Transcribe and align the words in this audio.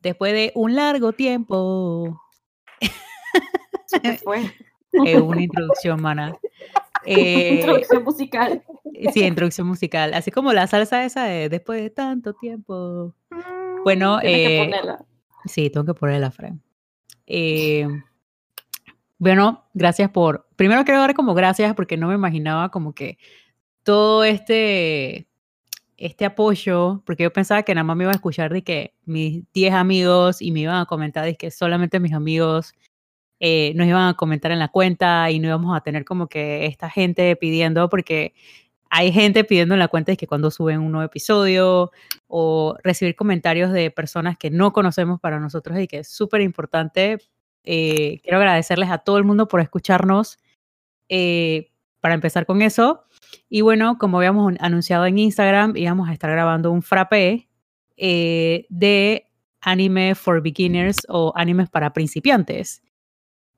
Después 0.00 0.32
de 0.32 0.52
un 0.54 0.74
largo 0.76 1.12
tiempo. 1.12 2.20
Se 3.86 4.18
fue. 4.18 4.52
Una 5.22 5.42
introducción, 5.42 6.00
mana. 6.00 6.36
Eh, 7.04 7.54
Introducción 7.60 8.02
musical. 8.04 8.62
sí, 9.14 9.22
introducción 9.24 9.66
musical. 9.66 10.12
Así 10.12 10.30
como 10.30 10.52
la 10.52 10.66
salsa 10.66 11.04
esa 11.04 11.24
de 11.24 11.48
después 11.48 11.80
de 11.80 11.88
tanto 11.90 12.34
tiempo. 12.34 13.14
Bueno, 13.84 14.18
Tienes 14.20 14.46
que 14.48 14.56
eh, 14.56 14.64
ponerla. 14.64 15.04
sí, 15.46 15.70
tengo 15.70 15.86
que 15.86 15.94
ponerla, 15.94 16.30
Fran. 16.30 16.60
Eh, 17.26 17.86
bueno, 19.16 19.64
gracias 19.72 20.10
por. 20.10 20.48
Primero 20.56 20.84
quiero 20.84 21.00
dar 21.00 21.14
como 21.14 21.32
gracias 21.34 21.72
porque 21.74 21.96
no 21.96 22.08
me 22.08 22.14
imaginaba 22.14 22.70
como 22.70 22.92
que 22.94 23.16
todo 23.84 24.24
este 24.24 25.28
este 25.98 26.24
apoyo, 26.24 27.02
porque 27.06 27.24
yo 27.24 27.32
pensaba 27.32 27.62
que 27.64 27.74
nada 27.74 27.84
más 27.84 27.96
me 27.96 28.04
iba 28.04 28.12
a 28.12 28.16
escuchar 28.16 28.52
de 28.52 28.62
que 28.64 28.94
mis 29.04 29.44
10 29.52 29.74
amigos 29.74 30.42
y 30.42 30.52
me 30.52 30.60
iban 30.60 30.76
a 30.80 30.86
comentar 30.86 31.24
de 31.24 31.36
que 31.36 31.50
solamente 31.50 32.00
mis 32.00 32.12
amigos 32.14 32.74
eh, 33.40 33.72
nos 33.76 33.86
iban 33.86 34.08
a 34.08 34.14
comentar 34.14 34.50
en 34.52 34.58
la 34.58 34.68
cuenta 34.68 35.30
y 35.30 35.38
no 35.40 35.48
íbamos 35.48 35.76
a 35.76 35.80
tener 35.82 36.04
como 36.04 36.28
que 36.28 36.66
esta 36.66 36.90
gente 36.90 37.36
pidiendo, 37.36 37.88
porque 37.88 38.34
hay 38.90 39.12
gente 39.12 39.44
pidiendo 39.44 39.74
en 39.74 39.80
la 39.80 39.88
cuenta 39.88 40.12
de 40.12 40.16
que 40.16 40.26
cuando 40.26 40.50
suben 40.50 40.80
un 40.80 40.92
nuevo 40.92 41.06
episodio 41.06 41.92
o 42.28 42.76
recibir 42.84 43.16
comentarios 43.16 43.72
de 43.72 43.90
personas 43.90 44.38
que 44.38 44.50
no 44.50 44.72
conocemos 44.72 45.20
para 45.20 45.40
nosotros 45.40 45.78
y 45.80 45.88
que 45.88 45.98
es 46.00 46.08
súper 46.08 46.40
importante. 46.42 47.18
Eh, 47.64 48.20
quiero 48.22 48.38
agradecerles 48.38 48.90
a 48.90 48.98
todo 48.98 49.18
el 49.18 49.24
mundo 49.24 49.48
por 49.48 49.60
escucharnos. 49.60 50.38
eh, 51.08 51.70
para 52.00 52.14
empezar 52.14 52.46
con 52.46 52.62
eso. 52.62 53.04
Y 53.48 53.60
bueno, 53.62 53.98
como 53.98 54.18
habíamos 54.18 54.46
un- 54.46 54.58
anunciado 54.60 55.06
en 55.06 55.18
Instagram, 55.18 55.76
íbamos 55.76 56.08
a 56.08 56.12
estar 56.12 56.30
grabando 56.30 56.70
un 56.70 56.82
frappé 56.82 57.48
eh, 57.96 58.66
de 58.68 59.26
anime 59.60 60.14
for 60.14 60.40
beginners 60.42 60.98
o 61.08 61.32
animes 61.36 61.68
para 61.68 61.92
principiantes. 61.92 62.82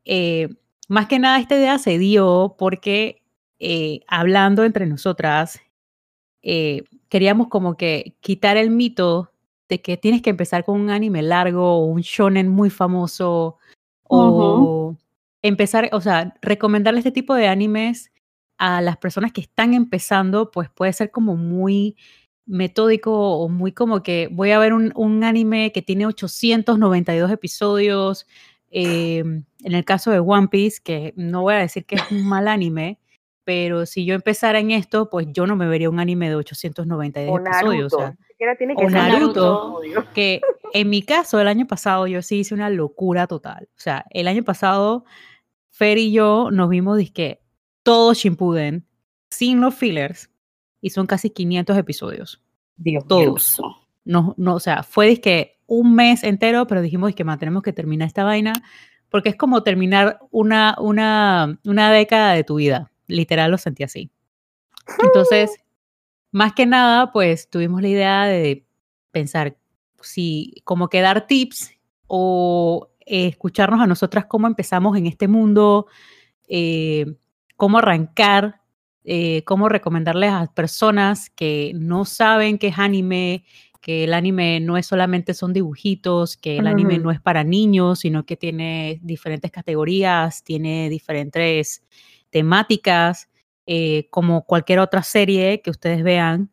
Eh, 0.05 0.48
más 0.89 1.07
que 1.09 1.19
nada, 1.19 1.39
esta 1.39 1.57
idea 1.57 1.79
se 1.79 1.98
dio 1.98 2.57
porque 2.59 3.23
eh, 3.59 4.01
hablando 4.09 4.65
entre 4.65 4.87
nosotras, 4.87 5.61
queríamos 7.11 7.48
como 7.48 7.77
que 7.77 8.17
quitar 8.21 8.57
el 8.57 8.71
mito 8.71 9.31
de 9.69 9.83
que 9.83 9.97
tienes 9.98 10.23
que 10.23 10.31
empezar 10.31 10.65
con 10.65 10.81
un 10.81 10.89
anime 10.91 11.23
largo 11.23 11.75
o 11.77 11.85
un 11.85 12.01
shonen 12.01 12.48
muy 12.48 12.71
famoso 12.71 13.59
o 14.05 14.97
empezar, 15.42 15.89
o 15.92 16.01
sea, 16.01 16.35
recomendarle 16.42 17.01
este 17.01 17.13
tipo 17.13 17.35
de 17.35 17.47
animes 17.48 18.11
a 18.61 18.83
las 18.83 18.98
personas 18.98 19.33
que 19.33 19.41
están 19.41 19.73
empezando, 19.73 20.51
pues 20.51 20.69
puede 20.69 20.93
ser 20.93 21.11
como 21.11 21.35
muy 21.35 21.97
metódico 22.45 23.39
o 23.39 23.48
muy 23.48 23.73
como 23.73 24.03
que 24.03 24.29
voy 24.31 24.51
a 24.51 24.59
ver 24.59 24.75
un, 24.75 24.93
un 24.97 25.25
anime 25.25 25.73
que 25.73 25.81
tiene 25.81 26.05
892 26.07 27.31
episodios. 27.31 28.27
eh, 28.71 29.21
en 29.21 29.75
el 29.75 29.85
caso 29.85 30.11
de 30.11 30.21
One 30.21 30.48
Piece, 30.48 30.81
que 30.85 31.15
no 31.17 31.43
voy 31.43 31.55
a 31.55 31.59
decir 31.59 31.87
que 31.87 31.97
es 31.97 32.03
un 32.11 32.29
mal 32.29 32.48
anime, 32.48 32.98
pero 33.45 33.87
si 33.87 34.05
yo 34.05 34.15
empezara 34.15 34.59
en 34.61 34.71
esto, 34.73 35.09
pues 35.09 35.27
yo 35.33 35.47
no 35.47 35.57
me 35.57 35.67
vería 35.67 35.89
un 35.91 35.98
anime 35.98 36.29
de 36.29 36.37
892 36.37 37.31
O 37.33 37.39
episodios. 37.41 37.92
Naruto. 37.92 37.97
O 37.97 38.01
sea, 38.39 38.57
tiene 38.57 38.77
que 38.77 38.85
o. 38.85 38.91
Naruto. 38.91 39.81
que 40.15 40.41
en 40.75 40.91
mi 40.91 41.03
caso, 41.03 41.41
el 41.41 41.48
año 41.48 41.67
pasado, 41.67 42.07
yo 42.07 42.21
sí 42.21 42.41
hice 42.41 42.55
una 42.55 42.69
locura 42.69 43.27
total. 43.27 43.69
O 43.77 43.81
sea, 43.81 44.05
el 44.11 44.29
año 44.29 44.45
pasado, 44.45 45.05
Fer 45.71 45.97
y 45.98 46.13
yo 46.13 46.51
nos 46.53 46.69
vimos, 46.69 46.98
disque, 46.98 47.41
todo 47.83 48.14
Shippuden, 48.14 48.86
sin 49.30 49.61
los 49.61 49.74
fillers, 49.74 50.30
y 50.80 50.91
son 50.91 51.07
casi 51.07 51.30
500 51.30 51.77
episodios. 51.77 52.42
Dios 52.77 53.07
Todos. 53.07 53.61
No, 54.05 54.35
no, 54.39 54.55
o 54.55 54.61
sea, 54.61 54.83
fue 54.83 55.07
disque 55.07 55.61
un 55.67 55.95
mes 55.95 56.24
entero, 56.24 56.67
pero 56.67 56.83
dijimos 56.83 57.14
que 57.14 57.24
tenemos 57.24 57.63
que 57.63 57.73
terminar 57.73 58.08
esta 58.08 58.24
vaina, 58.24 58.52
porque 59.08 59.29
es 59.29 59.36
como 59.36 59.63
terminar 59.63 60.18
una, 60.30 60.77
una, 60.79 61.58
una 61.64 61.92
década 61.92 62.33
de 62.33 62.45
tu 62.45 62.57
vida. 62.57 62.91
Literal 63.07 63.51
lo 63.51 63.58
sentí 63.58 63.83
así. 63.83 64.11
Entonces, 65.02 65.58
más 66.33 66.55
que 66.55 66.67
nada, 66.67 67.12
pues 67.12 67.51
tuvimos 67.51 67.83
la 67.83 67.89
idea 67.89 68.24
de 68.24 68.67
pensar 69.11 69.57
si 70.01 70.55
como 70.64 70.89
que 70.89 71.01
dar 71.01 71.27
tips 71.27 71.73
o 72.07 72.91
eh, 73.05 73.27
escucharnos 73.27 73.80
a 73.80 73.86
nosotras 73.86 74.27
cómo 74.27 74.47
empezamos 74.47 74.97
en 74.97 75.07
este 75.07 75.29
mundo, 75.29 75.86
eh, 76.48 77.07
cómo 77.61 77.77
arrancar, 77.77 78.63
eh, 79.05 79.45
cómo 79.45 79.69
recomendarles 79.69 80.31
a 80.33 80.47
personas 80.47 81.29
que 81.29 81.73
no 81.75 82.07
saben 82.07 82.57
qué 82.57 82.69
es 82.69 82.79
anime, 82.79 83.45
que 83.83 84.05
el 84.05 84.15
anime 84.15 84.61
no 84.61 84.79
es 84.79 84.87
solamente 84.87 85.35
son 85.35 85.53
dibujitos, 85.53 86.39
que 86.39 86.57
el 86.57 86.67
anime 86.67 86.98
no 86.98 87.11
es 87.11 87.21
para 87.21 87.45
niños, 87.45 87.98
sino 87.98 88.25
que 88.25 88.39
tiene 88.39 88.98
diferentes 89.03 89.51
categorías, 89.51 90.43
tiene 90.43 90.89
diferentes 90.89 91.85
temáticas, 92.31 93.29
eh, 93.67 94.09
como 94.09 94.47
cualquier 94.47 94.79
otra 94.79 95.03
serie 95.03 95.61
que 95.61 95.71
ustedes 95.71 96.03
vean. 96.03 96.51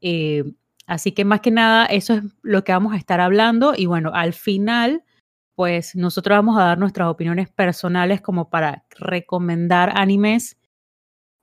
Eh, 0.00 0.42
así 0.88 1.12
que 1.12 1.24
más 1.24 1.42
que 1.42 1.52
nada, 1.52 1.86
eso 1.86 2.14
es 2.14 2.24
lo 2.42 2.64
que 2.64 2.72
vamos 2.72 2.92
a 2.92 2.96
estar 2.96 3.20
hablando. 3.20 3.72
Y 3.76 3.86
bueno, 3.86 4.10
al 4.14 4.32
final, 4.32 5.04
pues 5.60 5.94
nosotros 5.94 6.38
vamos 6.38 6.58
a 6.58 6.64
dar 6.64 6.78
nuestras 6.78 7.08
opiniones 7.08 7.50
personales 7.50 8.22
como 8.22 8.48
para 8.48 8.86
recomendar 8.98 9.92
animes. 9.94 10.56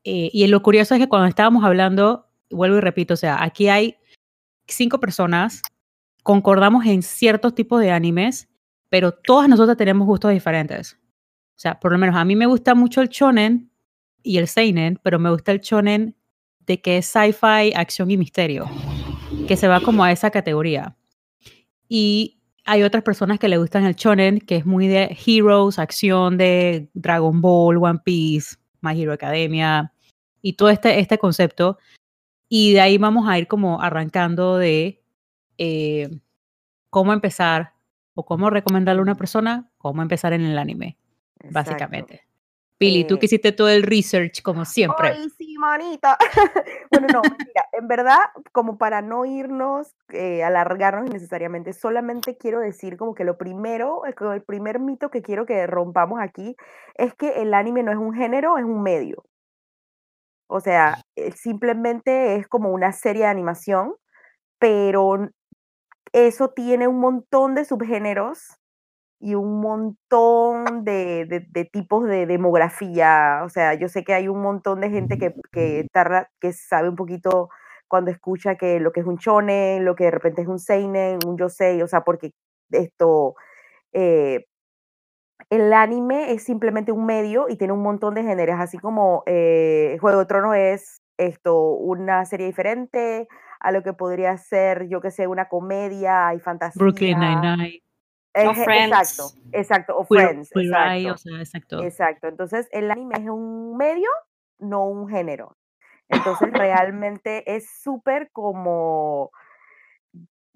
Eh, 0.04 0.32
y 0.34 0.48
lo 0.48 0.64
curioso 0.64 0.96
es 0.96 1.00
que 1.00 1.08
cuando 1.08 1.28
estábamos 1.28 1.64
hablando, 1.64 2.28
vuelvo 2.50 2.78
y 2.78 2.82
repito, 2.82 3.14
o 3.14 3.18
sea, 3.18 3.44
aquí 3.44 3.70
hay 3.70 3.96
cinco 4.66 5.00
personas, 5.00 5.62
concordamos 6.24 6.88
en 6.88 7.04
ciertos 7.04 7.54
tipos 7.54 7.80
de 7.80 7.92
animes, 7.92 8.50
pero 8.90 9.12
todas 9.12 9.48
nosotras 9.48 9.78
tenemos 9.78 10.08
gustos 10.08 10.32
diferentes. 10.32 10.98
O 11.56 11.60
sea, 11.60 11.80
por 11.80 11.92
lo 11.92 12.00
menos 12.00 12.16
a 12.16 12.26
mí 12.26 12.36
me 12.36 12.48
gusta 12.48 12.74
mucho 12.74 13.02
el 13.02 13.10
shonen 13.10 13.70
y 14.24 14.40
el 14.40 14.48
seinen, 14.48 15.00
pero 15.04 15.20
me 15.20 15.30
gusta 15.30 15.52
el 15.52 15.60
shonen 15.60 16.16
de 16.66 16.82
que 16.82 16.98
es 16.98 17.06
sci-fi, 17.06 17.72
acción 17.76 18.10
y 18.10 18.18
misterio, 18.18 18.68
que 19.48 19.56
se 19.56 19.68
va 19.68 19.80
como 19.80 20.04
a 20.04 20.12
esa 20.12 20.32
categoría. 20.32 20.98
Y 21.88 22.37
hay 22.68 22.84
otras 22.84 23.02
personas 23.02 23.40
que 23.40 23.48
le 23.48 23.58
gustan 23.58 23.86
el 23.86 23.96
shonen, 23.96 24.40
que 24.40 24.58
es 24.58 24.66
muy 24.66 24.88
de 24.88 25.18
heroes, 25.26 25.80
acción 25.80 26.38
de 26.38 26.90
Dragon 26.94 27.40
Ball, 27.40 27.78
One 27.78 28.00
Piece, 28.04 28.58
My 28.82 29.02
Hero 29.02 29.14
Academia 29.14 29.94
y 30.42 30.54
todo 30.54 30.70
este, 30.70 31.00
este 31.00 31.18
concepto. 31.18 31.78
Y 32.50 32.74
de 32.74 32.82
ahí 32.82 32.98
vamos 32.98 33.28
a 33.28 33.40
ir 33.40 33.48
como 33.48 33.82
arrancando 33.82 34.58
de 34.58 35.02
eh, 35.58 36.10
cómo 36.90 37.14
empezar 37.14 37.74
o 38.16 38.26
cómo 38.26 38.50
recomendarle 38.50 39.00
a 39.00 39.04
una 39.04 39.16
persona, 39.16 39.72
cómo 39.78 40.02
empezar 40.02 40.34
en 40.34 40.42
el 40.42 40.58
anime, 40.58 40.98
Exacto. 41.36 41.54
básicamente. 41.54 42.28
Pili, 42.78 43.06
tú 43.06 43.16
Eh, 43.16 43.20
que 43.20 43.26
hiciste 43.28 43.54
todo 43.54 43.70
el 43.70 43.84
research 43.84 44.42
como 44.42 44.66
siempre. 44.66 45.10
Ay, 45.10 45.30
sí, 45.38 45.47
manita. 45.58 46.18
bueno, 46.92 47.10
no, 47.10 47.26
mentira. 47.28 47.66
En 47.74 47.88
verdad, 47.88 48.18
como 48.52 48.78
para 48.78 49.02
no 49.02 49.26
irnos, 49.26 49.96
eh, 50.10 50.44
alargarnos 50.44 51.08
innecesariamente, 51.08 51.74
solamente 51.74 52.38
quiero 52.38 52.60
decir 52.60 52.98
como 52.98 53.16
que 53.16 53.24
lo 53.26 53.38
primero, 53.38 54.06
el, 54.06 54.16
co- 54.16 54.34
el 54.34 54.44
primer 54.44 54.80
mito 54.80 55.10
que 55.12 55.22
quiero 55.22 55.46
que 55.46 55.66
rompamos 55.68 56.20
aquí 56.22 56.56
es 56.96 57.14
que 57.16 57.42
el 57.42 57.54
anime 57.54 57.84
no 57.84 57.92
es 57.92 57.98
un 57.98 58.14
género, 58.14 58.58
es 58.58 58.66
un 58.66 58.82
medio. 58.84 59.24
O 60.48 60.60
sea, 60.62 60.96
eh, 61.16 61.32
simplemente 61.32 62.36
es 62.38 62.48
como 62.48 62.70
una 62.72 62.92
serie 62.94 63.24
de 63.24 63.30
animación, 63.30 63.96
pero 64.60 65.30
eso 66.14 66.50
tiene 66.52 66.88
un 66.88 67.00
montón 67.00 67.56
de 67.56 67.66
subgéneros 67.66 68.58
y 69.20 69.34
un 69.36 69.60
montón 69.62 70.84
de, 70.84 71.26
de- 71.26 71.46
de 71.50 71.66
tipos 71.66 72.06
de 72.06 72.26
demografía. 72.28 73.42
O 73.44 73.50
sea, 73.50 73.74
yo 73.74 73.88
sé 73.90 74.04
que 74.04 74.14
hay 74.14 74.28
un 74.28 74.42
montón 74.42 74.82
de 74.82 74.90
gente 74.90 75.18
que, 75.18 75.34
que, 75.52 75.88
tarda- 75.92 76.30
que 76.40 76.54
sabe 76.54 76.90
un 76.90 76.96
poquito 76.96 77.50
cuando 77.88 78.12
escucha 78.12 78.56
que 78.56 78.80
lo 78.80 78.92
que 78.92 79.00
es 79.00 79.06
un 79.08 79.16
shonen, 79.16 79.86
lo 79.86 79.96
que 79.96 80.06
de 80.06 80.12
repente 80.12 80.42
es 80.42 80.48
un 80.48 80.60
seinen, 80.60 81.20
un 81.26 81.38
yosei, 81.38 81.82
o 81.82 81.88
sea, 81.88 82.02
porque 82.02 82.32
esto, 82.72 83.36
eh, 83.94 84.46
el 85.50 85.72
anime 85.74 86.34
es 86.34 86.44
simplemente 86.44 86.92
un 86.92 87.06
medio 87.06 87.48
y 87.50 87.56
tiene 87.56 87.74
un 87.74 87.82
montón 87.82 88.16
de 88.16 88.24
géneros, 88.24 88.60
así 88.60 88.78
como 88.78 89.24
eh, 89.26 89.98
Juego 90.02 90.20
de 90.20 90.26
Tronos 90.26 90.56
es 90.56 91.02
esto, 91.18 91.58
una 91.72 92.26
serie 92.26 92.48
diferente 92.48 93.28
a 93.60 93.72
lo 93.72 93.82
que 93.82 93.94
podría 93.94 94.38
ser, 94.38 94.88
yo 94.88 95.02
que 95.02 95.10
sé, 95.10 95.26
una 95.28 95.48
comedia 95.48 96.34
y 96.36 96.40
fantasía. 96.40 96.80
Brooklyn 96.80 97.18
Nine-Nine, 97.20 97.82
O 98.46 98.54
je- 98.54 98.64
Friends. 98.64 98.92
Exacto, 98.92 99.40
exacto, 99.52 99.98
o 99.98 100.06
Queer, 100.06 100.28
Friends, 100.30 100.50
Queer 100.52 100.66
Eye, 100.68 101.02
exacto, 101.08 101.14
o 101.14 101.18
sea, 101.18 101.40
exacto. 101.40 101.84
exacto. 101.84 102.28
Entonces, 102.28 102.68
el 102.72 102.92
anime 102.92 103.16
es 103.18 103.28
un 103.30 103.78
medio, 103.78 104.10
no 104.60 104.86
un 104.86 105.08
género. 105.10 105.56
Entonces, 106.10 106.52
realmente 106.54 107.44
es 107.56 107.70
súper 107.82 108.30
como 108.32 109.32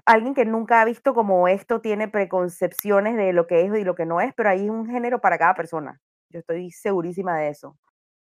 alguien 0.05 0.33
que 0.33 0.45
nunca 0.45 0.81
ha 0.81 0.85
visto 0.85 1.13
como 1.13 1.47
esto 1.47 1.79
tiene 1.81 2.07
preconcepciones 2.07 3.15
de 3.15 3.33
lo 3.33 3.47
que 3.47 3.61
es 3.65 3.73
y 3.79 3.83
lo 3.83 3.95
que 3.95 4.05
no 4.05 4.19
es, 4.21 4.33
pero 4.33 4.49
hay 4.49 4.69
un 4.69 4.87
género 4.87 5.19
para 5.21 5.37
cada 5.37 5.53
persona. 5.53 5.99
Yo 6.29 6.39
estoy 6.39 6.71
segurísima 6.71 7.37
de 7.37 7.49
eso. 7.49 7.77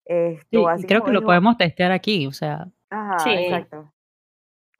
Esto, 0.05 0.67
así 0.69 0.85
creo 0.85 1.03
que 1.03 1.11
lo 1.11 1.23
podemos 1.23 1.57
testear 1.57 1.91
aquí, 1.91 2.27
o 2.27 2.31
sea, 2.31 2.67
ajá, 2.91 3.19
Sí. 3.19 3.31
exacto. 3.31 3.91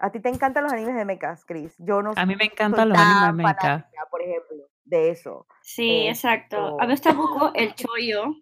A 0.06 0.12
ti 0.12 0.19
te 0.19 0.30
encantan 0.30 0.63
los 0.63 0.72
animes 0.72 0.94
de 0.94 1.04
mechas, 1.04 1.44
Chris. 1.46 1.74
Yo 1.80 2.04
no 2.04 2.12
A 2.16 2.28
mí 2.28 2.36
me 2.36 2.46
encantan 2.46 2.90
los 2.90 2.96
animes 2.96 3.22
de 3.22 3.25
tan 3.25 3.36
mecha. 3.38 3.56
fanática, 3.56 4.07
por 4.12 4.22
ejemplo, 4.22 4.57
de 4.84 5.10
eso. 5.10 5.48
Sí, 5.63 6.06
exacto. 6.06 6.80
A 6.80 6.86
mí 6.86 6.92
gusta 6.92 7.10
un 7.10 7.18
poco 7.18 7.52
el 7.56 7.74
chollo. 7.74 8.36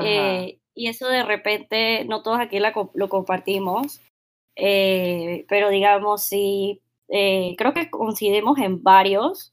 eh, 0.00 0.58
y 0.74 0.88
eso 0.88 1.06
de 1.06 1.22
repente, 1.22 2.04
no 2.06 2.22
todos 2.22 2.40
aquí 2.40 2.58
la 2.58 2.72
lo 2.94 3.08
compartimos. 3.08 4.00
eh, 4.56 5.44
pero 5.48 5.68
digamos, 5.68 6.24
sí, 6.24 6.82
eh, 7.06 7.54
creo 7.56 7.72
que 7.74 7.90
coincidimos 7.90 8.58
en 8.58 8.82
varios. 8.82 9.52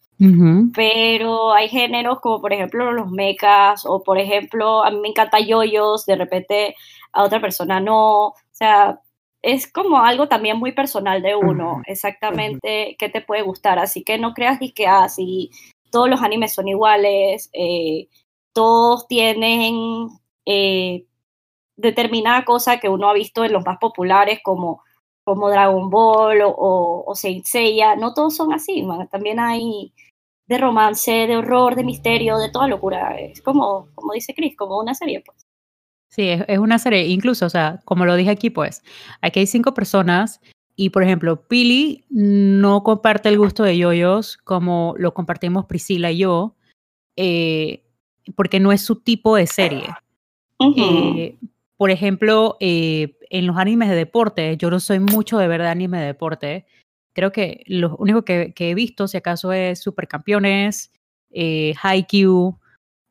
Pero 0.74 1.54
hay 1.54 1.70
géneros 1.70 2.22
como 2.22 2.42
por 2.42 2.54
ejemplo 2.54 2.92
los 2.92 3.12
mechas 3.12 3.86
o 3.86 4.02
por 4.04 4.18
ejemplo 4.18 4.84
a 4.84 4.90
mí 4.90 5.00
me 5.00 5.10
encanta 5.10 5.40
yoyos, 5.40 6.06
de 6.08 6.16
repente 6.16 6.76
a 7.12 7.24
otra 7.24 7.40
persona 7.40 7.80
no, 7.80 8.28
o 8.28 8.36
sea, 8.52 9.00
es 9.42 9.72
como 9.72 10.00
algo 10.00 10.28
también 10.28 10.58
muy 10.58 10.72
personal 10.72 11.22
de 11.22 11.36
uno, 11.36 11.82
exactamente 11.88 12.96
qué 13.00 13.10
te 13.10 13.22
puede 13.22 13.42
gustar, 13.42 13.80
así 13.80 14.04
que 14.04 14.18
no 14.18 14.34
creas 14.34 14.60
que 14.76 14.88
ah, 14.88 15.10
si 15.10 15.52
todos 15.90 16.10
los 16.10 16.22
animes 16.22 16.54
son 16.54 16.68
iguales, 16.68 17.50
eh, 17.54 18.08
todos 18.54 19.08
tienen 19.08 20.10
eh, 20.46 21.06
determinada 21.76 22.46
cosa 22.46 22.80
que 22.80 22.90
uno 22.90 23.10
ha 23.10 23.14
visto 23.14 23.44
en 23.44 23.54
los 23.54 23.66
más 23.66 23.78
populares 23.80 24.40
como 24.44 24.84
como 25.24 25.50
Dragon 25.50 25.90
Ball 25.90 26.42
o, 26.42 26.50
o, 26.50 27.04
o 27.06 27.16
Saint 27.16 27.46
Seiya, 27.46 27.96
no 27.96 28.14
todos 28.14 28.36
son 28.36 28.54
así, 28.54 28.82
man. 28.84 29.08
también 29.08 29.40
hay 29.40 29.94
de 30.48 30.58
romance, 30.58 31.12
de 31.12 31.38
horror, 31.38 31.76
de 31.76 31.84
misterio, 31.84 32.38
de 32.38 32.52
toda 32.52 32.68
locura. 32.68 33.18
Es 33.18 33.42
como, 33.42 33.88
como 33.96 34.14
dice 34.14 34.34
Chris, 34.34 34.58
como 34.58 34.80
una 34.80 34.94
serie, 34.94 35.22
pues. 35.26 35.41
Sí, 36.12 36.28
es, 36.28 36.44
es 36.48 36.60
una 36.60 36.78
serie, 36.78 37.08
incluso, 37.08 37.46
o 37.46 37.50
sea, 37.50 37.80
como 37.86 38.06
lo 38.06 38.16
dije 38.16 38.30
aquí, 38.32 38.50
pues, 38.50 38.84
aquí 39.22 39.40
hay 39.40 39.48
cinco 39.48 39.74
personas 39.74 40.42
y, 40.76 40.90
por 40.90 41.04
ejemplo, 41.04 41.48
Pili 41.48 42.04
no 42.10 42.84
comparte 42.84 43.30
el 43.30 43.38
gusto 43.38 43.64
de 43.64 43.78
yoyos 43.78 44.38
como 44.38 44.94
lo 44.98 45.14
compartimos 45.14 45.66
Priscila 45.66 46.12
y 46.12 46.18
yo, 46.20 46.56
eh, 47.16 47.86
porque 48.36 48.60
no 48.60 48.72
es 48.72 48.82
su 48.82 48.98
tipo 48.98 49.36
de 49.36 49.48
serie. 49.48 49.86
Eh, 50.78 51.38
por 51.78 51.92
ejemplo, 51.92 52.58
eh, 52.60 53.18
en 53.30 53.48
los 53.48 53.58
animes 53.58 53.90
de 53.90 53.96
deporte, 53.96 54.58
yo 54.58 54.70
no 54.70 54.80
soy 54.80 55.00
mucho 55.00 55.38
de 55.38 55.48
ver 55.48 55.62
de 55.62 55.70
anime 55.70 56.00
de 56.00 56.06
deporte. 56.08 56.66
Creo 57.14 57.32
que 57.32 57.64
lo 57.68 57.96
único 57.98 58.24
que, 58.24 58.54
que 58.54 58.70
he 58.70 58.76
visto, 58.76 59.08
si 59.08 59.18
acaso, 59.18 59.52
es 59.54 59.80
Supercampeones, 59.80 60.92
eh, 61.32 61.74
Haikyuu, 61.82 62.60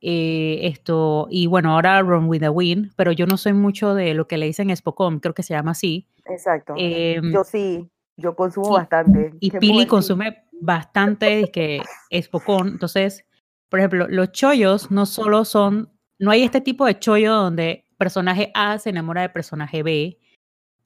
eh, 0.00 0.61
esto, 0.62 1.29
y 1.31 1.47
bueno, 1.47 1.73
ahora 1.73 2.00
Run 2.00 2.26
with 2.26 2.41
the 2.41 2.49
Wind, 2.49 2.93
pero 2.97 3.12
yo 3.12 3.26
no 3.26 3.37
soy 3.37 3.52
mucho 3.52 3.94
de 3.94 4.14
lo 4.14 4.26
que 4.26 4.38
le 4.38 4.47
dicen 4.47 4.75
Spocom, 4.75 5.20
creo 5.20 5.35
que 5.35 5.43
se 5.43 5.55
llama 5.55 5.73
así. 5.73 6.06
Exacto. 6.26 6.75
Em, 6.76 7.32
Yo 7.32 7.44
sí, 7.44 7.87
yo 8.17 8.35
consumo 8.35 8.73
bastante. 8.73 9.32
y 9.41 9.50
¿Qué 9.50 9.58
puedo 9.58 9.73
Pili 9.73 9.87
consume 9.87 10.44
bastante 10.61 11.50
que 11.50 11.82
Spocón. 12.23 12.69
Entonces, 12.69 13.25
por 13.69 13.79
ejemplo, 13.81 14.08
los 14.08 14.32
chollos 14.32 14.91
no 14.91 15.06
solo 15.06 15.44
son, 15.44 15.91
no 16.19 16.31
hay 16.31 16.43
este 16.43 16.61
tipo 16.61 16.87
de 16.87 16.99
chollo 16.99 17.35
donde 17.35 17.85
personaje 17.99 18.50
A 18.55 18.79
se 18.79 18.91
enamora 18.91 19.23
de 19.23 19.29
personaje 19.29 19.82
B. 19.82 20.19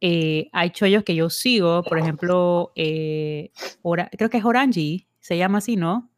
Eh, 0.00 0.48
hay 0.52 0.70
chollos 0.70 1.04
que 1.04 1.14
yo 1.14 1.30
sigo, 1.30 1.82
por 1.84 1.98
ejemplo, 1.98 2.72
eh, 2.74 3.52
creo 4.18 4.28
que 4.28 4.38
es 4.38 4.44
Orange, 4.44 5.06
se 5.20 5.38
llama 5.38 5.58
así, 5.58 5.76
¿no? 5.76 6.10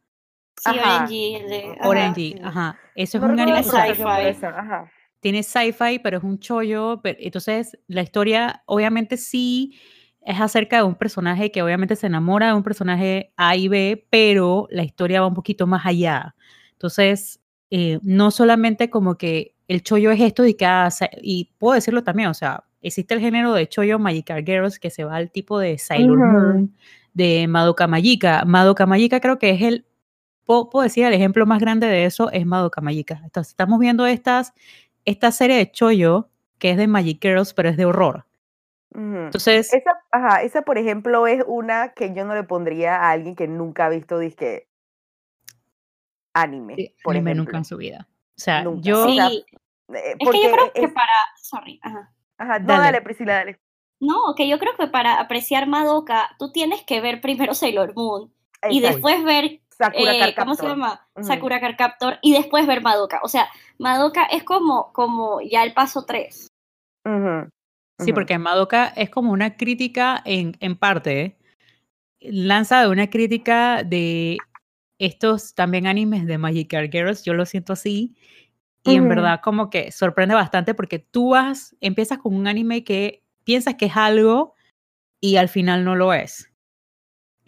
Sí, 0.57 0.69
Ajá. 0.71 0.95
Orange, 1.05 1.43
de- 1.47 1.75
ajá. 1.79 1.87
Orange, 1.87 2.21
sí. 2.21 2.35
ajá. 2.43 2.79
Eso 2.95 3.17
es 3.17 3.23
No 3.23 3.29
un 3.29 3.39
anime, 3.39 3.63
sci-fi. 3.63 4.01
ajá. 4.45 4.91
tiene 5.19 5.43
sci-fi, 5.43 5.99
pero 5.99 6.17
es 6.19 6.23
un 6.23 6.39
chollo. 6.39 6.99
pero- 7.03 7.17
entonces, 7.21 7.77
la 7.87 8.01
historia, 8.01 8.63
obviamente, 8.65 9.17
sí 9.17 9.77
es 10.21 10.39
acerca 10.41 10.77
de 10.77 10.83
un 10.83 10.95
personaje 10.95 11.51
que 11.51 11.61
obviamente 11.63 11.95
se 11.95 12.07
enamora 12.07 12.47
de 12.47 12.53
un 12.53 12.63
personaje 12.63 13.31
A 13.37 13.55
y 13.55 13.67
B, 13.67 14.05
pero 14.09 14.67
la 14.71 14.83
historia 14.83 15.21
va 15.21 15.27
un 15.27 15.33
poquito 15.33 15.65
más 15.67 15.85
allá. 15.85 16.35
Entonces, 16.73 17.39
eh, 17.71 17.99
no 18.03 18.31
solamente 18.31 18.89
como 18.89 19.15
que 19.17 19.55
el 19.67 19.83
chollo 19.83 20.11
es 20.11 20.21
esto 20.21 20.45
y 20.45 20.53
que, 20.53 20.65
ah, 20.65 20.89
y 21.21 21.51
puedo 21.57 21.73
decirlo 21.75 22.03
también, 22.03 22.29
o 22.29 22.33
sea, 22.33 22.63
existe 22.81 23.13
el 23.15 23.19
género 23.19 23.53
de 23.53 23.67
chollo 23.67 23.99
Magical 23.99 24.43
Girls 24.45 24.79
que 24.79 24.89
se 24.89 25.03
va 25.03 25.15
al 25.15 25.31
tipo 25.31 25.59
de 25.59 25.77
Sailor 25.77 26.17
Ujú. 26.17 26.25
Moon, 26.27 26.75
de 27.13 27.47
Madoka 27.47 27.87
Magica. 27.87 28.43
Madoka 28.45 28.85
Magica 28.85 29.19
creo 29.19 29.39
que 29.39 29.49
es 29.49 29.61
el, 29.63 29.85
puedo, 30.47 30.69
puedo 30.71 30.83
decir, 30.83 31.05
el 31.05 31.13
ejemplo 31.13 31.45
más 31.45 31.59
grande 31.59 31.85
de 31.85 32.05
eso 32.05 32.31
es 32.31 32.45
Madoka 32.45 32.81
Magica. 32.81 33.21
Entonces, 33.23 33.51
estamos 33.51 33.77
viendo 33.79 34.07
estas, 34.07 34.53
esta 35.05 35.31
serie 35.31 35.57
de 35.57 35.71
chollo 35.71 36.29
que 36.57 36.71
es 36.71 36.77
de 36.77 36.87
Magic 36.87 37.19
Girls, 37.21 37.53
pero 37.53 37.69
es 37.69 37.77
de 37.77 37.85
horror. 37.85 38.25
Entonces, 38.95 39.71
Esa, 39.73 39.91
ajá, 40.11 40.41
esa, 40.41 40.63
por 40.63 40.79
ejemplo, 40.79 41.27
es 41.27 41.43
una 41.45 41.89
que 41.93 42.15
yo 42.15 42.25
no 42.25 42.33
le 42.33 42.43
pondría 42.43 42.95
a 42.95 43.11
alguien 43.11 43.35
que 43.35 43.47
nunca 43.47 43.85
ha 43.85 43.89
visto 43.89 44.17
disque 44.17 44.67
anime, 46.33 46.75
sí, 46.75 46.95
por 47.03 47.15
anime 47.15 47.31
ejemplo. 47.31 47.45
nunca 47.51 47.57
en 47.59 47.65
su 47.65 47.77
vida. 47.77 48.07
O 48.09 48.39
sea, 48.39 48.63
Nunca. 48.63 48.81
yo, 48.81 49.05
O 49.05 49.13
sea, 49.13 49.29
Sí, 49.29 49.45
Eh, 49.89 49.95
es 49.95 50.13
que 50.17 50.25
porque 50.25 50.43
yo 50.43 50.51
creo 50.51 50.73
que 50.73 50.85
es- 50.85 50.93
para, 50.93 51.13
sorry, 51.41 51.79
ajá. 51.81 52.11
ajá, 52.37 52.59
no, 52.59 52.65
Dale. 52.67 52.83
dale, 52.85 53.01
Priscila, 53.01 53.35
dale. 53.35 53.59
No, 54.01 54.35
que 54.35 54.47
yo 54.49 54.59
creo 54.59 54.75
que 54.77 54.87
para 54.87 55.19
apreciar 55.19 55.65
Madoka, 55.67 56.29
tú 56.37 56.51
tienes 56.51 56.83
que 56.83 56.99
ver 57.01 57.21
primero 57.21 57.53
Sailor 57.53 57.93
Moon 57.95 58.33
y 58.69 58.79
Exacto. 58.79 58.87
después 59.07 59.23
ver, 59.23 59.61
Sakura 59.77 60.11
eh, 60.11 60.35
¿cómo 60.35 60.55
se 60.55 60.61
Captor. 60.63 60.69
llama? 60.69 61.07
Sakura 61.21 61.61
y 62.21 62.33
después 62.33 62.65
ver 62.65 62.81
Madoka. 62.81 63.19
O 63.23 63.27
sea, 63.27 63.47
Madoka 63.77 64.25
es 64.25 64.43
como, 64.43 64.91
como 64.91 65.39
ya 65.41 65.63
el 65.63 65.73
paso 65.73 66.03
3. 66.05 66.47
Ujú, 67.05 67.49
sí, 67.99 68.11
porque 68.11 68.37
Madoka 68.39 68.87
es 68.87 69.09
como 69.09 69.31
una 69.31 69.55
crítica 69.55 70.21
en, 70.25 70.57
en 70.59 70.75
parte, 70.75 71.37
lanza 72.19 72.81
de 72.81 72.89
una 72.89 73.09
crítica 73.09 73.83
de 73.83 74.37
estos 74.99 75.53
también 75.53 75.85
animes 75.85 76.25
de 76.25 76.39
Magical 76.39 76.89
Girls, 76.91 77.23
yo 77.23 77.35
lo 77.35 77.45
siento 77.45 77.73
así, 77.73 78.15
y 78.83 78.95
en 78.95 79.09
verdad 79.09 79.41
como 79.43 79.69
que 79.69 79.91
sorprende 79.91 80.33
bastante 80.33 80.73
porque 80.73 80.97
tú 80.97 81.31
vas, 81.31 81.75
empiezas 81.81 82.19
con 82.19 82.33
un 82.33 82.47
anime 82.47 82.83
que 82.83 83.21
piensas 83.43 83.75
que 83.75 83.87
es 83.87 83.97
algo 83.97 84.55
y 85.19 85.35
al 85.35 85.49
final 85.49 85.83
no 85.83 85.95
lo 85.95 86.13
es. 86.13 86.51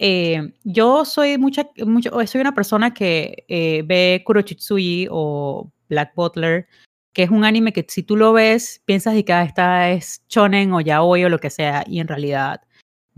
Eh, 0.02 0.54
yo 0.64 1.04
soy 1.04 1.36
mucha, 1.36 1.68
mucho, 1.86 2.10
soy 2.26 2.40
una 2.40 2.54
persona 2.54 2.94
que 2.94 3.44
eh, 3.48 3.82
ve 3.84 4.22
Kurochitsuji 4.24 5.08
o 5.10 5.70
Black 5.90 6.14
Butler, 6.14 6.66
que 7.12 7.24
es 7.24 7.30
un 7.30 7.44
anime 7.44 7.74
que 7.74 7.84
si 7.86 8.02
tú 8.02 8.16
lo 8.16 8.32
ves, 8.32 8.80
piensas 8.86 9.12
de 9.12 9.26
que 9.26 9.32
ah, 9.34 9.42
esta 9.42 9.90
es 9.90 10.24
shonen 10.30 10.72
o 10.72 10.80
yaoi 10.80 11.24
o 11.24 11.28
lo 11.28 11.38
que 11.38 11.50
sea, 11.50 11.84
y 11.86 12.00
en 12.00 12.08
realidad, 12.08 12.62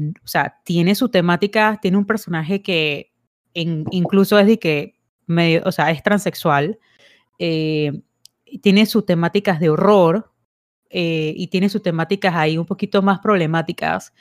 o 0.00 0.26
sea, 0.26 0.58
tiene 0.64 0.96
su 0.96 1.08
temática, 1.08 1.78
tiene 1.80 1.98
un 1.98 2.06
personaje 2.06 2.62
que 2.62 3.12
en- 3.54 3.84
incluso 3.92 4.36
es 4.40 4.48
de 4.48 4.58
que 4.58 4.98
medio, 5.26 5.62
o 5.64 5.70
sea, 5.70 5.90
es 5.92 6.02
transexual, 6.02 6.80
eh, 7.38 7.92
tiene 8.60 8.86
sus 8.86 9.06
temáticas 9.06 9.60
de 9.60 9.70
horror 9.70 10.32
eh, 10.90 11.32
y 11.36 11.46
tiene 11.46 11.68
sus 11.68 11.82
temáticas 11.82 12.34
ahí 12.34 12.58
un 12.58 12.66
poquito 12.66 13.02
más 13.02 13.20
problemáticas, 13.20 14.12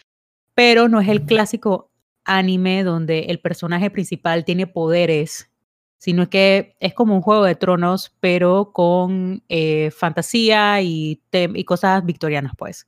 pero 0.53 0.87
no 0.89 1.01
es 1.01 1.07
el 1.09 1.21
clásico 1.25 1.90
anime 2.25 2.83
donde 2.83 3.19
el 3.29 3.39
personaje 3.39 3.89
principal 3.89 4.45
tiene 4.45 4.67
poderes, 4.67 5.49
sino 5.97 6.29
que 6.29 6.75
es 6.79 6.93
como 6.93 7.15
un 7.15 7.21
juego 7.21 7.43
de 7.45 7.55
tronos, 7.55 8.15
pero 8.19 8.71
con 8.73 9.43
eh, 9.49 9.91
fantasía 9.91 10.81
y, 10.81 11.21
cosas 11.65 12.05
victorianas, 12.05 12.53
pues. 12.57 12.87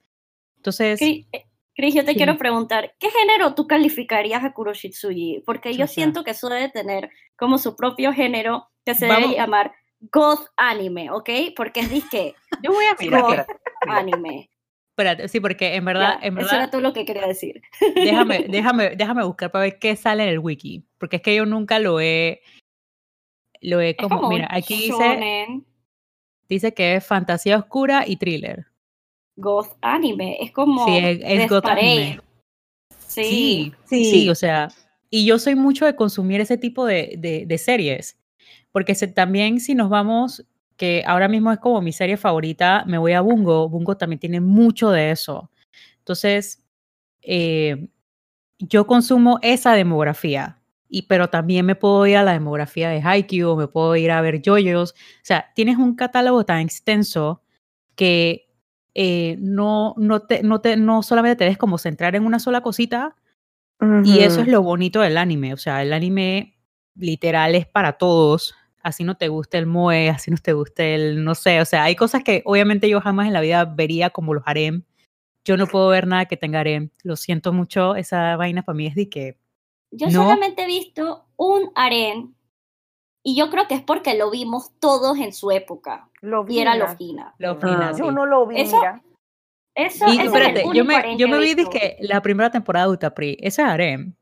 Entonces, 0.58 1.00
Cris, 1.00 1.26
eh, 1.32 1.46
Cris, 1.76 1.96
yo 1.96 2.06
te 2.06 2.12
Sí. 2.12 2.18
quiero 2.18 2.38
preguntar, 2.38 2.96
¿qué 3.00 3.10
género 3.10 3.54
tú 3.56 3.68
calificarías 3.68 4.44
a 4.44 4.54
Kuroshitsuji? 4.54 5.44
Porque 5.46 5.74
yo 5.76 5.88
siento 5.88 6.24
que 6.24 6.32
eso 6.32 6.50
debe 6.50 6.70
tener 6.70 7.10
como 7.36 7.58
su 7.58 7.76
propio 7.76 8.14
género 8.14 8.68
que 8.86 8.96
se 8.96 9.08
Vamos- 9.08 9.30
debe 9.32 9.36
llamar 9.42 9.74
goth 10.12 10.48
anime, 10.58 11.10
¿ok? 11.12 11.30
Porque 11.56 11.80
es 11.82 11.90
disque 11.90 12.36
yo 12.62 12.72
voy 12.72 12.86
a 12.86 12.96
Mira, 13.00 13.22
goth 13.22 13.48
anime. 13.82 14.50
Espérate, 14.94 15.28
sí, 15.28 15.40
porque 15.40 15.74
en 15.76 15.86
verdad, 15.86 16.20
Ya, 16.22 16.28
en 16.28 16.34
eso 16.38 16.46
verdad, 16.46 16.56
era 16.56 16.70
todo 16.70 16.82
lo 16.82 16.94
que 16.94 17.04
quería 17.04 17.26
decir. 17.28 17.64
déjame, 18.04 18.46
déjame, 18.48 18.96
déjame 18.96 19.24
buscar 19.24 19.52
para 19.52 19.64
ver 19.64 19.80
qué 19.80 19.96
sale 19.96 20.22
en 20.24 20.30
el 20.30 20.38
wiki, 20.40 20.84
porque 21.00 21.16
es 21.16 21.22
que 21.24 21.36
yo 21.36 21.48
nunca 21.48 21.80
lo 21.80 22.00
he, 22.00 22.42
lo 23.62 23.82
he 23.82 23.96
como, 23.96 24.18
como 24.22 24.30
mira, 24.36 24.48
aquí 24.52 24.76
dice, 24.76 24.92
shonen 24.92 25.66
dice 26.48 26.74
que 26.76 26.96
es 26.96 27.06
fantasía 27.06 27.58
oscura 27.58 28.04
y 28.06 28.18
thriller. 28.18 28.68
goth 29.36 29.76
anime, 29.82 30.38
es 30.40 30.52
como 30.52 30.86
Sí, 30.86 30.96
es, 30.96 31.20
es 31.24 31.50
goth 31.50 31.66
anime. 31.66 32.20
Sí. 33.08 33.26
Sí, 33.26 33.74
Sí. 33.86 34.06
sí, 34.06 34.30
o 34.30 34.36
sea, 34.36 34.68
y 35.10 35.26
yo 35.26 35.40
soy 35.40 35.56
mucho 35.56 35.88
de 35.88 35.96
consumir 35.96 36.40
ese 36.40 36.58
tipo 36.58 36.86
de, 36.86 37.16
de- 37.18 37.46
de 37.48 37.58
series, 37.58 38.20
porque 38.72 38.94
se- 38.94 39.08
también 39.08 39.60
si 39.60 39.74
nos 39.74 39.90
vamos, 39.90 40.46
que 40.78 41.04
ahora 41.06 41.28
mismo 41.28 41.52
es 41.52 41.60
como 41.60 41.82
mi 41.82 41.92
serie 41.92 42.18
favorita, 42.18 42.84
me 42.88 42.98
voy 42.98 43.14
a 43.14 43.22
Bungo, 43.22 43.70
Bungo 43.70 43.98
también 43.98 44.20
tiene 44.20 44.42
mucho 44.42 44.92
de 44.92 45.12
eso. 45.12 45.50
Entonces, 46.00 46.64
eh, 47.22 47.88
yo 48.60 48.88
consumo 48.88 49.40
esa 49.42 49.74
demografía, 49.74 50.62
y, 50.90 51.04
pero 51.04 51.30
también 51.30 51.66
me 51.66 51.76
puedo 51.76 52.06
ir 52.08 52.18
a 52.18 52.24
la 52.24 52.34
demografía 52.34 52.90
de 52.90 53.02
Haikyuu, 53.02 53.56
me 53.56 53.68
puedo 53.68 53.96
ir 53.96 54.12
a 54.12 54.22
ver 54.22 54.42
JoJo's, 54.46 54.92
o 54.92 54.96
sea, 55.24 55.52
tienes 55.56 55.78
un 55.78 55.96
catálogo 55.96 56.46
tan 56.46 56.60
extenso 56.60 57.42
que 57.96 58.48
eh, 58.96 59.38
no, 59.40 59.96
no, 59.98 60.22
te, 60.22 60.44
no, 60.44 60.62
te, 60.62 60.78
no 60.78 61.04
solamente 61.04 61.38
te 61.38 61.44
debes 61.46 61.58
como 61.58 61.78
centrar 61.78 62.16
en 62.16 62.26
una 62.26 62.40
sola 62.40 62.62
cosita, 62.62 63.16
Y 64.06 64.20
eso 64.20 64.42
es 64.42 64.48
lo 64.48 64.62
bonito 64.62 65.02
del 65.02 65.18
anime. 65.18 65.54
O 65.54 65.58
sea, 65.58 65.82
el 65.82 65.94
anime 65.94 66.58
literal 66.96 67.56
es 67.56 67.66
para 67.66 67.94
todos. 67.94 68.56
Así 68.84 69.04
no 69.06 69.16
te 69.16 69.30
guste 69.30 69.58
el 69.58 69.66
moe, 69.66 70.10
así 70.10 70.30
no 70.30 70.38
te 70.38 70.52
guste 70.54 70.94
el, 70.96 71.24
no 71.24 71.36
sé, 71.36 71.62
o 71.62 71.66
sea, 71.66 71.84
hay 71.86 71.96
cosas 71.96 72.22
que 72.24 72.42
obviamente 72.46 72.90
yo 72.90 73.00
jamás 73.00 73.28
en 73.28 73.34
la 73.34 73.40
vida 73.42 73.64
vería 73.66 74.10
como 74.10 74.34
los 74.34 74.44
harem. 74.46 74.84
Yo 75.46 75.58
no 75.58 75.68
puedo 75.68 75.88
ver 75.90 76.06
nada 76.08 76.26
que 76.26 76.38
tenga 76.38 76.60
harem. 76.60 76.90
Lo 77.04 77.16
siento 77.16 77.52
mucho, 77.54 77.96
esa 77.96 78.36
vaina 78.38 78.62
para 78.64 78.76
mí 78.76 78.86
es 78.88 78.96
de 78.96 79.10
que 79.10 79.38
Yo 79.92 80.08
No. 80.08 80.24
solamente 80.24 80.64
he 80.64 80.68
visto 80.68 81.26
un 81.38 81.72
harén 81.76 82.36
y 83.24 83.38
yo 83.38 83.50
creo 83.50 83.68
que 83.68 83.76
es 83.76 83.82
porque 83.82 84.18
lo 84.18 84.30
vimos 84.32 84.72
todos 84.80 85.18
en 85.18 85.32
su 85.34 85.52
época 85.52 86.10
Lo 86.22 86.46
y 86.50 86.60
era 86.60 86.74
vi, 86.74 86.80
Lofina. 86.80 87.36
lo 87.38 87.52
Ah, 87.52 87.56
fina, 87.56 87.92
Yo 87.98 88.10
sí. 88.10 88.16
no 88.16 88.26
lo 88.26 88.48
vi, 88.48 88.60
Eso- 88.62 88.78
mira. 88.78 89.02
Eso, 89.76 90.06
Y 90.08 90.20
espérate, 90.20 90.62
es 90.62 90.68
el 90.68 90.74
yo 90.74 90.86
me, 90.86 91.18
yo 91.18 91.28
me 91.28 91.40
vi 91.40 91.56
que 91.70 91.98
la 92.02 92.22
primera 92.22 92.52
temporada 92.52 92.86
de 92.86 92.92
Utapri, 92.94 93.38
ese 93.40 93.62
es 93.64 93.68
harem. 93.68 94.14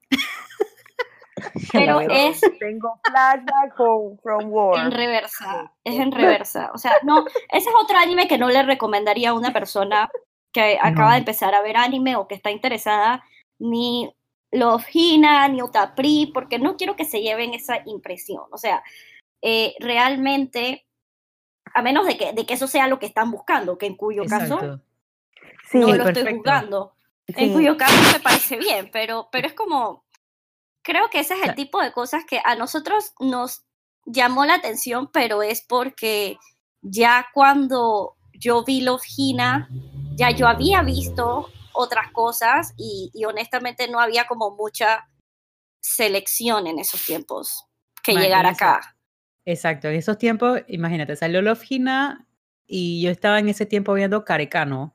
Pero 1.72 2.00
es 2.02 2.42
Tengo 2.60 3.00
flashback 3.04 3.76
from, 3.76 4.18
from 4.22 4.52
war. 4.52 4.80
en 4.80 4.92
reversa, 4.92 5.72
es 5.84 5.96
en 5.96 6.12
reversa. 6.12 6.72
O 6.74 6.78
sea, 6.78 6.94
no, 7.04 7.26
ese 7.50 7.70
es 7.70 7.76
otro 7.80 7.98
anime 7.98 8.28
que 8.28 8.38
no 8.38 8.50
le 8.50 8.64
recomendaría 8.64 9.30
a 9.30 9.34
una 9.34 9.54
persona 9.54 10.10
que 10.54 10.78
acaba 10.82 11.10
No. 11.10 11.12
de 11.14 11.18
empezar 11.20 11.56
a 11.56 11.62
ver 11.62 11.78
anime 11.78 12.16
o 12.16 12.28
que 12.28 12.36
está 12.36 12.52
interesada, 12.52 13.24
ni 13.60 14.14
Love 14.52 14.86
Hina, 14.92 15.48
ni 15.48 15.62
Utapri, 15.62 16.30
porque 16.34 16.60
no 16.60 16.76
quiero 16.76 16.96
que 16.96 17.06
se 17.06 17.22
lleven 17.22 17.54
esa 17.54 17.82
impresión. 17.86 18.44
O 18.52 18.58
sea, 18.58 18.84
eh, 19.42 19.76
realmente, 19.80 20.86
a 21.74 21.82
menos 21.82 22.06
de 22.06 22.18
que, 22.18 22.34
de 22.34 22.46
que 22.46 22.56
eso 22.56 22.68
sea 22.68 22.88
lo 22.88 23.00
que 23.00 23.06
están 23.06 23.32
buscando, 23.32 23.78
que 23.78 23.86
en 23.86 23.96
cuyo 23.96 24.26
caso. 24.26 24.60
Sí, 25.70 25.78
no 25.80 25.88
Sí, 25.88 25.94
lo 25.94 26.04
estoy 26.04 26.14
perfecto. 26.14 26.36
juzgando. 26.38 26.94
En 27.28 27.48
sí. 27.48 27.54
cuyo 27.54 27.78
caso 27.78 27.96
me 28.12 28.20
parece 28.20 28.58
bien, 28.58 28.90
pero, 28.92 29.30
pero 29.32 29.48
es 29.48 29.54
como, 29.54 30.04
creo 30.84 31.10
que 31.10 31.20
ese 31.20 31.36
es 31.36 31.44
el 31.48 31.56
tipo 31.56 31.82
de 31.82 31.92
cosas 31.92 32.24
que 32.26 32.42
a 32.44 32.56
nosotros 32.56 33.14
nos 33.20 33.64
llamó 34.06 34.46
la 34.46 34.56
atención, 34.56 35.10
pero 35.12 35.44
es 35.44 35.62
porque 35.62 36.38
ya 36.82 37.28
cuando 37.34 38.16
yo 38.34 38.64
vi 38.64 38.82
Love 38.82 39.04
Hina, 39.18 39.70
ya 40.16 40.32
yo 40.32 40.48
había 40.48 40.82
visto 40.82 41.50
otras 41.74 42.12
cosas 42.12 42.74
y, 42.78 43.12
y 43.14 43.26
honestamente 43.26 43.88
no 43.88 44.00
había 44.00 44.26
como 44.26 44.52
mucha 44.52 45.08
selección 45.80 46.68
en 46.68 46.80
esos 46.80 47.06
tiempos 47.06 47.66
que 48.04 48.14
Ma, 48.14 48.22
llegar 48.22 48.46
acá. 48.46 48.96
Exacto, 49.46 49.88
en 49.88 49.96
esos 49.96 50.18
tiempos, 50.18 50.62
imagínate, 50.68 51.16
salió 51.16 51.42
Love 51.42 51.64
Hina 51.70 52.28
y 52.68 53.02
yo 53.02 53.12
estaba 53.12 53.40
en 53.40 53.50
ese 53.50 53.66
tiempo 53.66 53.94
viendo 53.94 54.24
Carecano. 54.26 54.94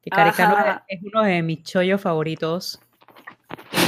Que 0.00 0.10
Carecano 0.10 0.56
Ajá. 0.56 0.84
es 0.88 1.00
uno 1.02 1.22
de 1.22 1.42
mis 1.42 1.62
chollos 1.64 2.00
favoritos. 2.00 2.80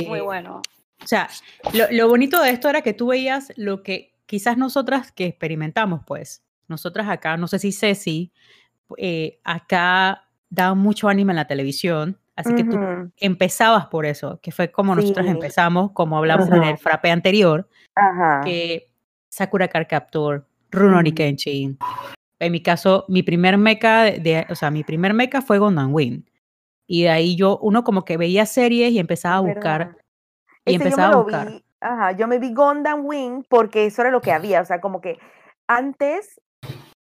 Muy 0.06 0.18
Eh, 0.18 0.22
bueno. 0.22 0.62
O 1.02 1.06
sea, 1.06 1.28
lo, 1.72 1.84
lo 1.90 2.08
bonito 2.08 2.42
de 2.42 2.50
esto 2.50 2.68
era 2.68 2.82
que 2.82 2.92
tú 2.92 3.08
veías 3.08 3.52
lo 3.56 3.82
que 3.82 4.12
quizás 4.26 4.56
nosotras 4.56 5.12
que 5.12 5.26
experimentamos, 5.26 6.02
pues. 6.06 6.42
Nosotras 6.68 7.08
acá, 7.08 7.36
no 7.36 7.48
sé 7.48 7.58
si 7.58 7.72
Ceci, 7.72 8.32
eh, 8.96 9.40
acá 9.44 10.24
daba 10.50 10.74
mucho 10.74 11.08
anime 11.08 11.32
en 11.32 11.36
la 11.36 11.46
televisión, 11.46 12.18
así 12.36 12.54
que 12.54 12.64
tú 12.64 12.78
empezabas 13.16 13.86
por 13.86 14.06
eso, 14.06 14.38
que 14.42 14.52
fue 14.52 14.70
como 14.70 14.94
nosotras 14.94 15.26
Sí. 15.26 15.32
empezamos, 15.32 15.92
como 15.92 16.16
hablamos 16.18 16.48
en 16.48 16.62
el 16.64 16.78
frappe 16.78 17.10
anterior, 17.10 17.68
que 18.44 18.90
Sakura 19.28 19.68
Card 19.68 19.86
Captor, 19.88 20.46
Rurouni 20.70 21.10
Ujú. 21.10 21.16
Kenshin. 21.16 21.78
En 22.38 22.52
mi 22.52 22.62
caso, 22.62 23.04
mi 23.08 23.22
primer 23.22 23.58
mecha, 23.58 24.02
de, 24.04 24.18
de- 24.18 24.46
o 24.48 24.54
sea, 24.54 24.70
mi 24.70 24.82
primer 24.84 25.12
mecha 25.14 25.42
fue 25.42 25.58
Gundam 25.58 25.92
Wing. 25.94 26.22
Y 26.86 27.02
de 27.02 27.10
ahí 27.10 27.36
yo, 27.36 27.58
uno 27.62 27.84
como 27.84 28.04
que 28.04 28.16
veía 28.16 28.46
series 28.46 28.92
y 28.92 28.98
empezaba 28.98 29.36
a 29.36 29.40
buscar. 29.40 29.96
Y 30.70 30.76
Ese 30.76 30.90
yo 30.90 30.96
me 30.96 31.02
empezaba 31.02 31.14
a 31.14 31.22
buscar. 31.22 31.46
vi, 31.48 31.64
ajá, 31.80 32.12
yo 32.12 32.28
me 32.28 32.38
vi 32.38 32.54
Gundam 32.54 33.04
Wing 33.06 33.42
porque 33.48 33.86
eso 33.86 34.02
era 34.02 34.10
lo 34.10 34.20
que 34.20 34.32
había, 34.32 34.60
o 34.60 34.64
sea, 34.64 34.80
como 34.80 35.00
que 35.00 35.18
antes, 35.68 36.40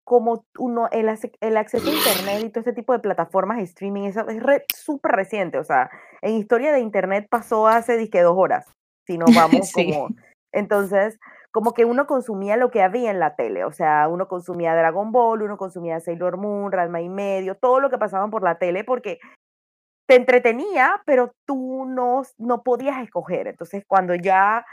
como 0.06 0.46
uno, 0.58 0.88
el, 0.92 1.10
el 1.42 1.58
acceso 1.58 1.90
a 1.90 1.94
internet 1.94 2.44
y 2.44 2.50
todo 2.50 2.62
ese 2.62 2.74
tipo 2.74 2.94
de 2.94 3.00
plataformas 3.00 3.58
de 3.58 3.64
streaming, 3.64 4.04
eso 4.04 4.28
es 4.28 4.42
re- 4.42 4.66
súper 4.74 5.12
reciente, 5.14 5.58
o 5.60 5.64
sea, 5.64 5.90
en 6.22 6.36
historia 6.36 6.72
de 6.72 6.80
internet 6.80 7.28
pasó 7.30 7.68
hace, 7.68 7.98
disque 7.98 8.22
dos 8.22 8.36
horas, 8.38 8.66
si 9.06 9.18
nos 9.18 9.30
vamos 9.36 9.72
Sí. 9.72 9.86
como, 9.86 10.10
entonces, 10.52 11.20
como 11.52 11.74
que 11.74 11.86
uno 11.86 12.06
consumía 12.08 12.56
lo 12.58 12.70
que 12.72 12.82
había 12.84 13.10
en 13.12 13.20
la 13.20 13.36
tele, 13.36 13.64
o 13.66 13.72
sea, 13.72 14.08
uno 14.08 14.28
consumía 14.28 14.76
Dragon 14.76 15.12
Ball, 15.12 15.42
uno 15.42 15.58
consumía 15.58 16.00
Sailor 16.00 16.38
Moon, 16.38 16.72
Ranma 16.72 17.02
y 17.02 17.10
medio, 17.10 17.56
todo 17.56 17.80
lo 17.80 17.90
que 17.90 17.98
pasaban 17.98 18.30
por 18.30 18.44
la 18.44 18.58
tele, 18.60 18.84
porque 18.84 19.20
te 20.08 20.16
entretenía, 20.16 21.02
pero 21.06 21.34
tú 21.46 21.86
no, 21.88 22.24
no 22.40 22.64
podías 22.64 23.02
escoger. 23.04 23.48
Entonces, 23.48 23.84
cuando 23.88 24.16
ya 24.16 24.66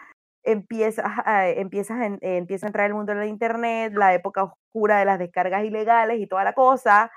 empiezas, 0.44 1.06
a, 1.24 1.48
empiezas 1.48 2.02
en- 2.02 2.18
eh, 2.22 2.36
empieza 2.38 2.66
a 2.66 2.68
entrar 2.68 2.86
el 2.86 2.94
mundo 2.94 3.12
de 3.14 3.18
la 3.20 3.26
internet, 3.26 3.92
la 3.94 4.14
época 4.14 4.44
oscura 4.44 4.98
de 4.98 5.06
las 5.06 5.18
descargas 5.18 5.64
ilegales 5.64 6.20
y 6.20 6.26
toda 6.26 6.44
la 6.44 6.52
cosa, 6.54 7.10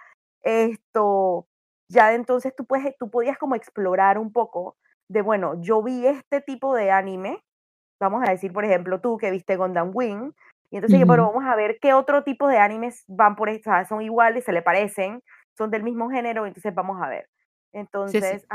esto, 0.44 1.48
ya 1.90 2.10
de 2.10 2.16
entonces 2.16 2.56
tú, 2.56 2.66
puedes, 2.66 2.96
tú 2.98 3.10
podías 3.10 3.38
como 3.38 3.56
explorar 3.56 4.18
un 4.18 4.32
poco 4.32 4.78
de, 5.10 5.22
bueno, 5.22 5.62
yo 5.62 5.84
vi 5.84 6.06
este 6.08 6.42
tipo 6.42 6.74
de 6.76 6.92
anime, 6.92 7.42
vamos 8.00 8.24
a 8.28 8.32
decir, 8.32 8.54
por 8.54 8.66
ejemplo, 8.66 9.02
tú 9.02 9.18
que 9.18 9.32
viste 9.32 9.58
Gundam 9.58 9.92
Wing, 9.94 10.32
y 10.72 10.78
entonces, 10.78 11.00
yo, 11.00 11.08
pero 11.08 11.28
vamos 11.32 11.46
a 11.46 11.56
ver 11.56 11.80
qué 11.82 11.94
otro 11.94 12.24
tipo 12.24 12.48
de 12.50 12.58
animes 12.60 13.04
van 13.08 13.36
por 13.36 13.50
esta, 13.50 13.86
son 13.86 14.02
iguales, 14.02 14.46
se 14.46 14.52
le 14.54 14.62
parecen, 14.62 15.22
son 15.58 15.72
del 15.72 15.84
mismo 15.84 16.10
género, 16.10 16.46
entonces 16.46 16.74
vamos 16.76 17.02
a 17.02 17.10
ver. 17.10 17.28
Entonces, 17.74 18.46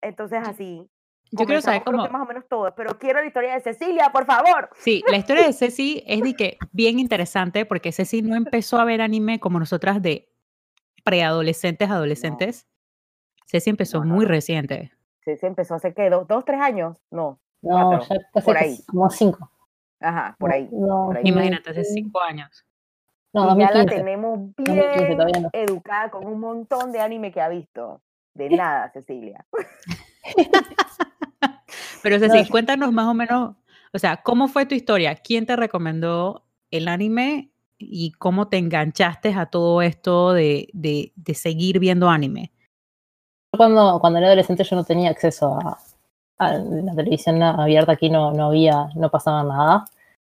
entonces 0.00 0.40
así. 0.46 0.88
Yo 1.30 1.44
quiero 1.44 1.60
saber 1.60 1.82
comenzamos, 1.82 1.84
creo 1.84 2.02
que 2.04 2.08
cómo... 2.08 2.18
más 2.18 2.22
o 2.22 2.28
menos 2.32 2.48
todo, 2.48 2.74
pero 2.74 2.98
quiero 2.98 3.20
la 3.20 3.26
historia 3.26 3.52
de 3.54 3.60
Cecilia, 3.60 4.10
por 4.12 4.24
favor. 4.24 4.70
Sí, 4.76 5.04
la 5.10 5.18
historia 5.18 5.46
de 5.46 5.52
Ceci 5.52 6.02
es 6.06 6.22
de 6.22 6.32
que 6.34 6.56
bien 6.72 6.98
interesante 6.98 7.66
porque 7.66 7.92
Ceci 7.92 8.22
no 8.22 8.34
empezó 8.36 8.78
a 8.78 8.84
ver 8.84 9.02
anime 9.02 9.38
como 9.38 9.58
nosotras 9.58 10.00
de 10.00 10.30
preadolescentes, 11.04 11.90
adolescentes. 11.90 12.66
Ceci 13.46 13.70
empezó 13.70 13.98
No, 13.98 14.04
no, 14.06 14.14
muy 14.14 14.24
no. 14.24 14.30
reciente. 14.30 14.92
Se 15.22 15.46
empezó 15.46 15.74
hace 15.74 15.92
que 15.92 16.08
dos, 16.08 16.26
dos, 16.26 16.44
tres 16.46 16.58
años, 16.60 16.96
no, 17.10 17.38
No, 17.60 18.00
Cuatro, 18.32 18.44
por 18.44 18.56
ahí. 18.56 18.78
como 18.86 19.10
cinco. 19.10 19.50
ajá, 20.00 20.34
por 20.38 20.50
ahí. 20.52 20.66
No, 20.72 21.06
por 21.08 21.18
ahí. 21.18 21.22
Imagínate, 21.26 21.68
hace 21.70 21.80
2000, 21.80 22.04
cinco 22.04 22.20
años. 22.22 22.64
No, 23.34 23.54
y 23.54 23.58
ya 23.60 23.70
la 23.70 23.84
2015. 23.84 23.96
tenemos 23.96 24.38
2015 24.56 25.24
bien 25.26 25.42
no. 25.42 25.50
educada 25.52 26.10
con 26.10 26.26
un 26.26 26.40
montón 26.40 26.92
de 26.92 27.00
anime 27.00 27.30
que 27.30 27.42
ha 27.42 27.48
visto. 27.50 28.00
De 28.38 28.48
nada, 28.50 28.88
Cecilia. 28.92 29.44
Pero 32.02 32.18
No, 32.18 32.24
Ceci, 32.26 32.44
yo- 32.44 32.50
cuéntanos 32.50 32.92
más 32.92 33.08
o 33.08 33.14
menos, 33.14 33.56
o 33.92 33.98
sea, 33.98 34.18
¿cómo 34.22 34.46
fue 34.46 34.64
tu 34.64 34.76
historia? 34.76 35.16
¿Quién 35.16 35.44
te 35.44 35.56
recomendó 35.56 36.44
el 36.70 36.86
anime 36.86 37.50
y 37.78 38.12
cómo 38.12 38.46
te 38.48 38.58
enganchaste 38.58 39.34
a 39.34 39.46
todo 39.46 39.82
esto 39.82 40.32
de, 40.32 40.68
de, 40.72 41.12
de 41.16 41.34
seguir 41.34 41.80
viendo 41.80 42.08
anime? 42.08 42.52
Cuando, 43.56 43.98
cuando 44.00 44.18
era 44.20 44.28
adolescente 44.28 44.62
yo 44.62 44.76
no 44.76 44.84
tenía 44.84 45.10
acceso 45.10 45.58
a, 45.60 45.76
a 46.38 46.52
la 46.58 46.94
televisión 46.94 47.42
abierta 47.42 47.92
aquí 47.92 48.08
no, 48.08 48.32
no 48.32 48.46
había, 48.46 48.88
no 48.94 49.10
pasaba 49.10 49.42
nada. 49.42 49.84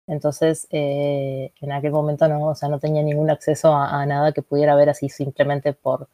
Entonces, 0.07 0.65
eh, 0.71 1.51
en 1.59 1.71
aquel 1.73 1.91
momento 1.91 2.25
no, 2.29 2.45
o 2.47 2.55
sea, 2.55 2.69
no 2.69 2.79
tenía 2.79 3.03
ningún 3.03 3.29
acceso 3.29 3.75
a, 3.75 4.01
a 4.01 4.05
nada 4.05 4.31
que 4.31 4.41
pudiera 4.41 4.75
ver 4.75 4.89
así 4.89 5.09
simplemente 5.09 5.73
por, 5.73 6.07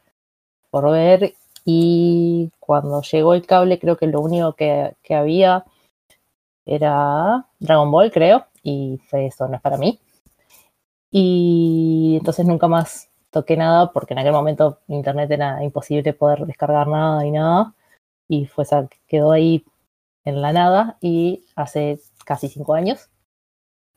por 0.71 0.89
ver. 0.91 1.35
Y 1.65 2.51
cuando 2.59 3.01
llegó 3.01 3.33
el 3.33 3.45
cable, 3.45 3.79
creo 3.79 3.97
que 3.97 4.07
lo 4.07 4.21
único 4.21 4.53
que, 4.53 4.95
había 5.09 5.65
era 6.65 7.47
Dragon 7.59 7.91
Ball, 7.91 8.11
creo, 8.11 8.45
y 8.63 8.99
fue 9.09 9.27
eso, 9.27 9.47
no 9.47 9.55
es 9.55 9.61
para 9.61 9.77
mí. 9.77 9.99
Y 11.11 12.15
entonces 12.19 12.45
nunca 12.45 12.67
más 12.67 13.09
toqué 13.29 13.57
nada 13.57 13.91
porque 13.91 14.13
en 14.13 14.19
aquel 14.19 14.33
momento 14.33 14.79
internet 14.87 15.29
era 15.31 15.63
imposible 15.63 16.13
poder 16.13 16.45
descargar 16.45 16.87
nada 16.87 17.25
y 17.25 17.31
nada. 17.31 17.75
Y 18.27 18.45
fue 18.47 18.65
quedó 19.07 19.31
ahí 19.31 19.65
en 20.25 20.41
la 20.41 20.53
nada 20.53 20.97
y 21.01 21.45
hace 21.55 21.99
casi 22.25 22.47
cinco 22.47 22.73
años. 22.73 23.09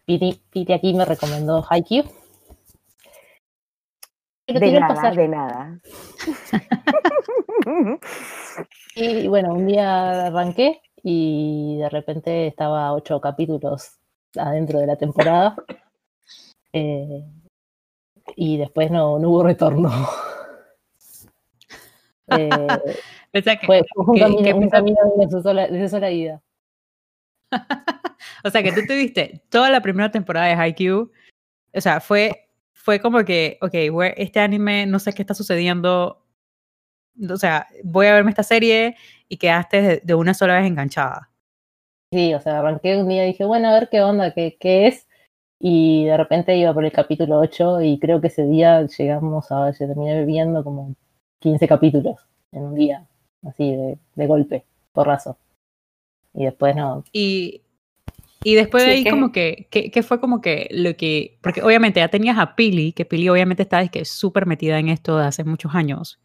Piti, 0.05 0.41
Piti 0.51 0.73
aquí 0.73 0.95
me 0.95 1.05
recomendó 1.05 1.65
Haikyuu. 1.69 2.05
De 4.47 4.73
nada, 4.81 4.95
pasaje. 4.95 5.21
de 5.23 5.29
nada. 5.29 5.81
Y 8.95 9.29
bueno, 9.29 9.53
un 9.55 9.67
día 9.67 10.27
arranqué 10.27 10.81
y 11.03 11.79
de 11.79 11.89
repente 11.89 12.47
estaba 12.47 12.93
ocho 12.93 13.21
capítulos 13.21 13.99
adentro 14.37 14.79
de 14.79 14.87
la 14.87 14.97
temporada. 14.97 15.57
Eh, 16.73 17.25
y 18.37 18.57
después 18.59 18.91
no, 18.91 19.19
no 19.19 19.31
hubo 19.31 19.43
retorno. 19.43 19.91
Eh, 22.29 22.49
O 22.51 23.41
sea, 23.41 23.57
que, 23.57 23.67
fue 23.67 23.83
fue 23.95 24.05
un 24.05 24.15
¿Qué- 24.43 24.69
camino, 24.69 24.99
un 25.15 25.21
de 25.21 25.31
su 25.31 25.41
sola, 25.41 25.69
de 25.69 25.81
su 25.85 25.91
sola 25.91 26.11
ida. 26.11 26.43
o 28.45 28.51
sea, 28.51 28.65
que 28.65 28.73
tú 28.73 28.81
te 28.85 28.97
viste 28.97 29.45
toda 29.49 29.71
la 29.71 29.81
primera 29.81 30.11
temporada 30.11 30.47
de 30.49 30.55
Haikyuu. 30.55 31.13
O 31.73 31.81
sea, 31.81 32.01
fue, 32.01 32.46
fue 32.87 33.01
como 33.01 33.25
que, 33.25 33.59
ok, 33.63 33.75
where- 33.93 34.15
este 34.17 34.41
anime, 34.41 34.87
no 34.87 35.01
sé 35.01 35.13
qué 35.13 35.23
está 35.23 35.35
sucediendo. 35.35 36.25
O 37.31 37.37
sea, 37.37 37.67
voy 37.85 38.07
a 38.07 38.15
verme 38.15 38.31
esta 38.31 38.43
serie 38.43 38.97
y 39.29 39.39
quedaste 39.39 39.83
de, 39.83 40.01
de 40.05 40.15
una 40.15 40.35
sola 40.35 40.57
vez 40.57 40.67
enganchada. 40.67 41.31
Sí, 42.13 42.35
o 42.35 42.41
sea, 42.41 42.59
arranqué 42.61 42.97
un 42.97 43.09
día 43.09 43.25
y 43.25 43.29
dije, 43.29 43.45
bueno, 43.45 43.69
a 43.69 43.73
ver 43.75 43.89
qué 43.91 44.01
onda, 44.03 44.33
qué, 44.33 44.57
qué 44.61 44.87
es. 44.87 45.09
Y 45.61 46.05
de 46.07 46.17
repente 46.17 46.57
iba 46.57 46.73
por 46.75 46.85
el 46.85 46.93
capítulo 46.93 47.39
8 47.41 47.81
y 47.83 47.99
creo 47.99 48.21
que 48.21 48.29
ese 48.29 48.45
día 48.47 48.87
llegamos 48.87 49.51
a, 49.53 49.71
yo 49.73 49.87
terminé 49.89 50.25
viendo 50.25 50.63
como 50.65 50.95
15 51.41 51.67
capítulos 51.69 52.19
en 52.53 52.63
un 52.65 52.75
día, 52.75 53.07
así 53.45 53.75
de, 53.75 53.99
de 54.15 54.27
golpe, 54.27 54.65
porrazo. 54.93 55.39
Y 56.35 56.45
después 56.47 56.77
no. 56.77 57.05
Y, 57.13 57.63
y 58.49 58.55
después 58.55 58.85
de 58.85 58.91
ahí 58.93 59.03
que- 59.03 59.11
como 59.11 59.33
que, 59.33 59.67
que, 59.73 59.91
que 59.91 60.03
fue 60.05 60.21
como 60.21 60.41
que 60.41 60.69
lo 60.71 60.97
que, 60.97 61.37
porque 61.43 61.63
obviamente 61.63 61.99
ya 61.99 62.07
tenías 62.07 62.39
a 62.39 62.55
Pili, 62.55 62.93
que 62.93 63.05
Pili 63.05 63.29
obviamente 63.29 63.65
está 63.65 63.83
es 63.83 63.91
que 63.91 64.05
súper 64.05 64.47
metida 64.47 64.79
en 64.79 64.89
esto 64.89 65.19
de 65.19 65.27
hace 65.27 65.43
muchos 65.43 65.75
años. 65.75 66.21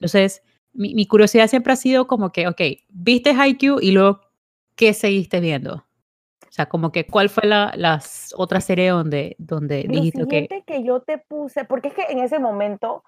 Entonces, 0.00 0.42
mi, 0.72 0.92
mi 0.96 1.06
curiosidad 1.06 1.46
siempre 1.46 1.72
ha 1.72 1.76
sido 1.76 2.08
como 2.08 2.32
que, 2.32 2.48
ok, 2.48 2.60
viste 2.88 3.30
Haikyuu 3.30 3.78
y 3.80 3.92
luego, 3.92 4.22
¿qué 4.74 4.92
seguiste 4.92 5.38
viendo? 5.38 5.86
O 6.48 6.50
sea, 6.50 6.66
como 6.66 6.90
que, 6.90 7.06
¿cuál 7.06 7.28
fue 7.28 7.46
la 7.46 7.72
las 7.76 8.34
otra 8.36 8.60
serie 8.60 8.88
donde, 8.88 9.36
donde 9.38 9.84
Lo 9.84 9.92
dijiste, 9.92 10.24
siguiente 10.24 10.64
que 10.66 10.82
yo 10.82 11.02
te 11.02 11.18
puse, 11.18 11.64
porque 11.64 11.88
es 11.88 11.94
que 11.94 12.06
en 12.08 12.18
ese 12.18 12.40
momento 12.40 13.04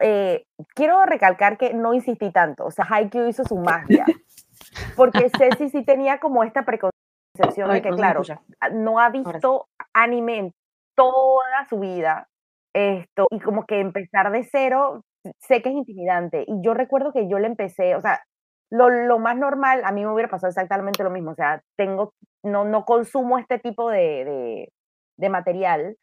eh, 0.00 0.46
quiero 0.74 1.04
recalcar 1.04 1.58
que 1.58 1.74
no 1.74 1.92
insistí 1.92 2.30
tanto, 2.30 2.64
o 2.64 2.70
sea, 2.70 2.86
Haikyuu 2.88 3.28
hizo 3.28 3.44
su 3.44 3.58
magia, 3.58 4.06
porque 4.96 5.28
Ceci 5.36 5.68
sí 5.68 5.84
tenía 5.84 6.18
como 6.18 6.44
esta 6.44 6.64
preconcepción 6.64 7.03
Ay, 7.38 7.80
de 7.80 7.82
que, 7.82 7.90
no 7.90 7.96
claro, 7.96 8.20
escucha. 8.22 8.40
a- 8.60 8.68
no 8.70 8.98
ha 9.00 9.10
sí. 9.10 9.18
visto 9.18 9.66
anime 9.92 10.38
en 10.38 10.52
toda 10.96 11.66
su 11.68 11.78
vida, 11.80 12.28
esto, 12.72 13.26
y 13.30 13.40
como 13.40 13.64
que 13.66 13.80
empezar 13.80 14.30
de 14.30 14.44
cero, 14.50 15.02
sé 15.40 15.62
que 15.62 15.70
es 15.70 15.74
intimidante, 15.74 16.44
y 16.46 16.62
yo 16.62 16.74
recuerdo 16.74 17.12
que 17.12 17.28
yo 17.28 17.38
le 17.38 17.46
empecé, 17.46 17.94
o 17.96 18.00
sea, 18.00 18.22
lo, 18.70 18.88
lo 18.90 19.18
más 19.18 19.36
normal, 19.36 19.82
a 19.84 19.92
mí 19.92 20.04
me 20.04 20.12
hubiera 20.12 20.30
pasado 20.30 20.48
exactamente 20.50 21.02
lo 21.02 21.10
mismo, 21.10 21.32
o 21.32 21.34
sea, 21.34 21.60
tengo, 21.76 22.12
no, 22.44 22.64
no 22.64 22.84
consumo 22.84 23.38
este 23.38 23.58
tipo 23.58 23.90
de, 23.90 24.24
de, 24.24 24.72
de 25.16 25.28
material, 25.28 25.96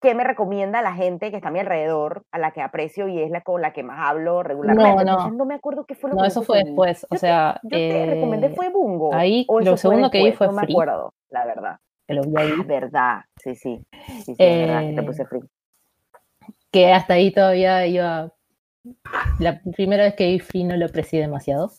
que 0.00 0.14
me 0.14 0.22
recomienda 0.24 0.80
la 0.82 0.94
gente 0.94 1.30
que 1.30 1.36
está 1.36 1.48
a 1.48 1.52
mi 1.52 1.58
alrededor, 1.58 2.22
a 2.30 2.38
la 2.38 2.52
que 2.52 2.62
aprecio 2.62 3.08
y 3.08 3.20
es 3.20 3.30
la 3.30 3.40
con 3.40 3.60
la 3.60 3.72
que 3.72 3.82
más 3.82 3.98
hablo 4.08 4.42
regularmente. 4.42 4.92
no. 4.92 5.00
Entonces 5.00 5.32
no 5.32 5.44
me 5.44 5.54
acuerdo 5.54 5.84
qué 5.86 5.94
fue 5.94 6.10
lo 6.10 6.16
No, 6.16 6.22
que 6.22 6.28
eso 6.28 6.40
yo 6.40 6.46
fue 6.46 6.62
después. 6.64 7.04
O 7.04 7.08
Yo 7.10 7.10
te- 7.10 7.18
sea, 7.18 7.60
Yo 7.64 7.70
te 7.70 8.06
recomendé 8.06 8.46
eh, 8.46 8.52
fue 8.54 8.68
Bungo. 8.70 9.12
ahí 9.12 9.44
o 9.48 9.58
lo 9.60 9.72
eso 9.74 9.76
segundo 9.76 10.10
que 10.10 10.22
vi 10.22 10.32
fue 10.32 10.46
No 10.46 10.52
me 10.52 10.62
Free. 10.62 10.72
acuerdo, 10.72 11.14
la 11.30 11.44
verdad. 11.46 11.78
que 12.06 12.14
lo 12.14 12.22
vi 12.22 12.36
ahí. 12.38 12.60
Es 12.60 12.66
verdad, 12.66 13.20
sí, 13.42 13.54
sí. 13.54 13.84
Sí, 14.06 14.22
sí, 14.22 14.32
es 14.38 14.38
verdad 14.38 14.86
que 14.86 14.92
te 14.94 15.02
Eh, 15.02 15.06
puse 15.06 15.24
free. 15.26 15.42
que 16.70 16.92
hasta 16.92 17.14
ahí 17.14 17.32
todavía 17.32 17.86
iba. 17.86 18.32
La 19.40 19.60
primera 19.60 20.04
vez 20.04 20.14
que 20.14 20.26
vi 20.28 20.38
Free 20.38 20.64
no 20.64 20.76
lo 20.76 20.86
aprecié 20.86 21.20
demasiado. 21.20 21.70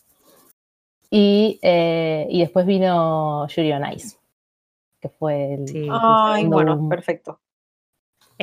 Y, 1.10 1.58
eh, 1.62 2.26
y 2.30 2.40
después 2.40 2.66
vino 2.66 3.46
Yuri 3.48 3.72
on 3.72 3.92
Ice, 3.92 4.16
que 5.00 5.08
fue 5.08 5.54
el. 5.54 5.66
Sí. 5.66 5.86
el 5.88 5.88
Ay, 5.88 6.46
bueno, 6.46 6.76
boom. 6.76 6.88
perfecto. 6.88 7.40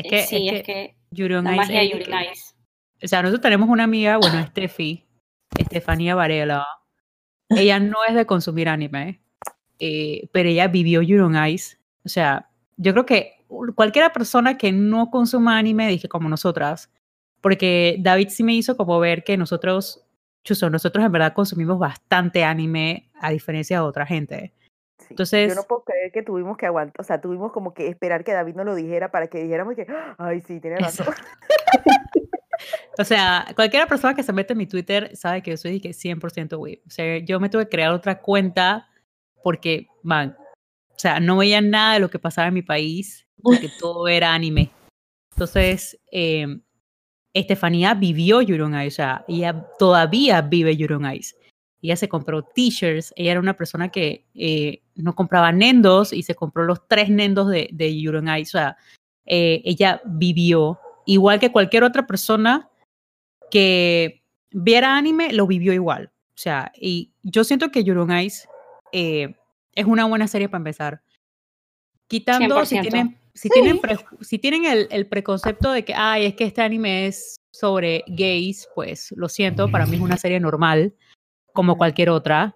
Es 0.03 0.11
que, 0.11 0.23
sí, 0.23 0.47
es 0.47 0.53
es 0.53 0.63
que, 0.63 0.95
que 1.15 1.29
la 1.29 1.39
Ice 1.39 1.55
magia 1.55 1.79
de 1.79 1.89
Yuri 1.89 2.05
Nice. 2.05 2.53
O 3.03 3.07
sea, 3.07 3.21
nosotros 3.21 3.41
tenemos 3.41 3.67
una 3.67 3.83
amiga, 3.83 4.17
bueno, 4.17 4.45
Steffi, 4.47 5.05
Estefanía 5.57 6.13
Varela. 6.13 6.65
Ella 7.49 7.79
no 7.79 7.97
es 8.07 8.13
de 8.13 8.25
consumir 8.25 8.69
anime, 8.69 9.21
eh, 9.79 10.27
pero 10.31 10.49
ella 10.49 10.67
vivió 10.67 11.01
Yuri 11.01 11.53
Ice. 11.53 11.77
O 12.03 12.09
sea, 12.09 12.49
yo 12.75 12.91
creo 12.91 13.05
que 13.05 13.45
cualquiera 13.73 14.11
persona 14.11 14.57
que 14.57 14.71
no 14.71 15.09
consuma 15.09 15.57
anime, 15.57 15.87
dije 15.87 16.09
como 16.09 16.27
nosotras, 16.27 16.91
porque 17.41 17.95
David 17.99 18.29
sí 18.29 18.43
me 18.43 18.53
hizo 18.53 18.75
como 18.75 18.99
ver 18.99 19.23
que 19.23 19.37
nosotros, 19.37 20.05
chuso, 20.43 20.69
nosotros 20.69 21.05
en 21.05 21.11
verdad 21.11 21.33
consumimos 21.33 21.79
bastante 21.79 22.43
anime 22.43 23.09
a 23.19 23.31
diferencia 23.31 23.77
de 23.77 23.83
otra 23.83 24.05
gente. 24.05 24.53
Sí. 25.07 25.13
yo 25.13 25.13
entonces- 25.13 25.55
no 25.55 25.63
puedo 25.63 25.83
creer 25.83 26.11
que 26.11 26.23
tuvimos 26.23 26.57
que 26.57 26.65
aguantar, 26.65 26.99
o 26.99 27.03
sea, 27.03 27.21
tuvimos 27.21 27.51
como 27.51 27.73
que 27.73 27.87
esperar 27.87 28.23
que 28.23 28.33
David 28.33 28.55
nos 28.55 28.65
lo 28.65 28.75
dijera 28.75 29.11
para 29.11 29.27
que 29.27 29.43
dijéramos 29.43 29.75
que, 29.75 29.87
ay, 30.17 30.41
sí, 30.41 30.59
tiene 30.59 30.77
razón. 30.77 31.07
O 32.97 33.03
sea, 33.03 33.45
cualquiera 33.55 33.85
persona 33.85 34.15
que 34.15 34.23
se 34.23 34.33
mete 34.33 34.53
en 34.53 34.57
mi 34.57 34.65
Twitter 34.65 35.15
sabe 35.15 35.43
que 35.43 35.51
yo 35.51 35.57
soy 35.57 35.73
de 35.73 35.81
que 35.81 35.89
100% 35.91 36.57
weeb. 36.57 36.81
O 36.87 36.89
sea, 36.89 37.19
yo 37.19 37.39
me 37.39 37.49
tuve 37.49 37.65
que 37.65 37.69
crear 37.69 37.91
otra 37.91 38.19
cuenta 38.19 38.87
porque, 39.43 39.87
man, 40.01 40.35
o 40.89 40.99
sea, 40.99 41.19
no 41.19 41.37
veía 41.37 41.61
nada 41.61 41.93
de 41.93 41.99
lo 41.99 42.09
que 42.09 42.17
pasaba 42.17 42.47
en 42.47 42.55
mi 42.55 42.63
país 42.63 43.27
porque 43.43 43.69
todo 43.79 44.07
era 44.07 44.33
anime. 44.33 44.71
Entonces, 45.35 45.99
eh, 46.11 46.47
Estefanía 47.33 47.93
vivió 47.93 48.41
Yuri 48.41 48.61
on 48.63 48.73
Ice, 48.81 48.87
o 48.87 48.91
sea, 48.91 49.25
ella 49.27 49.67
todavía 49.77 50.41
vive 50.41 50.75
Yuri 50.75 50.95
on 50.95 51.13
Ice. 51.13 51.35
Ella 51.81 51.95
se 51.95 52.09
compró 52.09 52.41
t-shirts, 52.41 53.13
ella 53.15 53.31
era 53.31 53.39
una 53.39 53.55
persona 53.55 53.89
que 53.89 54.25
eh, 54.33 54.81
no 54.95 55.15
compraba 55.15 55.51
nendos 55.51 56.11
y 56.11 56.23
se 56.23 56.35
compró 56.35 56.63
los 56.63 56.87
tres 56.87 57.09
nendos 57.09 57.49
de, 57.49 57.69
de 57.71 57.99
Yuri 57.99 58.17
on 58.17 58.37
Ice, 58.37 58.57
o 58.57 58.59
sea, 58.59 58.77
eh, 59.25 59.61
ella 59.65 60.01
vivió, 60.05 60.79
igual 61.05 61.39
que 61.39 61.51
cualquier 61.51 61.83
otra 61.83 62.07
persona 62.07 62.69
que 63.51 64.23
viera 64.51 64.97
anime, 64.97 65.33
lo 65.33 65.45
vivió 65.45 65.73
igual. 65.73 66.11
O 66.29 66.39
sea, 66.39 66.71
y 66.75 67.11
yo 67.23 67.43
siento 67.43 67.69
que 67.69 67.83
Yuri 67.83 67.99
on 67.99 68.17
Ice 68.19 68.47
eh, 68.91 69.35
es 69.73 69.85
una 69.85 70.05
buena 70.05 70.27
serie 70.27 70.49
para 70.49 70.59
empezar. 70.59 71.01
Quitando 72.07 72.65
si 72.65 72.77
100%. 72.77 72.81
tienen, 72.81 73.17
si 73.33 73.49
tienen, 73.49 73.81
si 74.21 74.39
tienen 74.39 74.65
el, 74.65 74.87
el 74.91 75.07
preconcepto 75.07 75.71
de 75.71 75.83
que, 75.83 75.93
ay, 75.93 76.25
es 76.25 76.35
que 76.35 76.45
este 76.45 76.61
anime 76.61 77.07
es 77.07 77.35
sobre 77.51 78.03
gays, 78.07 78.67
pues 78.75 79.11
lo 79.17 79.27
siento, 79.29 79.69
para 79.69 79.85
mí 79.85 79.95
es 79.95 80.01
una 80.01 80.17
serie 80.17 80.39
normal, 80.39 80.93
como 81.57 81.75
cualquier 81.75 82.11
otra. 82.11 82.53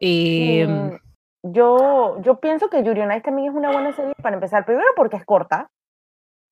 Eh, 0.00 0.66
Mm, 0.66 1.52
yo, 1.52 2.18
yo 2.22 2.40
pienso 2.40 2.70
que 2.70 2.82
Yuri 2.82 3.02
on 3.02 3.12
Ice 3.12 3.20
también 3.20 3.50
es 3.50 3.54
una 3.54 3.70
buena 3.70 3.92
serie 3.92 4.14
para 4.22 4.36
empezar. 4.36 4.64
Primero 4.64 4.88
porque 4.96 5.16
es 5.16 5.24
corta. 5.26 5.68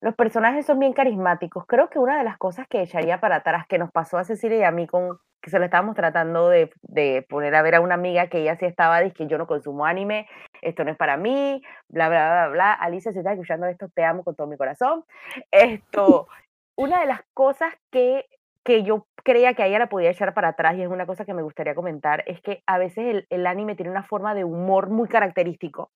Los 0.02 0.14
personajes 0.14 0.66
son 0.66 0.78
bien 0.78 0.92
carismáticos. 0.92 1.64
Creo 1.66 1.88
que 1.88 1.98
una 1.98 2.18
de 2.18 2.24
las 2.24 2.36
cosas 2.36 2.66
que 2.68 2.82
echaría 2.82 3.18
para 3.18 3.36
atrás 3.36 3.64
que 3.66 3.78
nos 3.78 3.90
pasó 3.90 4.18
a 4.18 4.24
Cecilia 4.24 4.58
y 4.58 4.62
a 4.64 4.70
mí 4.70 4.86
con 4.86 5.18
que 5.40 5.48
se 5.48 5.58
lo 5.58 5.64
estábamos 5.64 5.94
tratando 5.94 6.50
de, 6.50 6.70
de 6.82 7.24
poner 7.30 7.54
a 7.54 7.62
ver 7.62 7.76
a 7.76 7.80
una 7.80 7.94
amiga 7.94 8.28
que 8.28 8.40
ella 8.40 8.56
sí 8.56 8.66
estaba, 8.66 9.00
dice 9.00 9.14
que 9.14 9.26
yo 9.26 9.38
no 9.38 9.46
consumo 9.46 9.86
anime, 9.86 10.28
esto 10.60 10.84
no 10.84 10.90
es 10.90 10.96
para 10.98 11.16
mí, 11.16 11.62
bla, 11.88 12.10
bla, 12.10 12.26
bla, 12.28 12.48
bla. 12.48 12.72
Alicia, 12.74 13.12
si 13.12 13.18
estás 13.18 13.34
escuchando 13.34 13.66
esto, 13.66 13.88
te 13.94 14.04
amo 14.04 14.22
con 14.22 14.34
todo 14.34 14.46
mi 14.46 14.58
corazón. 14.58 15.04
Esto, 15.50 16.28
una 16.76 17.00
de 17.00 17.06
las 17.06 17.22
cosas 17.32 17.72
que, 17.90 18.26
que 18.66 18.82
yo 18.82 19.06
creía 19.22 19.54
que 19.54 19.62
a 19.62 19.66
ella 19.66 19.78
la 19.78 19.88
podía 19.88 20.10
echar 20.10 20.34
para 20.34 20.48
atrás, 20.48 20.74
y 20.76 20.82
es 20.82 20.88
una 20.88 21.06
cosa 21.06 21.24
que 21.24 21.32
me 21.34 21.42
gustaría 21.42 21.74
comentar, 21.76 22.24
es 22.26 22.40
que 22.42 22.62
a 22.66 22.78
veces 22.78 23.06
el, 23.06 23.26
el 23.30 23.46
anime 23.46 23.76
tiene 23.76 23.90
una 23.92 24.02
forma 24.02 24.34
de 24.34 24.42
humor 24.44 24.90
muy 24.90 25.08
característico, 25.08 25.90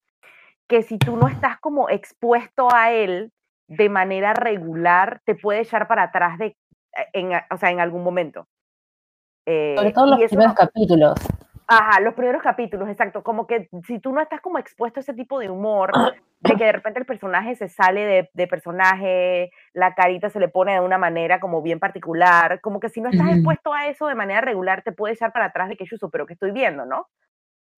que 0.68 0.82
si 0.82 0.96
tú 0.98 1.16
no 1.16 1.26
estás 1.26 1.58
como 1.58 1.90
expuesto 1.90 2.68
a 2.72 2.92
él 2.92 3.32
de 3.66 3.88
manera 3.88 4.34
regular, 4.34 5.20
te 5.24 5.34
puede 5.34 5.60
echar 5.60 5.88
para 5.88 6.04
atrás 6.04 6.38
de, 6.38 6.56
en, 7.12 7.34
a- 7.34 7.46
o 7.50 7.56
sea, 7.56 7.70
en 7.72 7.80
algún 7.80 8.04
momento. 8.04 8.46
Sobre 9.76 9.88
Eh, 9.88 9.92
todo 9.92 10.06
y 10.06 10.10
los 10.20 10.28
primeros 10.28 10.52
no- 10.52 10.54
capítulos. 10.54 11.14
Ajá, 11.72 12.00
los 12.00 12.14
primeros 12.14 12.42
capítulos, 12.42 12.88
exacto. 12.88 13.22
Como 13.22 13.46
que 13.46 13.68
si 13.86 14.00
tú 14.00 14.12
no 14.12 14.20
estás 14.20 14.40
como 14.40 14.58
expuesto 14.58 14.98
a 14.98 15.02
ese 15.02 15.14
tipo 15.14 15.38
de 15.38 15.50
humor, 15.50 15.94
de 16.40 16.56
que 16.56 16.64
de 16.64 16.72
repente 16.72 16.98
el 16.98 17.06
personaje 17.06 17.54
se 17.54 17.68
sale 17.68 18.04
de, 18.04 18.30
de 18.34 18.46
personaje, 18.48 19.52
la 19.72 19.94
carita 19.94 20.30
se 20.30 20.40
le 20.40 20.48
pone 20.48 20.72
de 20.72 20.80
una 20.80 20.98
manera 20.98 21.38
como 21.38 21.62
bien 21.62 21.78
particular, 21.78 22.60
como 22.60 22.80
que 22.80 22.88
si 22.88 23.00
no 23.00 23.08
estás 23.08 23.28
Ujú. 23.28 23.36
expuesto 23.36 23.72
a 23.72 23.86
eso 23.86 24.08
de 24.08 24.16
manera 24.16 24.40
regular, 24.40 24.82
te 24.82 24.90
puede 24.90 25.14
echar 25.14 25.32
para 25.32 25.44
atrás 25.44 25.68
de 25.68 25.76
que 25.76 25.84
chuzo, 25.84 26.10
pero 26.10 26.26
que 26.26 26.32
estoy 26.32 26.50
viendo, 26.50 26.86
¿no? 26.86 27.06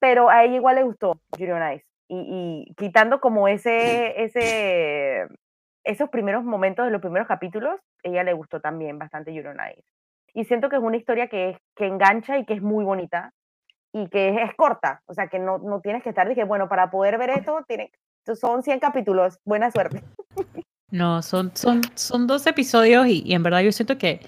Pero 0.00 0.31
a 0.31 0.42
ella 0.42 0.57
igual 0.57 0.76
le 0.76 0.85
gustó 0.85 1.20
Ice. 1.38 1.85
Y, 2.09 2.66
y 2.70 2.74
quitando 2.76 3.20
como 3.20 3.46
ese, 3.46 4.22
ese, 4.24 5.26
esos 5.85 6.09
primeros 6.09 6.44
momentos 6.44 6.87
de 6.87 6.92
los 6.92 7.02
primeros 7.02 7.28
capítulos, 7.28 7.78
ella 8.02 8.24
le 8.24 8.33
gustó 8.33 8.59
también 8.61 8.98
bastante 8.98 9.33
Ice. 9.33 9.85
Y 10.33 10.44
siento 10.44 10.70
que 10.70 10.76
es 10.76 10.83
una 10.83 10.96
historia 10.96 11.28
que, 11.28 11.59
que 11.76 11.87
engancha 11.87 12.38
y 12.38 12.46
que 12.46 12.55
es 12.55 12.62
muy 12.62 12.87
bonita 12.87 13.35
y 13.92 14.09
que 14.09 14.42
es, 14.42 14.55
corta, 14.57 15.02
o 15.07 15.14
sea, 15.14 15.28
que 15.28 15.38
no, 15.38 15.59
no 15.59 15.81
tienes 15.81 16.02
que 16.02 16.09
estar, 16.09 16.28
dije, 16.28 16.44
bueno, 16.44 16.68
para 16.68 16.90
poder 16.90 17.18
ver 17.18 17.31
esto, 17.31 17.64
tiene, 17.68 17.90
son 18.35 18.62
100 18.62 18.81
capítulos, 18.81 19.38
buena 19.44 19.70
suerte. 19.70 20.02
No, 20.90 21.22
son, 21.22 21.50
son, 21.55 21.81
son 21.94 22.26
dos 22.26 22.46
episodios 22.46 23.07
y, 23.07 23.22
y 23.24 23.35
en 23.35 23.42
verdad 23.42 23.61
yo 23.61 23.72
siento 23.72 23.96
que, 23.98 24.20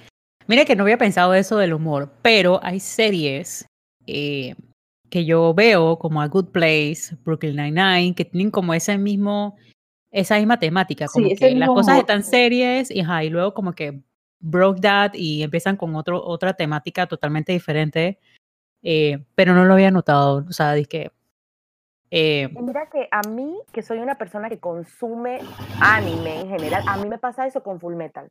mira 0.46 0.64
que 0.64 0.76
no 0.76 0.84
había 0.84 0.98
pensado 0.98 1.34
eso 1.34 1.58
del 1.58 1.74
humor, 1.74 2.10
pero 2.22 2.60
hay 2.62 2.80
series 2.80 3.66
eh, 4.06 4.54
que 5.10 5.24
yo 5.24 5.54
veo 5.54 5.98
como 5.98 6.20
A 6.20 6.28
Good 6.28 6.48
Place, 6.48 7.16
Brooklyn 7.24 7.56
Nine-Nine, 7.56 8.14
que 8.14 8.24
tienen 8.24 8.50
como 8.50 8.74
ese 8.74 8.98
mismo, 8.98 9.56
esa 10.10 10.36
misma 10.38 10.58
temática, 10.58 11.06
Sí, 11.06 11.12
como 11.12 11.26
ese 11.26 11.36
que 11.36 11.50
las 11.50 11.68
mismo 11.68 11.74
cosas 11.74 11.98
están 11.98 12.24
serias 12.24 12.90
y, 12.90 13.00
ajá, 13.00 13.24
y 13.24 13.30
luego 13.30 13.54
como 13.54 13.74
que 13.74 14.02
broke 14.40 14.80
that 14.80 15.12
y 15.14 15.42
empiezan 15.42 15.76
con 15.76 15.94
otro, 15.96 16.22
otra 16.24 16.54
temática 16.54 17.06
totalmente 17.06 17.52
diferente, 17.52 18.18
eh, 18.84 19.24
pero 19.34 19.54
no 19.54 19.64
lo 19.64 19.74
había 19.74 19.90
notado, 19.90 20.44
o 20.48 20.52
sea, 20.52 20.72
dije, 20.74 21.10
eh, 22.12 22.48
mira 22.60 22.88
que 22.90 23.08
a 23.10 23.22
mí, 23.28 23.58
que 23.72 23.82
soy 23.82 23.98
una 23.98 24.16
persona 24.16 24.48
que 24.48 24.60
consume 24.60 25.40
anime 25.80 26.42
en 26.42 26.48
general, 26.48 26.84
a 26.86 26.96
mí 26.96 27.08
me 27.08 27.18
pasa 27.18 27.46
eso 27.46 27.64
con 27.64 27.80
Full 27.80 27.96
Metal, 27.96 28.28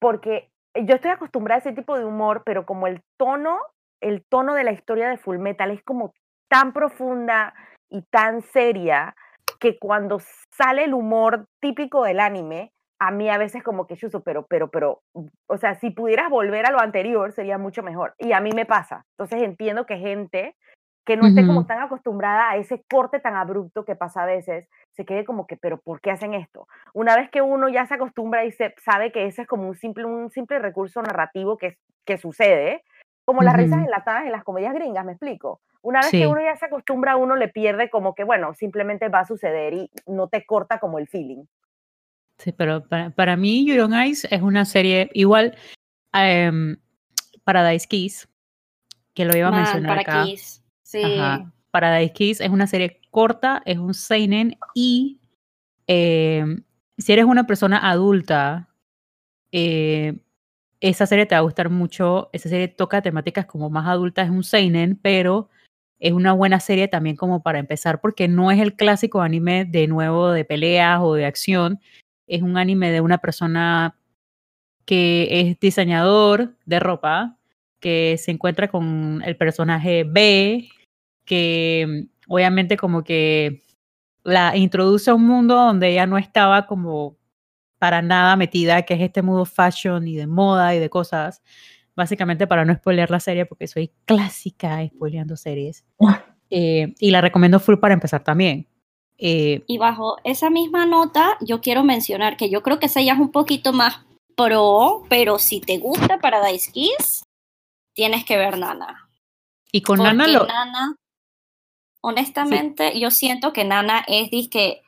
porque 0.00 0.50
yo 0.74 0.96
estoy 0.96 1.12
acostumbrada 1.12 1.58
a 1.58 1.60
ese 1.60 1.72
tipo 1.72 1.96
de 1.96 2.04
humor, 2.04 2.42
pero 2.44 2.66
como 2.66 2.88
el 2.88 3.00
tono 3.16 3.60
el 4.04 4.22
tono 4.26 4.54
de 4.54 4.64
la 4.64 4.72
historia 4.72 5.08
de 5.08 5.16
Full 5.16 5.38
Metal 5.38 5.70
es 5.70 5.82
como 5.82 6.12
tan 6.48 6.72
profunda 6.72 7.54
y 7.88 8.02
tan 8.02 8.42
seria 8.42 9.16
que 9.58 9.78
cuando 9.78 10.20
sale 10.50 10.84
el 10.84 10.92
humor 10.92 11.46
típico 11.60 12.04
del 12.04 12.20
anime, 12.20 12.72
a 13.06 13.10
mí 13.10 13.28
a 13.28 13.38
veces 13.38 13.62
como 13.62 13.86
que 13.86 13.96
chuzo, 13.96 14.22
pero, 14.22 14.46
pero, 14.46 14.70
pero, 14.70 15.02
o 15.46 15.56
sea, 15.58 15.74
si 15.74 15.90
pudieras 15.90 16.30
volver 16.30 16.66
a 16.66 16.72
lo 16.72 16.80
anterior 16.80 17.32
sería 17.32 17.58
mucho 17.58 17.82
mejor. 17.82 18.14
Y 18.18 18.32
a 18.32 18.40
mí 18.40 18.50
me 18.54 18.66
pasa. 18.66 19.04
Entonces 19.12 19.42
entiendo 19.42 19.84
que 19.84 19.98
gente 19.98 20.56
que 21.06 21.18
no 21.18 21.26
esté 21.26 21.46
como 21.46 21.66
tan 21.66 21.82
acostumbrada 21.82 22.48
a 22.48 22.56
ese 22.56 22.82
corte 22.90 23.20
tan 23.20 23.36
abrupto 23.36 23.84
que 23.84 23.94
pasa 23.94 24.22
a 24.22 24.26
veces, 24.26 24.66
se 24.92 25.04
quede 25.04 25.26
como 25.26 25.46
que, 25.46 25.58
pero 25.58 25.78
¿por 25.78 26.00
qué 26.00 26.10
hacen 26.10 26.32
esto? 26.32 26.66
Una 26.94 27.14
vez 27.14 27.28
que 27.30 27.42
uno 27.42 27.68
ya 27.68 27.84
se 27.84 27.92
acostumbra 27.92 28.46
y 28.46 28.52
se 28.52 28.74
sabe 28.82 29.12
que 29.12 29.26
ese 29.26 29.42
es 29.42 29.48
como 29.48 29.68
un 29.68 29.74
simple, 29.74 30.06
un 30.06 30.30
simple 30.30 30.58
recurso 30.60 31.02
narrativo 31.02 31.58
que, 31.58 31.76
que 32.06 32.16
sucede, 32.16 32.84
como 33.26 33.42
las 33.42 33.54
risas 33.54 33.80
enlatadas 33.80 34.24
en 34.24 34.32
las 34.32 34.44
comedias 34.44 34.72
gringas, 34.72 35.04
me 35.04 35.12
explico. 35.12 35.60
Una 35.82 36.00
vez 36.00 36.10
que 36.10 36.26
uno 36.26 36.40
ya 36.40 36.56
se 36.56 36.64
acostumbra, 36.64 37.16
uno 37.16 37.36
le 37.36 37.48
pierde 37.48 37.90
como 37.90 38.14
que, 38.14 38.24
bueno, 38.24 38.54
simplemente 38.54 39.10
va 39.10 39.20
a 39.20 39.24
suceder 39.26 39.74
y 39.74 39.90
no 40.06 40.28
te 40.28 40.46
corta 40.46 40.78
como 40.78 40.98
el 40.98 41.08
feeling. 41.08 41.44
Sí, 42.44 42.52
pero 42.52 42.86
para, 42.86 43.08
para 43.08 43.38
mí, 43.38 43.64
Your 43.64 43.90
Ice 44.06 44.28
es 44.30 44.42
una 44.42 44.66
serie 44.66 45.08
igual 45.14 45.56
um, 46.12 46.76
Paradise 47.42 47.86
Keys, 47.88 48.28
que 49.14 49.24
lo 49.24 49.34
iba 49.34 49.48
a 49.48 49.52
mencionar 49.52 49.98
acá. 50.00 50.26
Sí. 50.82 51.02
Paradise 51.70 52.12
Keys 52.12 52.40
es 52.42 52.50
una 52.50 52.66
serie 52.66 53.00
corta, 53.10 53.62
es 53.64 53.78
un 53.78 53.94
seinen 53.94 54.58
y 54.74 55.20
em, 55.86 56.62
si 56.98 57.12
eres 57.14 57.24
una 57.24 57.46
persona 57.46 57.90
adulta, 57.90 58.68
eh, 59.50 60.18
esa 60.80 61.06
serie 61.06 61.24
te 61.24 61.34
va 61.34 61.38
a 61.38 61.42
gustar 61.44 61.70
mucho. 61.70 62.28
Esa 62.34 62.50
serie 62.50 62.68
toca 62.68 63.00
temáticas 63.00 63.46
como 63.46 63.70
más 63.70 63.86
adultas, 63.86 64.26
es 64.26 64.30
un 64.30 64.44
seinen, 64.44 64.96
pero 64.96 65.48
es 65.98 66.12
una 66.12 66.34
buena 66.34 66.60
serie 66.60 66.88
también 66.88 67.16
como 67.16 67.42
para 67.42 67.58
empezar 67.58 68.02
porque 68.02 68.28
no 68.28 68.50
es 68.50 68.60
el 68.60 68.76
clásico 68.76 69.22
anime 69.22 69.64
de 69.64 69.86
nuevo 69.86 70.30
de 70.30 70.44
peleas 70.44 71.00
o 71.02 71.14
de 71.14 71.24
acción, 71.24 71.80
es 72.26 72.42
un 72.42 72.56
anime 72.56 72.90
de 72.90 73.00
una 73.00 73.18
persona 73.18 73.96
que 74.84 75.28
es 75.30 75.58
diseñador 75.60 76.56
de 76.66 76.80
ropa, 76.80 77.38
que 77.80 78.16
se 78.18 78.30
encuentra 78.30 78.68
con 78.68 79.22
el 79.24 79.36
personaje 79.36 80.04
B, 80.04 80.68
que 81.24 82.06
obviamente 82.28 82.76
como 82.76 83.04
que 83.04 83.62
la 84.22 84.56
introduce 84.56 85.10
a 85.10 85.14
un 85.14 85.26
mundo 85.26 85.54
donde 85.54 85.90
ella 85.90 86.06
no 86.06 86.18
estaba 86.18 86.66
como 86.66 87.16
para 87.78 88.00
nada 88.00 88.36
metida, 88.36 88.82
que 88.82 88.94
es 88.94 89.00
este 89.00 89.22
mundo 89.22 89.44
fashion 89.44 90.08
y 90.08 90.16
de 90.16 90.26
moda 90.26 90.74
y 90.74 90.78
de 90.78 90.88
cosas. 90.88 91.42
Básicamente 91.94 92.46
para 92.46 92.64
no 92.64 92.74
spoilear 92.74 93.10
la 93.10 93.20
serie, 93.20 93.46
porque 93.46 93.66
soy 93.66 93.92
clásica 94.06 94.84
spoileando 94.86 95.36
series. 95.36 95.84
Eh, 96.50 96.94
y 97.00 97.10
la 97.10 97.20
recomiendo 97.20 97.58
full 97.58 97.76
para 97.76 97.94
empezar 97.94 98.22
también. 98.22 98.68
Eh, 99.18 99.62
y 99.66 99.78
bajo 99.78 100.16
esa 100.24 100.50
misma 100.50 100.86
nota, 100.86 101.36
yo 101.40 101.60
quiero 101.60 101.84
mencionar 101.84 102.36
que 102.36 102.50
yo 102.50 102.62
creo 102.62 102.78
que 102.78 102.86
esa 102.86 103.00
ya 103.00 103.12
es 103.12 103.18
un 103.18 103.30
poquito 103.30 103.72
más 103.72 104.00
pro, 104.36 105.04
pero 105.08 105.38
si 105.38 105.60
te 105.60 105.78
gusta 105.78 106.18
Paradise 106.18 106.72
Kiss, 106.72 107.24
tienes 107.94 108.24
que 108.24 108.36
ver 108.36 108.58
Nana. 108.58 109.08
Y 109.70 109.82
con 109.82 110.02
Nana 110.02 110.26
lo... 110.26 110.46
Nana, 110.46 110.96
honestamente, 112.00 112.98
yo 112.98 113.10
siento 113.10 113.52
que 113.52 113.64
Nana 113.64 114.04
es 114.08 114.30
que 114.48 114.82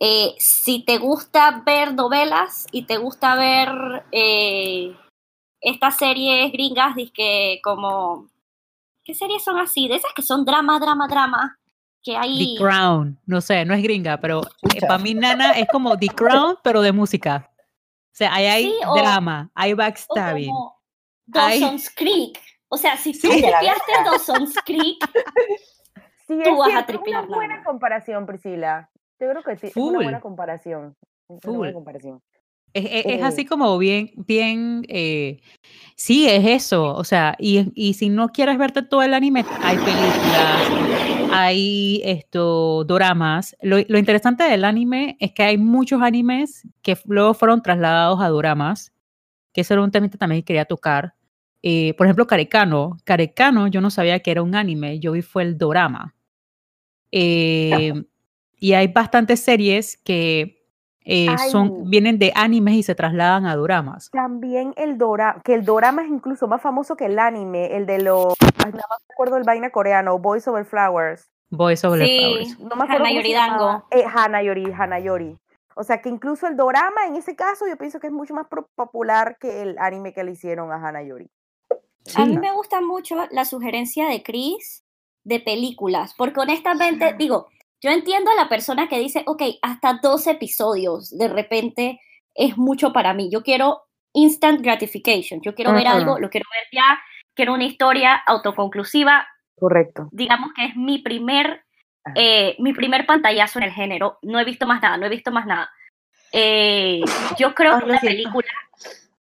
eh, 0.00 0.34
si 0.38 0.84
te 0.84 0.98
gusta 0.98 1.62
ver 1.66 1.94
novelas 1.94 2.66
y 2.70 2.82
te 2.82 2.98
gusta 2.98 3.34
ver 3.34 4.06
eh, 4.12 4.96
estas 5.60 5.98
series 5.98 6.52
gringas, 6.52 6.94
que 7.12 7.60
como... 7.62 8.28
¿Qué 9.02 9.14
series 9.14 9.42
son 9.42 9.58
así? 9.58 9.88
De 9.88 9.96
esas 9.96 10.12
que 10.14 10.22
son 10.22 10.44
drama, 10.44 10.78
drama, 10.78 11.08
drama 11.08 11.58
The 12.04 12.54
Crown, 12.58 13.18
no 13.26 13.40
sé, 13.40 13.64
no 13.64 13.74
es 13.74 13.82
gringa, 13.82 14.18
pero 14.18 14.42
eh, 14.74 14.80
para 14.80 14.98
mí 14.98 15.14
Nana 15.14 15.52
es 15.52 15.66
como 15.68 15.98
The 15.98 16.08
Crown, 16.08 16.56
pero 16.62 16.80
de 16.80 16.92
música. 16.92 17.50
O 17.54 18.16
sea, 18.18 18.34
ahí 18.34 18.46
hay 18.46 18.72
drama, 18.96 19.50
hay 19.54 19.74
backstabbing. 19.74 20.50
O 20.50 20.76
Dawson's 21.26 21.90
Creek. 21.94 22.40
O 22.68 22.76
sea, 22.76 22.96
si 22.96 23.12
tú 23.12 23.28
sí, 23.28 23.42
tripeaste 23.42 23.92
Dawson's 24.04 24.54
Creek, 24.64 24.98
tú 26.26 26.56
vas 26.56 26.74
a 26.74 26.86
tripear. 26.86 27.24
Es 27.24 27.28
una 27.28 27.36
buena 27.36 27.64
comparación, 27.64 28.26
Priscila. 28.26 28.90
Yo 29.20 29.30
creo 29.30 29.42
que 29.42 29.56
sí, 29.56 29.66
es 29.68 29.76
una 29.76 30.00
buena 30.02 30.20
comparación. 30.20 30.96
Una 31.28 31.58
buena 31.58 31.72
comparación. 31.72 32.22
Es, 32.74 33.22
así 33.22 33.44
como 33.44 33.76
bien, 33.78 34.10
bien, 34.14 34.84
eh, 34.88 35.40
sí, 35.96 36.28
es 36.28 36.46
eso, 36.46 36.94
o 36.94 37.02
sea, 37.02 37.34
y, 37.38 37.72
y, 37.74 37.94
si 37.94 38.08
no 38.08 38.28
quieres 38.28 38.58
verte 38.58 38.82
todo 38.82 39.02
el 39.02 39.14
anime, 39.14 39.44
hay 39.62 39.76
películas, 39.78 41.17
hay 41.30 42.00
esto, 42.04 42.84
doramas. 42.84 43.56
Lo, 43.62 43.78
lo, 43.88 43.98
interesante 43.98 44.44
del 44.44 44.64
anime 44.64 45.16
es 45.20 45.32
que 45.32 45.42
hay 45.42 45.58
muchos 45.58 46.02
animes 46.02 46.66
que 46.82 46.96
luego 47.06 47.34
fueron 47.34 47.62
trasladados 47.62 48.20
a 48.20 48.28
doramas, 48.28 48.92
que 49.52 49.62
eso 49.62 49.74
era 49.74 49.82
un 49.82 49.90
tema 49.90 50.08
que 50.08 50.18
también 50.18 50.42
quería 50.42 50.64
tocar. 50.64 51.14
Eh, 51.62 51.94
por 51.94 52.06
ejemplo, 52.06 52.26
Carecano. 52.26 52.98
Carecano 53.04 53.66
yo 53.66 53.80
no 53.80 53.90
sabía 53.90 54.20
que 54.20 54.30
era 54.30 54.42
un 54.42 54.54
anime, 54.54 55.00
yo 55.00 55.12
vi 55.12 55.22
fue 55.22 55.42
el 55.42 55.58
dorama. 55.58 56.14
Eh, 57.10 57.92
y 58.60 58.72
hay 58.72 58.88
bastantes 58.88 59.40
series 59.40 59.96
que 59.96 60.57
eh, 61.10 61.26
son, 61.50 61.88
vienen 61.88 62.18
de 62.18 62.32
animes 62.34 62.74
y 62.74 62.82
se 62.82 62.94
trasladan 62.94 63.46
a 63.46 63.56
doramas. 63.56 64.10
También 64.10 64.74
el 64.76 64.98
dorama, 64.98 65.40
que 65.42 65.54
el 65.54 65.64
dorama 65.64 66.02
es 66.02 66.10
incluso 66.10 66.46
más 66.48 66.60
famoso 66.60 66.96
que 66.96 67.06
el 67.06 67.18
anime, 67.18 67.74
el 67.76 67.86
de 67.86 68.02
los, 68.02 68.34
no 68.38 68.72
me 68.72 68.82
acuerdo 69.10 69.38
el 69.38 69.44
vaina 69.44 69.70
coreano, 69.70 70.18
Boys 70.18 70.46
Over 70.46 70.66
Flowers. 70.66 71.30
Boys 71.48 71.82
Over 71.82 72.06
Flowers. 72.06 72.58
No 72.60 72.76
me 72.76 72.84
acuerdo 72.84 73.06
Hanayori 73.06 73.32
Dango. 73.32 73.84
Eh, 73.90 74.04
Hanayori, 74.04 74.70
Hanayori. 74.70 75.38
O 75.76 75.82
sea 75.82 76.02
que 76.02 76.10
incluso 76.10 76.46
el 76.46 76.58
dorama 76.58 77.06
en 77.06 77.16
ese 77.16 77.34
caso 77.34 77.66
yo 77.66 77.78
pienso 77.78 78.00
que 78.00 78.08
es 78.08 78.12
mucho 78.12 78.34
más 78.34 78.46
popular 78.74 79.38
que 79.40 79.62
el 79.62 79.78
anime 79.78 80.12
que 80.12 80.24
le 80.24 80.32
hicieron 80.32 80.70
a 80.72 80.74
Hanayori. 80.74 81.30
A 82.16 82.26
mí 82.26 82.36
me 82.36 82.52
gusta 82.52 82.82
mucho 82.82 83.16
la 83.30 83.44
sugerencia 83.46 84.08
de 84.08 84.22
Chris 84.22 84.84
de 85.24 85.40
películas, 85.40 86.14
porque 86.18 86.40
honestamente, 86.40 87.14
digo, 87.18 87.48
yo 87.80 87.90
entiendo 87.90 88.30
a 88.30 88.34
la 88.34 88.48
persona 88.48 88.88
que 88.88 88.98
dice, 88.98 89.22
ok, 89.26 89.42
hasta 89.62 90.00
dos 90.02 90.26
episodios 90.26 91.16
de 91.16 91.28
repente 91.28 92.00
es 92.34 92.56
mucho 92.56 92.92
para 92.92 93.14
mí. 93.14 93.30
Yo 93.30 93.42
quiero 93.42 93.82
instant 94.12 94.60
gratification. 94.60 95.40
Yo 95.42 95.54
quiero 95.54 95.72
ver 95.72 95.86
algo, 95.86 96.18
lo 96.18 96.30
quiero 96.30 96.46
ver 96.52 96.64
ya. 96.72 97.00
Quiero 97.34 97.54
una 97.54 97.64
historia 97.64 98.14
autoconclusiva. 98.14 99.28
Correcto. 99.56 100.08
Digamos 100.10 100.52
que 100.54 100.66
es 100.66 100.76
mi 100.76 100.98
primer, 100.98 101.64
eh, 102.14 102.56
mi 102.58 102.72
primer 102.72 103.06
pantallazo 103.06 103.60
en 103.60 103.66
el 103.66 103.72
género. 103.72 104.18
No 104.22 104.40
he 104.40 104.44
visto 104.44 104.66
más 104.66 104.82
nada, 104.82 104.96
no 104.96 105.06
he 105.06 105.10
visto 105.10 105.30
más 105.30 105.46
nada. 105.46 105.70
Eh, 106.32 107.00
yo 107.38 107.54
creo 107.54 107.78
que 107.78 107.86
la 107.86 108.00
película 108.00 108.48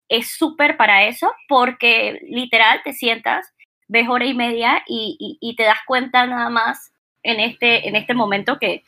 es 0.08 0.32
súper 0.32 0.76
para 0.76 1.04
eso 1.04 1.32
porque 1.48 2.20
literal 2.22 2.80
te 2.84 2.92
sientas, 2.92 3.52
ves 3.86 4.08
hora 4.08 4.24
y 4.24 4.34
media 4.34 4.82
y, 4.86 5.38
y 5.40 5.56
te 5.56 5.64
das 5.64 5.78
cuenta 5.86 6.26
nada 6.26 6.48
más 6.48 6.92
en 7.26 7.40
este, 7.40 7.88
en 7.88 7.96
este 7.96 8.14
momento 8.14 8.58
que, 8.58 8.84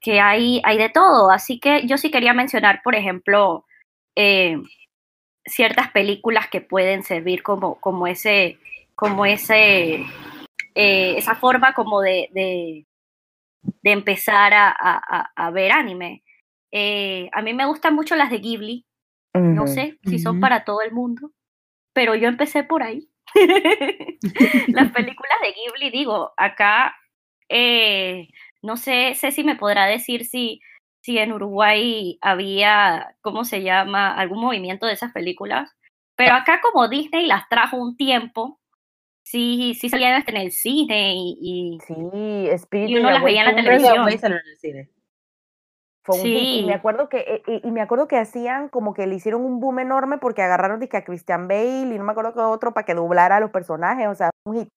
que 0.00 0.20
hay, 0.20 0.60
hay 0.64 0.76
de 0.76 0.88
todo. 0.88 1.30
Así 1.30 1.60
que 1.60 1.86
yo 1.86 1.96
sí 1.96 2.10
quería 2.10 2.34
mencionar, 2.34 2.82
por 2.82 2.94
ejemplo, 2.94 3.64
eh, 4.16 4.56
ciertas 5.44 5.90
películas 5.92 6.48
que 6.48 6.60
pueden 6.60 7.04
servir 7.04 7.42
como, 7.42 7.80
como 7.80 8.06
ese, 8.08 8.58
como 8.96 9.24
ese, 9.24 10.04
eh, 10.74 11.16
esa 11.16 11.36
forma 11.36 11.74
como 11.74 12.00
de, 12.00 12.28
de, 12.32 12.86
empezar 13.84 14.52
a, 14.52 14.70
a, 14.70 15.50
ver 15.52 15.70
anime. 15.70 16.24
Eh, 16.72 17.30
a 17.32 17.40
mí 17.42 17.54
me 17.54 17.66
gustan 17.66 17.94
mucho 17.94 18.16
las 18.16 18.30
de 18.30 18.38
Ghibli. 18.38 18.84
No 19.34 19.66
sé 19.66 19.98
si 20.04 20.18
son 20.18 20.40
para 20.40 20.64
todo 20.64 20.80
el 20.80 20.92
mundo, 20.92 21.30
pero 21.92 22.14
yo 22.14 22.26
empecé 22.26 22.64
por 22.64 22.82
ahí. 22.82 23.06
las 24.68 24.90
películas 24.92 25.38
de 25.42 25.52
Ghibli, 25.52 25.90
digo, 25.90 26.32
acá 26.38 26.96
eh, 27.48 28.28
no 28.62 28.76
sé, 28.76 29.14
sé 29.14 29.30
si 29.30 29.44
me 29.44 29.56
podrá 29.56 29.86
decir 29.86 30.24
si, 30.24 30.60
si 31.00 31.18
en 31.18 31.32
Uruguay 31.32 32.18
había, 32.20 33.16
¿cómo 33.20 33.44
se 33.44 33.62
llama?, 33.62 34.14
algún 34.14 34.40
movimiento 34.40 34.86
de 34.86 34.94
esas 34.94 35.12
películas. 35.12 35.70
Pero 36.16 36.34
acá 36.34 36.60
como 36.62 36.88
Disney 36.88 37.26
las 37.26 37.48
trajo 37.48 37.76
un 37.76 37.96
tiempo, 37.96 38.58
sí, 39.22 39.74
sí 39.78 39.88
salían 39.88 40.24
en 40.26 40.36
el 40.36 40.50
cine 40.50 41.14
y, 41.16 41.78
sí, 41.86 41.94
y 42.72 42.96
uno 42.96 43.10
las 43.10 43.22
veía 43.22 43.44
en 43.44 43.56
la 43.56 43.62
televisión. 43.62 44.88
Fue 46.02 46.16
un 46.16 46.22
sí. 46.22 46.60
y 46.60 46.66
me 46.66 46.74
acuerdo 46.74 47.08
que 47.08 47.42
eh, 47.46 47.60
y, 47.64 47.70
me 47.72 47.80
acuerdo 47.80 48.06
que 48.06 48.16
hacían 48.16 48.68
como 48.68 48.94
que 48.94 49.08
le 49.08 49.16
hicieron 49.16 49.44
un 49.44 49.58
boom 49.58 49.80
enorme 49.80 50.18
porque 50.18 50.40
agarraron 50.40 50.80
a 50.80 51.04
Christian 51.04 51.48
Bale 51.48 51.94
y 51.94 51.98
no 51.98 52.04
me 52.04 52.12
acuerdo 52.12 52.32
que 52.32 52.38
otro 52.38 52.72
para 52.72 52.84
que 52.84 52.94
doblara 52.94 53.36
a 53.36 53.40
los 53.40 53.50
personajes, 53.50 54.06
o 54.06 54.14
sea, 54.14 54.30
un 54.44 54.56
hit 54.56 54.68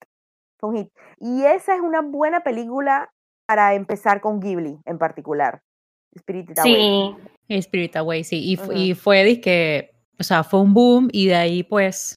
un 0.61 0.77
hit. 0.77 0.89
Y 1.19 1.43
esa 1.43 1.75
es 1.75 1.81
una 1.81 2.01
buena 2.01 2.41
película 2.41 3.11
para 3.45 3.73
empezar 3.73 4.21
con 4.21 4.39
Ghibli 4.39 4.79
en 4.85 4.97
particular. 4.97 5.61
Spirited 6.17 6.59
Away. 6.59 7.15
Sí, 7.47 7.55
Spirit 7.55 7.95
Away, 7.95 8.23
sí. 8.23 8.57
Y, 8.73 8.79
y 8.79 8.95
fue 8.95 9.39
que, 9.41 9.91
o 10.19 10.23
sea, 10.23 10.43
fue 10.43 10.61
un 10.61 10.73
boom 10.73 11.09
y 11.11 11.27
de 11.27 11.35
ahí 11.35 11.63
pues 11.63 12.15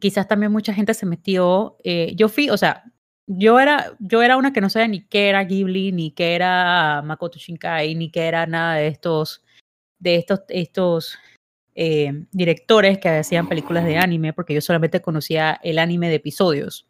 quizás 0.00 0.26
también 0.26 0.52
mucha 0.52 0.74
gente 0.74 0.94
se 0.94 1.06
metió, 1.06 1.76
eh, 1.84 2.14
yo 2.16 2.28
fui, 2.28 2.50
o 2.50 2.56
sea, 2.56 2.84
yo 3.26 3.58
era, 3.58 3.94
yo 4.00 4.22
era 4.22 4.36
una 4.36 4.52
que 4.52 4.60
no 4.60 4.68
sabía 4.68 4.88
ni 4.88 5.06
qué 5.06 5.28
era 5.28 5.44
Ghibli, 5.44 5.92
ni 5.92 6.10
qué 6.10 6.34
era 6.34 7.02
Makoto 7.02 7.38
Shinkai, 7.38 7.94
ni 7.94 8.10
qué 8.10 8.26
era 8.26 8.46
nada 8.46 8.74
de 8.76 8.88
estos, 8.88 9.44
de 9.98 10.16
estos, 10.16 10.40
estos 10.48 11.18
eh, 11.74 12.12
directores 12.32 12.98
que 12.98 13.08
hacían 13.08 13.48
películas 13.48 13.84
de 13.84 13.96
anime, 13.96 14.32
porque 14.32 14.54
yo 14.54 14.60
solamente 14.60 15.00
conocía 15.00 15.58
el 15.62 15.78
anime 15.78 16.08
de 16.08 16.16
episodios. 16.16 16.86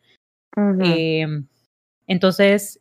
Eh, 0.83 1.27
entonces, 2.07 2.81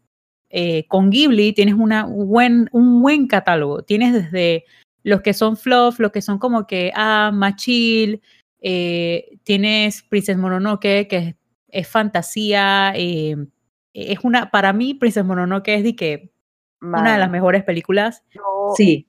eh, 0.49 0.85
con 0.87 1.09
Ghibli 1.09 1.53
tienes 1.53 1.75
una 1.75 2.05
buen, 2.05 2.69
un 2.71 3.01
buen 3.01 3.27
catálogo. 3.27 3.83
Tienes 3.83 4.13
desde 4.13 4.65
los 5.03 5.21
que 5.21 5.33
son 5.33 5.57
fluff, 5.57 5.99
los 5.99 6.11
que 6.11 6.21
son 6.21 6.39
como 6.39 6.67
que, 6.67 6.91
ah, 6.95 7.31
machil, 7.33 8.21
tienes 8.59 10.03
Princess 10.03 10.37
Mononoke, 10.37 11.07
que 11.07 11.35
es, 11.67 11.87
fantasía, 11.87 12.93
es 12.95 14.19
una, 14.23 14.49
para 14.49 14.71
mí 14.71 14.93
Princess 14.93 15.25
Mononoke 15.25 15.69
es 15.69 15.83
de 15.83 15.95
que 15.95 16.33
una 16.83 17.13
de 17.13 17.19
las 17.19 17.29
mejores 17.29 17.63
películas. 17.63 18.23
sí. 18.75 19.07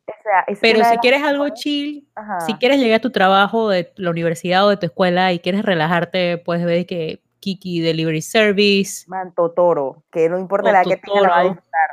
Pero 0.61 0.85
si 0.85 0.97
quieres 0.99 1.23
algo 1.23 1.49
chill, 1.51 2.09
si 2.47 2.55
quieres 2.55 2.81
llegar 2.81 2.99
a 2.99 3.03
tu 3.03 3.11
trabajo 3.11 3.69
de 3.69 3.93
la 3.97 4.11
universidad 4.11 4.67
o 4.67 4.71
de 4.71 4.77
tu 4.77 4.87
escuela 4.87 5.33
y 5.33 5.39
quieres 5.39 5.65
relajarte, 5.65 6.39
puedes 6.39 6.65
ver 6.65 6.87
que 6.87 7.23
Kiki 7.45 7.81
Delivery 7.83 8.23
Service. 8.23 9.05
Manto 9.07 9.51
Toro, 9.51 10.03
que 10.11 10.31
no 10.31 10.39
importa 10.39 10.73
la 10.73 10.83
que 10.83 10.97
tenga, 10.97 11.29
va 11.29 11.41
a 11.41 11.45
disfrutar. 11.45 11.91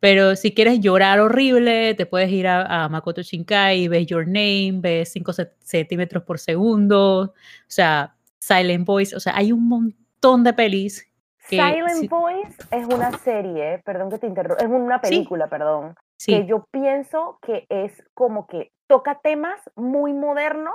Pero 0.00 0.34
si 0.34 0.52
quieres 0.52 0.80
llorar 0.80 1.20
horrible, 1.20 1.94
te 1.94 2.04
puedes 2.04 2.30
ir 2.30 2.48
a, 2.48 2.88
Makoto 2.88 3.22
Shinkai, 3.22 3.86
ves 3.86 4.06
Your 4.06 4.26
Name, 4.26 4.80
ves 4.80 5.12
5 5.12 5.32
centímetros 5.60 6.24
por 6.24 6.40
segundo, 6.40 7.20
o 7.20 7.34
sea, 7.68 8.16
Silent 8.40 8.86
Voice, 8.86 9.14
o 9.14 9.20
sea, 9.20 9.36
hay 9.36 9.52
un 9.52 9.68
montón 9.68 10.42
de 10.42 10.52
pelis. 10.52 11.06
Silent 11.46 12.08
Voice 12.08 12.56
es 12.72 12.86
una 12.86 13.16
serie, 13.18 13.80
perdón 13.84 14.10
que 14.10 14.18
te 14.18 14.26
interrumpa, 14.26 14.64
es 14.64 14.70
una 14.70 15.00
película, 15.00 15.48
perdón, 15.48 15.94
que 16.24 16.44
yo 16.46 16.64
pienso 16.72 17.38
que 17.42 17.66
es 17.68 17.92
como 18.14 18.48
que 18.48 18.72
toca 18.88 19.20
temas 19.22 19.60
muy 19.76 20.12
modernos 20.12 20.74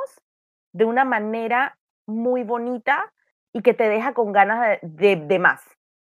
de 0.71 0.85
una 0.85 1.03
manera 1.03 1.77
muy 2.05 2.43
bonita 2.43 3.11
y 3.55 3.61
que 3.61 3.73
te 3.73 3.87
deja 3.87 4.13
con 4.13 4.33
ganas 4.33 4.79
de, 4.81 5.15
de, 5.15 5.39
más, 5.39 5.61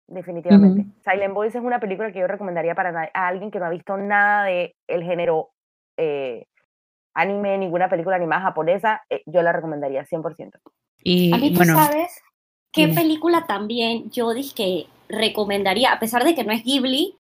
definitivamente. 0.08 0.86
Silent 1.04 1.34
Voice 1.34 1.58
es 1.58 1.64
una 1.64 1.82
película 1.82 2.10
que 2.14 2.20
yo 2.20 2.28
recomendaría 2.28 2.76
para 2.76 3.12
a 3.14 3.28
alguien 3.28 3.52
que 3.52 3.60
no 3.60 3.66
ha 3.66 3.70
visto 3.70 3.98
nada 3.98 4.46
de 4.46 4.74
el 4.88 5.04
género 5.04 5.50
eh, 5.98 6.46
anime, 7.14 7.58
ninguna 7.58 7.90
película 7.90 8.16
animada 8.16 8.44
japonesa, 8.44 9.02
eh, 9.10 9.22
yo 9.26 9.42
la 9.42 9.52
recomendaría 9.52 10.06
100%. 10.06 10.50
Y, 11.04 11.34
a 11.34 11.38
mí, 11.40 11.54
¿tú 11.54 11.66
sabes 11.66 12.22
qué 12.72 12.88
película 12.88 13.46
también 13.46 14.10
yo 14.12 14.34
dije 14.34 14.56
que 14.56 14.86
recomendaría, 15.10 15.92
a 15.92 16.00
pesar 16.00 16.24
de 16.24 16.34
que 16.34 16.46
no 16.46 16.54
es 16.54 16.64
Ghibli, 16.64 17.18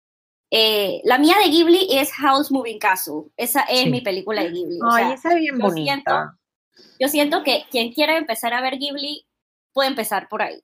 eh, 0.49 1.01
la 1.03 1.17
mía 1.17 1.35
de 1.43 1.51
Ghibli 1.51 1.89
es 1.91 2.13
House 2.13 2.53
Moving 2.53 2.79
Castle. 2.79 3.23
Esa 3.35 3.63
es 3.63 3.91
mi 3.91 3.99
película 3.99 4.43
de 4.43 4.51
Ghibli. 4.51 4.79
Ay, 4.93 5.11
esa 5.11 5.33
es 5.33 5.35
bien 5.35 5.57
yo 5.57 5.67
bonita. 5.67 5.91
Siento, 5.91 6.93
yo 7.01 7.07
siento 7.09 7.43
que 7.43 7.65
quien 7.69 7.91
quiere 7.91 8.15
empezar 8.15 8.53
a 8.53 8.61
ver 8.61 8.77
Ghibli 8.77 9.25
puede 9.73 9.89
empezar 9.89 10.27
por 10.29 10.41
ahí. 10.41 10.61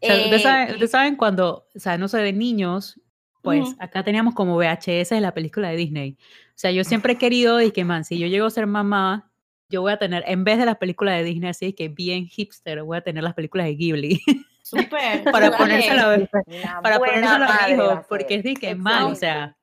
¿ustedes, 0.00 0.90
saben, 0.90 1.16
cuando, 1.16 1.66
o 1.74 1.78
sea, 1.78 1.98
no 1.98 2.08
sé, 2.08 2.18
de 2.18 2.32
niños, 2.32 3.00
pues 3.42 3.74
acá 3.78 4.04
teníamos 4.04 4.34
como 4.34 4.56
VHS 4.56 5.10
de 5.10 5.20
la 5.20 5.32
película 5.32 5.70
de 5.70 5.76
Disney. 5.76 6.16
O 6.20 6.60
sea, 6.60 6.70
yo 6.70 6.84
siempre 6.84 7.14
he 7.14 7.18
querido 7.18 7.60
y 7.60 7.70
que, 7.70 7.84
man, 7.84 8.04
si 8.04 8.18
yo 8.18 8.26
llego 8.26 8.46
a 8.46 8.50
ser 8.50 8.66
mamá, 8.66 9.30
yo 9.68 9.82
voy 9.82 9.92
a 9.92 9.98
tener, 9.98 10.24
en 10.26 10.44
vez 10.44 10.58
de 10.58 10.66
las 10.66 10.76
películas 10.76 11.16
de 11.16 11.24
Disney, 11.24 11.50
así 11.50 11.72
que 11.72 11.88
bien 11.88 12.26
hipster, 12.26 12.82
voy 12.82 12.98
a 12.98 13.02
tener 13.02 13.22
las 13.22 13.34
películas 13.34 13.66
de 13.66 13.76
Ghibli. 13.76 14.20
Súper. 14.62 15.24
para 15.32 15.56
ponérselo 15.56 16.02
a, 16.02 16.82
para 16.82 16.98
ponérselo 16.98 17.44
a 17.44 17.66
mi 17.66 17.72
hijo, 17.72 18.04
porque 18.08 18.34
es 18.36 18.42
de 18.42 18.54
que 18.54 18.74
mal, 18.74 19.04
o 19.04 19.14
sea, 19.14 19.56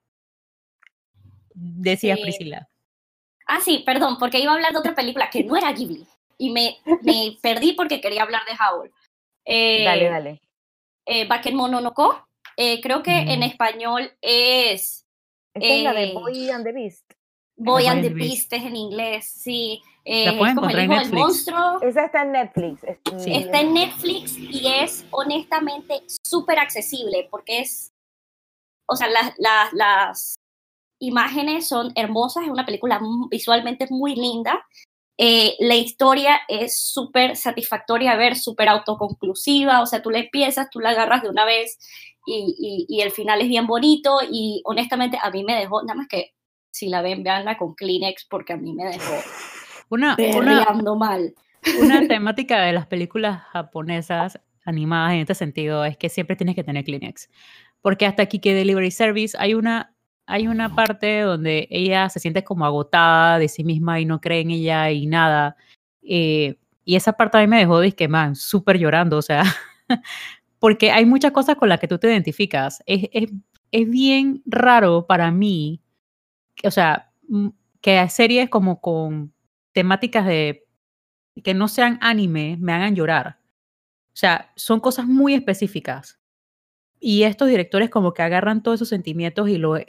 decía 1.53 2.15
Priscila. 2.15 2.67
Ah, 3.45 3.59
sí, 3.63 3.83
perdón, 3.85 4.17
porque 4.19 4.39
iba 4.39 4.51
a 4.51 4.55
hablar 4.55 4.73
de 4.73 4.79
otra 4.79 4.95
película 4.95 5.29
que 5.29 5.43
no 5.43 5.55
era 5.55 5.71
Ghibli 5.71 6.05
y 6.37 6.51
me, 6.51 6.77
me 7.01 7.37
perdí 7.41 7.73
porque 7.73 8.01
quería 8.01 8.23
hablar 8.23 8.41
de 8.45 8.53
Howl. 8.53 8.91
Eh, 9.45 9.83
dale, 9.83 10.09
dale. 10.09 10.41
Eh, 11.05 11.27
Baken 11.27 11.55
Mononoko, 11.55 12.27
eh, 12.57 12.81
creo 12.81 13.01
que 13.01 13.11
en 13.11 13.43
español 13.43 14.11
es... 14.21 15.05
es 15.53 15.83
la 15.83 15.93
de 15.93 16.13
Boy 16.13 16.49
and 16.49 16.65
the 16.65 16.73
Beast. 16.73 17.13
Boy 17.55 17.87
and 17.87 18.03
the 18.03 18.09
Beast 18.09 18.53
es 18.53 18.63
en 18.63 18.75
inglés, 18.75 19.25
sí. 19.25 19.81
Eh, 20.05 20.25
la 20.25 20.53
como 20.55 20.69
el 20.69 20.83
hijo 20.83 20.93
del 20.93 21.11
monstruo. 21.11 21.81
Esa 21.81 22.05
está 22.05 22.21
en 22.21 22.31
Netflix. 22.31 22.83
Está 23.25 23.59
en 23.59 23.73
Netflix 23.73 24.37
y 24.37 24.67
es 24.67 25.05
honestamente 25.11 26.01
súper 26.23 26.59
accesible 26.59 27.27
porque 27.29 27.59
es, 27.59 27.91
o 28.87 28.95
sea, 28.95 29.07
las 29.37 30.35
imágenes 30.99 31.67
son 31.67 31.91
hermosas, 31.95 32.43
es 32.43 32.49
una 32.49 32.65
película 32.65 33.01
visualmente 33.29 33.87
muy 33.89 34.15
linda. 34.15 34.65
Eh, 35.17 35.55
la 35.59 35.75
historia 35.75 36.39
es 36.47 36.79
súper 36.79 37.35
satisfactoria 37.35 38.15
ver, 38.15 38.35
súper 38.35 38.69
autoconclusiva, 38.69 39.81
o 39.81 39.85
sea, 39.85 40.01
tú 40.01 40.11
la 40.11 40.19
empiezas, 40.19 40.69
tú 40.69 40.79
la 40.79 40.91
agarras 40.91 41.23
de 41.23 41.29
una 41.29 41.43
vez 41.43 41.79
y, 42.27 42.85
y, 42.89 43.01
el 43.01 43.11
final 43.11 43.41
es 43.41 43.47
bien 43.47 43.67
bonito 43.67 44.19
y 44.29 44.61
honestamente 44.65 45.17
a 45.21 45.31
mí 45.31 45.43
me 45.43 45.55
dejó, 45.55 45.81
nada 45.81 45.95
más 45.95 46.07
que 46.07 46.33
si 46.69 46.89
la 46.89 47.01
ven, 47.01 47.23
veanla 47.23 47.57
con 47.57 47.73
Kleenex 47.73 48.25
porque 48.29 48.53
a 48.53 48.57
mí 48.57 48.73
me 48.73 48.83
dejó 48.85 49.13
una, 49.89 50.17
una, 50.35 50.95
mal. 50.95 51.33
Una 51.81 52.07
temática 52.07 52.61
de 52.61 52.73
las 52.73 52.87
películas 52.87 53.41
japonesas 53.51 54.39
animadas 54.65 55.13
en 55.13 55.19
este 55.19 55.35
sentido 55.35 55.85
es 55.85 55.97
que 55.97 56.09
siempre 56.09 56.35
tienes 56.35 56.55
que 56.55 56.63
tener 56.63 56.83
Kleenex. 56.83 57.29
Porque 57.81 58.05
hasta 58.05 58.23
aquí 58.23 58.39
que 58.39 58.53
Delivery 58.53 58.91
Service 58.91 59.37
hay 59.39 59.53
una, 59.53 59.95
hay 60.27 60.47
una 60.47 60.75
parte 60.75 61.21
donde 61.21 61.67
ella 61.71 62.09
se 62.09 62.19
siente 62.19 62.43
como 62.43 62.65
agotada 62.65 63.39
de 63.39 63.47
sí 63.47 63.63
misma 63.63 63.99
y 63.99 64.05
no 64.05 64.21
cree 64.21 64.41
en 64.41 64.51
ella 64.51 64.91
y 64.91 65.07
nada. 65.07 65.55
Eh, 66.03 66.57
y 66.85 66.95
esa 66.95 67.13
parte 67.13 67.37
a 67.37 67.41
mí 67.41 67.47
me 67.47 67.59
dejó 67.59 67.81
que 67.95 68.07
man, 68.07 68.35
súper 68.35 68.77
llorando, 68.77 69.17
o 69.17 69.21
sea, 69.21 69.43
porque 70.59 70.91
hay 70.91 71.05
muchas 71.05 71.31
cosas 71.31 71.55
con 71.55 71.69
las 71.69 71.79
que 71.79 71.87
tú 71.87 71.97
te 71.97 72.07
identificas. 72.07 72.83
Es, 72.85 73.09
es, 73.11 73.31
es 73.71 73.89
bien 73.89 74.43
raro 74.45 75.07
para 75.07 75.31
mí 75.31 75.81
o 76.63 76.71
sea, 76.71 77.11
mm, 77.27 77.49
que 77.81 78.07
series 78.09 78.49
como 78.49 78.81
con 78.81 79.33
temáticas 79.73 80.25
de 80.25 80.65
que 81.43 81.53
no 81.53 81.67
sean 81.67 81.99
anime 82.01 82.57
me 82.59 82.73
hagan 82.73 82.95
llorar. 82.95 83.39
O 84.07 84.19
sea, 84.19 84.51
son 84.55 84.79
cosas 84.79 85.05
muy 85.05 85.35
específicas. 85.35 86.19
Y 86.99 87.23
estos 87.23 87.47
directores 87.47 87.89
como 87.89 88.13
que 88.13 88.23
agarran 88.23 88.63
todos 88.63 88.77
esos 88.77 88.89
sentimientos 88.89 89.49
y 89.49 89.57
los 89.57 89.81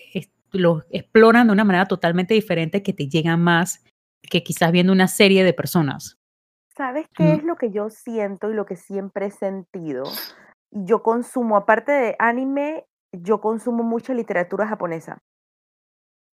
lo 0.52 0.82
exploran 0.90 1.46
de 1.46 1.52
una 1.52 1.64
manera 1.64 1.86
totalmente 1.86 2.34
diferente 2.34 2.82
que 2.82 2.94
te 2.94 3.08
llegan 3.08 3.42
más 3.42 3.84
que 4.22 4.42
quizás 4.42 4.72
viendo 4.72 4.92
una 4.92 5.08
serie 5.08 5.44
de 5.44 5.52
personas. 5.52 6.18
¿Sabes 6.76 7.06
qué 7.14 7.24
mm. 7.24 7.36
es 7.36 7.44
lo 7.44 7.56
que 7.56 7.70
yo 7.70 7.90
siento 7.90 8.50
y 8.50 8.54
lo 8.54 8.64
que 8.64 8.76
siempre 8.76 9.26
he 9.26 9.30
sentido? 9.30 10.04
Yo 10.70 11.02
consumo, 11.02 11.56
aparte 11.56 11.92
de 11.92 12.16
anime, 12.18 12.86
yo 13.12 13.40
consumo 13.40 13.82
mucha 13.82 14.14
literatura 14.14 14.66
japonesa 14.66 15.18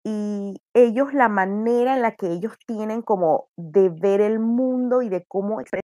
y 0.03 0.61
ellos 0.73 1.13
la 1.13 1.29
manera 1.29 1.95
en 1.95 2.01
la 2.01 2.15
que 2.15 2.27
ellos 2.31 2.53
tienen 2.65 3.01
como 3.01 3.49
de 3.57 3.89
ver 3.89 4.21
el 4.21 4.39
mundo 4.39 5.01
y 5.01 5.09
de 5.09 5.25
cómo 5.27 5.59
expresan 5.59 5.83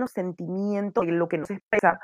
los 0.00 0.10
sentimientos 0.10 1.04
y 1.04 1.10
lo 1.10 1.28
que 1.28 1.38
nos 1.38 1.50
expresa, 1.50 2.00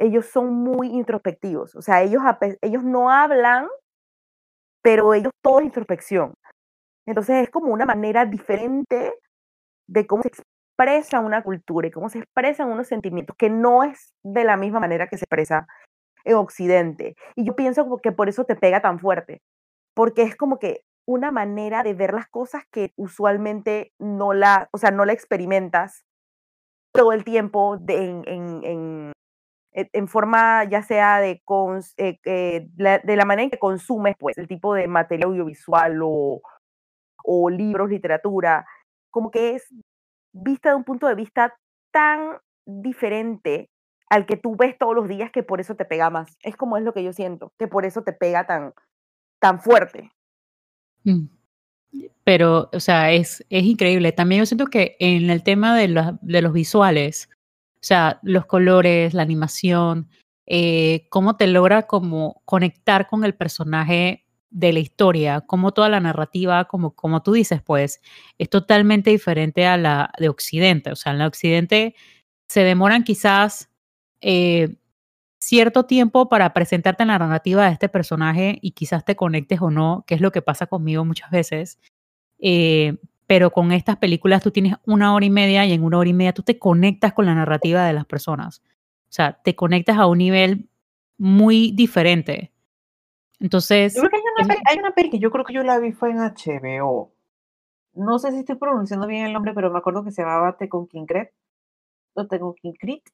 ellos 0.00 0.26
son 0.26 0.54
muy 0.54 0.88
introspectivos, 0.88 1.76
o 1.76 1.82
sea, 1.82 2.02
ellos, 2.02 2.22
ellos 2.62 2.82
no 2.82 3.10
hablan, 3.10 3.68
pero 4.82 5.12
ellos 5.12 5.32
todo 5.42 5.60
es 5.60 5.66
introspección. 5.66 6.32
Entonces 7.06 7.42
es 7.42 7.50
como 7.50 7.72
una 7.72 7.84
manera 7.84 8.24
diferente 8.24 9.14
de 9.86 10.06
cómo 10.06 10.22
se 10.22 10.28
expresa 10.28 11.20
una 11.20 11.42
cultura 11.42 11.88
y 11.88 11.90
cómo 11.90 12.08
se 12.08 12.20
expresan 12.20 12.70
unos 12.70 12.86
sentimientos, 12.86 13.36
que 13.36 13.50
no 13.50 13.84
es 13.84 14.14
de 14.24 14.44
la 14.44 14.56
misma 14.56 14.80
manera 14.80 15.06
que 15.06 15.18
se 15.18 15.24
expresa 15.24 15.66
en 16.24 16.36
Occidente. 16.36 17.14
Y 17.36 17.44
yo 17.44 17.54
pienso 17.54 17.98
que 18.02 18.12
por 18.12 18.30
eso 18.30 18.44
te 18.44 18.56
pega 18.56 18.80
tan 18.80 19.00
fuerte, 19.00 19.42
porque 19.94 20.22
es 20.22 20.34
como 20.34 20.58
que 20.58 20.82
una 21.06 21.30
manera 21.30 21.82
de 21.82 21.92
ver 21.92 22.14
las 22.14 22.28
cosas 22.28 22.64
que 22.70 22.92
usualmente 22.96 23.92
no 23.98 24.32
la, 24.32 24.68
o 24.72 24.78
sea, 24.78 24.92
no 24.92 25.04
la 25.04 25.12
experimentas 25.12 26.04
todo 26.94 27.12
el 27.12 27.24
tiempo 27.24 27.78
en, 27.86 28.22
en, 28.26 28.64
en, 28.64 29.12
forma 30.08 30.64
ya 30.64 30.82
sea 30.82 31.20
de, 31.20 31.42
eh, 31.96 32.18
eh, 32.24 32.66
de 32.76 33.16
la 33.16 33.24
manera 33.24 33.44
en 33.44 33.50
que 33.50 33.58
consumes 33.58 34.16
pues 34.18 34.36
el 34.38 34.48
tipo 34.48 34.74
de 34.74 34.88
material 34.88 35.30
audiovisual 35.30 36.00
o, 36.02 36.40
o 37.24 37.50
libros, 37.50 37.90
literatura, 37.90 38.66
como 39.10 39.30
que 39.30 39.54
es 39.54 39.72
vista 40.32 40.70
de 40.70 40.76
un 40.76 40.84
punto 40.84 41.06
de 41.06 41.14
vista 41.14 41.54
tan 41.92 42.38
diferente 42.66 43.70
al 44.08 44.26
que 44.26 44.36
tú 44.36 44.56
ves 44.56 44.76
todos 44.76 44.94
los 44.94 45.08
días 45.08 45.30
que 45.30 45.42
por 45.42 45.60
eso 45.60 45.76
te 45.76 45.84
pega 45.84 46.10
más. 46.10 46.36
Es 46.42 46.56
como 46.56 46.76
es 46.76 46.82
lo 46.82 46.92
que 46.92 47.04
yo 47.04 47.12
siento, 47.12 47.52
que 47.58 47.68
por 47.68 47.84
eso 47.84 48.02
te 48.02 48.12
pega 48.12 48.46
tan, 48.46 48.74
tan 49.38 49.60
fuerte. 49.60 50.10
Mm. 51.04 51.26
Pero, 52.24 52.70
o 52.72 52.80
sea, 52.80 53.12
es, 53.12 53.44
es 53.50 53.64
increíble. 53.64 54.12
También 54.12 54.40
yo 54.40 54.46
siento 54.46 54.66
que 54.66 54.96
en 55.00 55.30
el 55.30 55.42
tema 55.42 55.76
de, 55.76 56.16
de 56.20 56.42
los 56.42 56.52
visuales, 56.52 57.28
O 57.82 57.86
sea, 57.86 58.20
los 58.22 58.46
colores, 58.46 59.14
la 59.14 59.22
animación, 59.22 60.08
eh, 60.46 61.06
cómo 61.10 61.36
te 61.36 61.46
logra 61.46 61.86
como 61.86 62.42
conectar 62.44 63.06
con 63.06 63.24
el 63.24 63.34
personaje 63.34 64.26
de 64.50 64.72
la 64.72 64.80
historia, 64.80 65.40
cómo 65.42 65.72
toda 65.72 65.88
la 65.88 66.00
narrativa, 66.00 66.64
como, 66.66 66.94
como 66.94 67.22
tú 67.22 67.32
dices, 67.32 67.62
pues, 67.62 68.00
es 68.38 68.50
totalmente 68.50 69.10
diferente 69.10 69.66
a 69.66 69.76
la 69.76 70.10
de 70.18 70.28
Occidente. 70.28 70.92
O 70.92 70.96
sea, 70.96 71.12
en 71.12 71.18
la 71.18 71.26
Occidente 71.28 71.94
se 72.48 72.64
demoran 72.64 73.04
quizás 73.04 73.70
eh, 74.20 74.76
cierto 75.40 75.84
tiempo 75.86 76.28
para 76.28 76.52
presentarte 76.52 77.04
la 77.06 77.18
narrativa 77.18 77.66
de 77.66 77.72
este 77.72 77.88
personaje 77.88 78.58
y 78.60 78.72
quizás 78.72 79.04
te 79.04 79.16
conectes 79.16 79.60
o 79.62 79.70
no, 79.70 80.04
que 80.06 80.16
es 80.16 80.20
lo 80.20 80.32
que 80.32 80.42
pasa 80.42 80.66
conmigo 80.66 81.04
muchas 81.04 81.30
veces. 81.30 81.78
Eh, 82.40 82.96
pero 83.30 83.52
con 83.52 83.70
estas 83.70 83.96
películas 83.96 84.42
tú 84.42 84.50
tienes 84.50 84.74
una 84.86 85.14
hora 85.14 85.24
y 85.24 85.30
media 85.30 85.64
y 85.64 85.72
en 85.72 85.84
una 85.84 85.98
hora 85.98 86.10
y 86.10 86.12
media 86.12 86.32
tú 86.32 86.42
te 86.42 86.58
conectas 86.58 87.12
con 87.12 87.26
la 87.26 87.34
narrativa 87.36 87.84
de 87.84 87.92
las 87.92 88.04
personas. 88.04 88.60
O 89.04 89.12
sea, 89.12 89.40
te 89.44 89.54
conectas 89.54 89.98
a 89.98 90.08
un 90.08 90.18
nivel 90.18 90.68
muy 91.16 91.70
diferente. 91.70 92.50
Entonces... 93.38 93.94
Yo 93.94 94.00
creo 94.00 94.10
que 94.10 94.16
hay 94.16 94.22
una, 94.36 94.48
peli, 94.48 94.62
hay 94.66 94.78
una 94.80 94.90
peli 94.90 95.10
que 95.10 95.20
yo 95.20 95.30
creo 95.30 95.44
que 95.44 95.54
yo 95.54 95.62
la 95.62 95.78
vi 95.78 95.92
fue 95.92 96.10
en 96.10 96.16
HBO. 96.16 97.12
No 97.92 98.18
sé 98.18 98.32
si 98.32 98.38
estoy 98.40 98.56
pronunciando 98.56 99.06
bien 99.06 99.24
el 99.24 99.32
nombre, 99.32 99.54
pero 99.54 99.70
me 99.70 99.78
acuerdo 99.78 100.02
que 100.02 100.10
se 100.10 100.22
llamaba 100.22 100.56
Tekken 100.56 100.88
King 100.88 101.06
Cret. 101.06 101.32
O 102.14 102.26
Tekken 102.26 102.54
King 102.60 102.72
Crit, 102.80 103.04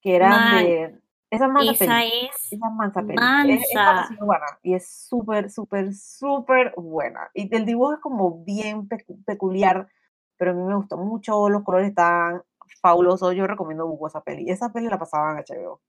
que 0.00 0.16
era 0.16 0.56
de... 0.56 0.98
Esa 1.30 1.46
mansa 1.48 1.72
Esa 1.72 1.84
peli. 1.86 2.28
es 2.28 2.52
Esa 2.52 2.70
mansa 2.70 3.00
peli. 3.02 3.14
Es, 3.54 3.62
es 3.68 3.74
mansa. 3.74 3.92
demasiado 3.92 4.26
buena 4.26 4.46
y 4.62 4.74
es 4.74 4.90
súper, 5.08 5.50
súper, 5.50 5.94
súper 5.94 6.74
buena. 6.76 7.30
Y 7.34 7.54
el 7.54 7.64
dibujo 7.64 7.94
es 7.94 8.00
como 8.00 8.42
bien 8.44 8.88
pecu- 8.88 9.24
peculiar, 9.24 9.88
pero 10.36 10.50
a 10.50 10.54
mí 10.54 10.62
me 10.62 10.74
gustó 10.74 10.96
mucho, 10.96 11.48
los 11.48 11.62
colores 11.62 11.88
están 11.90 12.42
fabulosos. 12.82 13.34
Yo 13.34 13.46
recomiendo 13.46 13.86
Bugo 13.86 14.08
esa 14.08 14.22
peli. 14.22 14.50
Esa 14.50 14.72
peli 14.72 14.88
la 14.88 14.98
pasaban 14.98 15.36
en 15.38 15.44
HBO. 15.44 15.80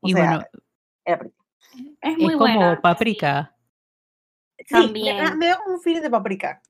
O 0.00 0.08
y 0.08 0.12
sea, 0.12 0.24
bueno, 0.24 0.44
era 1.04 1.18
pretty. 1.18 1.34
Es 2.00 2.16
muy 2.18 2.32
es 2.34 2.38
como 2.38 2.54
buena. 2.54 2.80
paprika. 2.80 3.56
Sí, 4.58 4.64
También. 4.70 5.36
me 5.38 5.48
da 5.48 5.58
como 5.58 5.74
un 5.76 5.80
feeling 5.82 6.00
de 6.02 6.10
paprika. 6.10 6.62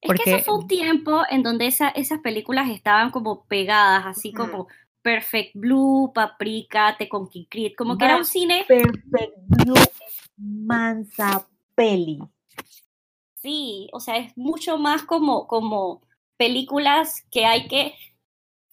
Es 0.00 0.08
que 0.10 0.16
Porque- 0.16 0.34
ese 0.36 0.44
fue 0.44 0.54
un 0.58 0.66
tiempo 0.68 1.22
en 1.30 1.42
donde 1.42 1.66
esa- 1.66 1.88
esas 1.90 2.20
películas 2.20 2.68
estaban 2.70 3.10
como 3.10 3.44
pegadas, 3.44 4.04
así 4.06 4.32
como 4.32 4.68
Perfect 5.02 5.52
Blue, 5.54 6.12
Paprika, 6.14 6.96
Te 6.96 7.08
con 7.08 7.26
Creed, 7.26 7.72
como 7.76 7.98
que 7.98 8.04
era 8.04 8.16
un 8.16 8.24
cine, 8.24 8.64
Perfect 8.66 9.34
Blue 9.48 9.74
es 9.76 10.30
mansa 10.36 11.46
peli. 11.74 12.20
sí, 13.40 13.88
o 13.92 14.00
sea, 14.00 14.16
es 14.16 14.36
mucho 14.36 14.78
más 14.78 15.02
como, 15.02 15.46
como 15.46 16.02
películas 16.36 17.26
que 17.30 17.44
hay 17.44 17.66
que 17.66 17.94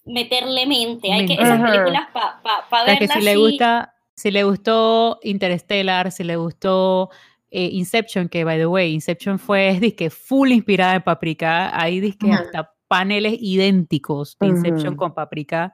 meterle 0.04 0.66
mente, 0.66 1.12
hay 1.12 1.26
que, 1.26 1.34
esas 1.34 1.60
Ajá. 1.60 1.72
películas 1.72 2.08
para 2.12 2.42
pa, 2.42 2.68
pa 2.70 2.82
O 2.82 2.84
sea, 2.84 2.98
que 2.98 3.06
verlas 3.06 3.18
si 3.18 3.24
le 3.24 3.36
gusta, 3.36 3.94
si 4.14 4.30
le 4.30 4.44
gustó 4.44 5.18
Interstellar, 5.22 6.12
si 6.12 6.24
le 6.24 6.36
gustó 6.36 7.10
eh, 7.50 7.70
Inception, 7.72 8.28
que 8.28 8.44
by 8.44 8.58
the 8.58 8.66
way, 8.66 8.92
Inception 8.92 9.38
fue 9.38 9.78
que 9.96 10.10
full 10.10 10.52
inspirada 10.52 10.94
en 10.94 11.02
Paprika, 11.02 11.78
hay 11.78 12.00
disque 12.00 12.26
Ujú. 12.26 12.36
hasta 12.36 12.72
paneles 12.88 13.36
idénticos 13.40 14.36
de 14.40 14.48
Inception 14.48 14.96
con 14.96 15.14
Paprika. 15.14 15.72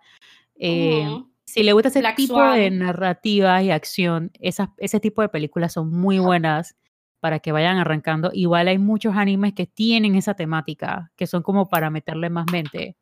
Eh, 0.59 1.07
Ujú. 1.09 1.31
Si 1.47 1.63
le 1.63 1.73
gusta 1.73 1.89
ese 1.89 2.01
Black 2.01 2.17
tipo 2.17 2.41
de 2.43 2.69
Swan. 2.69 2.79
narrativa 2.79 3.63
y 3.63 3.71
acción, 3.71 4.31
esas, 4.41 4.69
ese 4.79 4.99
tipo 5.01 5.23
de 5.23 5.29
películas 5.29 5.73
son 5.73 5.91
muy 5.91 6.19
buenas 6.19 6.77
para 7.21 7.39
que 7.39 7.53
vayan 7.53 7.79
arrancando. 7.79 8.31
Igual 8.33 8.69
hay 8.69 8.79
muchos 8.79 9.15
animes 9.17 9.55
que 9.55 9.67
tienen 9.67 10.17
esa 10.17 10.35
temática, 10.35 11.13
que 11.17 11.27
son 11.27 11.43
como 11.43 11.69
para 11.69 11.89
meterle 11.89 12.31
más 12.31 12.47
mente. 12.51 12.97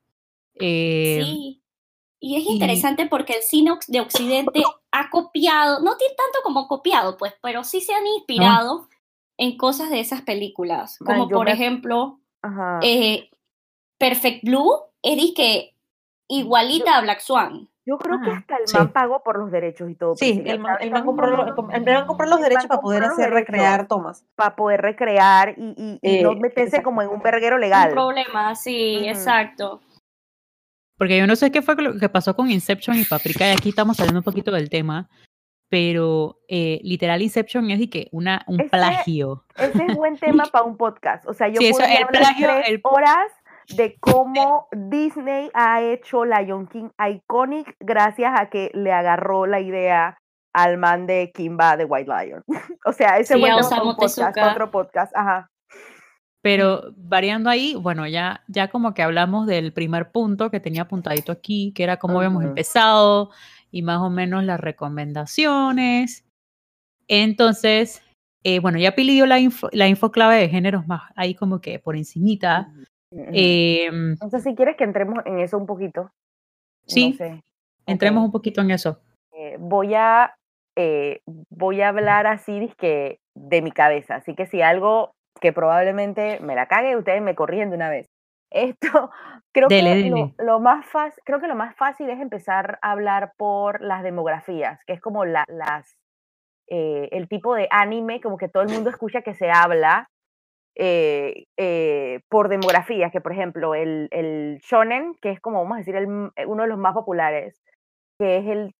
Eh, 0.54 1.20
Sí. 1.24 1.60
Y 2.20 2.36
es 2.36 2.44
y- 2.46 2.52
interesante 2.52 3.06
porque 3.06 3.34
el 3.34 3.42
cine 3.42 3.72
de 3.88 4.00
Occidente 4.00 4.62
ha 4.92 5.10
copiado, 5.10 5.80
no 5.80 5.96
tiene 5.96 6.14
tanto 6.14 6.38
como 6.42 6.68
copiado, 6.68 7.16
pues, 7.16 7.34
pero 7.42 7.64
sí 7.64 7.80
se 7.80 7.92
han 7.94 8.06
inspirado 8.06 8.88
en 9.36 9.56
cosas 9.56 9.90
de 9.90 10.00
esas 10.00 10.22
películas. 10.22 10.98
Como 10.98 11.28
por 11.28 11.46
me- 11.46 11.52
ejemplo, 11.52 12.20
eh, 12.82 13.30
Perfect 13.98 14.44
Blue 14.44 14.70
es 15.02 15.16
disque 15.16 15.73
igualita 16.28 16.96
a 16.98 17.02
Black 17.02 17.20
Swan. 17.20 17.68
Yo 17.86 17.98
creo 17.98 18.18
que 18.22 18.30
Ah, 18.30 18.36
hasta 18.38 18.56
el 18.56 18.66
sí. 18.66 18.76
man 18.78 18.92
pagó 18.92 19.22
por 19.22 19.38
los 19.38 19.50
derechos 19.50 19.90
y 19.90 19.94
todo. 19.94 20.14
Sí, 20.16 20.32
Priscila, 20.32 20.52
el 20.54 20.58
man, 20.58 20.76
el 20.80 20.90
man 20.90 21.04
compró, 21.04 21.26
los- 21.26 21.40
hablando 21.40 21.68
el 21.74 21.84
man 21.84 22.06
compró 22.06 22.26
los 22.26 22.38
el 22.38 22.44
derechos 22.44 22.66
para 22.66 22.80
poder 22.80 23.04
hacer 23.04 23.30
recrear 23.30 23.86
tomas. 23.86 24.24
para 24.34 24.56
poder 24.56 24.80
recrear 24.80 25.54
y, 25.58 25.74
y- 25.76 26.18
y 26.18 26.22
no 26.22 26.32
Eh, 26.32 26.36
meterse 26.36 26.62
exacto. 26.76 26.84
como 26.84 27.02
en 27.02 27.08
un 27.10 27.20
verguero 27.20 27.56
Un 27.56 27.60
legal. 27.60 27.90
problema, 27.90 28.54
sí, 28.54 29.00
Ujú. 29.00 29.10
exacto. 29.10 29.80
Porque 30.96 31.18
yo 31.18 31.26
no 31.26 31.36
sé 31.36 31.50
qué 31.52 31.60
fue 31.60 31.74
lo 31.76 31.98
que 31.98 32.08
pasó 32.08 32.34
con 32.34 32.50
Inception 32.50 32.98
y 32.98 33.04
Paprika, 33.04 33.46
y 33.48 33.50
aquí 33.52 33.68
estamos 33.68 33.96
saliendo 33.98 34.20
un 34.20 34.24
poquito 34.24 34.50
del 34.52 34.70
tema, 34.70 35.10
pero 35.68 36.38
eh, 36.48 36.80
literal 36.84 37.20
Inception 37.20 37.70
es 37.70 37.80
de 37.80 37.90
que 37.90 38.08
una, 38.12 38.44
un 38.46 38.60
Ese- 38.60 38.70
plagio. 38.70 39.44
Ese 39.56 39.84
es 39.88 39.94
buen 39.96 40.16
tema 40.18 40.44
para 40.46 40.64
un 40.64 40.76
podcast. 40.78 41.26
O 41.28 41.34
sea, 41.34 41.48
yo 41.48 41.56
Sí, 41.60 41.66
eso, 41.66 41.80
podría 41.80 41.96
el 41.98 42.04
hablar 42.04 42.22
plagio, 42.22 42.46
tres 42.48 42.68
el- 42.68 42.80
horas 42.84 43.26
de 43.68 43.96
cómo 44.00 44.68
Disney 44.72 45.50
ha 45.54 45.82
hecho 45.82 46.24
Lion 46.24 46.66
King 46.66 46.88
iconic 46.98 47.74
gracias 47.80 48.32
a 48.38 48.50
que 48.50 48.70
le 48.74 48.92
agarró 48.92 49.46
la 49.46 49.60
idea 49.60 50.18
al 50.52 50.78
man 50.78 51.06
de 51.06 51.32
Kimba 51.34 51.76
de 51.76 51.84
White 51.84 52.10
Lion. 52.10 52.42
o 52.86 52.92
sea, 52.92 53.18
ese 53.18 53.34
Sí, 53.34 53.42
un 53.42 53.96
podcast, 53.96 54.38
otro 54.38 54.70
podcast. 54.70 55.16
Ajá. 55.16 55.50
Pero 56.42 56.92
variando 56.96 57.48
ahí, 57.48 57.74
bueno, 57.74 58.06
ya, 58.06 58.44
ya 58.48 58.68
como 58.68 58.92
que 58.92 59.02
hablamos 59.02 59.46
del 59.46 59.72
primer 59.72 60.12
punto 60.12 60.50
que 60.50 60.60
tenía 60.60 60.82
apuntadito 60.82 61.32
aquí, 61.32 61.72
que 61.74 61.82
era 61.82 61.96
cómo 61.96 62.18
habíamos 62.18 62.42
Ujú. 62.42 62.48
empezado 62.50 63.30
y 63.70 63.80
más 63.82 64.00
o 64.00 64.10
menos 64.10 64.44
las 64.44 64.60
recomendaciones. 64.60 66.24
Entonces, 67.08 68.02
eh, 68.44 68.58
bueno, 68.60 68.78
ya 68.78 68.94
Pili 68.94 69.14
dio 69.14 69.26
la 69.26 69.40
info, 69.40 69.68
la 69.72 69.88
info 69.88 70.10
clave 70.12 70.36
de 70.36 70.50
géneros 70.50 70.86
más 70.86 71.10
ahí 71.16 71.34
como 71.34 71.60
que 71.60 71.78
por 71.78 71.96
encimita. 71.96 72.68
Ujú. 72.70 72.84
Em, 73.32 74.12
Entonces, 74.12 74.42
si 74.42 74.54
quieres 74.54 74.76
que 74.76 74.84
entremos 74.84 75.24
en 75.26 75.38
eso 75.38 75.56
un 75.58 75.66
poquito. 75.66 76.10
Sí. 76.86 77.10
No 77.10 77.16
sé. 77.16 77.40
entremos 77.86 78.20
Ok. 78.22 78.26
un 78.26 78.32
poquito 78.32 78.60
en 78.60 78.70
eso. 78.70 78.98
Eh, 79.32 79.56
voy 79.58 79.94
a 79.94 80.34
eh, 80.76 81.20
voy 81.50 81.80
a 81.82 81.88
hablar 81.88 82.26
así 82.26 82.58
dizque, 82.58 83.18
de 83.34 83.62
mi 83.62 83.70
cabeza. 83.70 84.16
Así 84.16 84.34
que 84.34 84.46
si 84.46 84.60
algo 84.62 85.12
que 85.40 85.52
probablemente 85.52 86.40
me 86.40 86.54
la 86.56 86.66
cague, 86.66 86.96
ustedes 86.96 87.22
me 87.22 87.34
corrigen 87.34 87.70
de 87.70 87.76
una 87.76 87.90
vez. 87.90 88.06
Esto 88.50 89.10
creo 89.52 89.68
Dele, 89.68 89.90
que 89.90 89.96
dele. 89.96 90.10
Lo, 90.10 90.44
lo 90.44 90.60
más 90.60 90.86
fácil, 90.86 91.22
creo 91.24 91.40
que 91.40 91.46
lo 91.48 91.54
más 91.56 91.74
fácil 91.76 92.08
es 92.10 92.20
empezar 92.20 92.78
a 92.82 92.92
hablar 92.92 93.32
por 93.36 93.80
las 93.80 94.02
demografías, 94.02 94.80
que 94.86 94.92
es 94.94 95.00
como 95.00 95.24
la, 95.24 95.44
las 95.48 95.96
eh, 96.68 97.08
el 97.12 97.28
tipo 97.28 97.54
de 97.54 97.68
anime, 97.70 98.20
como 98.20 98.38
que 98.38 98.48
todo 98.48 98.62
el 98.62 98.70
mundo 98.70 98.90
escucha 98.90 99.22
que 99.22 99.34
se 99.34 99.50
habla 99.50 100.08
eh, 100.76 101.44
eh, 101.56 102.20
por 102.28 102.48
demografías, 102.48 103.12
que 103.12 103.20
por 103.20 103.32
ejemplo 103.32 103.74
el, 103.74 104.08
el 104.10 104.58
shonen, 104.62 105.14
que 105.20 105.30
es 105.30 105.40
como 105.40 105.58
vamos 105.62 105.76
a 105.76 105.78
decir 105.78 105.96
el 105.96 106.04
m- 106.04 106.30
uno 106.46 106.62
de 106.64 106.68
los 106.68 106.78
más 106.78 106.94
populares, 106.94 107.62
que 108.18 108.38
es 108.38 108.46
el 108.46 108.74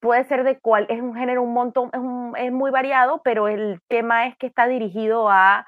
puede 0.00 0.24
ser 0.24 0.44
de 0.44 0.58
cual 0.60 0.86
es 0.90 1.00
un 1.00 1.14
género 1.16 1.42
un 1.42 1.54
montón 1.54 1.90
es, 1.92 1.98
un- 2.00 2.34
es 2.36 2.52
muy 2.52 2.70
variado 2.70 3.22
pero 3.24 3.48
el 3.48 3.80
tema 3.88 4.26
es 4.26 4.36
que 4.36 4.46
está 4.46 4.66
dirigido 4.68 5.28
a 5.30 5.66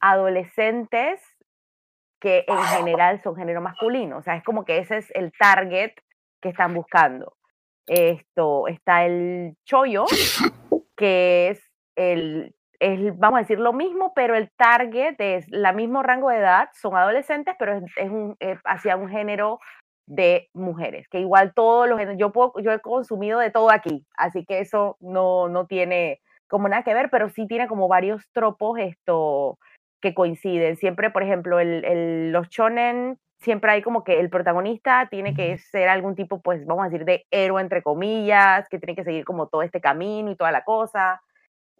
adolescentes 0.00 1.20
que 2.20 2.44
en 2.48 2.58
general 2.76 3.20
son 3.20 3.36
género 3.36 3.60
masculino 3.60 4.18
o 4.18 4.22
sea 4.22 4.34
es 4.36 4.42
como 4.42 4.64
que 4.64 4.78
ese 4.78 4.98
es 4.98 5.10
el 5.14 5.32
target 5.38 5.92
que 6.42 6.48
están 6.50 6.74
buscando. 6.74 7.34
Esto 7.86 8.66
está 8.66 9.04
el 9.04 9.54
chollo 9.64 10.04
que 10.96 11.50
es 11.50 11.62
el 11.96 12.54
es, 12.80 13.18
vamos 13.18 13.38
a 13.38 13.42
decir 13.42 13.58
lo 13.60 13.72
mismo 13.72 14.12
pero 14.14 14.34
el 14.34 14.50
target 14.56 15.14
es 15.20 15.46
la 15.50 15.72
mismo 15.72 16.02
rango 16.02 16.30
de 16.30 16.38
edad 16.38 16.68
son 16.74 16.96
adolescentes 16.96 17.54
pero 17.58 17.76
es, 17.76 17.84
es 17.96 18.10
un 18.10 18.36
eh, 18.40 18.56
hacia 18.64 18.96
un 18.96 19.08
género 19.08 19.60
de 20.06 20.48
mujeres, 20.54 21.06
que 21.08 21.20
igual 21.20 21.52
todos 21.54 21.88
los 21.88 22.00
yo 22.18 22.32
puedo, 22.32 22.52
yo 22.60 22.72
he 22.72 22.80
consumido 22.80 23.38
de 23.38 23.50
todo 23.50 23.70
aquí, 23.70 24.04
así 24.16 24.44
que 24.44 24.58
eso 24.60 24.96
no, 25.00 25.48
no 25.48 25.66
tiene 25.66 26.20
como 26.48 26.68
nada 26.68 26.82
que 26.82 26.94
ver, 26.94 27.10
pero 27.10 27.28
sí 27.30 27.46
tiene 27.46 27.68
como 27.68 27.86
varios 27.86 28.24
tropos 28.32 28.78
esto 28.80 29.56
que 30.00 30.14
coinciden. 30.14 30.76
Siempre, 30.76 31.10
por 31.10 31.22
ejemplo, 31.22 31.60
el, 31.60 31.84
el- 31.84 32.32
los 32.32 32.48
shonen, 32.48 33.18
siempre 33.40 33.70
hay 33.72 33.82
como 33.82 34.02
que 34.02 34.18
el 34.18 34.30
protagonista 34.30 35.06
tiene 35.10 35.32
que 35.34 35.58
ser 35.58 35.88
algún 35.88 36.16
tipo, 36.16 36.40
pues 36.42 36.66
vamos 36.66 36.84
a 36.86 36.88
decir, 36.88 37.04
de 37.04 37.24
héroe 37.30 37.62
entre 37.62 37.82
comillas, 37.82 38.68
que 38.68 38.78
tiene 38.80 38.96
que 38.96 39.04
seguir 39.04 39.24
como 39.24 39.46
todo 39.48 39.62
este 39.62 39.80
camino 39.80 40.30
y 40.32 40.36
toda 40.36 40.50
la 40.52 40.64
cosa. 40.64 41.22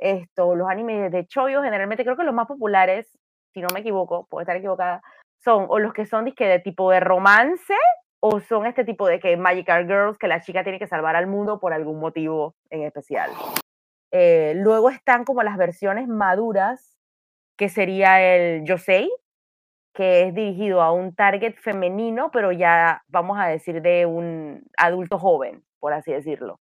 Esto, 0.00 0.54
los 0.54 0.68
animes 0.68 1.12
de 1.12 1.26
choyo, 1.26 1.62
generalmente 1.62 2.04
creo 2.04 2.16
que 2.16 2.24
los 2.24 2.34
más 2.34 2.46
populares, 2.46 3.18
si 3.52 3.60
no 3.60 3.68
me 3.72 3.80
equivoco, 3.80 4.26
puedo 4.30 4.40
estar 4.40 4.56
equivocada, 4.56 5.02
son 5.44 5.66
o 5.68 5.78
los 5.78 5.92
que 5.92 6.06
son 6.06 6.24
disque 6.24 6.46
de 6.46 6.58
tipo 6.58 6.90
de 6.90 7.00
romance 7.00 7.74
o 8.20 8.40
son 8.40 8.66
este 8.66 8.84
tipo 8.84 9.06
de 9.06 9.20
que 9.20 9.36
Magical 9.36 9.86
Girls, 9.86 10.18
que 10.18 10.28
la 10.28 10.40
chica 10.40 10.62
tiene 10.62 10.78
que 10.78 10.86
salvar 10.86 11.16
al 11.16 11.26
mundo 11.26 11.60
por 11.60 11.72
algún 11.72 12.00
motivo 12.00 12.54
en 12.70 12.82
especial. 12.82 13.30
Eh, 14.10 14.54
luego 14.56 14.90
están 14.90 15.24
como 15.24 15.42
las 15.42 15.56
versiones 15.56 16.08
maduras, 16.08 16.98
que 17.56 17.68
sería 17.68 18.20
el 18.20 18.64
Yosei, 18.64 19.10
que 19.94 20.22
es 20.22 20.34
dirigido 20.34 20.82
a 20.82 20.92
un 20.92 21.14
target 21.14 21.56
femenino, 21.56 22.30
pero 22.30 22.52
ya 22.52 23.02
vamos 23.08 23.38
a 23.38 23.46
decir 23.46 23.82
de 23.82 24.06
un 24.06 24.62
adulto 24.76 25.18
joven, 25.18 25.62
por 25.78 25.92
así 25.92 26.12
decirlo. 26.12 26.58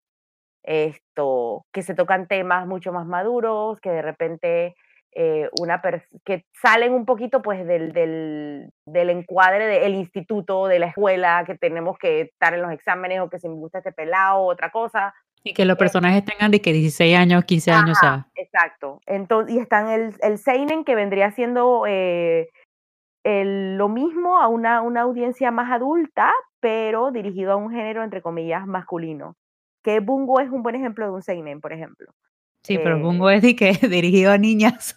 Esto, 0.65 1.65
que 1.73 1.83
se 1.83 1.95
tocan 1.95 2.27
temas 2.29 2.67
mucho 2.67 2.93
más 2.93 3.07
maduros, 3.07 3.81
que 3.81 3.91
de 3.91 4.03
repente 4.03 4.75
eh, 5.15 5.49
una 5.61 5.83
que 6.25 6.47
salen 6.63 6.95
un 6.95 7.05
poquito 7.05 7.43
pues 7.43 7.67
del, 7.67 7.93
del, 7.93 8.71
del 8.87 9.11
encuadre 9.11 9.67
del 9.67 9.95
instituto, 9.95 10.67
de 10.69 10.79
la 10.79 10.87
escuela, 10.87 11.43
que 11.47 11.57
tenemos 11.59 11.99
que 11.99 12.23
estar 12.23 12.55
en 12.55 12.63
los 12.63 12.73
exámenes 12.73 13.21
o 13.21 13.29
que 13.29 13.39
si 13.39 13.49
me 13.49 13.57
gusta 13.57 13.79
este 13.79 13.93
pelado, 13.93 14.41
otra 14.43 14.71
cosa. 14.71 15.13
Y 15.45 15.53
que 15.55 15.65
los 15.65 15.75
Eh, 15.77 15.79
personajes 15.81 16.25
tengan 16.25 16.51
de 16.53 16.63
que 16.63 16.73
16 16.73 17.17
años, 17.19 17.45
15 17.45 17.73
años, 17.73 17.99
exacto. 18.37 19.01
Entonces, 19.07 19.55
y 19.55 19.59
están 19.59 19.89
el, 19.91 20.15
el 20.23 20.39
Seinen, 20.39 20.85
que 20.85 20.95
vendría 20.95 21.31
siendo 21.33 21.85
eh, 21.87 22.49
el- 23.25 23.77
lo 23.77 23.89
mismo 23.89 24.39
a 24.41 24.49
una, 24.49 24.81
una 24.83 25.03
audiencia 25.03 25.51
más 25.51 25.71
adulta, 25.71 26.33
pero 26.61 27.11
dirigido 27.11 27.53
a 27.53 27.57
un 27.57 27.71
género, 27.71 28.03
entre 28.03 28.23
comillas, 28.23 28.67
masculino. 28.67 29.35
Que 29.83 30.01
Bungo 30.01 30.41
es 30.41 30.51
un 30.51 30.63
buen 30.63 30.75
ejemplo 30.75 31.05
de 31.07 31.13
un 31.13 31.23
Seinen, 31.23 31.61
por 31.61 31.73
ejemplo. 31.73 32.13
sí, 32.63 32.79
pero 32.79 32.97
eh, 32.99 33.01
Bungo 33.03 33.31
es 33.31 33.43
de 33.43 33.57
que 33.57 33.73
dirigido 33.89 34.33
a 34.33 34.39
niñas. 34.39 34.97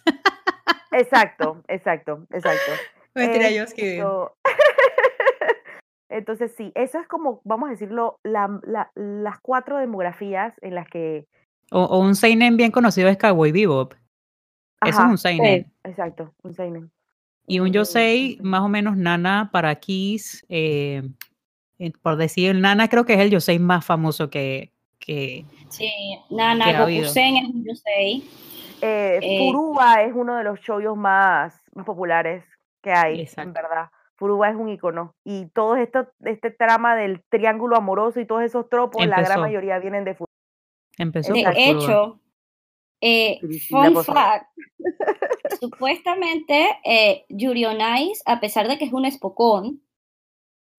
Exacto, 0.92 1.62
exacto, 1.68 2.26
exacto. 2.30 2.72
Mentira, 3.14 3.50
yo 3.50 3.64
escribí. 3.64 3.98
Esto- 3.98 4.36
Entonces, 6.08 6.54
sí, 6.56 6.70
eso 6.76 7.00
es 7.00 7.08
como, 7.08 7.40
vamos 7.44 7.68
a 7.68 7.72
decirlo, 7.72 8.18
la- 8.22 8.60
la- 8.62 8.90
las 8.94 9.40
cuatro 9.40 9.76
demografías 9.78 10.54
en 10.62 10.74
las 10.76 10.88
que... 10.88 11.26
O, 11.72 11.82
o 11.82 11.98
un 11.98 12.14
seinen 12.14 12.56
bien 12.56 12.70
conocido 12.70 13.08
es 13.08 13.16
Cowboy 13.18 13.50
Bebop. 13.50 13.94
Eso 14.84 15.02
es 15.02 15.08
un 15.10 15.18
seinen. 15.18 15.72
exacto, 15.82 16.32
un 16.44 16.54
seinen. 16.54 16.92
Y 17.48 17.58
un 17.58 17.72
yosei, 17.72 18.38
más 18.42 18.60
o 18.60 18.68
menos 18.68 18.96
nana 18.96 19.50
para 19.52 19.74
Kiss, 19.76 20.44
eh, 20.48 21.02
eh, 21.78 21.92
por 22.02 22.16
decir, 22.16 22.54
nana 22.54 22.88
creo 22.88 23.04
que 23.04 23.14
es 23.14 23.20
el 23.20 23.30
yosei 23.30 23.58
más 23.58 23.84
famoso 23.84 24.30
que, 24.30 24.72
que 24.98 25.44
Sí, 25.68 26.18
Nana. 26.30 26.84
Gokusen 26.86 27.36
es 27.36 27.44
un 27.48 27.64
yosei. 27.64 28.24
Eh, 28.82 29.18
Eh, 29.22 29.38
Furuba 29.38 30.02
es 30.02 30.12
uno 30.14 30.36
de 30.36 30.44
los 30.44 30.60
shows 30.60 30.96
más, 30.96 31.62
más 31.74 31.86
populares 31.86 32.44
que 32.82 32.92
hay, 32.92 33.20
Exacto. 33.20 33.42
en 33.42 33.52
verdad. 33.52 33.90
Furuba 34.16 34.50
es 34.50 34.56
un 34.56 34.68
icono. 34.68 35.14
Y 35.24 35.46
todo 35.50 35.76
esto, 35.76 36.08
este 36.24 36.50
trama 36.50 36.96
del 36.96 37.22
triángulo 37.28 37.76
amoroso 37.76 38.20
y 38.20 38.26
todos 38.26 38.42
esos 38.42 38.68
tropos, 38.68 39.04
la 39.06 39.20
gran 39.22 39.40
mayoría 39.40 39.78
vienen 39.78 40.04
de 40.04 40.14
Furuba. 40.14 40.32
empezó 40.98 41.32
De 41.32 41.42
por 41.42 41.54
hecho, 41.56 42.20
eh, 43.00 43.40
fun 43.68 44.02
fact, 44.04 44.46
supuestamente 45.60 46.78
eh, 46.84 47.26
Yuri 47.28 47.66
on 47.66 47.78
Ice, 47.98 48.22
a 48.24 48.40
pesar 48.40 48.68
de 48.68 48.78
que 48.78 48.86
es 48.86 48.92
un 48.92 49.04
espocón, 49.04 49.82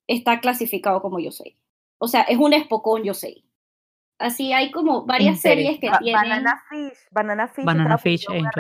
está 0.07 0.39
clasificado 0.39 1.01
como 1.01 1.20
yosei. 1.20 1.57
O 1.99 2.07
sea, 2.07 2.22
es 2.24 2.38
un 2.38 2.53
espocón 2.53 3.03
yosei. 3.03 3.46
Así 4.20 4.51
hay 4.53 4.72
como 4.72 5.05
varias 5.05 5.39
series 5.39 5.80
que 5.80 5.89
Ba- 5.89 5.99
tienen... 5.99 6.22
Banana 6.22 6.63
Fish, 6.70 6.97
Banana 7.11 7.47
Fish, 7.47 7.65
Banana 7.65 7.97
Fish 7.97 8.26
una 8.30 8.51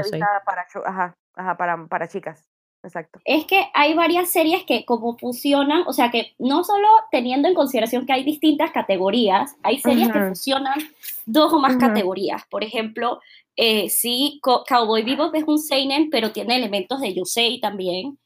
para, 0.45 0.67
cho- 0.71 0.85
ajá, 0.85 1.17
ajá, 1.35 1.57
para, 1.57 1.87
para 1.87 2.07
chicas. 2.07 2.47
Exacto. 2.83 3.19
Es 3.25 3.45
que 3.45 3.67
hay 3.73 3.95
varias 3.95 4.29
series 4.31 4.63
que 4.63 4.85
como 4.85 5.17
fusionan, 5.17 5.83
o 5.87 5.93
sea 5.93 6.11
que 6.11 6.35
no 6.37 6.63
solo 6.63 6.87
teniendo 7.11 7.47
en 7.47 7.55
consideración 7.55 8.05
que 8.05 8.13
hay 8.13 8.23
distintas 8.23 8.71
categorías, 8.71 9.55
hay 9.63 9.79
series 9.79 10.07
que 10.09 10.19
fusionan 10.29 10.79
dos 11.25 11.51
o 11.51 11.59
más 11.59 11.73
categorías. 11.79 12.43
Por 12.49 12.63
ejemplo, 12.63 13.19
eh, 13.55 13.89
sí, 13.89 14.39
Co- 14.43 14.63
Cowboy 14.65 15.01
Bebop 15.03 15.33
es 15.35 15.43
un 15.47 15.57
seinen, 15.57 16.11
pero 16.11 16.31
tiene 16.31 16.55
elementos 16.55 17.01
de 17.01 17.15
yosei 17.15 17.59
también. 17.59 18.19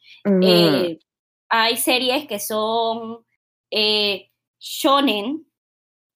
Eh, 0.44 1.00
hay 1.50 1.78
series 1.78 2.28
que 2.28 2.40
son 2.40 3.26
eh, 3.72 4.30
shonen, 4.60 5.46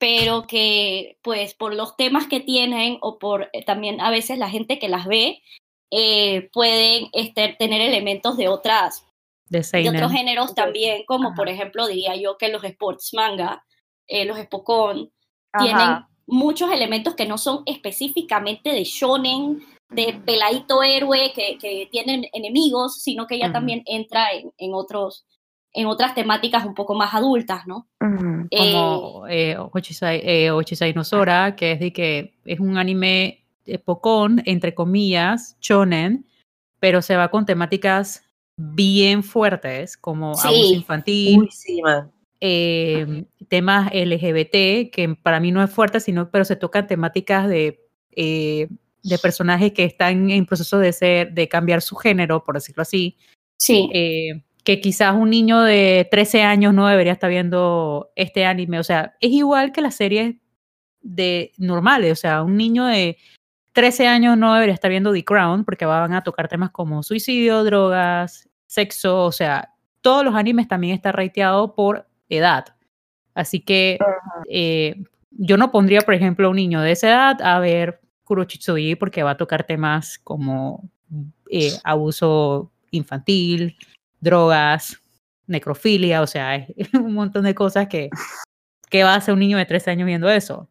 pero 0.05 0.45
que 0.45 1.17
pues 1.23 1.55
por 1.55 1.73
los 1.73 1.97
temas 1.97 2.27
que 2.27 2.39
tienen 2.39 2.99
o 3.01 3.17
por 3.17 3.49
eh, 3.53 3.65
también 3.65 3.99
a 4.01 4.11
veces 4.11 4.37
la 4.37 4.51
gente 4.51 4.77
que 4.77 4.87
las 4.87 5.07
ve, 5.07 5.41
eh, 5.89 6.47
pueden 6.53 7.07
este, 7.13 7.55
tener 7.57 7.81
elementos 7.81 8.37
de 8.37 8.47
otras 8.47 9.03
De 9.49 9.61
de 9.61 9.89
otros 9.89 10.11
géneros 10.11 10.53
también, 10.53 11.05
como 11.07 11.29
Ajá. 11.29 11.35
por 11.35 11.49
ejemplo 11.49 11.87
diría 11.87 12.15
yo 12.15 12.37
que 12.37 12.49
los 12.49 12.63
sports 12.63 13.15
manga, 13.15 13.65
eh, 14.05 14.25
los 14.25 14.37
Spokon, 14.37 15.11
tienen 15.57 16.05
muchos 16.27 16.71
elementos 16.71 17.15
que 17.15 17.25
no 17.25 17.39
son 17.39 17.63
específicamente 17.65 18.69
de 18.73 18.83
shonen, 18.83 19.65
de 19.89 20.21
peladito 20.23 20.83
héroe 20.83 21.33
que, 21.33 21.57
que 21.57 21.87
tienen 21.91 22.27
enemigos, 22.31 23.01
sino 23.01 23.25
que 23.25 23.39
ya 23.39 23.51
también 23.51 23.81
entra 23.87 24.33
en, 24.33 24.51
en 24.59 24.75
otros 24.75 25.25
en 25.76 25.88
otras 25.88 26.15
temáticas 26.15 26.65
un 26.65 26.73
poco 26.73 26.95
más 26.95 27.13
adultas, 27.13 27.67
¿no? 27.67 27.88
Eh, 28.49 28.57
como 28.57 29.28
eh, 29.28 29.57
Ochisai, 29.57 30.21
eh, 30.23 30.51
Ochisai 30.51 30.93
no 30.93 31.03
Sora, 31.03 31.55
que 31.55 31.73
es 31.73 31.80
de 31.80 31.91
que 31.93 32.34
es 32.45 32.59
un 32.59 32.78
anime 32.78 33.43
eh, 33.65 33.78
pocón, 33.78 34.41
entre 34.45 34.73
comillas, 34.73 35.57
shonen, 35.59 36.26
pero 36.80 37.01
se 37.01 37.15
va 37.15 37.30
con 37.30 37.45
temáticas 37.45 38.23
bien 38.57 39.21
fuertes, 39.23 39.97
como 39.97 40.28
abuso 40.39 40.69
Sí. 40.69 40.76
infantil, 40.76 41.39
Uy, 41.41 41.49
sí, 41.51 41.82
man. 41.82 42.11
eh, 42.39 43.26
temas 43.49 43.91
LGBT, 43.91 44.89
que 44.91 45.17
para 45.21 45.39
mí 45.39 45.51
no 45.51 45.61
es 45.63 45.69
fuerte, 45.71 45.99
sino, 45.99 46.30
pero 46.30 46.45
se 46.45 46.55
tocan 46.55 46.88
temáticas 46.88 47.49
de, 47.49 47.82
eh, 48.15 48.67
de 49.03 49.17
personajes 49.19 49.73
que 49.73 49.84
están 49.84 50.30
en 50.32 50.45
proceso 50.45 50.78
de 50.80 50.93
ser, 50.93 51.34
de 51.34 51.49
cambiar 51.49 51.82
su 51.82 51.95
género, 51.95 52.43
por 52.43 52.55
decirlo 52.55 52.82
así, 52.84 53.17
sí, 53.57 53.89
eh, 53.93 54.41
que 54.66 54.82
quizás 54.82 55.13
un 55.13 55.30
niño 55.30 55.61
de 55.61 56.07
13 56.09 56.41
años 56.41 56.74
no 56.74 56.88
debería 56.88 57.13
estar 57.13 57.30
viendo 57.30 58.11
este 58.16 58.45
anime. 58.45 58.80
O 58.80 58.84
sea, 58.84 59.16
es 59.22 59.30
igual 59.30 59.72
que 59.72 59.82
las 59.82 59.95
series 59.95 60.36
de 61.01 61.53
normales. 61.57 62.11
O 62.11 62.16
sea, 62.16 62.41
un 62.41 62.57
niño 62.57 62.86
de 62.86 63.18
13 63.74 64.07
años 64.07 64.38
no 64.38 64.55
debería 64.55 64.74
estar 64.74 64.89
viendo 64.89 65.13
The 65.13 65.24
Crown 65.24 65.66
porque 65.66 65.86
van 65.86 66.13
a 66.13 66.24
tocar 66.24 66.47
temas 66.47 66.72
como 66.72 67.03
suicidio, 67.03 67.63
drogas, 67.63 68.49
sexo. 68.66 69.26
O 69.26 69.32
sea, 69.32 69.70
todos 70.01 70.26
los 70.26 70.34
animes 70.34 70.68
también 70.68 70.95
están 70.95 71.13
rateados 71.13 71.72
por 71.76 72.07
edad. 72.28 72.66
Así 73.36 73.59
que 73.59 73.99
eh, 74.49 74.95
yo 75.30 75.57
no 75.57 75.72
pondría, 75.72 76.01
por 76.01 76.16
ejemplo, 76.16 76.47
a 76.47 76.49
un 76.49 76.55
niño 76.55 76.82
de 76.82 76.91
esa 76.91 77.09
edad 77.09 77.41
a 77.43 77.59
ver 77.59 78.01
Kurochitsuji 78.24 78.95
porque 78.95 79.22
va 79.22 79.32
a 79.32 79.38
tocar 79.38 79.63
temas 79.63 80.18
como 80.18 80.89
eh, 81.51 81.74
abuso 81.84 82.72
infantil, 82.89 83.78
drogas, 84.20 85.01
necrofilia, 85.47 86.22
o 86.22 86.28
sea, 86.28 86.55
es 86.55 86.68
un 86.93 87.13
montón 87.13 87.43
de 87.43 87.55
cosas 87.55 87.88
que, 87.88 88.09
que 88.89 89.03
va 89.03 89.13
a 89.13 89.18
hacer 89.18 89.34
un 89.34 89.39
niño 89.39 89.57
de 89.57 89.66
13 89.66 89.91
años 89.91 90.05
viendo 90.07 90.30
eso. 90.30 90.70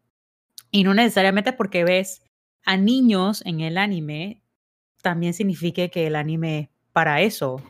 Y 0.71 0.83
no 0.83 0.93
necesariamente 0.93 1.53
porque 1.53 1.83
ves 1.83 2.21
a 2.65 2.77
niños 2.77 3.41
en 3.45 3.61
el 3.61 3.77
anime, 3.77 4.41
también 5.01 5.33
significa 5.33 5.87
que 5.87 6.07
el 6.07 6.15
anime 6.15 6.59
es 6.59 6.69
para 6.91 7.21
eso. 7.21 7.61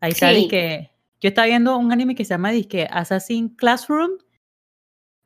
Ahí 0.00 0.12
está, 0.12 0.32
Sí. 0.34 0.48
que 0.48 0.90
yo 1.20 1.28
estaba 1.28 1.46
viendo 1.46 1.76
un 1.76 1.92
anime 1.92 2.14
que 2.14 2.24
se 2.24 2.30
llama 2.30 2.50
disque 2.50 2.86
Assassin 2.90 3.48
Classroom 3.48 4.10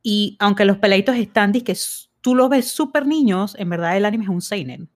y 0.02 0.36
aunque 0.40 0.64
los 0.64 0.78
peladitos 0.78 1.16
están 1.16 1.52
disque 1.52 1.74
tú 2.20 2.34
los 2.34 2.48
ves 2.48 2.68
súper 2.68 3.06
niños, 3.06 3.54
en 3.58 3.68
verdad 3.68 3.96
el 3.96 4.04
anime 4.04 4.24
es 4.24 4.30
un 4.30 4.40
seinen. 4.42 4.88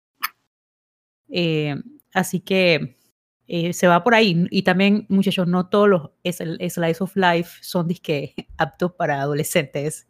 Eh, 1.29 1.75
así 2.15 2.41
que 2.41 2.96
eh, 3.49 3.73
se 3.73 3.87
va 3.87 4.03
por 4.03 4.15
ahí. 4.15 4.47
Y 4.51 4.63
también, 4.63 5.07
muchachos, 5.09 5.47
no 5.47 5.69
todos 5.69 5.89
los 5.89 6.11
es- 6.25 6.41
el 6.41 6.59
slice 6.71 7.03
of 7.05 7.15
life 7.17 7.59
son 7.63 7.87
disque 7.89 8.35
aptos 8.59 8.93
para 8.93 9.21
adolescentes. 9.21 10.09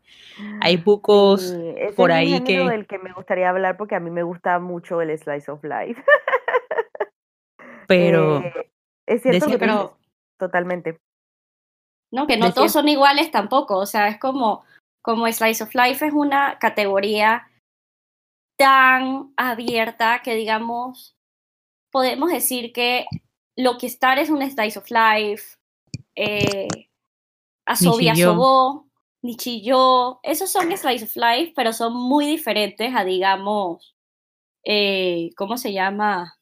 Hay 0.61 0.77
bucos 0.79 1.43
Sí, 1.51 1.75
ese 1.77 1.93
por 1.95 2.11
es 2.11 2.17
un 2.29 2.35
ahí 2.35 2.45
que... 2.45 2.59
del 2.59 2.87
que 2.87 2.99
me 2.99 3.13
gustaría 3.13 3.51
hablar 3.51 3.77
porque 3.77 3.95
a 3.95 4.01
mí 4.01 4.11
me 4.11 4.23
gusta 4.23 4.59
mucho 4.59 5.01
el 5.01 5.17
slice 5.19 5.51
of 5.51 5.63
life. 5.65 6.03
Pero 7.89 8.41
Eh, 8.43 8.71
es 9.07 9.23
cierto 9.23 9.47
decía- 9.47 9.53
que 9.55 9.59
pero- 9.59 9.97
totalmente. 10.39 10.99
¿no? 12.13 12.27
Que 12.27 12.37
no 12.37 12.47
Decía- 12.47 12.55
todos 12.55 12.73
son 12.73 12.89
iguales 12.89 13.31
tampoco, 13.31 13.77
o 13.79 13.87
sea, 13.87 14.09
es 14.09 14.19
como, 14.19 14.65
como 15.03 15.31
Slice 15.31 15.65
of 15.65 15.75
Life 15.75 16.07
es 16.07 16.13
una 16.13 16.59
categoría 16.59 17.49
tan 18.59 19.33
abierta 19.37 20.23
que 20.23 20.35
digamos, 20.35 21.15
podemos 21.93 22.31
decir 22.33 22.73
que 22.73 23.07
lo 23.57 23.79
que 23.79 23.87
Star 23.87 24.19
es 24.19 24.31
un 24.31 24.49
Slice 24.49 24.79
of 24.79 24.91
Life, 24.91 25.57
eh, 26.15 26.69
Asobi. 27.65 28.09
Asobo, 28.09 28.87
Nichijou, 29.23 30.21
esos 30.23 30.51
son 30.51 30.77
Slice 30.77 31.05
of 31.05 31.17
Life, 31.17 31.53
pero 31.57 31.73
son 31.73 31.95
muy 31.95 32.27
diferentes 32.27 32.95
a, 32.95 33.05
digamos, 33.05 33.97
eh, 34.65 35.31
¿cómo 35.37 35.57
se 35.57 35.73
llama? 35.73 36.35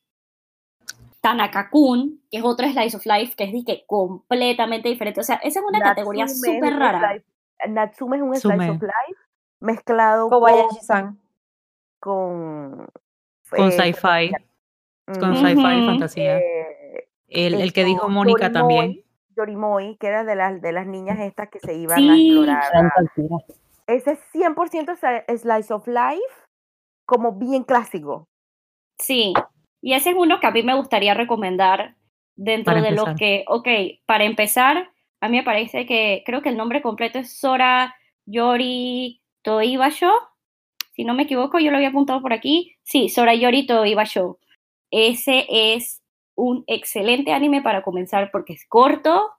Tanaka-kun, 1.20 2.22
que 2.30 2.38
es 2.38 2.44
otro 2.44 2.68
Slice 2.68 2.96
of 2.96 3.06
Life 3.06 3.34
que 3.36 3.44
es 3.44 3.64
que 3.64 3.84
completamente 3.86 4.90
diferente. 4.90 5.20
O 5.20 5.24
sea, 5.24 5.36
esa 5.36 5.60
es 5.60 5.64
una 5.66 5.80
categoría 5.80 6.26
Natsume 6.26 6.54
súper 6.54 6.78
rara. 6.78 7.22
Natsume 7.66 8.16
es 8.16 8.22
un 8.22 8.34
slice 8.34 8.42
Sume. 8.42 8.70
of 8.70 8.82
life 8.82 9.20
mezclado 9.60 10.28
con, 10.28 10.40
Kobayashi-san. 10.40 11.18
con, 11.98 12.86
con 13.48 13.68
eh, 13.68 13.72
sci-fi, 13.72 14.32
con 15.18 15.36
sci-fi 15.36 15.60
y 15.60 15.78
Ujú. 15.78 15.86
fantasía. 15.86 16.38
eh, 16.38 16.63
El, 17.34 17.54
el 17.54 17.72
que 17.72 17.84
dijo 17.84 18.08
Mónica 18.08 18.50
también. 18.52 19.02
Yorimoy, 19.36 19.96
que 19.98 20.06
era 20.06 20.22
de 20.24 20.36
las, 20.36 20.60
de 20.62 20.72
las 20.72 20.86
niñas 20.86 21.18
estas 21.18 21.48
que 21.48 21.58
se 21.58 21.74
iban 21.74 21.98
a 21.98 22.14
Sí. 22.16 22.28
explorar. 22.28 22.76
a-. 22.76 22.92
Ese 23.86 24.12
es 24.12 24.18
100% 24.32 24.96
sli- 24.96 25.38
slice 25.38 25.74
of 25.74 25.86
life, 25.88 26.34
como 27.04 27.32
bien 27.32 27.64
clásico. 27.64 28.28
Sí, 28.98 29.34
y 29.82 29.94
ese 29.94 30.10
es 30.10 30.16
uno 30.16 30.38
que 30.38 30.46
a 30.46 30.52
mí 30.52 30.62
me 30.62 30.76
gustaría 30.76 31.14
recomendar 31.14 31.96
dentro 32.36 32.74
Para 32.74 32.82
de 32.82 32.92
los 32.92 33.14
que, 33.16 33.44
ok, 33.48 33.68
para 34.06 34.24
empezar, 34.24 34.90
a 35.20 35.28
mí 35.28 35.36
me 35.38 35.42
parece 35.42 35.84
que 35.84 36.22
creo 36.24 36.40
que 36.42 36.48
el 36.50 36.56
nombre 36.56 36.80
completo 36.80 37.18
es 37.18 37.36
Sora 37.36 37.94
Yori 38.26 39.20
Toibasho, 39.42 40.12
si 40.92 41.04
no 41.04 41.12
me 41.14 41.24
equivoco, 41.24 41.58
yo 41.58 41.72
lo 41.72 41.76
había 41.76 41.88
apuntado 41.88 42.22
por 42.22 42.32
aquí. 42.32 42.76
Sí, 42.84 43.08
Sora 43.08 43.34
Yori 43.34 43.66
Toibasho. 43.66 44.38
Ese 44.92 45.44
es 45.50 46.00
un 46.36 46.64
excelente 46.66 47.32
anime 47.32 47.62
para 47.62 47.82
comenzar 47.82 48.30
porque 48.30 48.54
es 48.54 48.66
corto, 48.68 49.30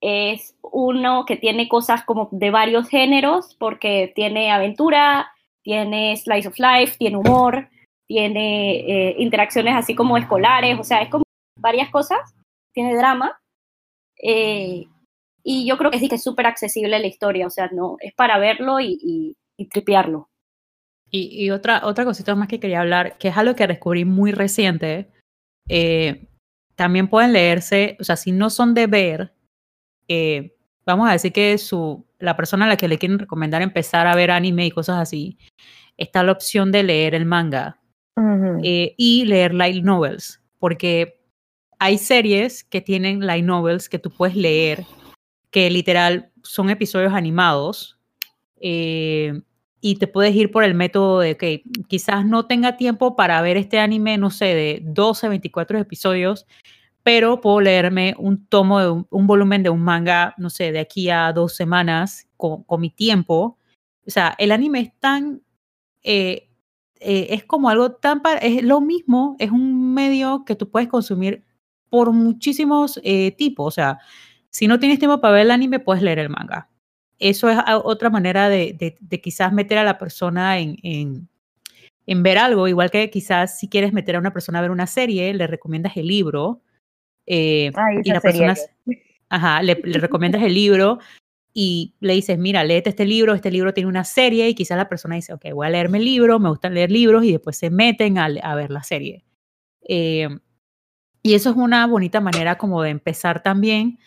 es 0.00 0.56
uno 0.62 1.24
que 1.26 1.36
tiene 1.36 1.68
cosas 1.68 2.04
como 2.04 2.28
de 2.32 2.50
varios 2.50 2.88
géneros, 2.88 3.54
porque 3.58 4.12
tiene 4.14 4.50
aventura, 4.50 5.30
tiene 5.62 6.16
slice 6.16 6.48
of 6.48 6.58
life, 6.58 6.96
tiene 6.98 7.18
humor, 7.18 7.68
tiene 8.06 8.80
eh, 8.80 9.14
interacciones 9.18 9.74
así 9.74 9.94
como 9.94 10.16
escolares, 10.16 10.78
o 10.78 10.84
sea, 10.84 11.02
es 11.02 11.10
como 11.10 11.24
varias 11.58 11.90
cosas, 11.90 12.18
tiene 12.72 12.96
drama. 12.96 13.38
eh, 14.22 14.86
y 15.42 15.66
yo 15.66 15.78
creo 15.78 15.90
que 15.90 15.98
sí 15.98 16.08
que 16.08 16.16
es 16.16 16.22
súper 16.22 16.46
accesible 16.46 16.98
la 16.98 17.06
historia, 17.06 17.46
o 17.46 17.50
sea, 17.50 17.70
no, 17.72 17.96
es 18.00 18.12
para 18.14 18.38
verlo 18.38 18.78
y, 18.78 18.98
y, 19.00 19.36
y 19.56 19.68
tripearlo. 19.68 20.28
Y, 21.10 21.44
y 21.44 21.50
otra, 21.50 21.80
otra 21.84 22.04
cosita 22.04 22.34
más 22.34 22.46
que 22.46 22.60
quería 22.60 22.80
hablar, 22.80 23.16
que 23.18 23.28
es 23.28 23.36
algo 23.36 23.54
que 23.54 23.66
descubrí 23.66 24.04
muy 24.04 24.32
reciente. 24.32 25.08
Eh, 25.72 26.26
también 26.74 27.08
pueden 27.08 27.32
leerse, 27.32 27.96
o 28.00 28.04
sea, 28.04 28.16
si 28.16 28.32
no 28.32 28.50
son 28.50 28.74
de 28.74 28.86
ver, 28.86 29.32
eh, 30.08 30.56
vamos 30.84 31.08
a 31.08 31.12
decir 31.12 31.32
que 31.32 31.56
su, 31.58 32.04
la 32.18 32.36
persona 32.36 32.64
a 32.64 32.68
la 32.68 32.76
que 32.76 32.88
le 32.88 32.98
quieren 32.98 33.20
recomendar 33.20 33.62
empezar 33.62 34.08
a 34.08 34.16
ver 34.16 34.32
anime 34.32 34.66
y 34.66 34.70
cosas 34.72 34.98
así, 34.98 35.38
está 35.96 36.24
la 36.24 36.32
opción 36.32 36.72
de 36.72 36.82
leer 36.82 37.14
el 37.14 37.24
manga 37.24 37.78
eh, 38.62 38.94
y 38.96 39.24
leer 39.26 39.54
light 39.54 39.84
novels, 39.84 40.42
porque 40.58 41.22
hay 41.78 41.98
series 41.98 42.64
que 42.64 42.80
tienen 42.80 43.24
light 43.24 43.44
novels 43.44 43.88
que 43.88 44.00
tú 44.00 44.10
puedes 44.10 44.34
leer, 44.34 44.84
que 45.50 45.70
literal 45.70 46.32
son 46.42 46.68
episodios 46.68 47.12
animados, 47.12 47.98
eh, 48.60 49.40
y 49.80 49.96
te 49.96 50.06
puedes 50.06 50.34
ir 50.34 50.50
por 50.50 50.64
el 50.64 50.74
método 50.74 51.20
de 51.20 51.36
que 51.36 51.62
quizás 51.88 52.26
no 52.26 52.46
tenga 52.46 52.76
tiempo 52.76 53.16
para 53.16 53.40
ver 53.42 53.56
este 53.56 53.78
anime, 53.78 54.18
no 54.18 54.30
sé, 54.30 54.46
de 54.46 54.80
12, 54.84 55.28
24 55.28 55.78
episodios, 55.78 56.46
pero 57.02 57.40
puedo 57.40 57.60
leerme 57.60 58.14
un 58.18 58.46
tomo 58.46 59.06
un, 59.10 59.26
volumen 59.26 59.62
de 59.62 59.70
un 59.70 59.82
manga, 59.82 60.34
no 60.36 60.50
sé, 60.50 60.72
de 60.72 60.80
aquí 60.80 61.10
a 61.10 61.32
dos 61.32 61.54
semanas 61.56 62.28
con, 62.36 62.64
mi 62.78 62.90
tiempo. 62.90 63.58
O 64.06 64.10
sea, 64.10 64.34
el 64.38 64.52
anime 64.52 64.80
es 64.80 64.92
tan 64.98 65.42
eh, 66.02 66.50
eh, 67.00 67.28
es 67.30 67.44
como 67.44 67.70
algo 67.70 67.92
tan, 67.92 68.20
es 68.42 68.62
lo 68.62 68.80
mismo, 68.82 69.36
es 69.38 69.50
un 69.50 69.94
medio 69.94 70.44
que 70.44 70.54
tú 70.54 70.70
puedes 70.70 70.88
consumir 70.88 71.44
por 71.88 72.12
muchísimos 72.12 73.00
eh, 73.02 73.32
tipos, 73.32 73.66
o 73.66 73.70
sea, 73.70 73.98
si 74.50 74.68
no 74.68 74.78
tienes 74.78 74.98
tiempo 74.98 75.20
para 75.20 75.34
ver 75.34 75.42
el 75.46 75.50
anime, 75.50 75.80
puedes 75.80 76.02
leer 76.02 76.18
el 76.18 76.28
manga. 76.28 76.68
Eso 77.20 77.48
es 77.50 77.56
a- 77.58 77.78
otra 77.78 78.10
manera 78.10 78.48
de, 78.48 78.72
de- 78.72 78.96
de 78.98 79.20
quizás 79.20 79.52
meter 79.52 79.78
a 79.78 79.84
la 79.84 79.98
persona 79.98 80.58
en, 80.58 80.76
en, 80.82 81.28
en 82.06 82.22
ver 82.22 82.38
algo, 82.38 82.66
igual 82.66 82.90
que 82.90 83.08
quizás 83.10 83.58
si 83.58 83.68
quieres 83.68 83.92
meter 83.92 84.16
a 84.16 84.18
una 84.18 84.32
persona 84.32 84.58
a 84.58 84.62
ver 84.62 84.70
una 84.72 84.86
serie, 84.86 85.32
le 85.34 85.46
recomiendas 85.46 85.96
el 85.96 86.06
libro 86.08 86.62
eh, 87.26 87.70
Ay, 87.74 87.98
y 88.02 88.10
la 88.10 88.20
persona, 88.20 88.54
ajá, 89.28 89.62
le, 89.62 89.78
le 89.84 89.98
recomiendas 89.98 90.42
el 90.42 90.54
libro 90.54 90.98
y 91.52 91.94
le 92.00 92.14
dices, 92.14 92.38
mira, 92.38 92.64
léete 92.64 92.90
este 92.90 93.04
libro, 93.04 93.34
este 93.34 93.50
libro 93.50 93.74
tiene 93.74 93.88
una 93.88 94.04
serie 94.04 94.48
y 94.48 94.54
quizás 94.54 94.78
la 94.78 94.88
persona 94.88 95.16
dice, 95.16 95.34
ok, 95.34 95.46
voy 95.52 95.66
a 95.66 95.70
leerme 95.70 95.98
el 95.98 96.04
libro, 96.04 96.38
me 96.38 96.48
gusta 96.48 96.70
leer 96.70 96.90
libros 96.90 97.24
y 97.24 97.32
después 97.32 97.56
se 97.58 97.70
meten 97.70 98.18
a 98.18 98.54
ver 98.54 98.70
la 98.70 98.82
serie. 98.82 99.24
Eh, 99.86 100.28
y 101.22 101.34
eso 101.34 101.50
es 101.50 101.56
una 101.56 101.86
bonita 101.86 102.20
manera 102.20 102.56
como 102.56 102.82
de 102.82 102.90
empezar 102.90 103.42
también. 103.42 103.98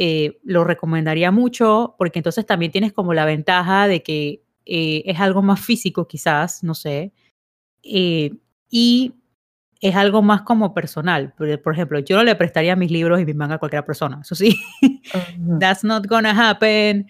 Eh, 0.00 0.38
lo 0.44 0.62
recomendaría 0.62 1.32
mucho 1.32 1.96
porque 1.98 2.20
entonces 2.20 2.46
también 2.46 2.70
tienes 2.70 2.92
como 2.92 3.14
la 3.14 3.24
ventaja 3.24 3.88
de 3.88 4.04
que 4.04 4.44
eh, 4.64 5.02
es 5.06 5.18
algo 5.18 5.42
más 5.42 5.58
físico 5.60 6.06
quizás, 6.06 6.62
no 6.62 6.74
sé, 6.74 7.12
eh, 7.82 8.32
y 8.70 9.14
es 9.80 9.96
algo 9.96 10.22
más 10.22 10.42
como 10.42 10.72
personal. 10.72 11.34
Por, 11.36 11.60
por 11.62 11.72
ejemplo, 11.72 11.98
yo 11.98 12.16
no 12.16 12.22
le 12.22 12.36
prestaría 12.36 12.76
mis 12.76 12.92
libros 12.92 13.20
y 13.20 13.24
mis 13.24 13.34
manga 13.34 13.56
a 13.56 13.58
cualquier 13.58 13.84
persona, 13.84 14.20
eso 14.22 14.36
sí. 14.36 14.56
That's 15.58 15.82
not 15.82 16.06
gonna 16.06 16.30
happen. 16.30 17.08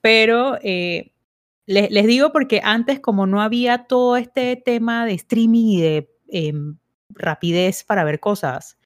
Pero 0.00 0.58
eh, 0.60 1.12
les, 1.66 1.88
les 1.92 2.04
digo 2.04 2.32
porque 2.32 2.60
antes, 2.64 2.98
como 2.98 3.28
no 3.28 3.42
había 3.42 3.84
todo 3.84 4.16
este 4.16 4.56
tema 4.56 5.06
de 5.06 5.12
streaming 5.12 5.66
y 5.66 5.80
de 5.80 6.10
em, 6.26 6.78
rapidez 7.10 7.84
para 7.84 8.02
ver 8.02 8.18
cosas, 8.18 8.76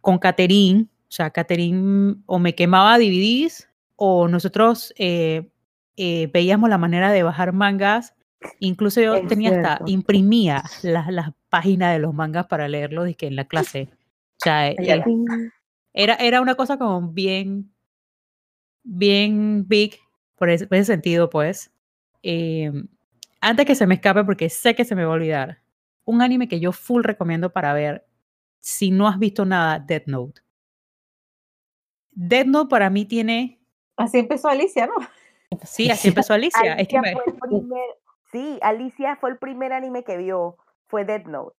con 0.00 0.18
Caterín, 0.18 0.88
o 1.10 1.12
sea, 1.12 1.30
Caterín 1.30 2.22
o 2.26 2.38
me 2.38 2.54
quemaba 2.54 2.96
DVDs 2.96 3.68
o 3.96 4.28
nosotros 4.28 4.94
eh, 4.96 5.50
eh, 5.96 6.30
veíamos 6.32 6.70
la 6.70 6.78
manera 6.78 7.10
de 7.10 7.24
bajar 7.24 7.52
mangas. 7.52 8.14
Incluso 8.60 9.00
yo 9.00 9.16
Es 9.16 9.26
tenía 9.26 9.50
hasta, 9.50 9.76
cierto. 9.78 9.84
imprimía 9.90 10.62
las, 10.82 11.08
las 11.08 11.32
páginas 11.48 11.92
de 11.92 11.98
los 11.98 12.14
mangas 12.14 12.46
para 12.46 12.68
leerlos 12.68 13.08
y 13.08 13.14
que 13.16 13.26
en 13.26 13.34
la 13.34 13.44
clase. 13.46 13.88
O 13.92 14.44
sea, 14.44 14.68
era, 15.92 16.14
era 16.14 16.40
una 16.40 16.54
cosa 16.54 16.78
como 16.78 17.08
bien, 17.08 17.72
bien 18.84 19.66
big 19.66 19.98
por 20.36 20.48
ese, 20.48 20.68
por 20.68 20.78
ese 20.78 20.92
sentido, 20.92 21.28
pues. 21.28 21.72
Eh, 22.22 22.70
antes 23.40 23.66
que 23.66 23.74
se 23.74 23.86
me 23.88 23.94
escape, 23.96 24.22
porque 24.22 24.48
sé 24.48 24.76
que 24.76 24.84
se 24.84 24.94
me 24.94 25.04
va 25.04 25.10
a 25.10 25.16
olvidar, 25.16 25.58
un 26.04 26.22
anime 26.22 26.46
que 26.46 26.60
yo 26.60 26.70
full 26.70 27.02
recomiendo 27.02 27.52
para 27.52 27.72
ver 27.72 28.06
si 28.60 28.92
no 28.92 29.08
has 29.08 29.18
visto 29.18 29.44
nada, 29.44 29.80
Death 29.80 30.06
Note. 30.06 30.40
Death 32.22 32.46
Note 32.46 32.68
para 32.68 32.90
mí 32.90 33.06
tiene, 33.06 33.58
Así 33.96 34.18
empezó 34.18 34.48
Alicia, 34.48 34.86
¿no? 34.86 34.92
sí, 35.64 35.90
así 35.90 36.08
empezó 36.08 36.34
Alicia. 36.34 36.74
Es 36.74 36.86
que 36.88 36.98
Alicia 36.98 37.00
me- 37.00 37.12
fue 37.12 37.22
el 37.26 37.34
primer, 37.38 37.84
sí, 38.30 38.58
Alicia 38.60 39.16
fue 39.16 39.30
el 39.30 39.38
primer 39.38 39.72
anime 39.72 40.04
que 40.04 40.18
vio, 40.18 40.58
fue 40.86 41.06
Death 41.06 41.24
Note. 41.26 41.56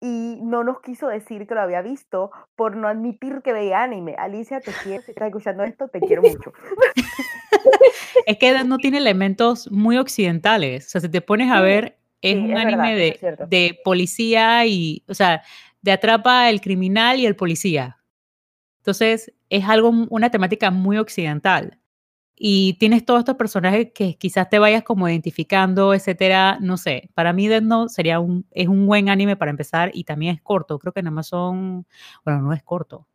Y 0.00 0.38
no 0.42 0.62
nos 0.62 0.80
quiso 0.82 1.08
decir 1.08 1.46
que 1.48 1.54
lo 1.54 1.62
había 1.62 1.82
visto 1.82 2.30
por 2.56 2.76
no 2.76 2.86
admitir 2.88 3.42
que 3.42 3.52
veía 3.52 3.82
anime. 3.82 4.14
Alicia, 4.16 4.60
te 4.60 4.70
quiero, 4.84 5.02
si 5.02 5.10
estás 5.12 5.28
escuchando 5.28 5.64
esto, 5.64 5.88
te 5.88 5.98
quiero 6.00 6.22
mucho. 6.22 6.52
es 8.26 8.38
que 8.38 8.52
Death 8.52 8.66
Note 8.66 8.82
tiene 8.82 8.98
elementos 8.98 9.70
muy 9.72 9.96
occidentales. 9.98 10.86
O 10.86 10.90
sea, 10.90 11.00
si 11.00 11.08
te 11.08 11.20
pones 11.22 11.50
a 11.50 11.60
ver, 11.60 11.98
es 12.20 12.34
sí, 12.34 12.38
un 12.38 12.52
es 12.52 12.56
anime 12.64 12.94
verdad, 12.94 13.46
de, 13.46 13.46
de 13.48 13.80
policía 13.82 14.64
y, 14.66 15.02
o 15.08 15.14
sea, 15.14 15.42
de 15.82 15.92
atrapa 15.92 16.48
el 16.50 16.60
criminal 16.60 17.18
y 17.18 17.26
el 17.26 17.34
policía. 17.36 17.98
Entonces, 18.84 19.32
es 19.48 19.64
algo, 19.66 19.88
una 20.10 20.30
temática 20.30 20.70
muy 20.70 20.98
occidental. 20.98 21.78
Y 22.36 22.74
tienes 22.74 23.02
todos 23.06 23.20
estos 23.20 23.36
personajes 23.36 23.92
que 23.94 24.18
quizás 24.18 24.50
te 24.50 24.58
vayas 24.58 24.82
como 24.82 25.08
identificando, 25.08 25.94
etcétera. 25.94 26.58
No 26.60 26.76
sé, 26.76 27.08
para 27.14 27.32
mí 27.32 27.48
Death 27.48 27.62
Note 27.62 27.88
sería 27.94 28.20
un, 28.20 28.46
es 28.50 28.68
un 28.68 28.86
buen 28.86 29.08
anime 29.08 29.36
para 29.36 29.50
empezar 29.50 29.90
y 29.94 30.04
también 30.04 30.34
es 30.34 30.42
corto. 30.42 30.78
Creo 30.78 30.92
que 30.92 31.00
nada 31.02 31.12
más 31.14 31.28
son, 31.28 31.86
bueno, 32.26 32.42
no 32.42 32.52
es 32.52 32.62
corto. 32.62 33.08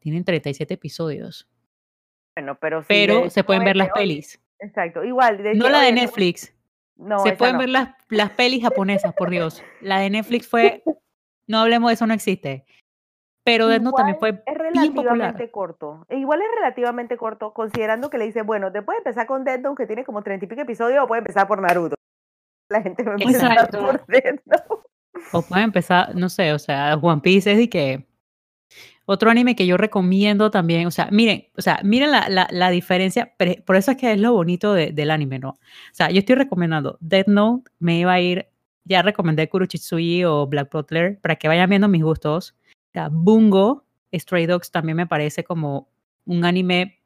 Tienen 0.00 0.22
37 0.22 0.74
episodios. 0.74 1.48
Bueno, 2.36 2.58
pero 2.60 2.80
sí, 2.82 2.86
Pero 2.88 3.22
de- 3.22 3.30
se 3.30 3.42
pueden 3.42 3.64
ver 3.64 3.76
las 3.76 3.88
pelis. 3.94 4.38
Exacto, 4.58 5.02
igual. 5.02 5.42
de 5.42 5.54
No 5.54 5.64
que, 5.64 5.70
la 5.70 5.80
de 5.80 5.92
Netflix. 5.92 6.52
No, 6.96 7.20
se 7.20 7.32
pueden 7.32 7.54
no. 7.54 7.60
ver 7.60 7.70
las, 7.70 7.94
las 8.10 8.30
pelis 8.32 8.62
japonesas, 8.62 9.14
por 9.14 9.30
Dios. 9.30 9.62
La 9.80 9.98
de 10.00 10.10
Netflix 10.10 10.46
fue, 10.46 10.82
no 11.46 11.58
hablemos 11.60 11.88
de 11.88 11.94
eso, 11.94 12.06
no 12.06 12.12
existe. 12.12 12.66
Pero 13.44 13.66
Death 13.68 13.82
Note 13.82 13.96
también 13.96 14.16
Igual 14.16 14.42
fue 14.44 14.52
es 14.52 14.58
bien 14.72 14.94
relativamente 14.94 15.50
corto. 15.50 16.06
E 16.08 16.18
Igual 16.18 16.40
es 16.42 16.48
relativamente 16.56 17.16
corto, 17.16 17.52
considerando 17.54 18.10
que 18.10 18.18
le 18.18 18.26
dice, 18.26 18.42
bueno, 18.42 18.70
te 18.70 18.82
puedes 18.82 19.00
empezar 19.00 19.26
con 19.26 19.44
Death 19.44 19.60
Note, 19.60 19.82
que 19.82 19.86
tiene 19.86 20.04
como 20.04 20.22
treinta 20.22 20.44
y 20.44 20.48
pico 20.48 20.60
episodios, 20.60 21.02
o 21.02 21.06
puedes 21.06 21.22
empezar 21.22 21.48
por 21.48 21.60
Naruto. 21.60 21.94
La 22.68 22.82
gente 22.82 23.02
va 23.02 23.12
a 23.12 23.16
empezar 23.16 23.70
por 23.70 24.06
Death 24.06 24.40
Note. 24.44 24.88
O 25.32 25.42
pueden 25.42 25.64
empezar, 25.64 26.14
no 26.14 26.28
sé, 26.28 26.52
o 26.52 26.58
sea, 26.58 26.94
One 26.96 27.20
Piece 27.22 27.50
es 27.52 27.58
de 27.58 27.68
que 27.68 28.06
otro 29.06 29.28
anime 29.30 29.56
que 29.56 29.66
yo 29.66 29.76
recomiendo 29.76 30.50
también, 30.50 30.86
o 30.86 30.90
sea, 30.90 31.08
miren, 31.10 31.46
o 31.56 31.62
sea, 31.62 31.80
miren 31.82 32.12
la, 32.12 32.28
la, 32.28 32.46
la 32.50 32.70
diferencia, 32.70 33.34
pero 33.36 33.54
por 33.64 33.74
eso 33.76 33.90
es 33.90 33.96
que 33.96 34.12
es 34.12 34.20
lo 34.20 34.32
bonito 34.32 34.72
de- 34.72 34.92
del 34.92 35.10
anime, 35.10 35.38
¿no? 35.40 35.48
O 35.50 35.58
sea, 35.92 36.10
yo 36.10 36.20
estoy 36.20 36.36
recomendando 36.36 36.96
Death 37.00 37.26
Note, 37.26 37.70
me 37.80 37.98
iba 37.98 38.12
a 38.12 38.20
ir, 38.20 38.46
ya 38.84 39.02
recomendé 39.02 39.48
Kurochitsuji 39.48 40.24
o 40.24 40.46
Black 40.46 40.70
Butler 40.72 41.18
para 41.20 41.34
que 41.36 41.48
vayan 41.48 41.68
viendo 41.68 41.88
mis 41.88 42.02
gustos. 42.04 42.54
Bungo, 43.10 43.84
Stray 44.12 44.46
Dogs 44.46 44.70
también 44.70 44.96
me 44.96 45.06
parece 45.06 45.44
como 45.44 45.88
un 46.24 46.44
anime, 46.44 47.00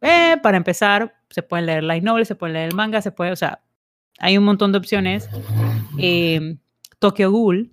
eh, 0.00 0.36
para 0.42 0.56
empezar, 0.56 1.14
se 1.30 1.42
pueden 1.42 1.66
leer 1.66 1.84
light 1.84 2.04
novel, 2.04 2.26
se 2.26 2.34
pueden 2.34 2.54
leer 2.54 2.68
el 2.68 2.74
manga, 2.74 3.02
se 3.02 3.12
puede, 3.12 3.32
o 3.32 3.36
sea, 3.36 3.62
hay 4.18 4.38
un 4.38 4.44
montón 4.44 4.72
de 4.72 4.78
opciones. 4.78 5.28
Eh, 5.98 6.56
Tokyo 6.98 7.30
Ghoul, 7.30 7.72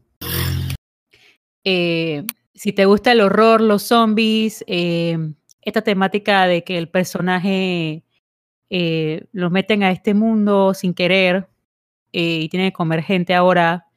eh, 1.64 2.24
si 2.54 2.72
te 2.74 2.86
gusta 2.86 3.12
el 3.12 3.22
horror, 3.22 3.60
los 3.60 3.84
zombies, 3.84 4.64
eh, 4.68 5.18
esta 5.62 5.82
temática 5.82 6.46
de 6.46 6.64
que 6.64 6.78
el 6.78 6.88
personaje 6.90 8.04
eh, 8.70 9.26
lo 9.32 9.50
meten 9.50 9.82
a 9.84 9.92
este 9.92 10.14
mundo 10.14 10.76
sin 10.76 10.94
querer 10.94 11.50
y 12.12 12.48
tiene 12.50 12.70
que 12.70 12.74
comer 12.74 13.02
gente 13.02 13.34
ahora, 13.34 13.88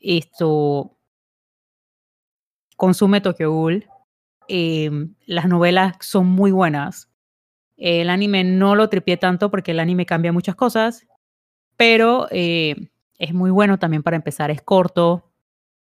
esto 0.00 0.93
consume 2.76 3.20
Tokyo 3.20 3.50
Ghoul. 3.50 3.86
Eh, 4.48 4.90
las 5.26 5.46
novelas 5.46 5.96
son 6.00 6.26
muy 6.26 6.50
buenas. 6.50 7.10
El 7.76 8.10
anime 8.10 8.44
no 8.44 8.74
lo 8.74 8.88
tripié 8.88 9.16
tanto 9.16 9.50
porque 9.50 9.72
el 9.72 9.80
anime 9.80 10.06
cambia 10.06 10.32
muchas 10.32 10.54
cosas, 10.54 11.06
pero 11.76 12.28
eh, 12.30 12.76
es 13.18 13.34
muy 13.34 13.50
bueno 13.50 13.78
también 13.78 14.02
para 14.02 14.16
empezar. 14.16 14.50
Es 14.50 14.62
corto. 14.62 15.30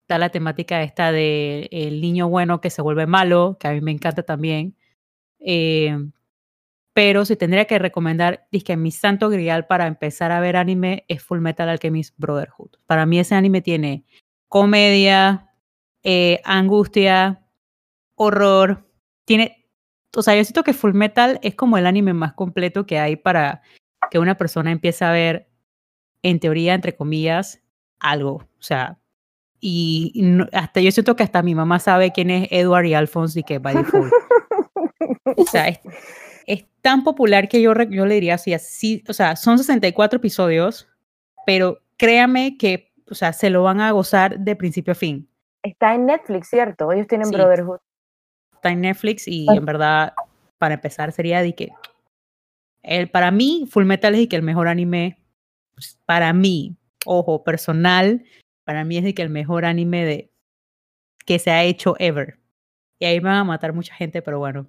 Está 0.03 0.19
la 0.19 0.31
temática 0.31 0.83
esta 0.83 1.13
de 1.13 1.69
el 1.73 2.01
niño 2.01 2.29
bueno 2.29 2.61
que 2.61 2.71
se 2.71 2.83
vuelve 2.83 3.07
malo, 3.07 3.57
que 3.59 3.69
a 3.69 3.73
mí 3.73 3.81
me 3.81 3.93
encanta 3.93 4.23
también. 4.23 4.77
Eh, 5.39 5.97
pero 6.93 7.25
si 7.25 7.37
tendría 7.37 7.65
que 7.65 7.79
recomendar, 7.79 8.47
que 8.65 8.77
mi 8.77 8.91
santo 8.91 9.31
grial 9.31 9.67
para 9.67 9.87
empezar 9.87 10.31
a 10.31 10.41
ver 10.41 10.57
anime 10.57 11.05
es 11.09 11.23
Full 11.23 11.41
Metal 11.41 11.69
Alchemist 11.69 12.15
Brotherhood. 12.19 12.73
Para 12.87 13.07
mí 13.07 13.19
ese 13.19 13.35
anime 13.35 13.63
tiene 13.63 14.05
comedia, 14.49 15.52
eh, 16.03 16.41
angustia, 16.45 17.43
horror. 18.15 18.89
Tiene, 19.25 19.67
o 20.17 20.23
sea, 20.23 20.35
yo 20.37 20.45
siento 20.45 20.65
que 20.65 20.73
Full 20.75 20.93
Metal 20.95 21.39
es 21.43 21.55
como 21.55 21.79
el 21.79 21.87
anime 21.87 22.13
más 22.13 22.33
completo 22.35 22.87
que 22.87 22.99
hay 22.99 23.17
para 23.17 23.63
que 24.11 24.19
una 24.19 24.37
persona 24.37 24.71
empiece 24.73 25.05
a 25.05 25.11
ver, 25.13 25.49
en 26.23 26.39
teoría, 26.41 26.75
entre 26.75 26.95
comillas, 26.97 27.61
algo. 28.01 28.35
O 28.59 28.63
sea, 28.63 28.99
y 29.61 30.13
no- 30.17 30.47
hasta 30.53 30.81
yo 30.81 30.91
siento 30.91 31.15
que 31.17 31.23
hasta 31.23 31.43
mi 31.43 31.55
mamá 31.55 31.79
sabe 31.79 32.13
quién 32.13 32.31
es 32.31 32.49
Edward 32.51 32.85
y 32.87 32.95
Alphonse 32.95 33.41
y 33.41 33.43
que 33.45 33.59
by 33.59 33.77
default. 33.77 34.13
O 35.37 35.45
sea, 35.47 35.69
es, 35.69 35.79
es 36.47 36.65
tan 36.81 37.05
popular 37.05 37.49
que 37.49 37.63
yo, 37.63 37.73
yo 37.91 38.07
le 38.07 38.15
diría 38.15 38.35
así, 38.35 38.53
así, 38.55 39.03
o 39.09 39.13
sea, 39.13 39.37
son 39.37 39.59
64 39.59 40.17
episodios, 40.19 40.89
pero 41.47 41.79
créame 41.97 42.57
que, 42.59 42.93
o 43.11 43.15
sea, 43.15 43.33
se 43.33 43.51
lo 43.51 43.63
van 43.63 43.81
a 43.81 43.91
gozar 43.93 44.39
de 44.41 44.57
principio 44.57 44.93
a 44.93 44.97
fin. 44.97 45.29
Está 45.63 45.95
en 45.95 46.07
Netflix, 46.07 46.49
¿cierto? 46.49 46.91
Ellos 46.93 47.07
tienen 47.07 47.29
Sí. 47.29 47.35
Brotherhood. 47.35 47.79
Está 48.55 48.71
en 48.71 48.81
Netflix 48.81 49.27
y 49.29 49.47
Ah. 49.49 49.55
en 49.55 49.65
verdad, 49.65 50.15
para 50.59 50.75
empezar, 50.75 51.13
sería 51.13 51.43
de 51.43 51.55
que, 51.55 51.71
el, 52.83 53.09
para 53.11 53.31
mí, 53.31 53.67
Full 53.71 53.85
Metal 53.85 54.15
es 54.15 54.21
de 54.23 54.29
que 54.29 54.37
el 54.37 54.43
mejor 54.43 54.69
anime, 54.69 55.19
pues, 55.75 55.99
para 56.07 56.33
mí, 56.33 56.77
ojo, 57.07 57.45
personal, 57.45 58.25
para 58.65 58.85
mí 58.85 58.97
es 58.99 59.05
de 59.05 59.15
que 59.15 59.23
el 59.23 59.31
mejor 59.31 59.65
anime 59.65 60.05
de, 60.05 60.31
que 61.25 61.39
se 61.39 61.51
ha 61.51 61.63
hecho 61.63 61.95
ever. 61.99 62.39
Y 62.99 63.05
ahí 63.05 63.21
me 63.21 63.29
van 63.31 63.39
a 63.39 63.45
matar 63.45 63.73
mucha 63.73 63.95
gente, 63.95 64.23
pero 64.23 64.39
bueno. 64.39 64.67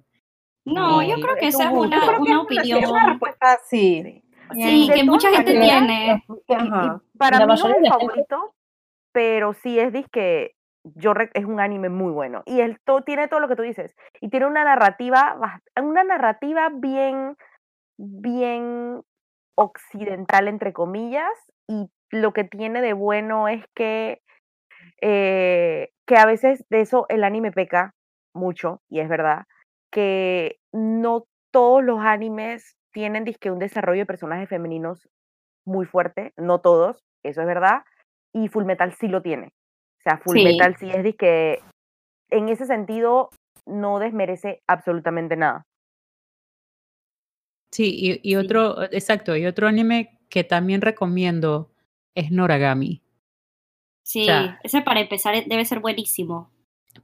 No, 0.64 1.02
yo 1.02 1.16
Sí, 1.16 1.22
creo 1.22 1.36
que 1.36 1.48
es 1.48 1.54
esa 1.54 1.64
es 1.64 1.70
una, 1.76 2.00
Yo 2.06 2.20
una 2.20 2.40
opinión. 2.42 2.82
Es 2.84 2.90
una 2.90 3.06
respuesta, 3.10 3.58
sí. 3.68 4.22
Sí, 4.54 4.88
que 4.94 5.04
mucha 5.04 5.30
gente 5.30 5.52
tiene. 5.52 6.24
Y- 6.48 6.52
Ajá. 6.54 7.00
y 7.14 7.18
para 7.18 7.38
La 7.40 7.46
mí 7.46 7.54
no 7.60 7.68
es 7.68 7.88
favorito, 7.88 8.54
pero 9.12 9.54
sí 9.54 9.78
es 9.78 9.92
que 10.10 10.54
yo 10.84 11.12
es 11.34 11.44
un 11.44 11.60
anime 11.60 11.88
muy 11.88 12.12
bueno 12.12 12.42
y 12.46 12.60
el 12.60 12.78
to- 12.84 13.02
tiene 13.02 13.28
todo 13.28 13.40
lo 13.40 13.48
que 13.48 13.56
tú 13.56 13.62
dices 13.62 13.94
y 14.20 14.28
tiene 14.30 14.46
una 14.46 14.64
narrativa 14.64 15.36
una 15.82 16.04
narrativa 16.04 16.70
bien 16.74 17.36
bien 17.98 19.02
occidental 19.56 20.48
entre 20.48 20.72
comillas 20.72 21.30
y 21.68 21.90
lo 22.10 22.32
que 22.32 22.44
tiene 22.44 22.82
de 22.82 22.92
bueno 22.94 23.48
es 23.48 23.64
que 23.74 24.20
eh, 25.00 25.90
que 26.06 26.16
a 26.16 26.26
veces 26.26 26.64
de 26.70 26.80
eso 26.80 27.06
el 27.08 27.24
anime 27.24 27.52
peca 27.52 27.94
mucho 28.34 28.80
y 28.88 29.00
es 29.00 29.08
verdad 29.08 29.44
que 29.90 30.58
no 30.72 31.26
todos 31.52 31.82
los 31.84 32.00
animes 32.00 32.76
tienen 32.92 33.24
dizque 33.24 33.50
un 33.50 33.58
desarrollo 33.58 34.00
de 34.00 34.06
personajes 34.06 34.48
femeninos 34.48 35.08
muy 35.66 35.86
fuerte, 35.86 36.32
no 36.36 36.60
todos, 36.60 37.04
eso 37.24 37.42
es 37.42 37.46
verdad, 37.46 37.84
y 38.34 38.48
Full 38.48 38.64
Metal 38.64 38.92
sí 38.94 39.08
lo 39.08 39.22
tiene. 39.22 39.52
O 40.06 40.10
sea, 40.10 40.18
Full 40.18 40.36
Sí. 40.36 40.44
Metal 40.44 40.76
sí 40.78 40.90
es 40.90 41.02
de 41.02 41.14
que 41.16 41.60
en 42.30 42.48
ese 42.48 42.66
sentido 42.66 43.30
no 43.66 43.98
desmerece 43.98 44.62
absolutamente 44.66 45.36
nada. 45.36 45.64
Sí, 47.72 47.94
y, 47.96 48.12
y 48.22 48.32
Sí. 48.32 48.36
otro, 48.36 48.82
exacto, 48.92 49.36
y 49.36 49.46
otro 49.46 49.66
anime 49.66 50.18
que 50.28 50.44
también 50.44 50.80
recomiendo 50.80 51.70
es 52.14 52.30
Noragami. 52.30 53.02
Sí, 54.04 54.26
sea- 54.26 54.60
ese 54.62 54.82
para 54.82 55.00
empezar 55.00 55.34
e- 55.34 55.44
debe 55.46 55.64
ser 55.64 55.80
buenísimo. 55.80 56.50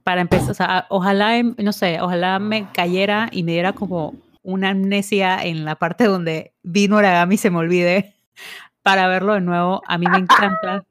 Para 0.03 0.21
empezar, 0.21 0.51
o 0.51 0.53
sea, 0.53 0.85
ojalá, 0.89 1.37
em- 1.37 1.55
no 1.57 1.73
sé, 1.73 1.99
ojalá 1.99 2.39
me 2.39 2.71
cayera 2.71 3.27
y 3.31 3.43
me 3.43 3.53
diera 3.53 3.73
como 3.73 4.13
una 4.43 4.69
amnesia 4.69 5.43
en 5.43 5.65
la 5.65 5.75
parte 5.75 6.05
donde 6.05 6.53
vi 6.63 6.87
Noragami 6.87 7.35
y 7.35 7.37
se 7.37 7.49
me 7.49 7.57
olvide 7.57 8.13
para 8.83 9.07
verlo 9.07 9.33
de 9.33 9.41
nuevo. 9.41 9.81
A 9.87 9.97
mí 9.97 10.05
me 10.07 10.17
encanta, 10.59 10.85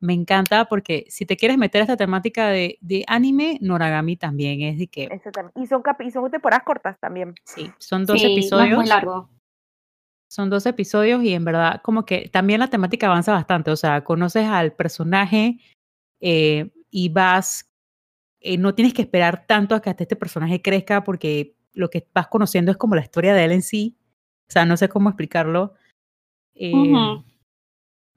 me 0.00 0.12
encanta 0.12 0.66
porque 0.66 1.06
si 1.08 1.26
te 1.26 1.36
quieres 1.36 1.58
meter 1.58 1.80
a 1.80 1.84
esta 1.84 1.96
temática 1.96 2.48
de, 2.48 2.78
de 2.80 3.04
anime, 3.06 3.58
Noragami 3.62 4.16
también 4.16 4.62
es 4.62 4.78
de 4.78 4.88
que, 4.88 5.08
y, 5.54 5.66
son 5.66 5.82
y 6.00 6.10
son 6.10 6.30
temporadas 6.30 6.64
cortas 6.64 6.98
también. 7.00 7.34
sí, 7.44 7.70
son 7.78 8.04
dos 8.04 8.20
sí, 8.20 8.26
no 8.26 8.30
es 8.30 8.38
episodios. 8.38 8.76
muy 8.76 8.86
largo. 8.86 9.30
Son 10.28 10.50
dos 10.50 10.66
episodios 10.66 11.22
y 11.22 11.34
en 11.34 11.44
verdad 11.44 11.80
como 11.82 12.04
que 12.04 12.28
también 12.28 12.60
la 12.60 12.68
temática 12.68 13.06
avanza 13.06 13.32
bastante, 13.32 13.70
o 13.70 13.76
sea, 13.76 14.02
conoces 14.04 14.46
al 14.46 14.72
personaje 14.72 15.58
eh, 16.20 16.70
y 16.90 17.08
vas, 17.08 17.70
eh, 18.40 18.58
no 18.58 18.74
tienes 18.74 18.92
que 18.92 19.02
esperar 19.02 19.46
tanto 19.46 19.74
a 19.74 19.80
que 19.80 19.90
hasta 19.90 20.02
este 20.02 20.16
personaje 20.16 20.60
crezca 20.60 21.04
porque 21.04 21.56
lo 21.72 21.90
que 21.90 22.08
vas 22.12 22.26
conociendo 22.26 22.70
es 22.70 22.76
como 22.76 22.96
la 22.96 23.02
historia 23.02 23.34
de 23.34 23.44
él 23.44 23.52
en 23.52 23.62
sí, 23.62 23.96
o 24.48 24.52
sea, 24.52 24.64
no 24.64 24.76
sé 24.76 24.88
cómo 24.88 25.10
explicarlo, 25.10 25.74
eh, 26.54 26.72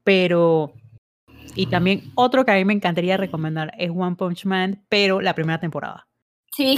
pero, 0.03 0.73
y 1.55 1.67
también 1.67 2.03
otro 2.15 2.45
que 2.45 2.51
a 2.51 2.55
mí 2.55 2.65
me 2.65 2.73
encantaría 2.73 3.17
recomendar 3.17 3.71
es 3.77 3.91
One 3.91 4.15
Punch 4.15 4.45
Man, 4.45 4.83
pero 4.89 5.21
la 5.21 5.33
primera 5.33 5.59
temporada. 5.59 6.07
Sí, 6.55 6.77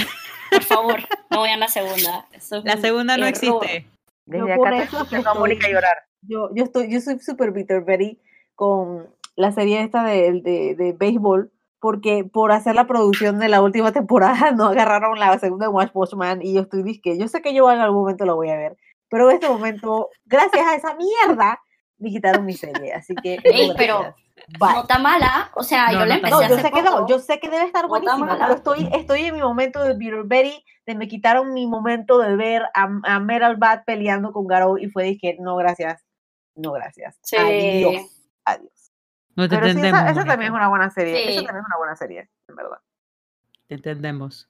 por 0.51 0.63
favor, 0.63 0.99
no 1.29 1.43
vean 1.43 1.59
la 1.59 1.67
segunda. 1.67 2.25
Eso 2.31 2.57
es 2.57 2.65
La 2.65 2.75
un 2.75 2.81
segunda 2.81 3.17
no 3.17 3.25
error. 3.25 3.29
existe. 3.29 3.87
Desde 4.25 4.47
Yo 4.47 4.55
por 4.55 4.67
acá 4.73 5.05
te 5.09 5.15
a 5.17 5.33
Mónica 5.33 5.67
llorar. 5.69 5.97
Yo, 6.21 6.49
yo 6.53 6.63
estoy, 6.63 6.91
yo 6.91 7.01
soy 7.01 7.19
súper 7.19 7.51
Peter 7.53 7.83
Berry 7.83 8.19
con 8.55 9.09
la 9.35 9.51
serie 9.51 9.81
esta 9.81 10.03
de, 10.03 10.41
de, 10.41 10.75
de 10.75 10.93
béisbol, 10.93 11.51
porque 11.79 12.23
por 12.23 12.51
hacer 12.51 12.75
la 12.75 12.85
producción 12.85 13.39
de 13.39 13.49
la 13.49 13.61
última 13.61 13.91
temporada 13.91 14.51
no 14.55 14.67
agarraron 14.67 15.19
la 15.19 15.37
segunda 15.39 15.65
de 15.65 15.71
Watch 15.73 15.91
Watchman 15.93 16.41
y 16.41 16.53
yo 16.53 16.61
estoy 16.61 16.83
disque, 16.83 17.17
yo 17.17 17.27
sé 17.27 17.41
que 17.41 17.53
yo 17.53 17.71
en 17.71 17.79
algún 17.79 18.01
momento 18.01 18.25
lo 18.25 18.35
voy 18.35 18.49
a 18.49 18.55
ver, 18.57 18.77
pero 19.09 19.29
en 19.29 19.35
este 19.35 19.49
momento, 19.49 20.09
gracias 20.25 20.65
a 20.65 20.75
esa 20.75 20.95
mierda, 20.95 21.59
me 22.01 22.09
quitaron 22.09 22.45
mi 22.45 22.53
serie, 22.53 22.93
así 22.93 23.15
que 23.15 23.39
Ey, 23.43 23.69
no, 23.69 23.75
pero. 23.75 24.15
Bye. 24.59 24.73
No 24.73 24.81
está 24.81 24.97
mala, 24.97 25.51
o 25.55 25.63
sea, 25.63 25.87
No, 25.87 25.91
yo 25.93 25.99
no 25.99 26.05
la 26.07 26.15
empecé 26.15 26.31
No, 26.33 26.41
yo 26.41 26.45
hace 26.55 26.61
sé 26.63 26.71
que 26.71 26.81
no, 26.81 26.91
poco. 26.91 27.07
yo 27.07 27.19
sé 27.19 27.39
que 27.39 27.49
debe 27.49 27.63
estar 27.65 27.87
buenísima, 27.87 28.37
pero 28.39 28.53
estoy, 28.55 28.89
estoy 28.91 29.25
en 29.25 29.35
mi 29.35 29.41
momento 29.41 29.83
de 29.83 29.93
Peter 29.95 30.23
Berry, 30.25 30.65
de 30.87 30.95
me 30.95 31.07
quitaron 31.07 31.53
mi 31.53 31.67
momento 31.67 32.17
de 32.17 32.35
ver 32.35 32.63
a, 32.73 32.89
a 33.03 33.19
Metal 33.19 33.55
Bat 33.57 33.85
peleando 33.85 34.31
con 34.33 34.47
Garou 34.47 34.77
y 34.79 34.89
fue 34.89 35.03
dije, 35.03 35.37
no 35.39 35.55
gracias, 35.55 36.03
no 36.55 36.71
gracias, 36.71 37.19
Sí. 37.21 37.37
adiós, 37.37 38.27
adiós. 38.43 38.91
No 39.35 39.47
te 39.47 39.55
Pero 39.55 39.65
sí, 39.67 39.71
entendemos. 39.71 40.01
esa, 40.01 40.11
esa 40.11 40.25
también 40.25 40.51
es 40.51 40.55
una 40.57 40.67
buena 40.69 40.89
serie, 40.89 41.21
esa 41.21 41.39
Sí. 41.39 41.45
también 41.45 41.63
es 41.63 41.67
una 41.67 41.77
buena 41.77 41.95
serie, 41.95 42.29
en 42.49 42.55
verdad. 42.55 42.77
Te 43.67 43.75
entendemos. 43.75 44.49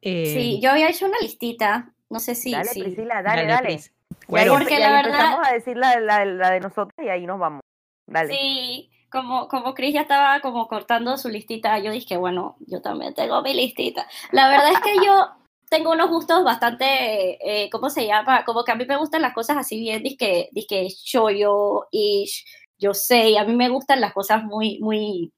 Eh, 0.00 0.32
Sí, 0.34 0.60
yo 0.62 0.70
había 0.70 0.88
hecho 0.88 1.04
una 1.06 1.18
listita, 1.20 1.92
no 2.08 2.18
sé 2.20 2.34
si... 2.34 2.52
dale, 2.52 2.70
Priscila, 2.74 3.22
dale, 3.22 3.44
dale. 3.46 3.66
Pris. 3.68 3.92
Y 4.10 4.26
Cuero. 4.26 4.52
Porque 4.54 4.76
y 4.76 4.78
la 4.78 4.92
verdad- 4.92 5.06
empezamos 5.10 5.48
a 5.48 5.52
decir 5.52 5.76
la, 5.76 6.00
la, 6.00 6.24
la 6.24 6.50
de 6.50 6.60
nosotros 6.60 6.94
y 7.04 7.08
ahí 7.08 7.26
nos 7.26 7.38
vamos. 7.38 7.60
Dale. 8.06 8.32
Sí, 8.32 8.90
como, 9.10 9.48
como 9.48 9.74
Chris 9.74 9.94
ya 9.94 10.02
estaba 10.02 10.40
como 10.40 10.66
cortando 10.68 11.16
su 11.16 11.28
listita, 11.28 11.78
yo 11.78 11.92
dije, 11.92 12.16
bueno, 12.16 12.56
yo 12.60 12.80
también 12.80 13.14
tengo 13.14 13.40
mi 13.42 13.54
listita. 13.54 14.06
La 14.32 14.48
verdad 14.48 14.72
es 14.72 14.80
que 14.80 14.96
yo 15.04 15.28
tengo 15.68 15.92
unos 15.92 16.10
gustos 16.10 16.42
bastante, 16.42 17.38
eh, 17.64 17.70
¿cómo 17.70 17.90
se 17.90 18.06
llama? 18.06 18.44
Como 18.44 18.64
que 18.64 18.72
a 18.72 18.74
mí 18.74 18.84
me 18.86 18.96
gustan 18.96 19.22
las 19.22 19.32
cosas 19.32 19.56
así 19.56 19.78
bien, 19.78 20.02
disque, 20.02 20.48
disque 20.50 20.88
shoyo, 20.88 21.86
ish, 21.92 22.44
yo 22.78 22.92
sé, 22.94 23.38
a 23.38 23.44
mí 23.44 23.54
me 23.54 23.68
gustan 23.68 24.00
las 24.00 24.12
cosas 24.12 24.42
muy, 24.42 24.80
muy 24.80 25.32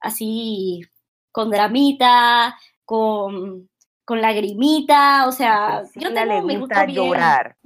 así, 0.00 0.82
con 1.32 1.50
dramita, 1.50 2.58
con, 2.84 3.69
con 4.10 4.20
lagrimita, 4.20 5.28
o 5.28 5.30
sea, 5.30 5.82
yo 5.94 6.10
Priscila 6.10 6.14
tengo 6.22 6.34
le 6.34 6.42
mi 6.42 6.56
gusta 6.56 6.84
bien. 6.84 6.96
llorar. 6.96 7.56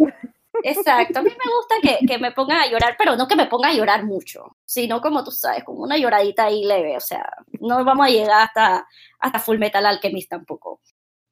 Exacto, 0.63 1.21
a 1.21 1.23
mí 1.23 1.31
me 1.31 1.53
gusta 1.57 1.75
que, 1.83 2.07
que 2.07 2.19
me 2.19 2.33
pongan 2.33 2.59
a 2.59 2.67
llorar, 2.67 2.97
pero 2.99 3.17
no 3.17 3.27
que 3.27 3.35
me 3.35 3.47
ponga 3.47 3.71
a 3.71 3.73
llorar 3.73 4.05
mucho, 4.05 4.55
sino 4.63 5.01
como 5.01 5.25
tú 5.25 5.31
sabes, 5.31 5.65
como 5.65 5.83
una 5.83 5.97
lloradita 5.97 6.45
ahí 6.45 6.63
leve, 6.67 6.99
o 6.99 7.01
sea, 7.01 7.27
no 7.61 7.83
vamos 7.83 8.07
a 8.07 8.11
llegar 8.11 8.43
hasta, 8.43 8.87
hasta 9.21 9.39
Full 9.39 9.57
Metal 9.57 9.87
Alchemist 9.87 10.29
tampoco. 10.29 10.83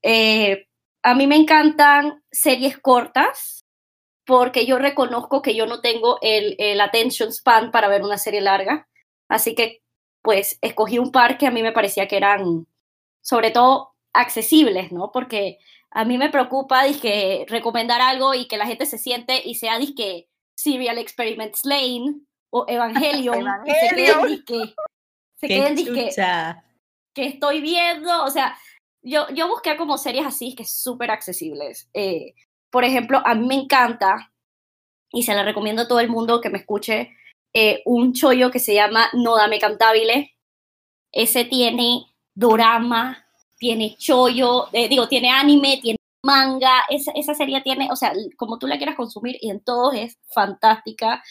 Eh, 0.00 0.66
a 1.02 1.14
mí 1.14 1.26
me 1.26 1.36
encantan 1.36 2.24
series 2.30 2.78
cortas, 2.78 3.66
porque 4.24 4.64
yo 4.64 4.78
reconozco 4.78 5.42
que 5.42 5.54
yo 5.54 5.66
no 5.66 5.82
tengo 5.82 6.16
el, 6.22 6.56
el 6.58 6.80
attention 6.80 7.32
span 7.32 7.70
para 7.70 7.88
ver 7.88 8.00
una 8.00 8.16
serie 8.16 8.40
larga, 8.40 8.88
así 9.28 9.54
que 9.54 9.82
pues 10.22 10.56
escogí 10.62 10.98
un 10.98 11.12
par 11.12 11.36
que 11.36 11.46
a 11.46 11.50
mí 11.50 11.62
me 11.62 11.72
parecía 11.72 12.08
que 12.08 12.16
eran 12.16 12.66
sobre 13.20 13.50
todo 13.50 13.91
accesibles, 14.12 14.92
¿no? 14.92 15.10
Porque 15.12 15.58
a 15.90 16.04
mí 16.04 16.18
me 16.18 16.30
preocupa 16.30 16.84
dizque, 16.84 17.44
recomendar 17.48 18.00
algo 18.00 18.34
y 18.34 18.46
que 18.46 18.56
la 18.56 18.66
gente 18.66 18.86
se 18.86 18.98
siente 18.98 19.42
y 19.44 19.54
sea 19.54 19.78
disque 19.78 20.28
Serial 20.54 20.98
Experiments 20.98 21.64
Lane 21.64 22.20
o 22.50 22.64
Evangelion, 22.68 23.46
y 23.66 23.72
se 23.72 23.94
queden 23.94 24.26
disque, 24.26 24.74
se 25.38 25.48
queden 25.48 25.74
que 27.14 27.26
estoy 27.26 27.60
viendo, 27.60 28.24
o 28.24 28.30
sea, 28.30 28.56
yo, 29.02 29.28
yo 29.34 29.48
busqué 29.48 29.76
como 29.76 29.98
series 29.98 30.26
así 30.26 30.54
que 30.54 30.64
súper 30.64 31.10
accesibles. 31.10 31.88
Eh, 31.92 32.34
por 32.70 32.84
ejemplo, 32.84 33.20
a 33.24 33.34
mí 33.34 33.46
me 33.46 33.54
encanta, 33.54 34.32
y 35.12 35.24
se 35.24 35.34
la 35.34 35.42
recomiendo 35.42 35.82
a 35.82 35.88
todo 35.88 36.00
el 36.00 36.08
mundo 36.08 36.40
que 36.40 36.48
me 36.48 36.58
escuche, 36.58 37.14
eh, 37.52 37.82
un 37.84 38.14
chollo 38.14 38.50
que 38.50 38.58
se 38.58 38.74
llama 38.74 39.08
No 39.12 39.36
Dame 39.36 39.58
Cantabile. 39.58 40.34
Ese 41.12 41.44
tiene 41.44 42.06
dorama, 42.34 43.21
tiene 43.62 43.94
chollo, 43.96 44.66
eh, 44.72 44.88
digo, 44.88 45.06
tiene 45.06 45.30
anime, 45.30 45.78
tiene 45.80 45.96
manga, 46.26 46.82
esa, 46.90 47.12
esa 47.12 47.32
serie 47.32 47.60
tiene, 47.62 47.88
o 47.92 47.96
sea, 47.96 48.12
como 48.36 48.58
tú 48.58 48.66
la 48.66 48.76
quieras 48.76 48.96
consumir, 48.96 49.36
y 49.40 49.50
en 49.50 49.60
todos 49.60 49.94
es 49.94 50.18
fantástica. 50.34 51.22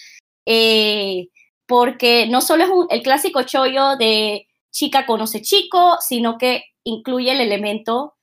Eh, 0.48 1.28
porque 1.68 2.28
no 2.28 2.40
solo 2.40 2.64
es 2.64 2.70
un- 2.70 2.88
el 2.90 3.02
clásico 3.02 3.44
chollo 3.44 3.98
de 3.98 4.48
chica 4.72 5.06
conoce 5.06 5.42
chico, 5.42 5.98
sino 6.00 6.38
que 6.38 6.64
incluye 6.86 7.32
el 7.34 7.42
elemento 7.42 8.16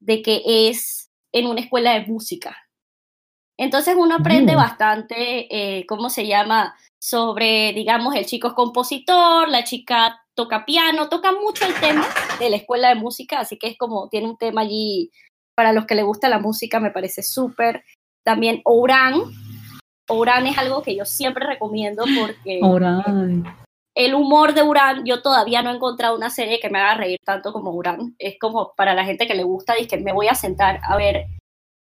de 0.00 0.22
que 0.22 0.42
es 0.68 1.10
en 1.32 1.48
una 1.48 1.60
escuela 1.60 1.92
de 1.94 2.06
música. 2.06 2.56
Entonces 3.58 3.96
uno 3.98 4.14
aprende 4.16 4.52
Mm. 4.52 4.56
bastante, 4.56 5.16
eh, 5.50 5.86
¿cómo 5.86 6.08
se 6.08 6.24
llama? 6.26 6.76
Sobre, 7.00 7.72
digamos, 7.72 8.14
el 8.14 8.26
chico 8.26 8.48
es 8.48 8.54
compositor, 8.54 9.48
la 9.48 9.64
chica 9.64 10.22
toca 10.36 10.64
piano, 10.64 11.08
toca 11.08 11.32
mucho 11.32 11.64
el 11.66 11.74
tema 11.80 12.06
de 12.38 12.50
la 12.50 12.56
escuela 12.56 12.88
de 12.90 12.94
música, 12.94 13.40
así 13.40 13.58
que 13.58 13.68
es 13.68 13.78
como, 13.78 14.08
tiene 14.08 14.28
un 14.28 14.36
tema 14.36 14.60
allí, 14.60 15.10
para 15.56 15.72
los 15.72 15.86
que 15.86 15.94
le 15.94 16.02
gusta 16.02 16.28
la 16.28 16.38
música, 16.38 16.78
me 16.78 16.90
parece 16.90 17.22
súper. 17.22 17.82
También 18.22 18.60
Ouran. 18.64 19.22
Ouran 20.08 20.46
es 20.46 20.58
algo 20.58 20.82
que 20.82 20.94
yo 20.94 21.04
siempre 21.04 21.46
recomiendo 21.46 22.04
porque 22.20 22.60
el 23.96 24.14
humor 24.14 24.52
de 24.52 24.62
Uran, 24.62 25.04
yo 25.06 25.22
todavía 25.22 25.62
no 25.62 25.70
he 25.70 25.76
encontrado 25.76 26.14
una 26.14 26.28
serie 26.28 26.60
que 26.60 26.68
me 26.68 26.78
haga 26.78 26.96
reír 26.96 27.18
tanto 27.24 27.52
como 27.52 27.70
Uran. 27.70 28.14
Es 28.18 28.38
como 28.38 28.74
para 28.76 28.94
la 28.94 29.06
gente 29.06 29.26
que 29.26 29.34
le 29.34 29.42
gusta, 29.42 29.78
y 29.78 29.86
que 29.86 29.96
me 29.96 30.12
voy 30.12 30.28
a 30.28 30.34
sentar 30.34 30.80
a 30.84 30.96
ver 30.96 31.26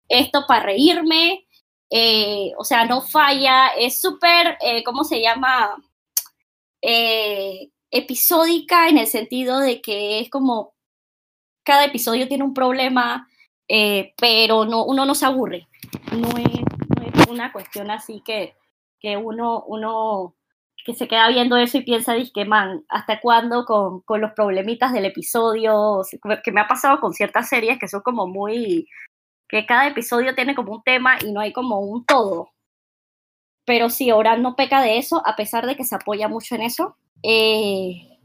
esto 0.08 0.46
para 0.48 0.64
reírme. 0.68 1.46
eh, 1.92 2.52
o 2.58 2.64
sea, 2.64 2.86
no 2.86 3.02
falla, 3.02 3.68
es 3.78 4.02
súper, 4.02 4.58
eh, 4.62 4.84
¿cómo 4.84 5.04
se 5.04 5.22
llama? 5.22 5.76
Eh, 6.82 7.70
episódica 7.96 8.90
en 8.90 8.98
el 8.98 9.08
sentido 9.08 9.60
de 9.60 9.82
que 9.82 10.20
es 10.20 10.30
como 10.30 10.74
cada 11.64 11.86
episodio 11.86 12.28
tiene 12.28 12.44
un 12.44 12.54
problema, 12.54 13.28
eh, 13.68 14.14
pero 14.18 14.66
no, 14.66 14.86
uno 14.86 15.06
no 15.06 15.16
se 15.16 15.26
aburre. 15.26 15.68
No 16.12 16.30
es, 16.38 16.62
no 16.96 17.22
es 17.22 17.28
una 17.28 17.52
cuestión 17.52 17.90
así 17.90 18.22
que, 18.24 18.56
que 19.00 19.18
uno, 19.18 19.64
uno 19.66 20.36
que 20.86 20.94
se 20.94 21.08
queda 21.08 21.30
viendo 21.30 21.58
eso 21.58 21.80
y 21.80 21.84
piensa, 21.84 22.16
que 22.34 22.46
man, 22.46 22.86
¿hasta 22.90 23.20
cuándo 23.20 23.66
con, 23.66 24.02
con 24.02 24.22
los 24.22 24.34
problemitas 24.34 24.94
del 24.94 25.06
episodio? 25.06 26.02
Que 26.44 26.52
me 26.52 26.62
ha 26.62 26.68
pasado 26.68 27.00
con 27.00 27.14
ciertas 27.14 27.50
series 27.50 27.80
que 27.80 27.88
son 27.88 28.02
como 28.02 28.28
muy, 28.28 28.88
que 29.50 29.66
cada 29.66 29.88
episodio 29.88 30.36
tiene 30.36 30.54
como 30.54 30.74
un 30.74 30.84
tema 30.84 31.18
y 31.26 31.32
no 31.32 31.40
hay 31.40 31.52
como 31.54 31.80
un 31.80 32.06
todo. 32.06 32.52
Pero 33.66 33.90
sí, 33.90 34.12
ahora 34.12 34.38
no 34.38 34.56
peca 34.56 34.82
de 34.82 35.00
eso, 35.00 35.24
a 35.26 35.36
pesar 35.36 35.66
de 35.66 35.76
que 35.76 35.86
se 35.86 35.96
apoya 35.96 36.28
mucho 36.28 36.54
en 36.54 36.62
eso. 36.62 36.98
Eh, 37.24 38.20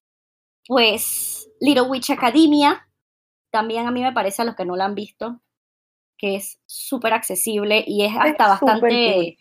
pues 0.67 1.51
Little 1.61 1.83
Witch 1.89 2.11
Academia, 2.11 2.87
también 3.51 3.87
a 3.87 3.91
mí 3.91 4.03
me 4.03 4.13
parece 4.13 4.43
a 4.43 4.45
los 4.45 4.55
que 4.57 4.65
no 4.65 4.77
la 4.77 4.85
han 4.85 4.95
visto, 4.95 5.41
que 6.19 6.37
es 6.37 6.61
súper 6.67 7.13
accesible 7.15 7.83
y 7.87 8.05
es 8.05 8.13
hasta 8.17 8.49
bastante 8.49 9.39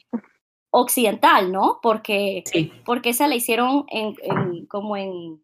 occidental, 0.72 1.52
¿no? 1.52 1.80
Porque, 1.82 2.44
Sí. 2.46 2.72
porque 2.86 3.10
esa 3.10 3.28
la 3.28 3.36
hicieron 3.36 3.86
en, 3.90 4.16
en- 4.22 4.66
como 4.68 4.96
en... 4.98 5.44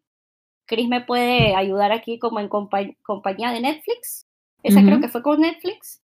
Chris 0.68 0.88
me 0.88 1.00
puede 1.00 1.54
ayudar 1.54 1.92
aquí 1.92 2.18
como 2.18 2.40
en 2.40 2.48
compa- 2.48 2.96
compañía 3.02 3.52
de 3.52 3.60
Netflix. 3.60 4.26
Esa 4.64 4.82
creo 4.82 5.00
que 5.00 5.08
fue 5.08 5.22
con 5.22 5.40
Netflix. 5.40 6.02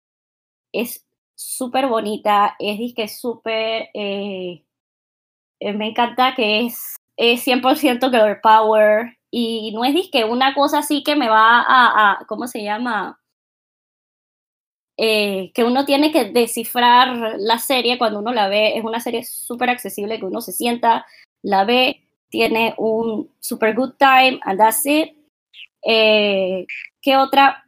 Es 0.71 1.05
súper 1.35 1.87
bonita, 1.87 2.55
es 2.59 2.77
disque 2.77 3.09
súper... 3.09 3.89
eh, 3.93 4.63
eh, 5.59 5.73
me 5.73 5.87
encanta 5.89 6.33
que 6.35 6.65
es, 6.65 6.95
es 7.17 7.45
100% 7.45 8.09
girl 8.11 8.39
power 8.41 9.17
y 9.31 9.71
no 9.73 9.85
es 9.85 9.93
disque 9.93 10.23
una 10.25 10.53
cosa 10.53 10.79
así 10.79 11.03
que 11.03 11.15
me 11.15 11.29
va 11.29 11.61
a, 11.61 12.11
a 12.11 12.25
¿cómo 12.27 12.47
se 12.47 12.63
llama? 12.63 13.19
Eh, 14.97 15.51
que 15.53 15.65
uno 15.65 15.83
tiene 15.85 16.11
que 16.11 16.31
descifrar 16.31 17.35
la 17.37 17.59
serie 17.59 17.97
cuando 17.97 18.19
uno 18.19 18.33
la 18.33 18.47
ve. 18.47 18.77
Es 18.77 18.83
una 18.83 18.99
serie 18.99 19.23
súper 19.25 19.69
accesible 19.69 20.19
que 20.19 20.25
uno 20.25 20.41
se 20.41 20.53
sienta, 20.53 21.05
la 21.41 21.65
ve, 21.65 22.07
tiene 22.29 22.73
un 22.77 23.29
super 23.39 23.75
good 23.75 23.93
time 23.97 24.39
and 24.43 24.59
that's 24.59 24.85
it. 24.85 25.09
Eh, 25.83 26.65
¿Qué 27.01 27.17
otra? 27.17 27.65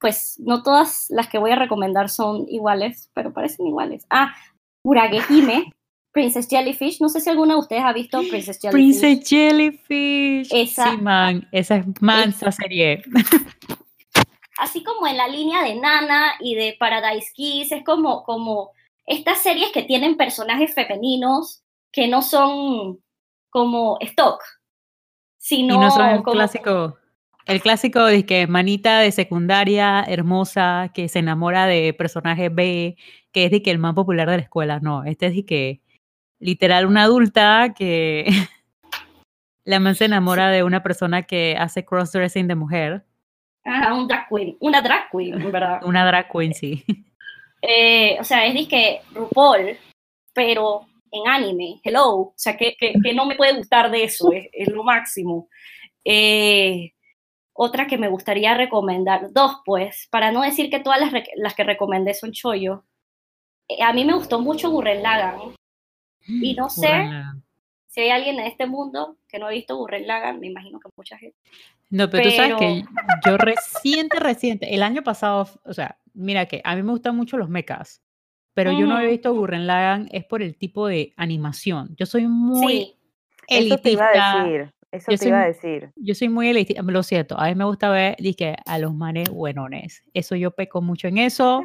Pues 0.00 0.38
no 0.40 0.62
todas 0.62 1.06
las 1.08 1.28
que 1.28 1.38
voy 1.38 1.52
a 1.52 1.56
recomendar 1.56 2.08
son 2.10 2.46
iguales, 2.48 3.10
pero 3.14 3.32
parecen 3.32 3.66
iguales. 3.66 4.06
Ah, 4.10 4.34
Uragehime, 4.82 5.72
Princess 6.16 6.48
Jellyfish. 6.48 6.98
No 7.02 7.10
sé 7.10 7.20
si 7.20 7.28
alguna 7.28 7.52
de 7.52 7.60
ustedes 7.60 7.82
ha 7.84 7.92
visto 7.92 8.18
Princess 8.30 8.58
Jellyfish. 8.62 9.00
Princess 9.00 9.28
Jellyfish. 9.28 10.48
Esa- 10.50 10.92
Sí, 10.92 10.96
man. 11.02 11.46
Esa 11.52 11.76
es 11.76 11.84
mansa 12.00 12.50
serie. 12.50 13.02
así 14.58 14.82
como 14.82 15.06
en 15.06 15.18
la 15.18 15.28
línea 15.28 15.62
de 15.62 15.74
Nana 15.74 16.32
y 16.40 16.54
de 16.54 16.74
Paradise 16.80 17.30
Kiss, 17.34 17.70
es 17.70 17.84
como, 17.84 18.24
como 18.24 18.70
estas 19.04 19.42
series 19.42 19.70
que 19.72 19.82
tienen 19.82 20.16
personajes 20.16 20.74
femeninos 20.74 21.62
que 21.92 22.08
no 22.08 22.22
son 22.22 22.98
como 23.50 23.98
stock, 24.00 24.40
sino 25.36 25.74
y 25.74 25.78
no 25.78 25.90
son 25.90 26.08
el 26.08 26.22
como- 26.22 26.32
clásico. 26.32 26.96
El 27.44 27.60
clásico 27.60 28.04
de 28.06 28.24
que 28.26 28.46
manita 28.48 29.00
de 29.00 29.12
secundaria, 29.12 30.02
hermosa, 30.08 30.90
que 30.92 31.08
se 31.08 31.20
enamora 31.20 31.66
de 31.66 31.92
personaje 31.94 32.48
B, 32.48 32.96
que 33.30 33.44
es 33.44 33.50
de 33.52 33.62
que 33.62 33.70
el 33.70 33.78
más 33.78 33.94
popular 33.94 34.28
de 34.28 34.38
la 34.38 34.42
escuela. 34.42 34.80
No, 34.80 35.04
este 35.04 35.26
es 35.26 35.34
de 35.36 35.44
que 35.44 35.80
literal 36.38 36.86
una 36.86 37.04
adulta 37.04 37.74
que 37.76 38.26
la 39.64 39.80
man 39.80 39.94
se 39.94 40.06
enamora 40.06 40.50
de 40.50 40.62
una 40.62 40.82
persona 40.82 41.22
que 41.22 41.56
hace 41.58 41.84
crossdressing 41.84 42.48
de 42.48 42.54
mujer, 42.54 43.04
Ajá, 43.66 43.94
un 43.94 44.06
drag 44.06 44.28
queen, 44.28 44.56
una 44.60 44.80
drag 44.80 45.10
queen, 45.10 45.42
en 45.42 45.50
verdad. 45.50 45.80
una 45.84 46.06
drag 46.06 46.30
queen, 46.30 46.54
sí. 46.54 46.84
Eh, 47.60 48.16
o 48.20 48.24
sea, 48.24 48.46
es 48.46 48.54
disque 48.54 49.00
RuPaul, 49.12 49.76
pero 50.32 50.86
en 51.10 51.28
anime, 51.28 51.80
hello, 51.82 52.16
o 52.16 52.34
sea, 52.36 52.56
que, 52.56 52.76
que, 52.78 52.94
que 53.02 53.12
no 53.12 53.26
me 53.26 53.34
puede 53.34 53.56
gustar 53.56 53.90
de 53.90 54.04
eso, 54.04 54.30
es, 54.30 54.48
es 54.52 54.68
lo 54.68 54.84
máximo. 54.84 55.48
Eh, 56.04 56.92
otra 57.52 57.88
que 57.88 57.98
me 57.98 58.08
gustaría 58.08 58.54
recomendar, 58.54 59.32
dos 59.32 59.62
pues, 59.64 60.06
para 60.12 60.30
no 60.30 60.42
decir 60.42 60.70
que 60.70 60.78
todas 60.78 61.00
las 61.36 61.54
que 61.54 61.64
recomendé 61.64 62.14
son 62.14 62.30
chollo. 62.30 62.84
Eh, 63.68 63.82
a 63.82 63.92
mí 63.92 64.04
me 64.04 64.14
gustó 64.14 64.40
mucho 64.40 64.70
Gurren 64.70 65.02
Lagann, 65.02 65.55
y 66.28 66.54
no 66.54 66.68
sé 66.70 66.86
Burrala. 66.88 67.36
si 67.86 68.00
hay 68.00 68.10
alguien 68.10 68.38
en 68.40 68.46
este 68.46 68.66
mundo 68.66 69.16
que 69.28 69.38
no 69.38 69.46
ha 69.46 69.50
visto 69.50 69.76
Gurren 69.76 70.06
Lagann, 70.06 70.40
me 70.40 70.46
imagino 70.48 70.78
que 70.80 70.88
mucha 70.96 71.16
gente. 71.18 71.36
No, 71.90 72.10
pero, 72.10 72.24
tú 72.24 72.30
sabes 72.30 72.54
Pero- 72.58 72.58
que 72.58 72.84
yo 73.24 73.36
reciente, 73.38 74.18
reciente, 74.18 74.74
el 74.74 74.82
año 74.82 75.02
pasado, 75.02 75.48
o 75.64 75.72
sea, 75.72 75.98
mira 76.14 76.46
que 76.46 76.60
a 76.64 76.74
mí 76.74 76.82
me 76.82 76.90
gustan 76.92 77.16
mucho 77.16 77.36
los 77.36 77.48
mechas, 77.48 78.02
pero 78.54 78.72
yo 78.72 78.86
no 78.86 78.98
he 78.98 79.06
visto 79.06 79.32
Gurren 79.34 79.66
Lagann 79.66 80.08
es 80.12 80.24
por 80.24 80.42
el 80.42 80.56
tipo 80.56 80.86
de 80.88 81.12
animación. 81.16 81.94
Yo 81.96 82.06
soy 82.06 82.26
muy 82.26 82.66
Sí, 82.68 82.96
Eso 83.48 83.78
te 83.78 83.92
iba 83.92 84.06
a 84.06 84.10
elitista. 84.12 84.44
decir. 84.44 84.72
Eso 84.90 85.10
Yo 85.12 85.18
te 85.18 85.28
iba 85.28 85.40
a 85.40 85.44
soy- 85.44 85.52
decir. 85.52 85.90
Yo 85.96 86.14
soy 86.14 86.28
muy 86.28 86.48
elitista, 86.48 86.82
lo 86.82 87.02
siento, 87.02 87.38
a 87.38 87.46
mí 87.48 87.54
me 87.54 87.64
gusta 87.64 87.90
ver 87.90 88.16
dizque, 88.18 88.56
a 88.64 88.78
los 88.78 88.94
manes 88.94 89.28
buenones. 89.30 90.02
Eso 90.14 90.34
yo 90.36 90.50
peco 90.52 90.80
mucho 90.82 91.06
en 91.06 91.18
eso, 91.18 91.64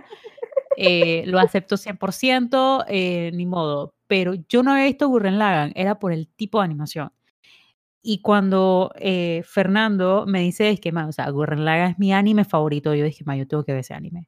eh, 0.77 1.23
lo 1.27 1.39
acepto 1.39 1.75
100%, 1.77 2.85
eh, 2.87 3.31
ni 3.33 3.45
modo. 3.45 3.93
Pero 4.07 4.33
yo 4.49 4.63
no 4.63 4.75
he 4.77 4.85
visto 4.85 5.07
Gurren 5.07 5.37
Lagann, 5.39 5.71
era 5.75 5.99
por 5.99 6.11
el 6.13 6.27
tipo 6.27 6.59
de 6.59 6.65
animación. 6.65 7.11
Y 8.03 8.21
cuando 8.21 8.91
eh, 8.97 9.43
Fernando 9.45 10.25
me 10.27 10.41
dice, 10.41 10.69
es 10.71 10.79
que, 10.79 10.91
man, 10.91 11.09
o 11.09 11.11
sea, 11.11 11.29
Gurren 11.29 11.63
Lagann 11.65 11.91
es 11.91 11.99
mi 11.99 12.11
anime 12.13 12.45
favorito, 12.45 12.93
yo 12.95 13.05
dije, 13.05 13.23
man, 13.25 13.37
yo 13.37 13.47
tengo 13.47 13.63
que 13.63 13.73
ver 13.73 13.81
ese 13.81 13.93
anime. 13.93 14.27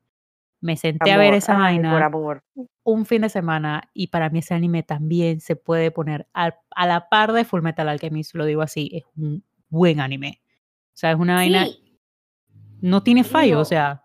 Me 0.61 0.77
senté 0.77 1.11
a 1.11 1.17
ver 1.17 1.27
Amor, 1.29 1.37
esa 1.37 1.51
ay, 1.65 1.75
por 1.77 1.83
vaina 1.91 2.05
amor. 2.05 2.43
un 2.83 3.05
fin 3.05 3.23
de 3.23 3.29
semana 3.29 3.89
y 3.93 4.07
para 4.07 4.29
mí 4.29 4.39
ese 4.39 4.53
anime 4.53 4.81
también 4.83 5.41
se 5.41 5.57
puede 5.57 5.91
poner 5.91 6.25
al- 6.31 6.55
a, 6.73 6.87
la 6.87 7.09
par 7.09 7.33
de 7.33 7.43
Fullmetal 7.43 7.89
Alchemist, 7.89 8.33
lo 8.35 8.45
digo 8.45 8.61
así, 8.61 8.89
es 8.93 9.03
un 9.17 9.43
buen 9.67 9.99
anime. 9.99 10.41
O 10.87 10.95
sea, 10.95 11.11
es 11.11 11.17
una 11.19 11.33
vaina, 11.35 11.65
sí. 11.65 11.97
no 12.79 13.03
tiene 13.03 13.23
fallo, 13.25 13.55
No. 13.55 13.61
o 13.61 13.65
sea, 13.65 14.02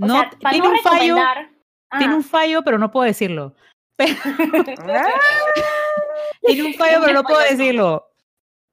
O 0.00 0.06
no, 0.06 0.14
sea, 0.14 0.30
para 0.40 0.52
tiene 0.52 0.66
no 0.68 0.72
un 0.74 0.78
fallo, 0.80 1.14
tiene 1.16 2.04
Ajá. 2.06 2.14
un 2.16 2.22
fallo, 2.24 2.62
pero 2.64 2.78
no 2.78 2.90
puedo 2.90 3.06
decirlo. 3.06 3.54
Ah, 4.78 5.08
Tiene 6.42 6.64
un 6.64 6.74
fallo, 6.74 7.00
pero 7.02 7.12
no 7.12 7.22
puedo 7.22 7.40
decirlo. 7.40 8.06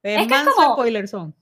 Es 0.02 0.16
que 0.16 0.22
es 0.22 0.28
manso 0.28 0.52
como- 0.54 0.72
spoiler 0.74 1.06
son. 1.08 1.34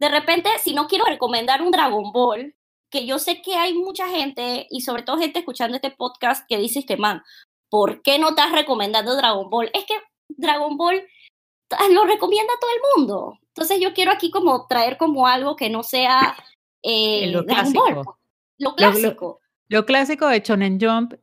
de 0.00 0.08
repente, 0.08 0.50
si 0.58 0.74
no 0.74 0.86
quiero 0.88 1.04
recomendar 1.04 1.62
un 1.62 1.70
Dragon 1.70 2.10
Ball, 2.12 2.54
que 2.90 3.06
yo 3.06 3.18
sé 3.18 3.42
que 3.42 3.54
hay 3.54 3.74
mucha 3.74 4.08
gente, 4.08 4.66
y 4.70 4.80
sobre 4.80 5.02
todo 5.02 5.18
gente 5.18 5.38
escuchando 5.38 5.76
este 5.76 5.90
podcast, 5.92 6.46
que 6.48 6.58
dice 6.58 6.84
que, 6.84 6.96
man, 6.96 7.22
¿por 7.70 8.02
qué 8.02 8.18
no 8.18 8.30
estás 8.30 8.52
recomendando 8.52 9.16
Dragon 9.16 9.48
Ball? 9.48 9.70
Es 9.72 9.84
que 9.86 9.94
Dragon 10.28 10.76
Ball 10.76 11.06
lo 11.92 12.04
recomienda 12.04 12.52
todo 12.60 12.70
el 12.70 12.80
mundo. 12.96 13.38
Entonces 13.48 13.80
yo 13.80 13.94
quiero 13.94 14.10
aquí 14.12 14.30
como 14.30 14.66
traer 14.66 14.96
como 14.98 15.26
algo 15.26 15.54
que 15.56 15.70
no 15.70 15.82
sea 15.82 16.36
eh, 16.82 17.30
Dragon 17.30 17.46
clásico. 17.46 17.84
Ball. 18.04 18.04
Lo 18.58 18.74
clásico. 18.74 19.40
Lo 19.68 19.84
clásico 19.84 20.28
de 20.28 20.40
Shonen 20.40 20.78
Jump 20.80 21.14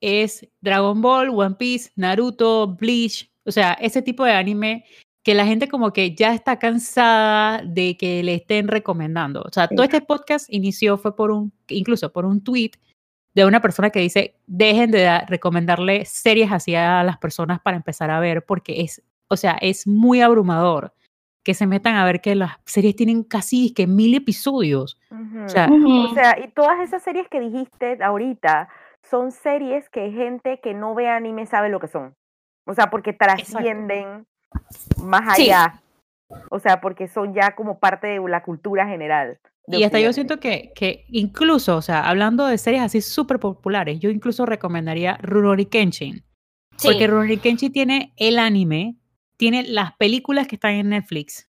es 0.00 0.48
Dragon 0.60 1.00
Ball, 1.02 1.30
One 1.30 1.56
Piece, 1.56 1.90
Naruto, 1.96 2.68
Bleach, 2.68 3.30
o 3.44 3.50
sea, 3.50 3.72
ese 3.74 4.02
tipo 4.02 4.24
de 4.24 4.32
anime 4.32 4.84
que 5.24 5.34
la 5.34 5.44
gente 5.44 5.68
como 5.68 5.92
que 5.92 6.14
ya 6.14 6.32
está 6.32 6.58
cansada 6.58 7.60
de 7.64 7.96
que 7.96 8.22
le 8.22 8.34
estén 8.34 8.68
recomendando. 8.68 9.42
O 9.42 9.52
sea, 9.52 9.68
todo 9.68 9.82
este 9.82 10.00
podcast 10.00 10.46
inició 10.48 10.96
fue 10.96 11.14
por 11.16 11.30
un, 11.32 11.52
incluso 11.68 12.12
por 12.12 12.24
un 12.24 12.42
tweet 12.42 12.70
de 13.34 13.44
una 13.44 13.60
persona 13.60 13.90
que 13.90 14.00
dice, 14.00 14.36
dejen 14.46 14.90
de 14.90 15.02
da- 15.02 15.26
recomendarle 15.26 16.04
series 16.06 16.50
así 16.50 16.74
a 16.74 17.02
las 17.04 17.18
personas 17.18 17.60
para 17.60 17.76
empezar 17.76 18.10
a 18.10 18.20
ver, 18.20 18.44
porque 18.46 18.80
es, 18.80 19.02
o 19.28 19.36
sea, 19.36 19.58
es 19.60 19.86
muy 19.86 20.20
abrumador 20.22 20.94
que 21.48 21.54
se 21.54 21.66
metan 21.66 21.94
a 21.94 22.04
ver 22.04 22.20
que 22.20 22.34
las 22.34 22.58
series 22.66 22.94
tienen 22.94 23.22
casi 23.24 23.72
que 23.72 23.86
mil 23.86 24.14
episodios. 24.14 25.00
Ujú. 25.10 25.44
O 25.46 25.48
sea, 25.48 25.66
Ujú. 25.66 26.10
O 26.10 26.12
sea, 26.12 26.38
y 26.38 26.48
todas 26.48 26.78
esas 26.80 27.02
series 27.02 27.26
que 27.30 27.40
dijiste 27.40 27.96
ahorita 28.04 28.68
son 29.02 29.32
series 29.32 29.88
que 29.88 30.10
gente 30.10 30.60
que 30.62 30.74
no 30.74 30.94
ve 30.94 31.08
anime 31.08 31.46
sabe 31.46 31.70
lo 31.70 31.80
que 31.80 31.88
son. 31.88 32.12
O 32.66 32.74
sea, 32.74 32.90
porque 32.90 33.14
trascienden 33.14 34.26
más 35.02 35.36
Sí. 35.36 35.44
allá. 35.44 35.80
O 36.50 36.58
sea, 36.58 36.82
porque 36.82 37.08
son 37.08 37.32
ya 37.32 37.54
como 37.54 37.78
parte 37.78 38.08
de 38.08 38.20
la 38.28 38.42
cultura 38.42 38.86
general. 38.86 39.38
Y 39.68 39.84
hasta 39.84 40.00
yo 40.00 40.12
siento 40.12 40.40
que, 40.40 40.72
que 40.76 41.06
incluso, 41.08 41.78
o 41.78 41.82
sea, 41.82 42.06
hablando 42.06 42.44
de 42.46 42.58
series 42.58 42.82
así 42.82 43.00
súper 43.00 43.38
populares, 43.38 44.00
yo 44.00 44.10
incluso 44.10 44.44
recomendaría 44.44 45.16
Rurouni 45.22 45.64
Kenshin. 45.64 46.22
Sí. 46.76 46.88
Porque 46.88 47.06
Rurouni 47.06 47.38
Kenshin 47.38 47.72
tiene 47.72 48.12
el 48.18 48.38
anime, 48.38 48.97
tiene 49.38 49.62
las 49.62 49.96
películas 49.96 50.46
que 50.46 50.56
están 50.56 50.72
en 50.74 50.90
Netflix. 50.90 51.48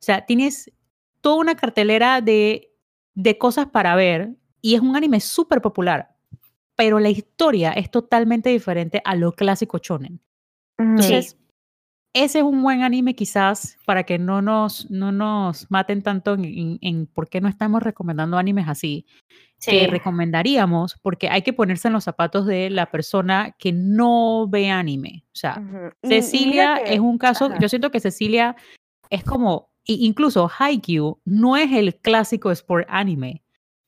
O 0.00 0.04
sea, 0.04 0.26
tienes 0.26 0.72
toda 1.20 1.36
una 1.36 1.54
cartelera 1.54 2.20
de, 2.20 2.74
de 3.14 3.38
cosas 3.38 3.66
para 3.66 3.94
ver 3.94 4.34
y 4.60 4.74
es 4.74 4.80
un 4.80 4.96
anime 4.96 5.20
súper 5.20 5.60
popular. 5.60 6.16
Pero 6.74 6.98
la 6.98 7.10
historia 7.10 7.72
es 7.72 7.90
totalmente 7.90 8.50
diferente 8.50 9.00
a 9.04 9.14
lo 9.14 9.32
clásico 9.32 9.78
shonen. 9.78 10.20
Entonces, 10.78 11.37
ese 12.24 12.38
es 12.38 12.44
un 12.44 12.62
buen 12.62 12.82
anime 12.82 13.14
quizás 13.14 13.76
para 13.86 14.04
que 14.04 14.18
no 14.18 14.42
nos, 14.42 14.90
no 14.90 15.12
nos 15.12 15.70
maten 15.70 16.02
tanto 16.02 16.34
en, 16.34 16.44
en- 16.44 16.78
en 16.80 17.06
por 17.06 17.28
qué 17.28 17.40
no 17.40 17.48
estamos 17.48 17.82
recomendando 17.82 18.36
animes 18.38 18.68
así, 18.68 19.06
que 19.60 19.80
Sí. 19.80 19.86
recomendaríamos 19.86 20.96
porque 21.02 21.28
hay 21.28 21.42
que 21.42 21.52
ponerse 21.52 21.88
en 21.88 21.94
los 21.94 22.04
zapatos 22.04 22.46
de 22.46 22.70
la 22.70 22.90
persona 22.90 23.54
que 23.58 23.72
no 23.72 24.46
ve 24.48 24.70
anime. 24.70 25.24
O 25.26 25.36
sea, 25.36 25.56
y 25.58 25.66
mira 25.66 25.92
Cecilia 26.02 26.80
que- 26.84 26.94
es 26.94 27.00
un 27.00 27.18
caso, 27.18 27.46
ajá. 27.46 27.58
yo 27.58 27.68
siento 27.68 27.90
que 27.90 28.00
Cecilia 28.00 28.54
es 29.10 29.24
como, 29.24 29.70
incluso 29.86 30.50
Haikyuu 30.58 31.20
no 31.24 31.56
es 31.56 31.72
el 31.72 31.94
clásico 31.96 32.50
sport 32.52 32.86
anime, 32.90 33.42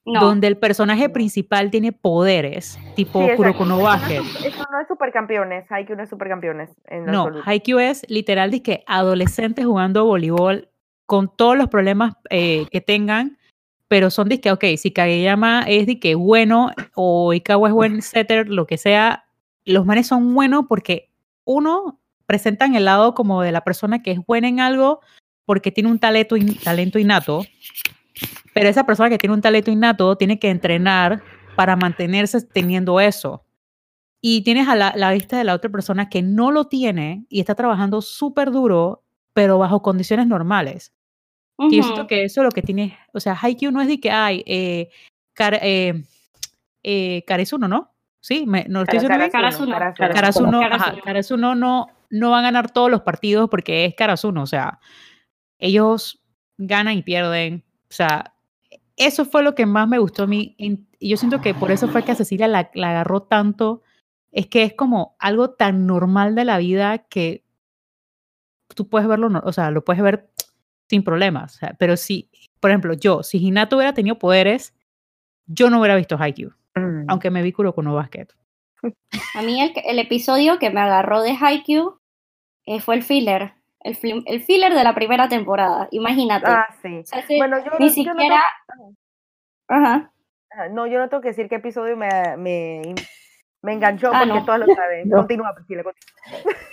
No. 0.06 0.20
donde 0.20 0.46
el 0.46 0.56
personaje 0.56 1.08
principal 1.10 1.70
tiene 1.70 1.92
poderes, 1.92 2.78
tipo 2.96 3.22
Sí, 3.26 3.36
Kuroko 3.36 3.64
no. 3.66 3.78
Eso 3.80 3.98
no 3.98 4.12
es- 4.38 4.44
Eso 4.46 4.64
no 4.72 4.80
es 4.80 4.88
supercampeones. 4.88 5.70
Haikyuu 5.70 5.96
no 5.96 6.02
es 6.02 6.08
supercampeones. 6.10 6.70
En 6.86 7.04
No, 7.04 7.22
absoluto. 7.24 7.42
Haikyuu 7.48 7.78
es 7.80 8.04
literal 8.08 8.50
de 8.50 8.62
que 8.62 8.82
adolescentes 8.86 9.66
jugando 9.66 10.04
voleibol 10.06 10.68
con 11.06 11.30
todos 11.36 11.56
los 11.56 11.68
problemas 11.68 12.14
eh, 12.30 12.66
que 12.70 12.80
tengan, 12.80 13.36
pero 13.88 14.10
son 14.10 14.28
de 14.28 14.40
que, 14.40 14.50
ok, 14.52 14.64
si 14.78 14.90
Kageyama 14.92 15.64
es 15.66 15.86
de 15.86 16.00
que 16.00 16.14
bueno 16.14 16.70
o 16.94 17.32
Ikawa 17.34 17.68
es 17.68 17.74
buen 17.74 18.00
setter, 18.02 18.48
lo 18.48 18.66
que 18.66 18.78
sea, 18.78 19.24
los 19.64 19.84
manes 19.84 20.06
son 20.06 20.32
buenos 20.34 20.64
porque 20.68 21.10
uno 21.44 22.00
presentan 22.26 22.74
el 22.74 22.84
lado 22.86 23.14
como 23.14 23.42
de 23.42 23.52
la 23.52 23.62
persona 23.64 24.02
que 24.02 24.12
es 24.12 24.20
buena 24.24 24.48
en 24.48 24.60
algo 24.60 25.00
porque 25.44 25.70
tiene 25.72 25.90
un 25.90 25.98
talento, 25.98 26.36
in- 26.36 26.56
talento 26.58 26.98
innato, 26.98 27.44
pero 28.54 28.68
esa 28.68 28.84
persona 28.84 29.08
que 29.08 29.18
tiene 29.18 29.34
un 29.34 29.40
talento 29.40 29.70
innato 29.70 30.16
tiene 30.16 30.38
que 30.38 30.50
entrenar 30.50 31.22
para 31.56 31.76
mantenerse 31.76 32.40
teniendo 32.42 33.00
eso. 33.00 33.44
Y 34.20 34.42
tienes 34.42 34.68
a 34.68 34.76
la, 34.76 34.92
la 34.96 35.12
vista 35.12 35.38
de 35.38 35.44
la 35.44 35.54
otra 35.54 35.70
persona 35.70 36.08
que 36.08 36.22
no 36.22 36.50
lo 36.50 36.66
tiene 36.66 37.24
y 37.28 37.40
está 37.40 37.54
trabajando 37.54 38.02
súper 38.02 38.50
duro, 38.50 39.02
pero 39.32 39.58
bajo 39.58 39.82
condiciones 39.82 40.26
normales. 40.26 40.92
Que 41.68 41.76
yo 41.76 41.82
siento 41.82 42.02
Ujú. 42.02 42.08
que 42.08 42.24
eso 42.24 42.40
es 42.40 42.44
lo 42.44 42.50
que 42.50 42.62
tiene, 42.62 42.98
o 43.12 43.20
sea, 43.20 43.36
Haikyuu 43.40 43.70
no 43.70 43.82
es 43.82 43.88
de 43.88 44.00
que 44.00 44.10
hay, 44.10 44.42
eh, 44.46 44.88
eh, 45.62 46.02
eh, 46.82 47.24
¿no? 47.68 47.94
Sí, 48.20 48.46
me, 48.46 48.64
no 48.68 48.80
lo 48.80 48.84
estoy 48.84 48.98
diciendo. 49.00 49.30
Karasuno. 49.30 49.76
Karasuno. 49.94 50.60
Karasuno 51.04 51.54
no, 51.54 51.86
no 52.08 52.30
va 52.30 52.38
a 52.38 52.42
ganar 52.42 52.70
todos 52.70 52.90
los 52.90 53.02
partidos 53.02 53.50
porque 53.50 53.84
es 53.84 53.94
Karasuno, 53.94 54.42
o 54.42 54.46
sea, 54.46 54.80
ellos 55.58 56.22
ganan 56.56 56.96
y 56.96 57.02
pierden, 57.02 57.64
o 57.90 57.94
sea, 57.94 58.34
eso 58.96 59.24
fue 59.24 59.42
lo 59.42 59.54
que 59.54 59.66
más 59.66 59.88
me 59.88 59.98
gustó 59.98 60.24
a 60.24 60.26
mí, 60.26 60.54
y 60.58 61.08
yo 61.08 61.16
siento 61.16 61.40
que 61.40 61.54
por 61.54 61.70
eso 61.72 61.88
fue 61.88 62.02
que 62.04 62.12
a 62.12 62.14
Cecilia 62.16 62.46
la, 62.48 62.70
la 62.74 62.90
agarró 62.90 63.22
tanto, 63.22 63.82
es 64.30 64.46
que 64.46 64.62
es 64.62 64.74
como 64.74 65.16
algo 65.18 65.50
tan 65.50 65.86
normal 65.86 66.34
de 66.34 66.44
la 66.44 66.58
vida 66.58 66.98
que 66.98 67.44
tú 68.74 68.88
puedes 68.88 69.08
verlo, 69.08 69.28
no- 69.28 69.42
o 69.44 69.52
sea, 69.52 69.70
lo 69.70 69.84
puedes 69.84 70.02
ver 70.02 70.30
sin 70.88 71.02
problemas, 71.02 71.56
o 71.56 71.58
sea, 71.58 71.74
pero 71.78 71.96
si, 71.96 72.30
por 72.60 72.70
ejemplo, 72.70 72.94
yo, 72.94 73.22
si 73.22 73.38
Hinata 73.38 73.74
hubiera 73.76 73.94
tenido 73.94 74.18
poderes, 74.18 74.74
yo 75.46 75.70
no 75.70 75.78
hubiera 75.80 75.96
visto 75.96 76.16
Haikyuu, 76.18 76.52
Mm. 76.76 77.06
aunque 77.08 77.30
me 77.30 77.42
vi 77.42 77.50
Kuroko 77.52 77.82
no 77.82 77.94
Basket. 77.94 78.28
A 79.34 79.42
mí 79.42 79.60
el, 79.60 79.72
el 79.84 79.98
episodio 79.98 80.58
que 80.60 80.70
me 80.70 80.80
agarró 80.80 81.20
de 81.22 81.36
Haikyuu 81.40 81.98
eh, 82.66 82.80
fue 82.80 82.94
el 82.94 83.02
filler. 83.02 83.54
El, 83.82 83.96
flim- 83.96 84.22
el 84.26 84.42
filler 84.42 84.74
de 84.74 84.84
la 84.84 84.94
primera 84.94 85.28
temporada. 85.28 85.88
Imagínate. 85.90 86.46
Ah, 86.50 86.66
sí. 86.82 86.98
O 86.98 87.04
sea, 87.04 87.20
ese- 87.20 87.36
Bueno, 87.38 87.58
yo, 87.58 87.72
ni 87.78 87.86
no- 87.88 87.94
yo 87.94 88.04
no 88.14 88.14
siquiera. 88.14 88.42
Ajá. 89.68 90.12
Ajá, 90.52 90.68
No, 90.70 90.86
yo 90.86 90.98
no 90.98 91.08
tengo 91.08 91.20
que 91.22 91.28
decir 91.28 91.48
qué 91.48 91.54
episodio 91.56 91.96
me, 91.96 92.08
me, 92.36 92.82
me 93.62 93.72
enganchó 93.72 94.08
Ah, 94.12 94.20
porque 94.24 94.40
no. 94.40 94.44
todos 94.44 94.58
lo 94.60 94.66
saben. 94.74 95.08
No. 95.08 95.18
Continúa, 95.18 95.54
Priscila, 95.54 95.82
continúa. 95.84 96.54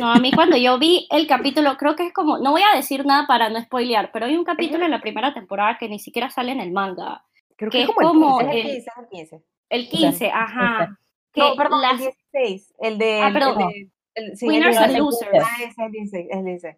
No, 0.00 0.12
a 0.12 0.16
mí 0.18 0.32
cuando 0.32 0.56
yo 0.58 0.78
vi 0.78 1.08
el 1.10 1.26
capítulo, 1.26 1.78
creo 1.78 1.96
que 1.96 2.06
es 2.08 2.12
como, 2.12 2.36
no 2.38 2.50
voy 2.50 2.60
a 2.62 2.76
decir 2.76 3.06
nada 3.06 3.26
para 3.26 3.48
no 3.48 3.58
spoilear, 3.62 4.10
pero 4.12 4.26
hay 4.26 4.36
un 4.36 4.44
capítulo 4.44 4.84
en 4.84 4.90
la 4.90 5.00
primera 5.00 5.32
temporada 5.32 5.78
que 5.78 5.88
ni 5.88 5.98
siquiera 5.98 6.28
sale 6.28 6.52
en 6.52 6.60
el 6.60 6.72
manga. 6.72 7.24
Creo 7.56 7.70
que 7.70 7.78
que 7.78 7.84
es 7.84 7.90
como, 7.90 8.40
el 8.42 8.48
Es 8.48 8.52
el 8.52 8.58
el- 8.58 8.66
15, 8.66 8.76
es 8.78 8.96
el 8.98 9.08
15. 9.08 9.42
El 9.70 9.88
15, 9.88 10.30
ajá. 10.30 10.98
Que 11.32 11.40
No, 11.40 11.54
perdón, 11.56 11.80
las- 11.80 11.92
el 12.00 12.12
16. 12.32 12.74
El 12.80 12.98
de. 12.98 13.22
Ah, 13.22 13.30
perdón. 13.32 13.62
El 13.62 13.68
de 13.68 13.90
sí, 14.34 14.46
Winners 14.46 14.76
and 14.76 14.96
losers. 14.98 15.30
Ah, 15.44 15.56
ese 15.62 15.70
es 15.70 15.78
el 15.78 15.92
16. 15.92 16.26
Es 16.30 16.36
el 16.38 16.44
16. 16.44 16.76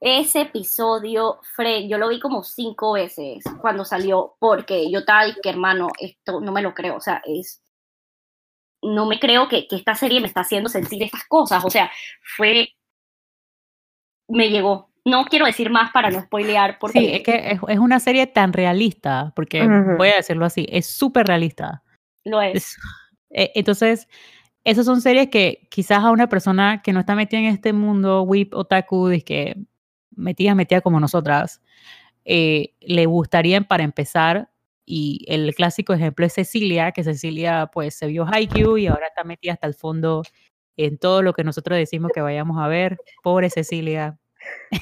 ese 0.00 0.40
episodio, 0.42 1.38
Fred, 1.54 1.84
yo 1.88 1.96
lo 1.98 2.08
vi 2.08 2.20
como 2.20 2.42
cinco 2.44 2.92
veces 2.92 3.42
cuando 3.60 3.84
salió, 3.84 4.36
porque 4.38 4.90
yo 4.90 4.98
estaba 5.00 5.24
que 5.42 5.48
hermano, 5.48 5.88
esto 5.98 6.40
no 6.40 6.52
me 6.52 6.60
lo 6.62 6.74
creo, 6.74 6.96
o 6.96 7.00
sea, 7.00 7.22
es, 7.24 7.62
no 8.82 9.06
me 9.06 9.18
creo 9.18 9.48
que, 9.48 9.66
que 9.66 9.76
esta 9.76 9.94
serie 9.94 10.20
me 10.20 10.26
está 10.26 10.40
haciendo 10.40 10.68
sentir 10.68 11.02
estas 11.02 11.24
cosas, 11.24 11.64
o 11.64 11.70
sea, 11.70 11.90
fue, 12.36 12.68
me 14.28 14.50
llegó. 14.50 14.90
No 15.06 15.24
quiero 15.26 15.44
decir 15.46 15.68
más 15.70 15.90
para 15.92 16.10
no 16.10 16.20
spoilear, 16.22 16.78
porque 16.78 16.98
Sí, 16.98 17.10
es 17.12 17.22
que 17.22 17.50
es, 17.52 17.60
es 17.68 17.78
una 17.78 18.00
serie 18.00 18.26
tan 18.26 18.52
realista, 18.54 19.32
porque 19.36 19.66
Ujú. 19.66 19.96
voy 19.98 20.08
a 20.08 20.16
decirlo 20.16 20.46
así, 20.46 20.66
es 20.70 20.86
súper 20.86 21.26
realista. 21.26 21.82
lo 22.24 22.40
es. 22.40 22.54
Es- 22.56 22.76
eh, 23.30 23.52
entonces, 23.54 24.08
esas 24.64 24.86
son 24.86 25.00
series 25.00 25.28
que 25.28 25.66
quizás 25.70 25.98
a 26.04 26.10
una 26.10 26.28
persona 26.28 26.82
que 26.82 26.92
no 26.92 27.00
está 27.00 27.14
metida 27.14 27.40
en 27.40 27.46
este 27.46 27.72
mundo, 27.72 28.22
whip, 28.22 28.54
otaku, 28.54 29.10
y 29.12 29.22
que 29.22 29.56
metida, 30.16 30.54
metida 30.54 30.80
como 30.80 31.00
nosotras, 31.00 31.60
eh, 32.24 32.74
le 32.80 33.06
gustarían 33.06 33.64
para 33.64 33.84
empezar. 33.84 34.50
Y 34.86 35.24
el 35.28 35.54
clásico 35.54 35.92
ejemplo 35.94 36.26
es 36.26 36.34
Cecilia, 36.34 36.92
que 36.92 37.04
Cecilia 37.04 37.70
pues 37.72 37.94
se 37.96 38.06
vio 38.06 38.26
Haikyuu 38.30 38.76
y 38.78 38.86
ahora 38.86 39.06
está 39.08 39.24
metida 39.24 39.54
hasta 39.54 39.66
el 39.66 39.74
fondo 39.74 40.22
en 40.76 40.98
todo 40.98 41.22
lo 41.22 41.32
que 41.34 41.44
nosotros 41.44 41.78
decimos 41.78 42.10
que 42.14 42.20
vayamos 42.20 42.58
a 42.62 42.68
ver. 42.68 42.98
Pobre 43.22 43.48
Cecilia. 43.50 44.18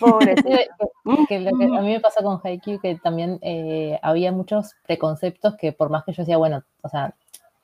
Pobre. 0.01 0.35
Sí, 0.45 0.49
que- 0.49 1.27
que 1.29 1.41
lo 1.41 1.57
que 1.59 1.65
a 1.65 1.83
mí 1.83 1.89
me 1.93 2.01
pasa 2.01 2.23
con 2.23 2.41
Haikyuu 2.43 2.81
que 2.81 2.95
también 2.97 3.39
eh, 3.43 3.99
había 4.03 4.31
muchos 4.33 4.75
preconceptos 4.87 5.57
que 5.57 5.73
por 5.73 5.91
más 5.91 6.05
que 6.05 6.13
yo 6.13 6.23
decía, 6.23 6.37
bueno, 6.37 6.65
o 6.83 6.89
sea, 6.89 7.15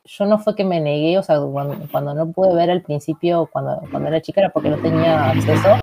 yo 0.09 0.24
no 0.24 0.38
fue 0.38 0.54
que 0.54 0.64
me 0.64 0.80
negué, 0.80 1.18
o 1.18 1.22
sea, 1.22 1.38
cuando, 1.40 1.76
cuando 1.92 2.14
no 2.14 2.32
pude 2.32 2.54
ver 2.54 2.70
al 2.70 2.82
principio, 2.82 3.48
cuando, 3.52 3.82
cuando 3.90 4.09
era 4.09 4.22
chica, 4.22 4.40
era 4.40 4.50
porque 4.50 4.70
no 4.70 4.78
tenía 4.78 5.30
acceso, 5.30 5.76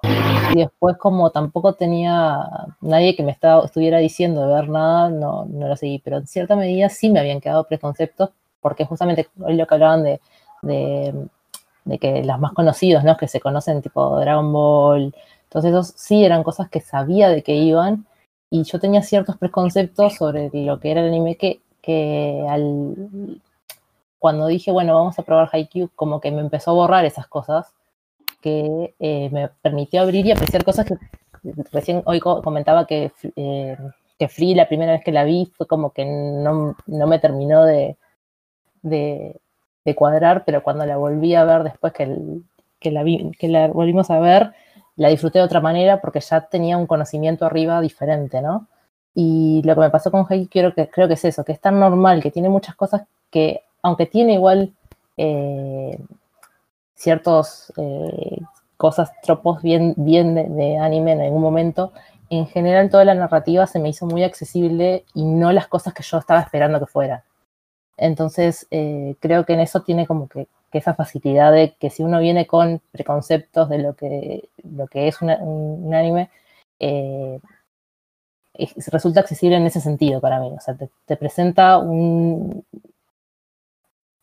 y 0.52 0.60
después 0.60 0.98
como 0.98 1.30
tampoco 1.30 1.74
tenía 1.74 2.40
nadie 2.82 3.16
que 3.16 3.22
me 3.24 3.32
estaba, 3.32 3.64
estuviera 3.66 4.00
diciendo 4.00 4.48
de 4.48 4.54
ver 4.56 4.70
nada, 4.70 5.10
no, 5.10 5.46
no 5.46 5.68
lo 5.68 5.76
seguí, 5.76 6.00
pero 6.00 6.18
en 6.18 6.28
cierta 6.28 6.56
medida 6.56 6.90
sí 6.90 7.10
me 7.10 7.20
habían 7.20 7.40
quedado 7.40 7.66
preconceptos, 7.66 8.32
porque 8.62 8.86
justamente 8.86 9.28
hoy 9.40 9.56
lo 9.56 9.68
que 9.68 9.76
hablaban 9.76 10.04
de, 10.04 10.20
de, 10.64 11.14
de 11.84 12.00
que 12.00 12.24
los 12.24 12.40
más 12.40 12.54
conocidos, 12.54 13.04
¿no? 13.04 13.18
Que 13.18 13.28
se 13.28 13.40
conocen 13.40 13.84
tipo 13.84 14.20
Dragon 14.20 14.52
Ball, 14.52 15.14
Entonces 15.44 15.72
esos 15.72 15.94
sí 15.98 16.26
eran 16.26 16.44
cosas 16.44 16.68
que 16.70 16.82
sabía 16.82 17.30
de 17.30 17.44
que 17.44 17.54
iban 17.54 18.08
y 18.50 18.64
yo 18.64 18.80
tenía 18.80 19.04
ciertos 19.04 19.38
preconceptos 19.38 20.16
sobre 20.16 20.50
lo 20.52 20.80
que 20.80 20.92
era 20.92 21.02
el 21.02 21.10
anime 21.10 21.36
que, 21.36 21.60
que 21.82 22.44
al, 22.50 23.40
cuando 24.26 24.48
dije, 24.48 24.72
bueno, 24.72 24.96
vamos 24.96 25.20
a 25.20 25.22
probar 25.22 25.50
Haikyuu, 25.52 25.92
como 25.94 26.20
que 26.20 26.32
me 26.32 26.42
empezó 26.42 26.72
a 26.72 26.74
borrar 26.74 27.06
esas 27.06 27.28
cosas 27.28 27.76
que 28.42 28.96
eh, 28.98 29.30
me 29.32 29.50
permitió 29.62 30.02
abrir 30.02 30.26
y 30.26 30.32
apreciar 30.32 30.64
cosas 30.64 30.88
que 30.88 30.96
recién 31.72 32.02
hoy 32.06 32.20
co- 32.20 32.42
comentaba 32.42 32.88
que, 32.88 33.12
eh, 33.36 33.78
que 34.18 34.28
Free 34.28 34.56
la 34.56 34.68
primera 34.68 34.94
vez 34.94 35.04
que 35.04 35.12
la 35.12 35.26
vi 35.26 35.46
fue 35.56 35.68
como 35.68 35.92
que 35.92 36.06
no, 36.06 36.76
no 36.88 37.06
me 37.06 37.20
terminó 37.20 37.66
de, 37.66 37.98
de, 38.82 39.40
cuadrar, 39.96 40.44
pero 40.44 40.64
cuando 40.64 40.88
la 40.88 40.98
volví 40.98 41.36
a 41.36 41.44
ver 41.44 41.62
después 41.62 41.94
que, 41.94 42.18
que 42.80 42.90
la 42.90 43.68
volvimos 43.68 44.10
a 44.10 44.20
ver, 44.20 44.54
la 44.96 45.10
disfruté 45.10 45.38
de 45.38 45.46
otra 45.46 45.62
manera 45.62 46.02
porque 46.02 46.20
ya 46.20 46.42
tenía 46.48 46.78
un 46.80 46.88
conocimiento 46.88 47.46
arriba 47.46 47.80
diferente, 47.80 48.42
¿no? 48.42 48.68
Y 49.14 49.62
lo 49.66 49.76
que 49.76 49.82
me 49.82 49.92
pasó 49.92 50.10
con 50.10 50.26
Haikyuu 50.28 50.50
creo 50.50 50.74
que, 50.74 50.90
creo 50.90 51.08
que 51.08 51.14
es 51.14 51.26
eso, 51.26 51.46
que 51.46 51.52
es 51.52 51.62
tan 51.62 51.80
normal, 51.80 52.24
que 52.24 52.32
tiene 52.32 52.50
muchas 52.50 52.74
cosas 52.74 53.04
que, 53.30 53.62
aunque 53.86 54.08
tiene 54.08 54.34
igual 54.34 54.74
eh, 55.16 56.00
ciertos 56.96 57.72
eh, 57.78 58.42
cosas, 58.78 59.12
tropos 59.22 59.62
bien, 59.62 59.94
bien 59.96 60.34
de, 60.34 60.78
anime 60.80 61.12
en 61.12 61.22
algún 61.22 61.44
momento, 61.44 61.94
en 62.32 62.48
general 62.48 62.90
toda 62.90 63.06
la 63.06 63.14
narrativa 63.14 63.68
se 63.68 63.78
me 63.78 63.90
hizo 63.90 64.08
muy 64.08 64.24
accesible 64.24 65.06
y 65.14 65.24
no 65.24 65.52
las 65.52 65.68
cosas 65.68 65.94
que 65.94 66.02
yo 66.02 66.18
estaba 66.18 66.40
esperando 66.42 66.80
que 66.80 66.88
fueran. 66.88 67.22
Entonces, 67.98 68.66
eh, 68.72 69.14
creo 69.20 69.46
que 69.46 69.54
en 69.54 69.60
eso 69.60 69.84
tiene 69.84 70.08
como 70.08 70.28
que, 70.30 70.48
que 70.72 70.80
esa 70.80 70.96
facilidad 70.96 71.52
de 71.52 71.76
que 71.80 71.92
si 71.92 72.02
uno 72.02 72.20
viene 72.20 72.48
con 72.48 72.82
preconceptos 72.92 73.70
de 73.70 73.78
lo 73.78 73.94
que, 73.94 74.50
lo 74.64 74.88
que 74.88 75.08
es 75.08 75.22
un, 75.22 75.30
anime, 75.94 76.32
eh, 76.80 77.40
es- 78.56 78.88
resulta 78.88 79.20
accesible 79.20 79.58
en 79.58 79.68
ese 79.68 79.80
sentido 79.80 80.20
para 80.22 80.40
mí. 80.40 80.52
O 80.58 80.60
sea, 80.60 80.76
te 81.06 81.18
presenta 81.18 81.78
un... 81.78 82.66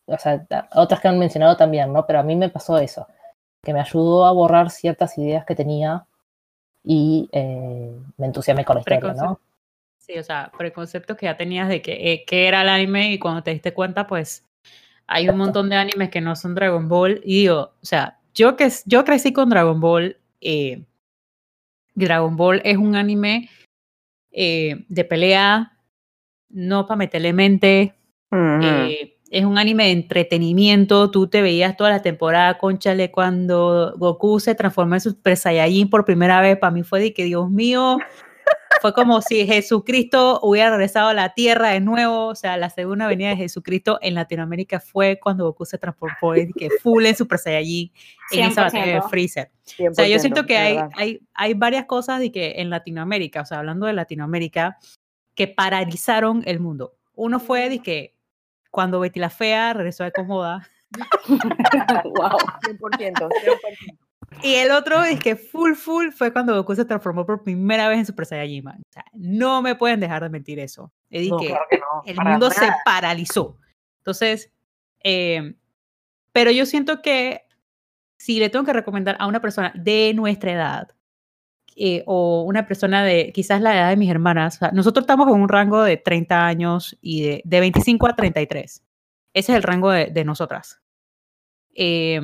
O 0.05 0.17
sea, 0.17 0.45
otras 0.73 0.99
que 0.99 1.07
han 1.07 1.19
mencionado 1.19 1.55
también, 1.55 1.93
¿no? 1.93 2.05
Pero 2.05 2.19
a 2.19 2.23
mí 2.23 2.35
me 2.35 2.49
pasó 2.49 2.77
eso, 2.77 3.07
que 3.63 3.73
me 3.73 3.79
ayudó 3.79 4.25
a 4.25 4.31
borrar 4.31 4.69
ciertas 4.69 5.17
ideas 5.17 5.45
que 5.45 5.55
tenía 5.55 6.05
y 6.83 7.29
eh, 7.31 7.97
me 8.17 8.25
entusiasmé 8.25 8.65
con 8.65 8.75
la 8.75 8.81
historia, 8.81 9.13
¿no? 9.13 9.39
Sí, 9.97 10.17
o 10.17 10.23
sea, 10.23 10.51
preconceptos 10.57 11.15
que 11.15 11.27
ya 11.27 11.37
tenías 11.37 11.69
de 11.69 11.81
que, 11.81 12.11
eh, 12.11 12.25
que 12.25 12.47
era 12.47 12.61
el 12.61 12.69
anime 12.69 13.13
y 13.13 13.19
cuando 13.19 13.41
te 13.41 13.51
diste 13.51 13.73
cuenta, 13.73 14.05
pues 14.05 14.45
hay 15.07 15.29
un 15.29 15.37
montón 15.37 15.69
de 15.69 15.77
animes 15.77 16.09
que 16.09 16.19
no 16.19 16.35
son 16.35 16.55
Dragon 16.55 16.89
Ball. 16.89 17.21
Y 17.23 17.43
digo, 17.43 17.73
o 17.81 17.85
sea, 17.85 18.19
yo, 18.33 18.57
que, 18.57 18.69
yo 18.85 19.05
crecí 19.05 19.31
con 19.31 19.49
Dragon 19.49 19.79
Ball. 19.79 20.17
eh, 20.41 20.83
Dragon 21.95 22.35
Ball 22.35 22.61
es 22.65 22.77
un 22.77 22.95
anime 22.95 23.49
eh, 24.31 24.83
de 24.89 25.05
pelea, 25.05 25.77
no 26.49 26.85
para 26.85 26.97
meterle 26.97 27.31
mente. 27.31 27.93
Ujú. 28.31 28.65
eh, 28.65 29.12
es 29.33 29.45
un 29.45 29.57
anime 29.57 29.85
de 29.85 29.91
entretenimiento. 29.91 31.09
Tú 31.09 31.27
te 31.27 31.41
veías 31.41 31.75
toda 31.75 31.89
la 31.89 32.03
temporada, 32.03 32.59
conchale, 32.59 33.09
cuando 33.09 33.95
Goku 33.97 34.39
se 34.39 34.53
transformó 34.53 34.93
en 34.93 35.01
Super 35.01 35.35
Saiyajin 35.35 35.89
por 35.89 36.05
primera 36.05 36.39
vez. 36.39 36.55
Para 36.59 36.69
mí 36.69 36.83
fue 36.83 36.99
de 36.99 37.13
que, 37.15 37.23
Dios 37.23 37.49
mío, 37.49 37.97
fue 38.79 38.93
como 38.93 39.23
si 39.23 39.47
Jesucristo 39.47 40.39
hubiera 40.43 40.69
regresado 40.69 41.07
a 41.09 41.15
la 41.15 41.33
tierra 41.33 41.69
de 41.69 41.79
nuevo. 41.79 42.27
O 42.27 42.35
sea, 42.35 42.57
la 42.57 42.69
segunda 42.69 43.07
venida 43.07 43.29
de 43.29 43.37
Jesucristo 43.37 43.97
en 44.03 44.13
Latinoamérica 44.13 44.79
fue 44.79 45.19
cuando 45.19 45.45
Goku 45.45 45.65
se 45.65 45.79
transformó 45.79 46.33
de 46.33 46.51
que 46.55 46.69
full 46.69 47.03
en 47.03 47.15
Super 47.15 47.39
Saiyajin 47.39 47.91
en 48.33 48.39
esa 48.51 48.65
batalla 48.65 48.85
de 48.85 49.01
100%. 49.01 49.09
Freezer. 49.09 49.51
O 49.89 49.93
sea, 49.95 50.07
yo 50.07 50.17
100%, 50.17 50.19
siento 50.19 50.45
que 50.45 50.57
hay, 50.57 50.77
hay, 50.95 51.19
hay 51.33 51.55
varias 51.55 51.85
cosas 51.85 52.19
de 52.19 52.31
que 52.31 52.61
en 52.61 52.69
Latinoamérica, 52.69 53.41
o 53.41 53.45
sea, 53.45 53.57
hablando 53.57 53.87
de 53.87 53.93
Latinoamérica, 53.93 54.77
que 55.33 55.47
paralizaron 55.47 56.43
el 56.45 56.59
mundo. 56.59 56.93
Uno 57.15 57.39
fue 57.39 57.69
de 57.69 57.79
que 57.79 58.12
cuando 58.73 58.99
Betty 58.99 59.19
la 59.19 59.29
Fea 59.29 59.71
regresó 59.73 60.03
de 60.03 60.11
Comoda, 60.11 60.67
wow. 62.03 62.37
100%, 62.65 62.79
100%. 62.79 63.29
y 64.41 64.55
el 64.55 64.71
otro 64.71 65.03
es 65.03 65.19
que 65.19 65.35
full, 65.35 65.73
full 65.75 66.09
fue 66.09 66.33
cuando 66.33 66.55
Goku 66.55 66.73
se 66.75 66.83
transformó 66.83 67.23
por 67.23 67.43
primera 67.43 67.87
vez 67.87 67.99
en 67.99 68.05
Super 68.07 68.25
Saiyajin. 68.25 68.63
man. 68.63 68.81
O 68.81 68.91
sea, 68.91 69.05
no 69.13 69.61
me 69.61 69.75
pueden 69.75 69.99
dejar 69.99 70.23
de 70.23 70.29
mentir 70.29 70.57
eso. 70.59 70.91
Es 71.11 71.29
No, 71.29 71.37
que 71.37 71.47
claro 71.49 71.65
que 71.69 71.77
no. 71.77 72.01
el 72.05 72.17
mundo 72.19 72.49
se 72.49 72.61
nada. 72.61 72.77
paralizó. 72.83 73.59
Entonces, 73.99 74.51
eh, 75.03 75.53
pero 76.31 76.49
yo 76.49 76.65
siento 76.65 77.03
que 77.03 77.43
si 78.17 78.39
le 78.39 78.49
tengo 78.49 78.65
que 78.65 78.73
recomendar 78.73 79.17
a 79.19 79.27
una 79.27 79.39
persona 79.39 79.71
de 79.75 80.13
nuestra 80.15 80.51
edad 80.51 80.91
eh, 81.75 82.03
o 82.05 82.43
una 82.43 82.65
persona 82.67 83.03
de 83.03 83.31
quizás 83.33 83.61
la 83.61 83.73
edad 83.75 83.89
de 83.89 83.97
mis 83.97 84.09
hermanas, 84.11 84.55
o 84.57 84.59
sea, 84.59 84.71
nosotros 84.71 85.03
estamos 85.03 85.27
en 85.27 85.35
un 85.41 85.49
rango 85.49 85.81
de 85.83 85.97
30 85.97 86.45
años 86.45 86.97
y 87.01 87.23
de, 87.23 87.41
de 87.45 87.59
25 87.59 88.07
a 88.07 88.15
33. 88.15 88.83
Ese 89.33 89.51
es 89.51 89.55
el 89.57 89.63
rango 89.63 89.91
de, 89.91 90.07
de 90.07 90.25
nosotras. 90.25 90.81
Eh, 91.75 92.21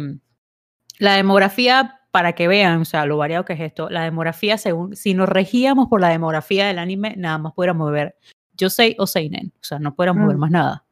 la 0.99 1.15
demografía, 1.15 1.99
para 2.11 2.33
que 2.33 2.47
vean, 2.47 2.81
o 2.81 2.85
sea, 2.85 3.05
lo 3.05 3.17
variado 3.17 3.45
que 3.45 3.53
es 3.53 3.61
esto, 3.61 3.89
la 3.89 4.03
demografía, 4.03 4.57
según, 4.57 4.95
si 4.95 5.13
nos 5.13 5.29
regíamos 5.29 5.87
por 5.87 6.01
la 6.01 6.09
demografía 6.09 6.67
del 6.67 6.79
anime, 6.79 7.15
nada 7.17 7.37
más 7.37 7.53
pudiéramos 7.53 7.91
ver 7.91 8.15
Yosei 8.57 8.95
o 8.99 9.07
Seinen, 9.07 9.53
o 9.55 9.63
sea, 9.63 9.79
no 9.79 9.95
pudiéramos 9.95 10.27
ver 10.27 10.37
Mm. 10.37 10.39
más 10.39 10.51
nada. 10.51 10.85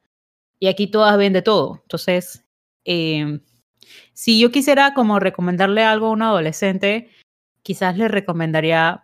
Y 0.60 0.68
aquí 0.68 0.88
todas 0.88 1.18
ven 1.18 1.34
de 1.34 1.42
todo. 1.42 1.80
Entonces, 1.84 2.46
eh, 2.86 3.40
si 4.14 4.40
yo 4.40 4.52
quisiera 4.52 4.94
como 4.94 5.20
recomendarle 5.20 5.84
algo 5.84 6.08
a 6.08 6.12
un 6.12 6.22
adolescente, 6.22 7.10
quizás 7.64 7.98
le 7.98 8.08
recomendaría 8.08 9.04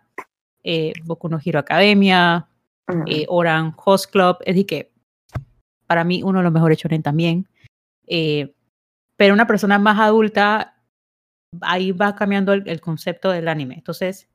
eh, 0.62 0.92
Boku 1.04 1.28
no 1.28 1.38
Hero 1.44 1.58
Academia, 1.58 2.48
Ujú. 2.88 3.04
eh, 3.06 3.26
Oran 3.28 3.74
Host 3.82 4.10
Club, 4.10 4.38
es 4.40 4.54
decir, 4.54 4.66
que 4.66 4.92
para 5.86 6.04
mí 6.04 6.22
uno 6.22 6.38
de 6.38 6.44
los 6.44 6.52
mejores 6.52 6.78
shonen 6.78 7.02
también. 7.02 7.48
Eh, 8.06 8.54
pero 9.16 9.34
una 9.34 9.46
persona 9.46 9.78
más 9.78 9.98
adulta, 10.00 10.76
ahí 11.60 11.92
va 11.92 12.14
cambiando 12.14 12.52
el, 12.52 12.66
el 12.68 12.80
concepto 12.80 13.30
del 13.30 13.48
anime. 13.48 13.74
Entonces, 13.74 14.28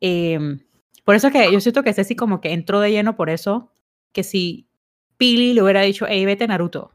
em, 0.00 0.60
por 1.04 1.14
eso 1.14 1.28
es 1.28 1.32
que 1.32 1.52
yo 1.52 1.60
siento 1.60 1.82
que 1.82 1.94
Ceci 1.94 2.14
como 2.16 2.40
que 2.40 2.52
entró 2.52 2.80
de 2.80 2.90
lleno 2.90 3.16
por 3.16 3.30
eso, 3.30 3.72
que 4.12 4.22
si 4.24 4.68
Pili 5.16 5.54
le 5.54 5.62
hubiera 5.62 5.80
dicho, 5.82 6.06
hey, 6.08 6.24
vete 6.26 6.46
Naruto, 6.46 6.92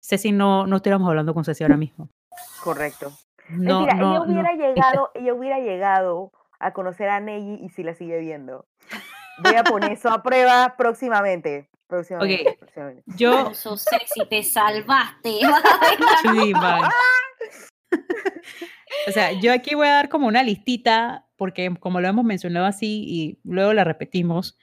Ceci 0.00 0.32
no, 0.32 0.66
no 0.66 0.76
estuviéramos 0.76 1.08
hablando 1.08 1.34
con 1.34 1.44
Ceci 1.44 1.64
ahora 1.64 1.76
mismo. 1.76 2.08
Correcto. 2.62 3.12
No, 3.50 3.80
Mentira, 3.80 3.94
no, 3.98 4.10
ella 4.10 4.18
no. 4.18 4.32
hubiera 4.32 4.52
llegado, 4.54 5.10
ella 5.14 5.34
hubiera 5.34 5.58
llegado 5.58 6.32
a 6.58 6.72
conocer 6.72 7.08
a 7.08 7.20
Neji 7.20 7.64
y 7.64 7.68
si 7.70 7.82
la 7.82 7.94
sigue 7.94 8.18
viendo. 8.18 8.66
Voy 9.42 9.54
a 9.54 9.64
poner 9.64 9.92
eso 9.92 10.10
a 10.10 10.22
prueba 10.22 10.74
próximamente. 10.76 11.68
Próximamente. 11.86 12.56
próximamente. 12.58 13.02
Yo, 13.16 13.52
So 13.54 13.76
sexy, 13.76 14.24
te 14.28 14.42
salvaste. 14.42 15.40
Sí. 16.22 16.52
O 19.08 19.12
sea, 19.12 19.32
yo 19.32 19.52
aquí 19.52 19.74
voy 19.74 19.86
a 19.86 19.92
dar 19.92 20.08
como 20.08 20.26
una 20.26 20.42
listita, 20.42 21.26
porque 21.36 21.74
como 21.78 22.00
lo 22.00 22.08
hemos 22.08 22.24
mencionado 22.24 22.66
así 22.66 23.04
y 23.06 23.38
luego 23.44 23.72
la 23.72 23.84
repetimos, 23.84 24.58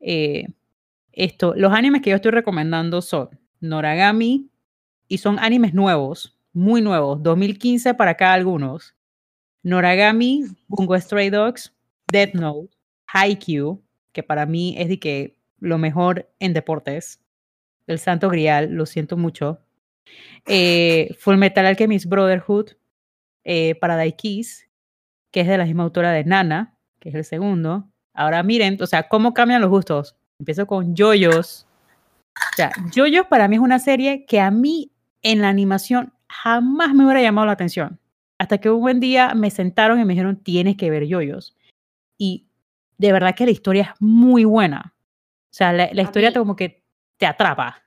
eh, 0.00 0.46
esto, 1.12 1.54
los 1.56 1.72
animes 1.72 2.02
que 2.02 2.10
yo 2.10 2.16
estoy 2.16 2.30
recomendando 2.30 3.02
son 3.02 3.30
Noragami 3.60 4.48
y 5.08 5.18
son 5.18 5.38
animes 5.38 5.74
nuevos, 5.74 6.38
muy 6.52 6.82
nuevos, 6.82 7.22
2015 7.22 7.94
para 7.94 8.12
acá 8.12 8.32
algunos. 8.32 8.94
Noragami, 9.62 10.44
Bungo 10.68 10.98
Stray 10.98 11.30
Dogs, 11.30 11.72
Death 12.10 12.34
Note, 12.34 12.76
Haikyuu, 13.06 13.82
que 14.12 14.22
para 14.22 14.46
mí 14.46 14.74
es 14.78 14.88
de 14.88 14.98
que 14.98 15.36
lo 15.58 15.78
mejor 15.78 16.28
en 16.38 16.52
deportes, 16.52 17.20
el 17.86 17.98
santo 17.98 18.28
grial, 18.28 18.72
lo 18.72 18.86
siento 18.86 19.16
mucho. 19.16 19.60
Eh, 20.46 21.14
Full 21.20 21.36
Metal 21.36 21.66
Alchemist 21.66 22.06
Brotherhood, 22.06 22.70
eh, 23.44 23.74
Paradise 23.76 24.16
Kiss, 24.16 24.68
que 25.30 25.40
es 25.40 25.48
de 25.48 25.58
la 25.58 25.64
misma 25.64 25.84
autora 25.84 26.12
de 26.12 26.24
Nana, 26.24 26.76
que 26.98 27.10
es 27.10 27.14
el 27.14 27.24
segundo. 27.24 27.88
Ahora 28.14 28.42
miren, 28.42 28.78
o 28.80 28.86
sea, 28.86 29.08
cómo 29.08 29.34
cambian 29.34 29.60
los 29.60 29.70
gustos. 29.70 30.16
Empiezo 30.38 30.66
con 30.66 30.94
Yoyos. 30.94 31.66
O 32.34 32.56
sea, 32.56 32.72
Yoyos 32.92 33.26
para 33.26 33.48
mí 33.48 33.56
es 33.56 33.62
una 33.62 33.78
serie 33.78 34.24
que 34.26 34.40
a 34.40 34.50
mí 34.50 34.92
en 35.22 35.42
la 35.42 35.48
animación 35.48 36.12
jamás 36.30 36.94
me 36.94 37.04
hubiera 37.04 37.20
llamado 37.22 37.46
la 37.46 37.52
atención. 37.52 37.98
Hasta 38.38 38.58
que 38.58 38.70
un 38.70 38.80
buen 38.80 39.00
día 39.00 39.34
me 39.34 39.50
sentaron 39.50 40.00
y 40.00 40.04
me 40.04 40.14
dijeron, 40.14 40.36
tienes 40.42 40.76
que 40.76 40.88
ver 40.90 41.04
Yoyos. 41.06 41.56
Y 42.16 42.46
de 42.98 43.12
verdad 43.12 43.34
que 43.34 43.44
la 43.44 43.50
historia 43.50 43.82
es 43.94 44.00
muy 44.00 44.44
buena. 44.44 44.94
O 44.96 45.52
sea, 45.52 45.72
la, 45.72 45.90
la 45.92 46.02
historia 46.02 46.30
mí- 46.30 46.34
te 46.34 46.38
como 46.38 46.56
que 46.56 46.82
te 47.16 47.26
atrapa. 47.26 47.82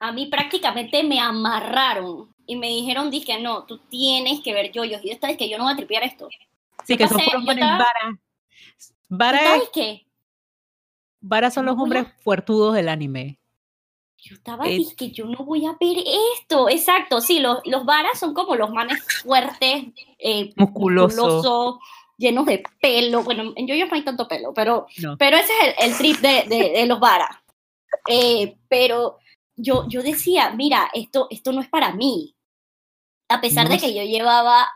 A 0.00 0.12
mí 0.12 0.26
prácticamente 0.26 1.02
me 1.02 1.20
amarraron 1.20 2.28
y 2.46 2.56
me 2.56 2.66
dijeron, 2.68 3.10
dije, 3.10 3.40
no, 3.40 3.64
tú 3.64 3.78
tienes 3.88 4.40
que 4.40 4.52
ver 4.52 4.70
yoyos. 4.72 5.02
Y 5.02 5.08
yo 5.08 5.14
estaba, 5.14 5.34
que 5.36 5.48
yo 5.48 5.56
no 5.56 5.64
voy 5.64 5.72
a 5.72 5.76
tripear 5.76 6.02
esto. 6.02 6.28
Sí, 6.84 6.92
Yo 6.94 6.98
que 6.98 7.08
son 7.08 7.18
pasé- 7.18 7.60
varas. 7.60 8.18
Vara 9.08 9.38
¿Sabes 9.42 9.62
es- 9.64 9.70
qué? 9.72 10.06
varas 11.20 11.54
son 11.54 11.64
los 11.66 11.76
hombres 11.78 12.06
fuertudos 12.22 12.74
del 12.74 12.88
anime. 12.88 13.38
Yo 14.28 14.34
estaba, 14.34 14.66
Eh, 14.68 14.76
dije, 14.78 15.10
yo 15.12 15.26
no 15.26 15.38
voy 15.44 15.64
a 15.66 15.76
ver 15.80 15.98
esto. 16.34 16.68
Exacto, 16.68 17.20
sí, 17.20 17.38
los, 17.38 17.58
los 17.64 17.84
varas 17.84 18.18
son 18.18 18.34
como 18.34 18.56
los 18.56 18.70
manes 18.70 19.00
fuertes, 19.22 19.84
eh, 20.18 20.52
Musculoso. 20.56 21.16
musculoso, 21.22 21.80
llenos 22.18 22.44
de 22.46 22.64
pelo. 22.80 23.22
Bueno, 23.22 23.52
en 23.54 23.66
yoyos 23.68 23.88
no 23.88 23.94
hay 23.94 24.02
tanto 24.02 24.26
pelo, 24.26 24.52
pero, 24.52 24.86
No. 24.98 25.16
pero 25.16 25.36
ese 25.36 25.52
es 25.60 25.74
el, 25.78 25.90
el 25.90 25.96
trip 25.96 26.16
de, 26.18 26.42
de, 26.48 26.70
de 26.70 26.86
los 26.86 26.98
varas. 26.98 27.36
Eh, 28.08 28.56
pero 28.68 29.18
yo, 29.54 29.86
yo 29.88 30.02
decía, 30.02 30.50
mira, 30.50 30.90
esto, 30.92 31.28
esto 31.30 31.52
no 31.52 31.60
es 31.60 31.68
para 31.68 31.92
mí. 31.92 32.34
A 33.28 33.40
pesar 33.40 33.66
No 33.66 33.74
de 33.74 33.78
sé. 33.78 33.86
que 33.86 33.94
yo 33.94 34.02
llevaba 34.02 34.66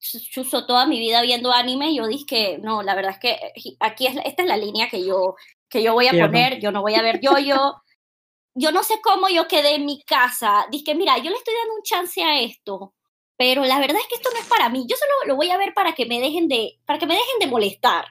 chu- 0.00 0.20
chuzo 0.30 0.66
toda 0.66 0.84
mi 0.86 0.98
vida 0.98 1.22
viendo 1.22 1.52
anime, 1.52 1.94
yo 1.94 2.06
dije 2.06 2.26
que 2.26 2.58
no, 2.58 2.82
la 2.82 2.94
verdad 2.94 3.12
es 3.12 3.18
que 3.18 3.30
eh, 3.30 3.76
aquí 3.80 4.06
es, 4.06 4.16
esta 4.24 4.42
es 4.42 4.48
la 4.48 4.56
línea 4.56 4.88
que 4.90 5.04
yo, 5.04 5.36
que 5.70 5.82
yo 5.82 5.94
voy 5.94 6.06
a 6.06 6.10
Que 6.10 6.18
yo 6.18 6.26
no. 6.26 6.32
poner, 6.32 6.60
yo 6.60 6.70
no 6.70 6.82
voy 6.82 6.94
a 6.94 7.02
ver 7.02 7.20
yo-yo. 7.20 7.80
Yo 8.58 8.72
no 8.72 8.82
sé 8.82 8.94
cómo 9.02 9.28
yo 9.28 9.46
quedé 9.46 9.76
en 9.76 9.86
mi 9.86 10.02
casa. 10.02 10.66
Dije, 10.70 10.94
mira, 10.94 11.16
yo 11.18 11.30
le 11.30 11.36
estoy 11.36 11.54
dando 11.54 11.74
un 11.76 11.82
chance 11.82 12.22
a 12.22 12.40
esto, 12.40 12.94
pero 13.36 13.64
la 13.64 13.78
verdad 13.78 14.00
es 14.00 14.08
que 14.08 14.16
esto 14.16 14.30
no 14.32 14.40
es 14.40 14.46
para 14.46 14.68
mí. 14.68 14.84
Yo 14.88 14.96
solo 14.96 15.12
lo 15.28 15.36
voy 15.36 15.50
a 15.50 15.56
ver 15.56 15.72
para 15.74 15.94
que 15.94 16.06
me 16.06 16.20
dejen 16.20 16.48
de, 16.48 16.80
para 16.84 16.98
que 16.98 17.06
me 17.06 17.14
dejen 17.14 17.38
de 17.40 17.46
molestar. 17.46 18.06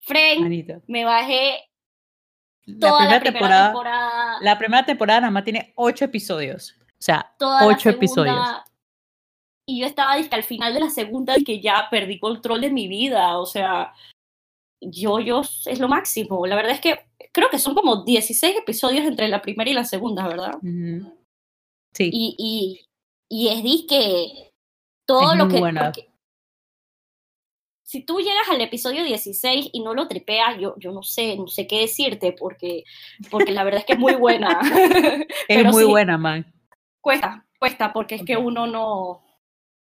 Friend, 0.00 0.40
Manito. 0.40 0.82
me 0.86 1.04
bajé 1.04 1.70
La 2.64 2.78
toda 2.78 2.98
primera 2.98 3.14
la 3.14 3.20
primera 3.20 3.22
temporada, 3.22 3.66
temporada, 3.66 4.38
la 4.40 4.58
primera 4.58 4.86
temporada 4.86 5.20
nada 5.20 5.30
más 5.30 5.44
tiene 5.44 5.72
ocho 5.76 6.04
episodios. 6.06 6.76
O 6.80 7.02
sea, 7.04 7.34
toda 7.38 7.60
la 7.60 7.66
ocho 7.66 7.90
segunda, 7.90 7.96
episodios. 7.96 8.48
Y 9.66 9.80
yo 9.80 9.86
estaba 9.86 10.16
dizque, 10.16 10.34
al 10.34 10.42
final 10.42 10.74
de 10.74 10.80
la 10.80 10.90
segunda 10.90 11.34
que 11.44 11.60
ya 11.60 11.88
perdí 11.90 12.18
control 12.18 12.62
de 12.62 12.70
mi 12.70 12.88
vida. 12.88 13.38
O 13.38 13.46
sea, 13.46 13.92
yo, 14.80 15.20
yo 15.20 15.40
es 15.40 15.78
lo 15.78 15.88
máximo. 15.88 16.46
La 16.46 16.56
verdad 16.56 16.72
es 16.72 16.80
que 16.80 17.00
creo 17.32 17.50
que 17.50 17.58
son 17.58 17.74
como 17.74 18.04
16 18.04 18.56
episodios 18.56 19.04
entre 19.04 19.28
la 19.28 19.42
primera 19.42 19.70
y 19.70 19.74
la 19.74 19.84
segunda, 19.84 20.26
¿verdad? 20.26 20.58
Sí. 21.92 22.10
Y, 22.12 22.34
y, 22.38 22.86
y 23.28 23.48
es 23.48 23.62
disque 23.62 24.52
todo 25.06 25.32
Es 25.32 25.38
lo 25.38 25.48
que. 25.48 25.58
buena. 25.58 25.84
porque 25.84 26.08
si 27.94 28.00
tú 28.00 28.18
llegas 28.18 28.48
al 28.50 28.60
episodio 28.60 29.04
16 29.04 29.68
y 29.72 29.80
no 29.80 29.94
lo 29.94 30.08
tripeas, 30.08 30.58
yo, 30.58 30.74
yo 30.78 30.90
no 30.90 31.04
sé, 31.04 31.36
no 31.36 31.46
sé 31.46 31.68
qué 31.68 31.80
decirte, 31.82 32.32
porque, 32.32 32.82
porque 33.30 33.52
la 33.52 33.62
verdad 33.62 33.80
es 33.80 33.86
que 33.86 33.92
es 33.92 34.00
muy 34.00 34.14
buena. 34.16 34.58
es 35.28 35.28
pero 35.46 35.70
muy 35.70 35.84
sí. 35.84 35.90
buena, 35.90 36.18
man. 36.18 36.44
cuesta, 37.00 37.46
cuesta, 37.56 37.92
porque 37.92 38.16
es 38.16 38.24
que 38.24 38.36
uno 38.36 38.66
no. 38.66 39.23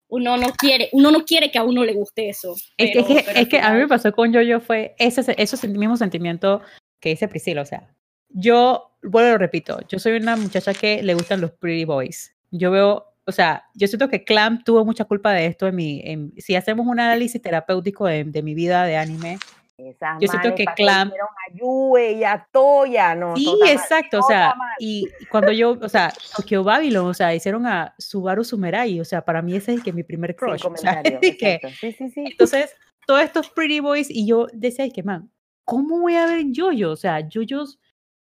Uno 0.09 0.36
no 0.36 0.48
quiere, 0.52 0.88
uno 0.92 1.11
no 1.11 1.24
quiere 1.24 1.50
que 1.50 1.59
a 1.59 1.64
uno 1.64 1.84
le 1.84 1.92
guste 1.94 2.28
eso. 2.28 2.54
Es 2.76 2.90
que, 2.92 3.02
pero- 3.02 3.07
es 3.07 3.07
que, 3.09 3.14
pero 3.24 3.30
es 3.32 3.36
al 3.38 3.48
que 3.48 3.59
a 3.61 3.72
mí 3.72 3.78
me 3.80 3.88
pasó 3.88 4.12
con 4.12 4.32
Yo-Yo 4.32 4.61
fue 4.61 4.94
ese, 4.98 5.34
ese 5.36 5.68
mismo 5.68 5.96
sentimiento 5.96 6.61
que 7.00 7.09
dice 7.11 7.26
Priscila. 7.28 7.62
O 7.62 7.66
sea, 7.66 7.88
yo, 8.28 8.92
bueno, 9.02 9.30
lo 9.30 9.38
repito, 9.38 9.78
yo 9.88 9.98
soy 9.98 10.12
una 10.12 10.36
muchacha 10.36 10.74
que 10.74 11.02
le 11.02 11.14
gustan 11.14 11.40
los 11.40 11.50
pretty 11.52 11.84
boys. 11.84 12.34
Yo 12.52 12.70
veo, 12.70 13.04
o 13.26 13.32
sea, 13.32 13.64
yo 13.74 13.88
siento 13.88 14.09
que 14.09 14.22
Clamp 14.24 14.62
tuvo 14.64 14.84
mucha 14.84 15.04
culpa 15.04 15.32
de 15.32 15.46
esto 15.46 15.66
en 15.66 15.74
mi, 15.74 16.00
en- 16.04 16.32
si 16.38 16.54
hacemos 16.54 16.86
un 16.86 17.00
análisis 17.00 17.42
terapéutico 17.42 18.07
de, 18.07 18.24
de 18.24 18.42
mi 18.42 18.54
vida 18.54 18.84
de 18.84 18.96
anime. 18.96 19.38
Esas 19.78 20.18
Yo 20.20 20.28
siento 20.28 20.54
que 20.54 20.64
Clamp- 20.64 21.08
hicieron 21.08 21.28
a 21.28 21.54
Yue 21.54 22.12
y 22.12 22.24
a 22.24 22.48
Toya, 22.50 23.14
no. 23.14 23.36
Sí, 23.36 23.54
mal, 23.60 23.68
exacto, 23.68 24.20
o 24.20 24.22
sea, 24.22 24.54
mal. 24.54 24.70
y 24.78 25.06
cuando 25.30 25.52
yo, 25.52 25.76
o 25.80 25.88
sea, 25.88 26.10
Tokyo 26.36 26.64
Babylon, 26.64 27.06
o 27.08 27.14
sea, 27.14 27.34
hicieron 27.34 27.66
a 27.66 27.94
Subaru 27.98 28.42
Sumerai, 28.42 28.98
o 29.00 29.04
sea, 29.04 29.22
para 29.22 29.42
mí 29.42 29.54
ese 29.54 29.74
es 29.74 29.82
que 29.82 29.92
mi 29.92 30.02
primer 30.02 30.34
crush, 30.34 30.64
o 30.64 30.76
sea, 30.76 31.02
que. 31.20 31.60
Sí, 31.78 31.92
sí, 31.92 32.10
sí. 32.10 32.24
entonces, 32.26 32.74
todos 33.06 33.22
estos 33.22 33.50
pretty 33.50 33.80
boys, 33.80 34.08
y 34.10 34.26
yo 34.26 34.46
decía, 34.52 34.86
es 34.86 34.92
que, 34.94 35.02
man, 35.02 35.30
¿cómo 35.64 36.00
voy 36.00 36.14
a 36.16 36.24
ver 36.26 36.44
yo-yo? 36.48 36.92
O 36.92 36.96
sea, 36.96 37.20
yo-yos, 37.28 37.78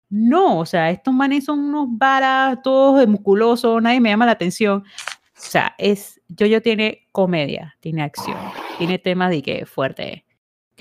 no, 0.09 0.57
o 0.59 0.65
sea, 0.65 0.89
estos 0.89 1.13
manes 1.13 1.45
son 1.45 1.59
unos 1.59 1.87
varas, 1.89 2.61
todos 2.63 3.07
musculosos, 3.07 3.79
nadie 3.81 3.99
me 3.99 4.09
llama 4.09 4.25
la 4.25 4.31
atención. 4.31 4.79
O 4.79 5.45
sea, 5.45 5.75
es, 5.77 6.19
yo-yo 6.29 6.61
tiene 6.63 7.07
comedia, 7.11 7.75
tiene 7.79 8.01
acción, 8.01 8.37
tiene 8.79 8.97
temas 8.97 9.29
de 9.29 9.41
que 9.41 9.65
fuerte, 9.65 10.25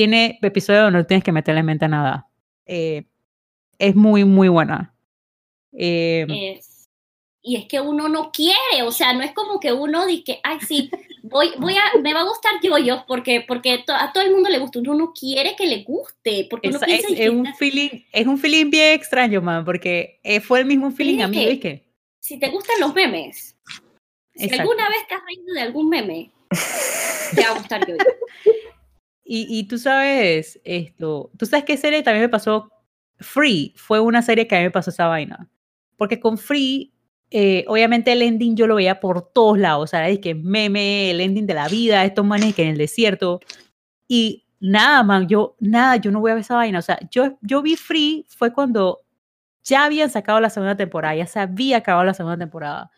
tiene 0.02 0.38
episodios 0.42 0.82
donde 0.84 0.98
no 0.98 1.06
tienes 1.06 1.22
que 1.24 1.30
meterle 1.32 1.62
mente 1.62 1.84
a 1.84 1.88
nada. 1.88 2.26
Eh, 2.66 3.04
es 3.78 3.94
muy, 3.94 4.24
muy 4.24 4.48
buena. 4.48 4.92
Eh, 5.72 6.26
es- 6.58 6.88
y 7.44 7.56
es 7.56 7.66
que 7.66 7.80
uno 7.80 8.08
no 8.08 8.30
quiere, 8.32 8.82
o 8.84 8.92
sea, 8.92 9.12
no 9.12 9.22
es 9.22 9.32
como 9.32 9.58
que 9.58 9.72
uno 9.72 10.06
dice, 10.06 10.38
ay, 10.44 10.58
sí, 10.66 10.90
voy, 11.22 11.50
voy 11.58 11.74
a, 11.76 11.98
me 12.00 12.14
va 12.14 12.20
a 12.20 12.24
gustar 12.24 12.52
yo, 12.62 12.78
yo, 12.78 13.04
porque, 13.08 13.44
porque 13.46 13.78
to- 13.84 13.94
a 13.94 14.12
todo 14.12 14.22
el 14.24 14.30
mundo 14.32 14.48
le 14.48 14.58
gusta, 14.58 14.78
uno 14.78 14.94
no 14.94 15.12
quiere 15.12 15.56
que 15.56 15.66
le 15.66 15.82
guste, 15.82 16.46
porque 16.50 16.68
uno 16.68 16.78
es, 16.78 16.84
piensa 16.84 17.06
es- 17.08 17.12
y 17.12 17.16
que 17.16 17.24
es 17.24 17.30
un 17.30 17.54
feeling, 17.54 17.90
es 18.12 18.26
un 18.28 18.38
feeling 18.38 18.70
bien 18.70 18.92
extraño, 18.94 19.40
man, 19.42 19.64
porque 19.64 20.20
eh, 20.22 20.40
fue 20.40 20.60
el 20.60 20.66
mismo 20.66 20.90
feeling 20.92 21.20
a 21.20 21.26
mí, 21.28 21.36
que- 21.38 21.46
¿ves 21.46 21.60
que? 21.60 21.84
si 22.20 22.38
te 22.38 22.48
gustan 22.48 22.78
los 22.80 22.94
memes, 22.94 23.56
si 24.36 24.44
Exacto. 24.44 24.62
alguna 24.62 24.88
vez 24.88 24.98
te 25.08 25.14
has 25.14 25.22
reído 25.24 25.54
de 25.54 25.60
algún 25.62 25.88
meme, 25.88 26.30
te 27.34 27.42
va 27.42 27.50
a 27.50 27.54
gustar 27.58 27.86
yo. 27.88 27.94
Y, 29.34 29.46
y 29.48 29.64
tú 29.64 29.78
sabes 29.78 30.60
esto, 30.62 31.30
tú 31.38 31.46
sabes 31.46 31.64
qué 31.64 31.78
serie 31.78 32.02
también 32.02 32.24
me 32.24 32.28
pasó, 32.28 32.70
Free, 33.18 33.72
fue 33.78 33.98
una 33.98 34.20
serie 34.20 34.46
que 34.46 34.54
a 34.56 34.58
mí 34.58 34.64
me 34.64 34.70
pasó 34.70 34.90
esa 34.90 35.06
vaina, 35.06 35.48
porque 35.96 36.20
con 36.20 36.36
Free, 36.36 36.92
eh, 37.30 37.64
obviamente 37.66 38.12
el 38.12 38.20
ending 38.20 38.56
yo 38.56 38.66
lo 38.66 38.74
veía 38.74 39.00
por 39.00 39.32
todos 39.32 39.58
lados, 39.58 39.84
o 39.84 39.86
sea, 39.86 40.06
es 40.10 40.18
que 40.18 40.34
meme, 40.34 41.10
el 41.10 41.22
ending 41.22 41.46
de 41.46 41.54
la 41.54 41.68
vida, 41.68 42.04
estos 42.04 42.26
manes 42.26 42.54
que 42.54 42.62
en 42.64 42.72
el 42.72 42.76
desierto, 42.76 43.40
y 44.06 44.44
nada, 44.60 45.02
man, 45.02 45.26
yo, 45.28 45.56
nada, 45.60 45.96
yo 45.96 46.10
no 46.10 46.20
voy 46.20 46.32
a 46.32 46.34
ver 46.34 46.42
esa 46.42 46.56
vaina, 46.56 46.80
o 46.80 46.82
sea, 46.82 46.98
yo, 47.10 47.38
yo 47.40 47.62
vi 47.62 47.76
Free 47.76 48.26
fue 48.28 48.52
cuando 48.52 49.00
ya 49.64 49.86
habían 49.86 50.10
sacado 50.10 50.40
la 50.40 50.50
segunda 50.50 50.76
temporada, 50.76 51.14
ya 51.14 51.26
se 51.26 51.40
había 51.40 51.78
acabado 51.78 52.04
la 52.04 52.12
segunda 52.12 52.36
temporada, 52.36 52.90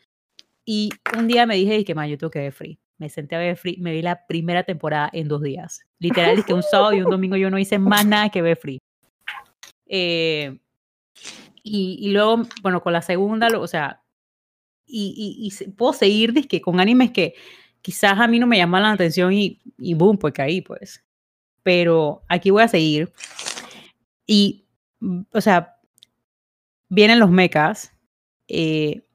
y 0.64 0.90
un 1.16 1.28
día 1.28 1.46
me 1.46 1.54
dije, 1.54 1.84
que 1.84 1.94
man, 1.94 2.08
yo 2.08 2.18
tengo 2.18 2.32
que 2.32 2.40
ver 2.40 2.52
Free. 2.52 2.80
Me 3.04 3.10
senté 3.10 3.36
a 3.36 3.38
ver 3.38 3.58
Free, 3.58 3.76
me 3.76 3.92
vi 3.92 4.00
la 4.00 4.26
primera 4.26 4.62
temporada 4.62 5.10
en 5.12 5.28
dos 5.28 5.42
días. 5.42 5.82
Literal, 5.98 6.38
es 6.38 6.46
que 6.46 6.54
un 6.54 6.62
sábado 6.70 6.94
y 6.94 7.02
un 7.02 7.10
domingo 7.10 7.36
yo 7.36 7.50
no 7.50 7.58
hice 7.58 7.78
más 7.78 8.06
nada 8.06 8.30
que 8.30 8.40
ver 8.40 8.56
Free. 8.56 8.78
Eh, 9.84 10.58
y, 11.62 11.98
y 12.00 12.12
luego, 12.12 12.44
bueno, 12.62 12.82
con 12.82 12.94
la 12.94 13.02
segunda, 13.02 13.48
o 13.58 13.66
sea, 13.66 14.02
y, 14.86 15.12
y, 15.14 15.64
y 15.66 15.70
puedo 15.72 15.92
seguir 15.92 16.32
dizque, 16.32 16.62
con 16.62 16.80
animes 16.80 17.10
que 17.10 17.34
quizás 17.82 18.18
a 18.18 18.26
mí 18.26 18.38
no 18.38 18.46
me 18.46 18.56
llaman 18.56 18.84
la 18.84 18.92
atención 18.92 19.34
y, 19.34 19.60
y 19.76 19.92
boom, 19.92 20.16
pues 20.16 20.32
caí, 20.32 20.62
pues. 20.62 21.04
Pero 21.62 22.22
aquí 22.26 22.48
voy 22.48 22.62
a 22.62 22.68
seguir. 22.68 23.12
Y, 24.26 24.64
o 25.30 25.42
sea, 25.42 25.76
vienen 26.88 27.20
los 27.20 27.30
mechas. 27.30 27.92
Eh, 28.48 29.06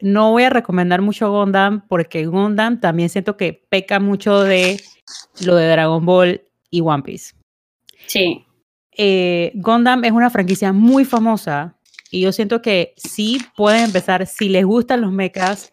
no 0.00 0.32
voy 0.32 0.44
a 0.44 0.50
recomendar 0.50 1.02
mucho 1.02 1.30
Gundam 1.30 1.86
porque 1.88 2.26
Gundam 2.26 2.80
también 2.80 3.08
siento 3.08 3.36
que 3.36 3.64
peca 3.68 4.00
mucho 4.00 4.40
de 4.40 4.80
lo 5.44 5.56
de 5.56 5.68
Dragon 5.68 6.04
Ball 6.04 6.42
y 6.70 6.80
One 6.80 7.02
Piece. 7.02 7.34
Sí. 8.06 8.44
Eh, 8.96 9.52
Gundam 9.54 10.04
es 10.04 10.12
una 10.12 10.30
franquicia 10.30 10.72
muy 10.72 11.04
famosa 11.04 11.76
y 12.10 12.20
yo 12.20 12.32
siento 12.32 12.62
que 12.62 12.94
sí 12.96 13.38
pueden 13.56 13.84
empezar, 13.84 14.26
si 14.26 14.48
les 14.48 14.64
gustan 14.64 15.00
los 15.00 15.12
mechas, 15.12 15.72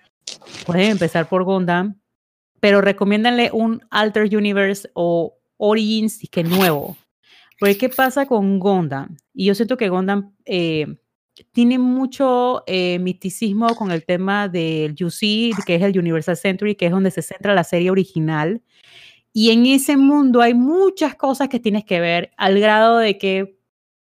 pueden 0.66 0.92
empezar 0.92 1.28
por 1.28 1.44
Gundam, 1.44 2.00
pero 2.60 2.82
recomiéndanle 2.82 3.52
un 3.54 3.82
Alter 3.90 4.36
Universe 4.36 4.90
o 4.94 5.38
Origins 5.58 6.20
que 6.32 6.44
nuevo. 6.44 6.98
Porque 7.60 7.78
¿qué 7.78 7.90
pasa 7.90 8.26
con 8.26 8.58
Gundam? 8.58 9.18
Y 9.34 9.46
yo 9.46 9.56
siento 9.56 9.78
que 9.78 9.90
Gundam 9.90 10.34
eh, 10.46 10.88
tiene 11.52 11.78
mucho 11.80 12.64
eh, 12.68 13.00
misticismo 13.00 13.76
con 13.76 13.92
el 13.92 14.06
tema 14.06 14.48
del 14.48 14.94
UC, 14.94 15.64
que 15.66 15.76
es 15.76 15.82
el 15.82 15.98
Universal 15.98 16.38
Century, 16.38 16.76
que 16.76 16.88
es 16.88 16.92
donde 16.92 17.12
se 17.12 17.22
centra 17.22 17.54
la 17.54 17.64
serie 17.64 17.92
original. 17.92 18.62
Y 19.34 19.52
en 19.52 19.66
ese 19.66 19.98
mundo 19.98 20.42
hay 20.42 20.54
muchas 20.54 21.16
cosas 21.16 21.50
que 21.50 21.60
tienes 21.60 21.86
que 21.86 22.00
ver, 22.00 22.32
al 22.38 22.60
grado 22.60 22.98
de 22.98 23.18
que 23.18 23.58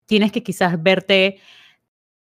tienes 0.07 0.33
que 0.33 0.43
quizás 0.43 0.83
verte, 0.83 1.39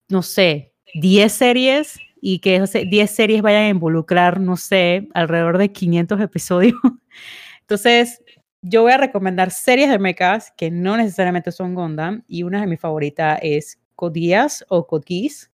no 0.10 0.22
sé, 0.22 0.74
10 0.94 1.32
series 1.32 2.00
y 2.22 2.40
que 2.40 2.56
esas 2.56 2.84
10 2.90 3.12
series 3.12 3.42
vayan 3.42 3.64
a 3.64 3.70
involucrar, 3.70 4.40
no 4.40 4.58
sé, 4.58 5.08
alrededor 5.14 5.58
de 5.58 5.72
500 5.72 6.22
episodios. 6.22 6.76
Entonces, 7.62 8.24
yo 8.62 8.82
voy 8.82 8.92
a 8.92 8.98
recomendar 8.98 9.52
series 9.52 9.90
de 9.90 10.00
mechas 10.00 10.54
que 10.58 10.72
no 10.72 10.98
necesariamente 10.98 11.52
son 11.52 11.76
Gundam 11.76 12.24
y 12.28 12.44
una 12.44 12.62
de 12.62 12.68
mis 12.68 12.80
favoritas 12.80 13.40
es 13.42 13.80
Code 13.98 14.22
Geass 14.22 14.66
o 14.70 14.88
Geass, 15.06 15.52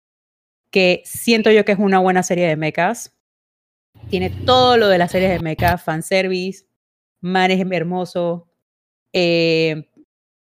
que 0.73 1.03
siento 1.05 1.53
yo 1.53 1.65
que 1.65 1.73
es 1.73 1.79
una 1.79 2.01
buena 2.01 2.25
serie 2.25 2.49
de 2.49 2.57
mechas. 2.57 3.15
Tiene 4.09 4.31
todo 4.31 4.77
lo 4.77 4.89
de 4.89 4.99
las 4.99 5.13
series 5.13 5.31
de 5.31 5.41
mechas, 5.41 5.85
fanservice, 5.85 6.67
manes 7.21 7.65
hermoso, 7.71 8.49
eh, 9.13 9.89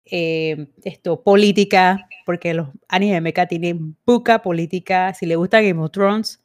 eh, 0.06 0.66
esto, 0.82 1.23
política, 1.23 2.09
porque 2.27 2.55
los 2.55 2.69
animes 2.89 3.14
de 3.14 3.20
mecha 3.20 3.47
tienen 3.47 3.97
buca 4.05 4.43
política. 4.43 5.14
Si 5.14 5.27
le 5.27 5.36
gusta 5.36 5.60
Game 5.60 5.81
of 5.81 5.93
Thrones, 5.93 6.40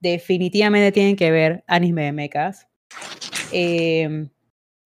definitivamente 0.00 0.92
tienen 0.92 1.16
que 1.16 1.30
ver 1.30 1.64
anime 1.66 2.04
de 2.04 2.12
mechas. 2.12 2.68
Eh, 3.52 4.28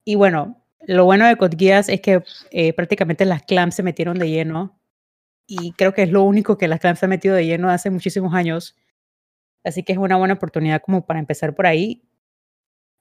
y 0.05 0.14
bueno, 0.14 0.62
lo 0.86 1.05
bueno 1.05 1.26
de 1.26 1.36
Code 1.36 1.56
es 1.89 2.01
que 2.01 2.22
eh, 2.51 2.72
prácticamente 2.72 3.24
las 3.24 3.43
clams 3.44 3.74
se 3.74 3.82
metieron 3.82 4.18
de 4.18 4.28
lleno. 4.28 4.78
Y 5.47 5.73
creo 5.73 5.93
que 5.93 6.02
es 6.02 6.10
lo 6.10 6.23
único 6.23 6.56
que 6.56 6.69
las 6.69 6.81
clams 6.81 6.98
se 6.98 7.06
han 7.06 7.10
metido 7.10 7.35
de 7.35 7.47
lleno 7.47 7.70
hace 7.70 7.90
muchísimos 7.90 8.35
años. 8.35 8.77
Así 9.64 9.82
que 9.82 9.93
es 9.93 9.98
una 9.98 10.16
buena 10.16 10.35
oportunidad 10.35 10.82
como 10.82 11.06
para 11.06 11.20
empezar 11.20 11.55
por 11.55 11.66
ahí. 11.66 12.02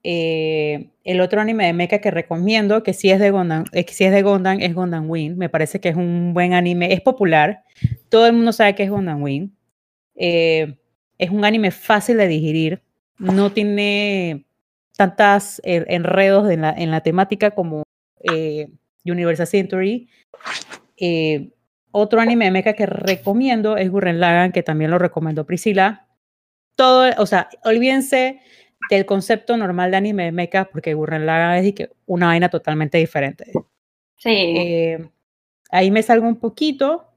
Eh, 0.04 0.92
el 1.04 1.22
otro 1.22 1.42
anime 1.42 1.66
de 1.68 1.74
mecha 1.74 2.00
que 2.00 2.12
recomiendo, 2.12 2.84
que 2.84 2.94
sí 2.94 3.12
es 3.12 3.20
de 3.20 3.32
Gondam, 3.32 3.66
eh, 3.72 3.86
que 3.86 3.94
sí 3.94 4.04
es 4.04 4.12
de 4.12 4.22
Gondam, 4.24 4.60
es 4.60 4.74
Gondam 4.74 5.10
Wing. 5.10 5.38
Me 5.38 5.50
parece 5.50 5.80
que 5.80 5.90
es 5.90 5.96
un 5.96 6.34
buen 6.34 6.54
anime, 6.54 6.94
es 6.94 7.02
popular. 7.02 7.64
Todo 8.10 8.28
el 8.28 8.34
mundo 8.34 8.52
sabe 8.52 8.76
que 8.76 8.84
es 8.84 8.90
Gondam 8.90 9.22
Wing. 9.22 9.50
Eh, 10.16 10.78
es 11.18 11.30
un 11.30 11.46
anime 11.46 11.70
fácil 11.72 12.18
de 12.18 12.28
digerir, 12.28 12.82
no 13.20 13.52
tiene 13.52 14.48
tantas 14.98 15.62
eh, 15.64 15.86
enredos 15.88 16.50
en 16.50 16.62
la, 16.62 16.72
en 16.72 16.90
la 16.90 17.02
temática 17.02 17.52
como 17.52 17.84
eh, 18.24 18.68
Universal 19.06 19.48
Century. 19.48 20.10
Eh, 20.98 21.52
otro 21.92 22.22
anime 22.22 22.46
de 22.46 22.52
mecha 22.52 22.74
que 22.74 22.86
recomiendo 22.86 23.78
es 23.78 23.90
Gurren 23.90 24.20
Lagann, 24.20 24.52
que 24.52 24.64
también 24.64 24.92
lo 24.92 24.98
recomendó 24.98 25.46
Priscila. 25.46 26.08
Todo, 26.76 27.12
o 27.18 27.26
sea, 27.26 27.50
olvídense 27.64 28.42
del 28.90 29.06
concepto 29.06 29.58
normal 29.58 29.92
de 29.92 29.98
anime 29.98 30.26
de 30.26 30.32
mecha, 30.32 30.66
porque 30.66 30.94
Gurren 30.94 31.26
Lagann 31.26 31.58
es 31.58 31.66
y 31.68 31.74
que 31.74 31.90
una 32.06 32.28
vaina 32.28 32.50
totalmente 32.50 32.98
diferente. 32.98 33.52
Sí. 34.18 34.30
Eh, 34.30 35.10
ahí 35.70 35.92
me 35.92 36.04
salgo 36.04 36.28
un 36.28 36.40
poquito 36.40 37.08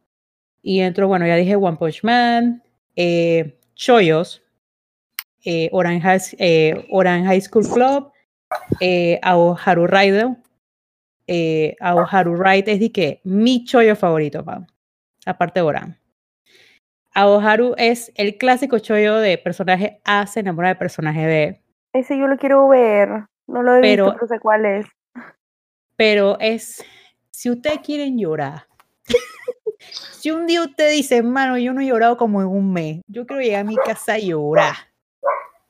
y 0.63 0.81
entro, 0.81 1.09
bueno, 1.09 1.27
ya 1.27 1.37
dije 1.37 1.57
One 1.57 1.77
Punch 1.77 2.03
Man, 2.03 2.63
eh, 2.97 3.59
Choyos, 3.75 4.43
eh, 5.45 5.69
Orange, 5.73 6.01
High, 6.01 6.21
eh, 6.39 6.87
Orange 6.91 7.27
High 7.27 7.41
School 7.43 7.69
Club, 7.69 8.13
eh, 8.81 9.21
Aoharu 9.23 9.87
Rider. 9.87 10.29
Eh, 11.27 11.77
Aoharu 11.81 12.37
Ride 12.37 12.73
es 12.73 12.81
de 12.81 12.93
que 12.93 13.21
mi 13.25 13.65
choyo 13.65 13.97
favorito, 13.97 14.45
pa, 14.45 14.67
aparte 15.27 15.61
de 15.61 15.67
Oran. 15.67 15.99
Aoharu 17.15 17.75
es 17.79 18.13
el 18.17 18.37
clásico 18.37 18.79
choyo 18.79 19.17
de 19.17 19.39
personaje 19.39 20.01
A 20.05 20.27
se 20.27 20.41
enamora 20.41 20.69
de 20.69 20.75
personaje 20.77 21.27
B, 21.27 21.61
Ese 21.93 22.19
yo 22.19 22.27
lo 22.27 22.37
quiero 22.37 22.67
ver. 22.69 23.09
No 23.47 23.63
lo 23.63 23.77
he 23.77 23.81
Pero- 23.81 24.05
visto, 24.07 24.19
pero 24.21 24.29
sé 24.29 24.41
cuál 24.41 24.65
es. 24.65 24.87
pero 25.97 26.39
es, 26.41 26.85
si 27.31 27.51
ustedes 27.51 27.79
quieren 27.81 28.19
llorar, 28.19 28.67
si 29.79 30.31
un 30.31 30.47
día 30.47 30.63
usted 30.63 30.91
dice, 30.91 31.23
mano, 31.23 31.57
yo 31.59 31.73
no 31.73 31.81
he 31.81 31.87
llorado 31.87 32.17
como 32.17 32.41
en 32.41 32.49
un 32.49 32.73
mes, 32.73 33.01
yo 33.07 33.27
quiero 33.27 33.43
llegar 33.43 33.61
a 33.61 33.65
mi 33.69 33.77
casa 33.77 34.15
a 34.15 34.19
llorar, 34.19 34.75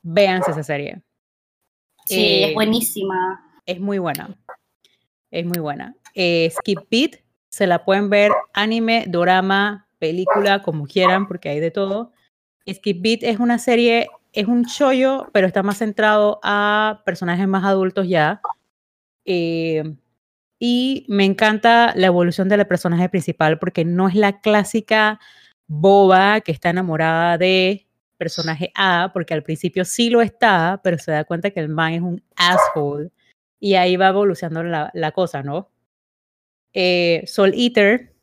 véanse 0.01 0.51
esa 0.51 0.63
serie. 0.63 1.01
Sí, 2.05 2.15
Eh, 2.19 2.47
es 2.49 2.53
buenísima. 2.55 3.41
Es 3.65 3.79
muy 3.79 3.97
buena. 3.99 4.35
Es 5.35 5.45
muy 5.45 5.59
buena. 5.59 5.93
Eh, 6.13 6.49
Skip 6.49 6.79
Beat, 6.89 7.17
se 7.49 7.67
la 7.67 7.83
pueden 7.83 8.09
ver 8.09 8.31
anime, 8.53 9.03
dorama, 9.09 9.85
película, 9.99 10.61
como 10.61 10.85
quieran, 10.87 11.27
porque 11.27 11.49
hay 11.49 11.59
de 11.59 11.71
todo. 11.71 12.13
Skip 12.71 13.01
Beat 13.01 13.23
es 13.23 13.37
una 13.37 13.59
serie, 13.59 14.07
es 14.31 14.47
un 14.47 14.63
chollo, 14.63 15.27
pero 15.33 15.45
está 15.45 15.61
más 15.61 15.79
centrado 15.79 16.39
a 16.41 17.01
personajes 17.05 17.49
más 17.49 17.65
adultos 17.65 18.07
ya. 18.07 18.39
Eh, 19.25 19.83
y 20.57 21.05
me 21.09 21.25
encanta 21.25 21.91
la 21.97 22.07
evolución 22.07 22.47
del 22.47 22.65
personaje 22.65 23.09
principal 23.09 23.59
porque 23.59 23.83
no 23.83 24.07
es 24.07 24.15
la 24.15 24.39
clásica 24.39 25.19
boba 25.67 26.39
que 26.39 26.53
está 26.53 26.69
enamorada 26.69 27.37
de 27.37 27.85
personaje 28.15 28.71
A, 28.73 29.11
porque 29.13 29.33
al 29.33 29.43
principio 29.43 29.83
sí 29.83 30.09
lo 30.09 30.21
está, 30.21 30.79
pero 30.81 30.97
se 30.97 31.11
da 31.11 31.25
cuenta 31.25 31.51
que 31.51 31.59
el 31.59 31.67
man 31.67 31.93
es 31.93 32.01
un 32.01 32.23
asshole. 32.37 33.11
Y 33.65 33.73
ahí 33.73 33.97
va 33.97 34.09
evolucionando 34.09 34.61
la, 34.93 35.11
cosa, 35.11 35.41
¿no? 35.41 35.71
Eh, 36.71 37.23
Soul 37.25 37.55
Eater. 37.55 38.15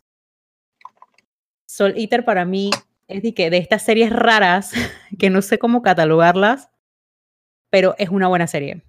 Soul 1.66 1.94
Eater 1.97 2.24
para 2.24 2.44
mí 2.44 2.70
es 3.09 3.24
de, 3.24 3.51
de 3.51 3.56
estas 3.56 3.82
series 3.82 4.12
raras, 4.12 4.70
que 5.19 5.31
no 5.31 5.43
sé 5.43 5.59
cómo 5.59 5.82
catalogarlas, 5.82 6.70
pero 7.70 7.97
es 7.98 8.09
una 8.10 8.28
buena 8.28 8.47
serie. 8.47 8.85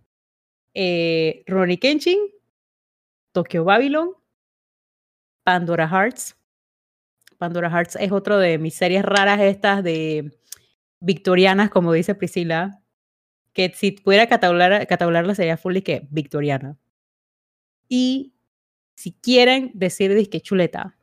Eh, 0.76 1.44
Ronnie 1.48 1.80
Kenshin, 1.80 2.20
Tokyo 3.32 3.64
Babylon, 3.64 4.12
Pandora 5.44 5.88
Hearts. 5.88 6.38
Pandora 7.40 7.72
Hearts 7.72 7.96
es 7.96 8.12
otro 8.12 8.38
de 8.38 8.60
mis 8.60 8.76
series 8.76 9.04
raras 9.04 9.42
estas 9.42 9.84
de 9.84 10.38
victorianas, 11.00 11.72
como 11.72 11.94
dice 11.94 12.14
Priscila, 12.14 12.83
que 13.54 13.72
si 13.76 13.92
pudiera 13.92 14.28
catalogar, 14.28 14.86
catalogarla 14.88 15.36
sería 15.36 15.58
full 15.58 15.78
y 15.78 15.82
que 15.82 16.08
victoriana. 16.10 16.78
Y 17.88 18.34
si 18.96 19.12
quieren 19.12 19.72
decir 19.74 20.30
que 20.30 20.42
chuleta, 20.42 20.96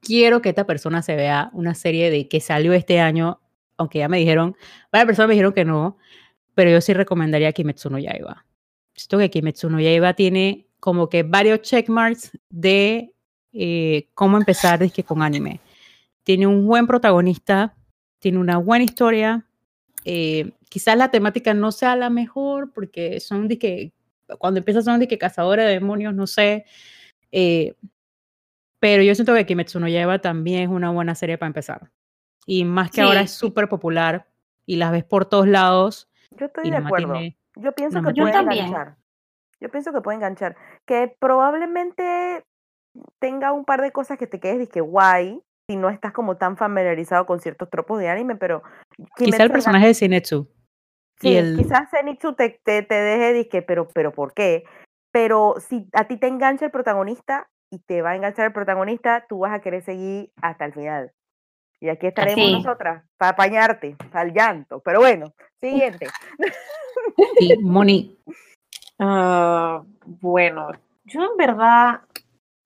quiero 0.00 0.40
que 0.40 0.50
esta 0.50 0.66
persona 0.66 1.02
se 1.02 1.16
vea 1.16 1.50
una 1.52 1.74
serie 1.74 2.10
de 2.10 2.28
que 2.28 2.40
salió 2.40 2.72
este 2.72 3.00
año, 3.00 3.40
aunque 3.76 3.98
ya 3.98 4.08
me 4.08 4.18
dijeron, 4.18 4.56
varias 4.92 5.06
personas 5.06 5.28
me 5.28 5.34
dijeron 5.34 5.52
que 5.52 5.64
no, 5.64 5.98
pero 6.54 6.70
yo 6.70 6.80
sí 6.80 6.92
recomendaría 6.92 7.52
Kimetsu 7.52 7.90
no 7.90 7.98
Yaiba. 7.98 8.46
Siento 8.94 9.18
que 9.18 9.30
Kimetsu 9.30 9.70
no 9.70 9.80
Yaiba 9.80 10.14
tiene 10.14 10.66
como 10.80 11.08
que 11.08 11.22
varios 11.22 11.62
checkmarks 11.62 12.38
de 12.50 13.12
eh, 13.52 14.08
cómo 14.14 14.36
empezar 14.36 14.78
dizque, 14.78 15.04
con 15.04 15.22
anime. 15.22 15.60
Tiene 16.22 16.46
un 16.46 16.66
buen 16.66 16.86
protagonista, 16.86 17.74
tiene 18.18 18.38
una 18.38 18.58
buena 18.58 18.84
historia. 18.84 19.47
Eh, 20.04 20.52
quizás 20.68 20.96
la 20.96 21.10
temática 21.10 21.54
no 21.54 21.72
sea 21.72 21.96
la 21.96 22.10
mejor 22.10 22.72
porque 22.72 23.20
son 23.20 23.48
de 23.48 23.58
que 23.58 23.92
cuando 24.38 24.58
empiezas 24.58 24.84
son 24.84 25.00
de 25.00 25.08
que 25.08 25.18
cazadores 25.18 25.64
de 25.66 25.72
demonios, 25.72 26.14
no 26.14 26.26
sé. 26.26 26.64
eh, 27.32 27.74
pero 28.80 29.02
yo 29.02 29.14
siento 29.14 29.34
que 29.34 29.44
Kimetsu 29.44 29.80
no 29.80 29.88
Yaiba 29.88 30.20
también 30.20 30.62
es 30.62 30.68
una 30.68 30.90
buena 30.90 31.14
serie 31.16 31.36
para 31.36 31.48
empezar. 31.48 31.90
Y 32.46 32.64
más 32.64 32.90
que 32.92 33.00
ahora 33.00 33.20
Sí. 33.20 33.24
es 33.24 33.30
súper 33.32 33.68
popular 33.68 34.28
y 34.66 34.76
las 34.76 34.92
ves 34.92 35.02
por 35.04 35.24
todos 35.26 35.48
lados. 35.48 36.08
Yo 36.30 36.46
estoy 36.46 36.68
Y 36.68 36.70
de 36.70 36.76
acuerdo. 36.76 37.12
tiene 37.14 37.36
Yo 37.56 37.72
pienso 37.72 38.00
que 38.02 38.14
puede 38.14 38.32
también. 38.32 38.66
enganchar. 38.66 38.96
Yo 39.60 39.68
pienso 39.70 39.92
que 39.92 40.00
puede 40.00 40.16
enganchar. 40.16 40.56
Que 40.86 41.12
probablemente 41.18 42.44
tenga 43.18 43.52
un 43.52 43.64
par 43.64 43.82
de 43.82 43.90
cosas 43.90 44.16
que 44.16 44.26
te 44.28 44.38
quedes 44.38 44.60
disque 44.60 44.80
guay 44.80 45.40
si 45.68 45.76
no 45.76 45.90
estás 45.90 46.12
como 46.12 46.36
tan 46.38 46.56
familiarizado 46.56 47.26
con 47.26 47.40
ciertos 47.40 47.68
tropos 47.68 48.00
de 48.00 48.08
anime, 48.08 48.36
pero 48.36 48.62
Quizá 49.16 49.42
el 49.44 49.50
personaje 49.52 49.88
de 49.88 49.94
Sinetsu. 49.94 50.48
Sí, 51.20 51.28
y 51.30 51.36
el- 51.36 51.56
quizás 51.56 51.90
Zenitsu 51.90 52.32
te, 52.34 52.58
te, 52.64 52.82
te 52.82 52.94
deje 52.94 53.32
disque, 53.34 53.62
pero, 53.62 53.86
pero 53.88 54.12
¿por 54.12 54.32
qué? 54.32 54.64
Pero 55.12 55.56
si 55.60 55.88
a 55.92 56.06
ti 56.08 56.16
te 56.16 56.26
engancha 56.26 56.64
el 56.64 56.70
protagonista 56.70 57.48
y 57.70 57.80
te 57.80 58.02
va 58.02 58.10
a 58.10 58.16
enganchar 58.16 58.46
el 58.46 58.52
protagonista, 58.52 59.26
tú 59.28 59.40
vas 59.40 59.52
a 59.52 59.60
querer 59.60 59.82
seguir 59.82 60.32
hasta 60.40 60.64
el 60.64 60.72
final. 60.72 61.12
Y 61.80 61.90
aquí 61.90 62.06
estaremos 62.06 62.44
Así. 62.46 62.52
nosotras 62.52 63.04
para 63.18 63.32
apañarte 63.32 63.96
al 64.12 64.32
llanto. 64.32 64.80
Pero 64.80 65.00
bueno, 65.00 65.32
siguiente. 65.60 66.06
Sí, 67.36 67.56
Moni. 67.60 68.16
Ah, 69.00 69.84
bueno, 70.04 70.70
yo 71.04 71.22
en 71.22 71.36
verdad, 71.36 72.00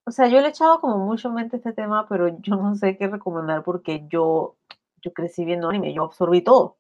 o 0.05 0.11
sea, 0.11 0.27
yo 0.29 0.41
le 0.41 0.49
he 0.49 0.51
echado 0.51 0.81
como 0.81 0.99
mucho 0.99 1.31
mente 1.31 1.57
a 1.57 1.59
este 1.59 1.73
tema, 1.73 2.07
pero 2.09 2.29
yo 2.41 2.57
no 2.57 2.75
sé 2.75 2.97
qué 2.97 3.09
recomendar 3.09 3.63
porque 3.63 4.05
yo, 4.09 4.57
yo 5.01 5.13
crecí 5.13 5.45
viendo 5.45 5.69
anime, 5.69 5.95
yo 5.95 6.05
absorbí 6.05 6.43
todo. 6.43 6.79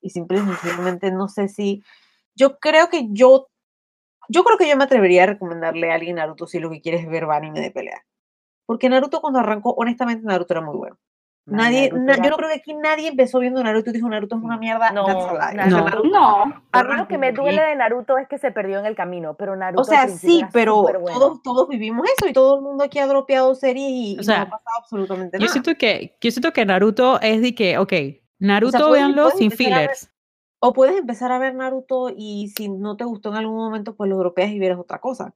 Y 0.00 0.10
simple 0.10 0.38
y 0.38 0.42
sencillamente 0.42 1.10
no 1.12 1.28
sé 1.28 1.48
si, 1.48 1.82
yo 2.34 2.58
creo 2.58 2.88
que 2.88 3.08
yo, 3.10 3.48
yo 4.28 4.44
creo 4.44 4.58
que 4.58 4.68
yo 4.68 4.76
me 4.76 4.84
atrevería 4.84 5.24
a 5.24 5.26
recomendarle 5.26 5.90
a 5.90 5.94
alguien 5.96 6.16
Naruto 6.16 6.46
si 6.46 6.60
lo 6.60 6.70
que 6.70 6.80
quieres 6.80 7.02
es 7.02 7.10
ver 7.10 7.24
anime 7.24 7.60
de 7.60 7.70
pelea. 7.70 8.04
Porque 8.66 8.88
Naruto 8.88 9.20
cuando 9.20 9.40
arrancó, 9.40 9.74
honestamente 9.74 10.26
Naruto 10.26 10.54
era 10.54 10.60
muy 10.62 10.76
bueno. 10.76 10.98
Nadie, 11.44 11.90
na- 11.92 12.16
yo 12.22 12.30
no 12.30 12.36
creo 12.36 12.48
que 12.50 12.54
aquí 12.54 12.72
nadie 12.72 13.08
empezó 13.08 13.40
viendo 13.40 13.62
Naruto 13.64 13.90
y 13.90 13.94
dijo 13.94 14.08
Naruto 14.08 14.36
es 14.36 14.42
una 14.42 14.56
mierda. 14.58 14.92
No. 14.92 15.04
O 15.04 15.06
sea, 15.06 15.50
Naruto- 15.52 15.84
Naruto 15.84 16.08
No, 16.08 16.62
A 16.70 16.84
mí 16.84 16.94
lo 16.96 17.08
que 17.08 17.18
me 17.18 17.32
duele 17.32 17.60
de 17.62 17.74
Naruto 17.74 18.16
es 18.18 18.28
que 18.28 18.38
se 18.38 18.52
perdió 18.52 18.78
en 18.78 18.86
el 18.86 18.94
camino, 18.94 19.34
pero 19.34 19.56
Naruto 19.56 19.82
O 19.82 19.84
sea, 19.84 20.06
sí, 20.06 20.44
pero 20.52 20.84
todos, 21.12 21.42
todos 21.42 21.68
vivimos 21.68 22.06
eso 22.16 22.28
y 22.28 22.32
todo 22.32 22.56
el 22.56 22.62
mundo 22.62 22.84
aquí 22.84 23.00
ha 23.00 23.06
dropeado 23.08 23.54
series 23.56 23.90
y, 23.90 24.16
O 24.18 24.20
y 24.20 24.24
sea, 24.24 24.36
no 24.38 24.42
ha 24.42 24.50
pasado 24.50 24.78
absolutamente 24.78 25.38
Yo 25.38 25.46
nada. 25.46 25.52
siento 25.52 25.74
que, 25.76 26.16
yo 26.20 26.30
siento 26.30 26.52
que 26.52 26.64
Naruto 26.64 27.20
es 27.20 27.42
de 27.42 27.54
que, 27.56 27.76
ok, 27.78 27.92
Naruto 28.38 28.78
puedes- 28.78 28.92
véanlo 28.92 29.22
puedes 29.30 29.38
sin 29.38 29.46
a 29.48 29.50
ver- 29.50 29.58
fillers. 29.90 30.08
O 30.60 30.72
puedes 30.72 30.96
empezar 30.96 31.32
a 31.32 31.38
ver 31.40 31.56
Naruto 31.56 32.08
y 32.16 32.52
si 32.56 32.68
no 32.68 32.96
te 32.96 33.02
gustó 33.02 33.30
en 33.30 33.34
algún 33.36 33.56
momento, 33.56 33.96
pues 33.96 34.08
lo 34.08 34.16
dropeas 34.16 34.50
y 34.52 34.60
vieras 34.60 34.78
otra 34.78 35.00
cosa. 35.00 35.34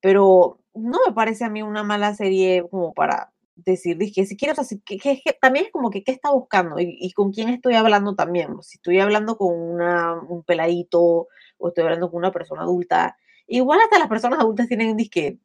Pero 0.00 0.58
no 0.74 0.98
me 1.04 1.12
parece 1.12 1.44
a 1.44 1.50
mí 1.50 1.60
una 1.60 1.82
mala 1.82 2.14
serie 2.14 2.64
como 2.70 2.92
para 2.94 3.32
decir, 3.64 3.98
que 4.14 4.26
si 4.26 4.36
quiero, 4.36 4.52
o 4.52 4.54
sea, 4.56 4.64
si- 4.64 4.80
que, 4.80 4.98
que- 4.98 5.20
que 5.24 5.32
también 5.40 5.66
es 5.66 5.72
como 5.72 5.90
que 5.90 6.02
qué 6.04 6.12
está 6.12 6.30
buscando 6.30 6.78
y, 6.80 6.96
y 7.00 7.12
con 7.12 7.32
quién 7.32 7.48
estoy 7.50 7.74
hablando 7.74 8.14
también. 8.14 8.54
Si 8.62 8.76
estoy 8.78 9.00
hablando 9.00 9.36
con 9.36 9.54
una, 9.58 10.14
un 10.14 10.42
peladito 10.44 11.28
o 11.58 11.68
estoy 11.68 11.84
hablando 11.84 12.10
con 12.10 12.18
una 12.18 12.32
persona 12.32 12.62
adulta, 12.62 13.16
igual 13.46 13.80
hasta 13.82 13.98
las 13.98 14.08
personas 14.08 14.40
adultas 14.40 14.68
tienen 14.68 14.96
disque 14.96 15.38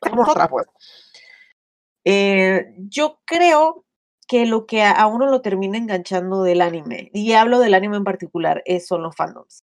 como 0.00 0.16
nosotras, 0.16 0.48
pues. 0.50 0.66
Eh, 2.04 2.74
yo 2.78 3.20
creo 3.24 3.84
que 4.28 4.46
lo 4.46 4.66
que 4.66 4.82
a, 4.82 4.92
a 4.92 5.06
uno 5.06 5.26
lo 5.26 5.40
termina 5.42 5.78
enganchando 5.78 6.42
del 6.42 6.60
anime, 6.60 7.10
y 7.12 7.32
hablo 7.32 7.58
del 7.58 7.74
anime 7.74 7.96
en 7.96 8.04
particular, 8.04 8.62
es, 8.66 8.86
son 8.86 9.02
los 9.02 9.14
fandoms. 9.16 9.64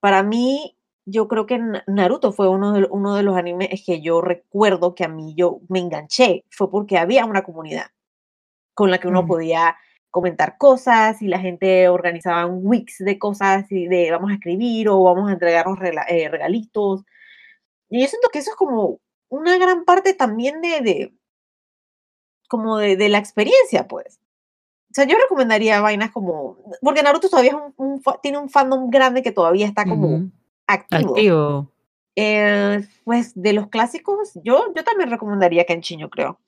Para 0.00 0.22
mí, 0.22 0.76
yo 1.04 1.28
creo 1.28 1.46
que 1.46 1.58
Na- 1.58 1.84
Naruto 1.86 2.32
fue 2.32 2.48
uno 2.48 2.72
de, 2.72 2.86
uno 2.90 3.14
de 3.16 3.22
los 3.22 3.36
animes 3.36 3.82
que 3.84 4.00
yo 4.00 4.20
recuerdo 4.20 4.94
que 4.94 5.04
a 5.04 5.08
mí 5.08 5.34
yo 5.36 5.60
me 5.68 5.78
enganché, 5.80 6.44
fue 6.50 6.70
porque 6.70 6.98
había 6.98 7.24
una 7.26 7.42
comunidad 7.42 7.86
con 8.74 8.90
la 8.90 8.98
que 8.98 9.08
uno 9.08 9.22
Mm. 9.24 9.26
podía 9.26 9.76
comentar 10.10 10.58
cosas 10.58 11.20
y 11.22 11.26
la 11.28 11.38
gente 11.40 11.88
organizaba 11.88 12.46
un 12.46 12.60
weeks 12.66 12.98
de 12.98 13.18
cosas 13.18 13.70
y 13.72 13.86
de 13.88 14.10
vamos 14.10 14.30
a 14.30 14.34
escribir 14.34 14.88
o 14.88 15.02
vamos 15.02 15.28
a 15.30 15.32
entregarnos 15.32 15.78
eh, 16.08 16.28
regalitos. 16.28 17.02
Y 17.88 18.00
yo 18.02 18.06
siento 18.08 18.28
que 18.32 18.38
eso 18.40 18.50
es 18.50 18.56
como 18.56 19.00
una 19.30 19.56
gran 19.58 19.84
parte 19.84 20.12
también 20.14 20.60
de, 20.60 20.80
de 20.82 21.14
como 22.48 22.76
de, 22.78 22.96
de 22.96 23.08
la 23.08 23.18
experiencia, 23.18 23.88
pues. 23.88 24.18
O 24.90 24.94
sea, 24.94 25.06
yo 25.06 25.16
recomendaría 25.16 25.80
vainas 25.80 26.10
como, 26.10 26.58
porque 26.82 27.02
Naruto 27.02 27.30
todavía 27.30 27.52
es 27.52 27.56
un- 27.56 27.74
un 27.76 28.02
tiene 28.22 28.36
un 28.38 28.50
fandom 28.50 28.90
grande 28.90 29.22
que 29.22 29.32
todavía 29.32 29.66
está 29.66 29.84
como 29.86 30.06
Ujú. 30.08 30.30
Activo. 30.72 31.10
Activo. 31.10 31.72
Eh, 32.14 32.86
pues 33.04 33.32
de 33.34 33.52
los 33.52 33.68
clásicos, 33.68 34.32
yo, 34.44 34.72
yo 34.74 34.84
también 34.84 35.10
recomendaría 35.10 35.64
Kenshin, 35.64 36.00
yo 36.00 36.10
creo. 36.10 36.38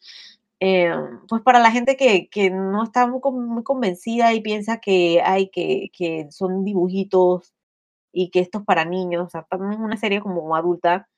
Eh, 0.60 0.94
pues 1.28 1.42
para 1.42 1.58
la 1.58 1.70
gente 1.70 1.96
que, 1.96 2.28
que 2.28 2.50
no 2.50 2.84
está 2.84 3.06
muy, 3.06 3.20
muy 3.32 3.62
convencida 3.62 4.32
y 4.32 4.40
piensa 4.40 4.78
que 4.80 5.20
hay 5.22 5.48
que, 5.50 5.90
que 5.92 6.28
son 6.30 6.64
dibujitos 6.64 7.54
y 8.12 8.30
que 8.30 8.40
esto 8.40 8.58
es 8.58 8.64
para 8.64 8.84
niños, 8.84 9.26
o 9.26 9.28
sea, 9.28 9.42
también 9.42 9.72
es 9.72 9.78
una 9.78 9.96
serie 9.96 10.20
como 10.20 10.54
adulta. 10.54 11.08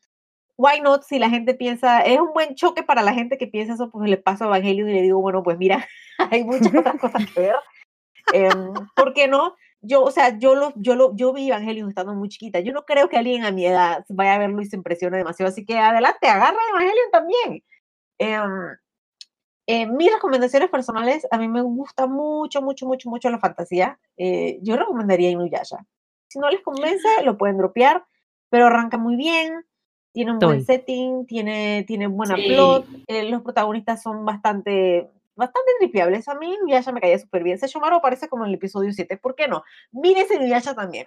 Why 0.57 0.81
not? 0.81 1.03
Si 1.03 1.19
la 1.19 1.29
gente 1.29 1.55
piensa, 1.55 2.01
es 2.01 2.19
un 2.19 2.33
buen 2.33 2.55
choque 2.55 2.83
para 2.83 3.03
la 3.03 3.13
gente 3.13 3.37
que 3.37 3.47
piensa 3.47 3.75
eso, 3.75 3.91
pues 3.91 4.09
le 4.09 4.17
paso 4.17 4.45
a 4.45 4.47
Evangelion 4.47 4.89
y 4.89 4.95
le 4.95 5.03
digo, 5.03 5.21
bueno, 5.21 5.43
pues 5.43 5.59
mira, 5.59 5.87
hay 6.31 6.45
muchas 6.45 6.75
otras 6.75 6.99
cosas 6.99 7.27
que 7.33 7.41
ver. 7.41 7.57
Em, 8.33 8.73
¿Por 8.97 9.15
qué 9.15 9.29
no? 9.29 9.55
Yo, 9.87 10.03
o 10.03 10.11
sea, 10.11 10.39
yo 10.39 10.55
lo, 10.55 10.73
yo 10.77 10.95
lo, 10.97 11.15
yo 11.17 11.33
vi 11.33 11.49
Evangelion 11.49 11.89
estando 11.89 12.15
muy 12.15 12.29
chiquita. 12.29 12.61
Yo 12.61 12.73
no 12.73 12.85
creo 12.85 13.09
que 13.09 13.17
alguien 13.17 13.45
a 13.45 13.51
mi 13.53 13.67
edad 13.67 14.05
vaya 14.09 14.35
a 14.35 14.39
verlo 14.39 14.61
y 14.61 14.67
se 14.67 14.77
impresione 14.77 15.19
demasiado. 15.19 15.49
Así 15.51 15.65
que 15.65 15.79
adelante, 15.79 16.29
agarra 16.29 16.59
Evangelion 16.71 17.11
también. 17.13 17.65
Em, 18.19 18.77
eh, 19.69 19.87
mis 19.87 20.13
recomendaciones 20.13 20.71
personales, 20.71 21.27
a 21.31 21.39
mí 21.39 21.49
me 21.49 21.63
gusta 21.63 22.07
mucho, 22.07 22.63
mucho, 22.63 22.87
mucho, 22.87 23.11
mucho 23.11 23.31
la 23.31 23.39
fantasía. 23.39 23.99
Eh, 24.17 24.59
yo 24.63 24.77
recomendaría 24.77 25.31
Inuyasha. 25.31 25.85
Si 26.29 26.39
no 26.39 26.49
les 26.51 26.61
convence, 26.63 27.09
lo 27.25 27.37
pueden 27.37 27.59
dropear, 27.59 28.05
pero 28.51 28.67
arranca 28.67 28.99
muy 28.99 29.17
bien, 29.17 29.65
tiene 30.13 30.33
un 30.33 30.39
buen 30.39 30.65
setting, 30.65 31.27
tiene, 31.27 31.85
tiene 31.87 32.07
buena 32.07 32.37
Sí. 32.37 32.47
plot, 32.49 32.87
eh, 33.07 33.25
los 33.25 33.43
protagonistas 33.43 34.03
son 34.03 34.25
bastante, 34.25 35.11
bastante 35.37 35.71
tripeables. 35.79 36.27
A 36.29 36.35
mí 36.35 36.55
Inuyasha 36.55 36.93
me 36.93 37.01
caía 37.01 37.19
súper 37.19 37.43
bien. 37.45 37.59
Sesshomaru 37.59 37.97
aparece 37.97 38.29
como 38.29 38.45
en 38.45 38.49
el 38.51 38.55
episodio 38.57 38.93
7, 38.93 39.17
¿por 39.19 39.35
qué 39.35 39.47
no? 39.49 39.63
Mírese 39.93 40.35
Inuyasha 40.37 40.75
también. 40.75 41.07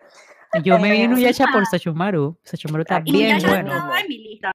Yo 0.64 0.80
me 0.80 0.92
vi 0.92 1.02
Eh, 1.02 1.04
Inuyasha 1.04 1.46
por. 1.52 1.66
Sachumaru. 1.66 2.38
Sachumaru 2.44 2.82
está 2.84 2.98
Ah, 2.98 3.00
bien 3.02 3.40
ya 3.40 3.50
bueno. 3.50 3.72
estaba 3.76 4.00
en 4.00 4.08
mi 4.08 4.18
lista. 4.20 4.52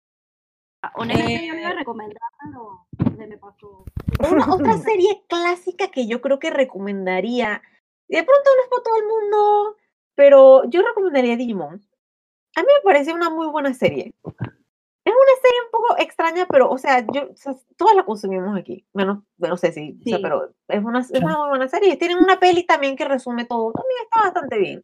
Honestamente, 0.96 1.46
yo 1.46 1.54
le 1.54 1.60
iba 1.60 1.68
a 1.70 1.72
Eh, 1.72 1.76
recomendar, 1.76 2.18
pero 2.42 2.86
se 3.16 3.26
me 3.26 3.38
pasó. 3.38 3.84
Una 4.30 4.54
otra 4.54 4.72
serie 4.98 5.22
clásica 5.28 5.88
que 5.88 6.06
yo 6.06 6.20
creo 6.20 6.38
que 6.38 6.50
recomendaría, 6.50 7.62
de 8.08 8.22
pronto 8.22 8.50
no 8.56 8.62
es 8.62 8.68
para 8.68 8.82
todo 8.82 8.96
el 8.98 9.06
mundo, 9.06 9.76
pero 10.14 10.68
yo 10.70 10.82
recomendaría 10.82 11.36
Digimon. 11.36 11.80
A 12.56 12.60
mí 12.60 12.66
me 12.68 12.82
parece 12.84 13.12
una 13.14 13.30
muy 13.30 13.46
buena 13.48 13.72
serie. 13.74 14.12
Es 15.04 15.12
una 15.12 15.40
serie 15.42 15.60
un 15.66 15.70
poco 15.70 15.96
extraña, 15.98 16.46
pero, 16.50 16.70
o 16.70 16.78
sea, 16.78 17.04
yo, 17.12 17.30
o 17.32 17.36
sea, 17.36 17.54
todas 17.76 17.94
la 17.94 18.04
consumimos 18.04 18.56
aquí, 18.58 18.86
menos, 18.94 19.18
no 19.36 19.56
sé 19.58 19.70
si, 19.72 19.98
o 20.00 20.04
sea, 20.04 20.16
Sí. 20.16 20.22
pero 20.22 20.50
es 20.68 20.82
una, 20.82 21.00
es 21.00 21.10
una 21.10 21.36
muy 21.38 21.48
buena 21.50 21.68
serie. 21.68 21.96
Tienen 21.96 22.16
una 22.18 22.38
peli 22.40 22.64
también 22.64 22.96
que 22.96 23.04
resume 23.04 23.44
todo, 23.44 23.72
también 23.72 24.00
está 24.04 24.22
bastante 24.22 24.58
bien. 24.58 24.80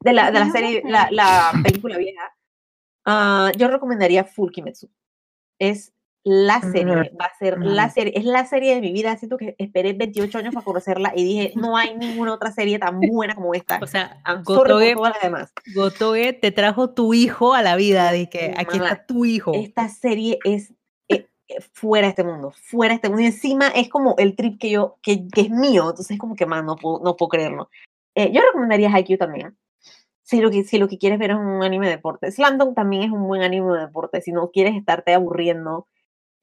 De 0.00 0.12
la, 0.14 0.30
de 0.30 0.38
la 0.40 0.50
serie, 0.50 0.82
la 0.84 1.52
película 1.62 1.96
vieja, 1.98 2.34
ah, 3.04 3.52
yo 3.56 3.68
recomendaría 3.68 4.24
Full 4.24 4.50
Kimetsu. 4.50 4.88
Es 5.58 5.92
la 6.24 6.60
serie, 6.60 7.10
va 7.20 7.24
a 7.24 7.36
ser 7.36 7.58
la 7.58 7.90
serie, 7.90 8.12
es 8.16 8.24
la 8.24 8.46
serie 8.46 8.76
de 8.76 8.80
mi 8.80 8.92
vida. 8.92 9.16
Siento 9.16 9.36
que 9.36 9.56
esperé 9.58 9.92
28 9.92 10.38
años 10.38 10.54
para 10.54 10.64
conocerla 10.64 11.12
y 11.16 11.24
dije, 11.24 11.52
no 11.56 11.76
hay 11.76 11.96
ninguna 11.96 12.34
otra 12.34 12.52
serie 12.52 12.78
tan 12.78 13.00
buena 13.00 13.34
como 13.34 13.54
esta. 13.54 13.80
O 13.82 13.86
sea, 13.86 14.22
Gotoge, 14.44 14.94
todas 14.94 15.14
las 15.14 15.22
demás. 15.22 15.52
Gotoge 15.74 16.32
te 16.32 16.52
trajo 16.52 16.90
tu 16.90 17.12
hijo 17.12 17.54
a 17.54 17.62
la 17.62 17.74
vida. 17.74 18.12
De 18.12 18.28
que 18.28 18.54
aquí 18.56 18.78
Mamá, 18.78 18.92
está 18.92 19.06
tu 19.06 19.24
hijo. 19.24 19.52
Esta 19.54 19.88
serie 19.88 20.38
es 20.44 20.72
eh, 21.08 21.28
eh, 21.48 21.56
fuera 21.72 22.06
de 22.06 22.10
este 22.10 22.24
mundo, 22.24 22.52
fuera 22.52 22.92
de 22.92 22.96
este 22.96 23.08
mundo. 23.08 23.22
Y 23.22 23.26
encima 23.26 23.68
es 23.68 23.88
como 23.88 24.14
el 24.18 24.36
trip 24.36 24.60
que 24.60 24.70
yo, 24.70 24.98
que, 25.02 25.26
que 25.26 25.40
es 25.40 25.50
mío. 25.50 25.90
Entonces 25.90 26.12
es 26.12 26.18
como 26.18 26.36
que 26.36 26.46
más 26.46 26.64
no 26.64 26.76
puedo, 26.76 27.00
no 27.02 27.16
puedo 27.16 27.30
creerlo. 27.30 27.68
Eh, 28.14 28.30
yo 28.32 28.42
recomendaría 28.42 28.92
Haikyuu 28.92 29.18
también. 29.18 29.56
Si 30.22 30.40
lo, 30.40 30.50
que, 30.50 30.62
si 30.62 30.78
lo 30.78 30.88
que 30.88 30.98
quieres 30.98 31.18
ver 31.18 31.32
es 31.32 31.36
un 31.36 31.64
anime 31.64 31.86
de 31.86 31.96
deporte. 31.96 32.30
Slam 32.30 32.58
Dunk 32.58 32.76
también 32.76 33.02
es 33.02 33.10
un 33.10 33.26
buen 33.26 33.42
anime 33.42 33.72
de 33.74 33.80
deporte. 33.80 34.20
Si 34.20 34.30
no 34.30 34.50
quieres 34.50 34.76
estarte 34.76 35.12
aburriendo, 35.14 35.88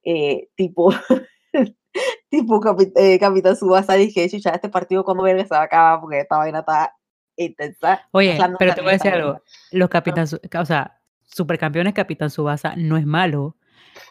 eh, 0.03 0.49
tipo, 0.55 0.91
tipo 2.29 2.59
Capi- 2.59 2.91
eh, 2.95 3.19
Capitán 3.19 3.55
Subasa, 3.55 3.93
dije, 3.95 4.29
chucha, 4.29 4.51
este 4.51 4.69
partido 4.69 5.03
cuando 5.03 5.23
verga 5.23 5.43
se 5.43 5.49
va 5.53 5.61
a 5.61 5.63
acabar 5.63 5.99
porque 6.01 6.19
esta 6.19 6.37
vaina 6.37 6.59
está 6.59 6.95
intensa. 7.35 8.07
Oye, 8.11 8.37
pero 8.57 8.75
te 8.75 8.81
voy 8.81 8.89
a 8.91 8.93
decir 8.93 9.13
algo. 9.13 9.41
Los 9.71 9.89
Capitán, 9.89 10.27
Su- 10.27 10.39
o 10.57 10.65
sea, 10.65 10.99
Supercampeones 11.25 11.93
Capitán 11.93 12.29
Subasa 12.29 12.73
no 12.75 12.97
es 12.97 13.05
malo. 13.05 13.55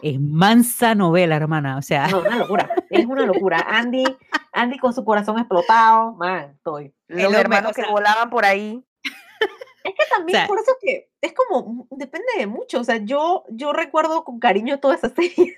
Es 0.02 0.20
mansa 0.20 0.94
novela, 0.94 1.36
hermana. 1.36 1.76
O 1.78 1.82
sea, 1.82 2.08
No, 2.08 2.20
una 2.20 2.36
locura. 2.36 2.70
Es 2.90 3.06
una 3.06 3.24
locura. 3.26 3.64
Andy, 3.68 4.04
Andy 4.52 4.78
con 4.78 4.92
su 4.92 5.04
corazón 5.04 5.38
explotado, 5.38 6.12
man, 6.14 6.52
estoy. 6.56 6.94
Los 7.08 7.32
hermanos 7.32 7.72
o 7.72 7.74
que 7.74 7.82
sea- 7.82 7.90
volaban 7.90 8.30
por 8.30 8.44
ahí. 8.44 8.84
Es 9.84 9.94
que 9.94 10.04
también, 10.14 10.38
sea- 10.40 10.46
por 10.48 10.58
eso 10.58 10.72
que 10.82 11.08
es 11.22 11.32
como, 11.32 11.86
mm, 11.90 11.96
depende 11.96 12.26
de 12.36 12.46
mucho. 12.46 12.80
O 12.80 12.84
sea, 12.84 12.96
yo, 12.98 13.44
yo 13.48 13.72
recuerdo 13.72 14.22
con 14.24 14.38
cariño 14.38 14.80
todas 14.80 14.98
esas 14.98 15.12
series. 15.14 15.56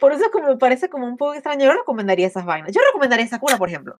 Por 0.00 0.12
eso 0.12 0.24
es 0.24 0.30
como 0.30 0.48
me 0.48 0.56
parece 0.56 0.88
como 0.88 1.06
un 1.06 1.16
poco 1.16 1.34
extraño. 1.34 1.66
Yo 1.66 1.72
recomendaría 1.72 2.26
esas 2.26 2.44
vainas. 2.44 2.72
Yo 2.72 2.80
recomendaría 2.86 3.26
Sakura, 3.26 3.58
por 3.58 3.68
ejemplo. 3.68 3.98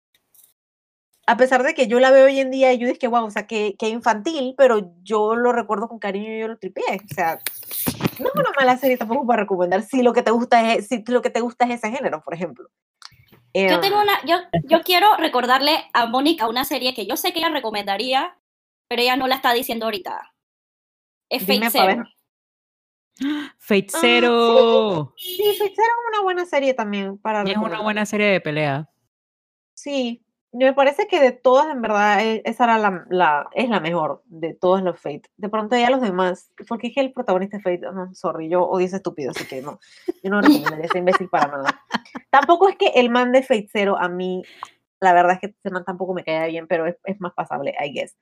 A 1.27 1.37
pesar 1.37 1.61
de 1.61 1.75
que 1.75 1.87
yo 1.87 1.99
la 1.99 2.09
veo 2.09 2.25
hoy 2.25 2.39
en 2.39 2.49
día 2.49 2.73
y 2.73 2.79
yo 2.79 2.87
dije 2.87 3.07
wow, 3.07 3.25
o 3.25 3.29
sea, 3.29 3.45
que, 3.45 3.75
que 3.77 3.89
infantil, 3.89 4.55
pero 4.57 4.91
yo 5.03 5.35
lo 5.35 5.51
recuerdo 5.51 5.87
con 5.87 5.99
cariño 5.99 6.33
y 6.33 6.39
yo 6.39 6.47
lo 6.47 6.57
tripié. 6.57 7.01
O 7.09 7.13
sea, 7.13 7.39
no 8.19 8.29
es 8.29 8.35
una 8.35 8.51
mala 8.57 8.77
serie 8.77 8.97
tampoco 8.97 9.27
para 9.27 9.43
recomendar 9.43 9.83
si 9.83 10.01
lo 10.01 10.13
que 10.13 10.23
te 10.23 10.31
gusta 10.31 10.73
es, 10.73 10.87
si 10.87 11.03
lo 11.07 11.21
que 11.21 11.29
te 11.29 11.41
gusta 11.41 11.65
es 11.65 11.75
ese 11.75 11.91
género, 11.91 12.23
por 12.23 12.33
ejemplo. 12.33 12.69
Yo 13.53 13.79
tengo 13.79 13.97
Em, 13.97 14.03
una, 14.03 14.23
yo, 14.25 14.37
yo 14.63 14.81
quiero 14.81 15.15
recordarle 15.17 15.85
a 15.93 16.05
Mónica 16.05 16.47
una 16.47 16.65
serie 16.65 16.93
que 16.93 17.07
yo 17.07 17.17
sé 17.17 17.33
que 17.33 17.39
ella 17.39 17.49
recomendaría, 17.49 18.37
pero 18.87 19.01
ella 19.01 19.15
no 19.15 19.27
la 19.27 19.35
está 19.35 19.53
diciendo 19.53 19.85
ahorita. 19.85 20.33
Es 21.29 21.41
Fate 21.41 21.53
Dime 21.53 21.69
ver. 23.19 23.51
Zero. 23.55 23.55
Fate 23.59 23.87
Ah, 23.93 25.13
sí. 25.17 25.35
Sí, 25.37 25.43
Fate 25.57 25.73
Zero 25.75 25.87
es 25.87 26.13
una 26.15 26.23
buena 26.23 26.45
serie 26.45 26.73
también 26.73 27.17
para 27.17 27.43
Y 27.47 27.51
es 27.51 27.57
una 27.57 27.81
buena 27.81 28.05
serie 28.05 28.27
de 28.27 28.41
pelea. 28.41 28.89
Sí, 29.73 30.25
me 30.51 30.73
parece 30.73 31.07
que 31.07 31.19
de 31.21 31.31
todas, 31.31 31.67
en 31.71 31.81
verdad, 31.81 32.19
e- 32.25 32.41
esa 32.45 32.63
era 32.65 32.77
la, 32.77 33.05
la- 33.09 33.49
es 33.53 33.69
la 33.69 33.79
mejor 33.79 34.23
de 34.25 34.53
todos 34.53 34.81
los 34.81 34.99
Fate. 34.99 35.23
De 35.37 35.47
pronto 35.49 35.77
ya 35.77 35.89
los 35.89 36.01
demás, 36.01 36.51
porque 36.67 36.87
es 36.87 36.95
que 36.95 37.01
el 37.01 37.13
protagonista 37.13 37.57
de 37.57 37.63
Fate, 37.63 37.79
no, 37.93 38.13
sorry, 38.13 38.49
yo 38.49 38.63
odio 38.63 38.85
ese 38.87 38.97
estúpido, 38.97 39.31
así 39.31 39.45
que 39.45 39.61
no, 39.61 39.79
yo 40.23 40.29
no 40.29 40.41
recomendaría 40.41 40.85
ese 40.85 40.97
imbécil 40.97 41.29
para 41.29 41.47
nada. 41.47 41.81
Tampoco 42.31 42.67
es 42.67 42.75
que 42.77 42.87
el 42.95 43.09
man 43.09 43.31
de 43.31 43.43
Fate 43.43 43.69
Zero 43.71 43.97
a 43.97 44.09
mí, 44.09 44.43
la 44.99 45.13
verdad 45.13 45.33
es 45.33 45.39
que 45.39 45.55
ese 45.63 45.69
man 45.73 45.85
tampoco 45.85 46.13
me 46.13 46.23
cae 46.23 46.49
bien, 46.49 46.67
pero 46.67 46.85
es, 46.87 46.97
es 47.05 47.21
más 47.21 47.33
pasable, 47.33 47.73
I 47.79 47.91
guess. 47.93 48.17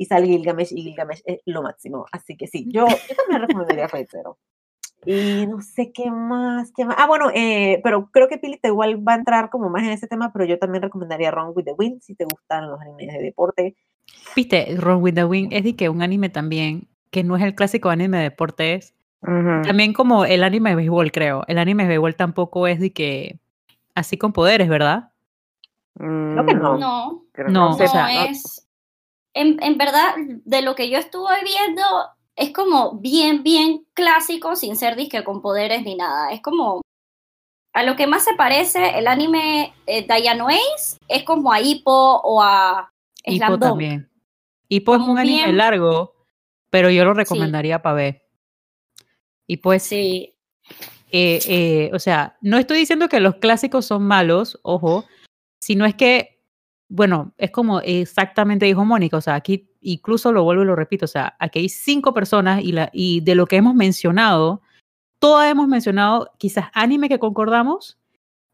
Y 0.00 0.06
sale 0.06 0.26
Gilgamesh 0.28 0.72
y 0.72 0.80
Gilgamesh 0.80 1.20
es 1.26 1.40
lo 1.44 1.62
máximo. 1.62 2.06
Así 2.10 2.34
que 2.34 2.46
sí, 2.46 2.64
yo, 2.72 2.86
yo 2.86 3.14
también 3.16 3.42
recomendaría 3.42 3.86
Fate 3.86 4.08
Zero. 4.10 4.38
Y 5.04 5.46
no 5.46 5.60
sé 5.60 5.92
qué 5.92 6.10
más, 6.10 6.72
qué 6.74 6.86
más. 6.86 6.96
Ah, 6.98 7.06
bueno, 7.06 7.30
eh, 7.34 7.82
pero 7.84 8.08
creo 8.10 8.26
que 8.26 8.38
Pili 8.38 8.56
te 8.58 8.68
igual 8.68 9.06
va 9.06 9.12
a 9.12 9.16
entrar 9.16 9.50
como 9.50 9.68
más 9.68 9.82
en 9.82 9.90
ese 9.90 10.06
tema, 10.06 10.32
pero 10.32 10.46
yo 10.46 10.58
también 10.58 10.80
recomendaría 10.80 11.30
Run 11.30 11.52
with 11.54 11.64
the 11.66 11.74
Wind 11.76 12.00
si 12.00 12.14
te 12.14 12.24
gustan 12.24 12.70
los 12.70 12.80
animes 12.80 13.12
de 13.12 13.18
deporte. 13.22 13.76
Viste, 14.34 14.74
Run 14.78 15.02
with 15.02 15.12
the 15.16 15.24
Wind 15.26 15.52
es 15.52 15.64
de 15.64 15.76
que 15.76 15.90
un 15.90 16.00
anime 16.00 16.30
también, 16.30 16.88
que 17.10 17.22
no 17.22 17.36
es 17.36 17.42
el 17.42 17.54
clásico 17.54 17.90
anime 17.90 18.16
de 18.16 18.22
deportes, 18.24 18.94
Ujú. 19.20 19.60
también 19.66 19.92
como 19.92 20.24
el 20.24 20.42
anime 20.42 20.70
de 20.70 20.76
béisbol, 20.76 21.12
creo. 21.12 21.44
El 21.46 21.58
anime 21.58 21.82
de 21.82 21.90
béisbol 21.90 22.14
tampoco 22.16 22.66
es 22.66 22.80
de 22.80 22.90
que 22.94 23.38
así 23.94 24.16
con 24.16 24.32
poderes, 24.32 24.70
¿verdad? 24.70 25.10
Creo 25.94 26.46
que 26.46 26.54
no. 26.54 26.76
Mm, 26.76 26.80
No, 26.80 27.22
creo- 27.32 27.48
No, 27.50 27.74
sé, 27.74 27.84
o 27.84 27.88
sea, 27.88 28.02
no 28.04 28.20
es. 28.30 28.66
En, 29.34 29.62
en 29.62 29.78
verdad, 29.78 30.14
de 30.44 30.62
lo 30.62 30.74
que 30.74 30.90
yo 30.90 30.98
estuve 30.98 31.34
viendo, 31.44 31.82
es 32.36 32.52
como 32.52 32.98
bien, 32.98 33.42
bien 33.42 33.86
clásico, 33.94 34.56
sin 34.56 34.76
ser 34.76 34.96
disque 34.96 35.22
con 35.24 35.40
poderes 35.42 35.82
ni 35.82 35.94
nada. 35.94 36.32
Es 36.32 36.40
como. 36.40 36.80
A 37.72 37.84
lo 37.84 37.94
que 37.94 38.08
más 38.08 38.24
se 38.24 38.34
parece 38.34 38.98
el 38.98 39.06
anime 39.06 39.72
eh, 39.86 40.04
Diana 40.04 40.46
es 41.06 41.22
como 41.22 41.52
a 41.52 41.60
Hippo 41.60 41.92
o 41.92 42.42
a 42.42 42.90
Hippo 43.24 43.36
Slam 43.46 43.50
Dunk. 43.52 43.62
también. 43.62 44.10
Hippo 44.68 44.96
es 44.96 45.00
un 45.02 45.18
anime 45.18 45.44
bien- 45.44 45.56
largo, 45.56 46.14
pero 46.70 46.90
yo 46.90 47.04
lo 47.04 47.14
recomendaría 47.14 47.80
para 47.80 47.94
ver. 47.94 48.22
Y 49.46 49.58
pues, 49.58 49.84
Sí, 49.84 50.34
eh, 51.12 51.40
eh, 51.46 51.90
o 51.92 51.98
sea, 52.00 52.36
no 52.40 52.58
estoy 52.58 52.78
diciendo 52.78 53.08
que 53.08 53.20
los 53.20 53.36
clásicos 53.36 53.86
son 53.86 54.02
malos, 54.04 54.58
ojo, 54.62 55.04
sino 55.60 55.86
es 55.86 55.94
que, 55.94 56.39
bueno, 56.90 57.32
es 57.38 57.52
como 57.52 57.80
exactamente 57.80 58.66
dijo 58.66 58.84
Mónica, 58.84 59.16
o 59.16 59.20
sea, 59.20 59.36
aquí 59.36 59.70
incluso 59.80 60.32
lo 60.32 60.42
vuelvo 60.42 60.64
y 60.64 60.66
lo 60.66 60.74
repito, 60.76 61.04
o 61.04 61.08
sea, 61.08 61.36
aquí 61.38 61.60
hay 61.60 61.68
cinco 61.68 62.12
personas 62.12 62.62
y, 62.62 62.72
la, 62.72 62.90
y 62.92 63.20
de 63.20 63.36
lo 63.36 63.46
que 63.46 63.56
hemos 63.56 63.74
mencionado, 63.76 64.60
todas 65.20 65.50
hemos 65.50 65.68
mencionado 65.68 66.32
quizás 66.36 66.66
anime 66.74 67.08
que 67.08 67.20
concordamos 67.20 67.96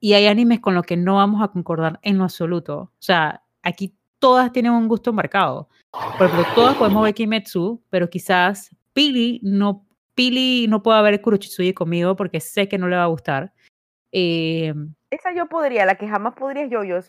y 0.00 0.12
hay 0.12 0.26
animes 0.26 0.60
con 0.60 0.74
los 0.74 0.84
que 0.84 0.98
no 0.98 1.14
vamos 1.16 1.42
a 1.42 1.48
concordar 1.48 1.98
en 2.02 2.18
lo 2.18 2.24
absoluto. 2.24 2.78
O 2.78 2.90
sea, 3.02 3.42
aquí 3.62 3.94
todas 4.18 4.52
tienen 4.52 4.72
un 4.72 4.86
gusto 4.86 5.14
marcado. 5.14 5.70
Por 6.18 6.26
ejemplo, 6.26 6.46
todas 6.54 6.76
podemos 6.76 7.02
ver 7.04 7.14
Kimetsu, 7.14 7.82
pero 7.88 8.10
quizás 8.10 8.70
Pili 8.92 9.40
no, 9.42 9.86
Pili 10.14 10.66
no 10.68 10.82
pueda 10.82 11.00
ver 11.00 11.22
Kurochitsuji 11.22 11.72
conmigo 11.72 12.14
porque 12.16 12.40
sé 12.40 12.68
que 12.68 12.76
no 12.76 12.86
le 12.86 12.96
va 12.96 13.04
a 13.04 13.08
gustar. 13.08 13.54
Eh, 14.12 14.74
Esa 15.10 15.32
yo 15.32 15.46
podría, 15.46 15.86
la 15.86 15.94
que 15.94 16.06
jamás 16.06 16.34
podría 16.34 16.64
es 16.64 16.70
Yoyos. 16.70 17.08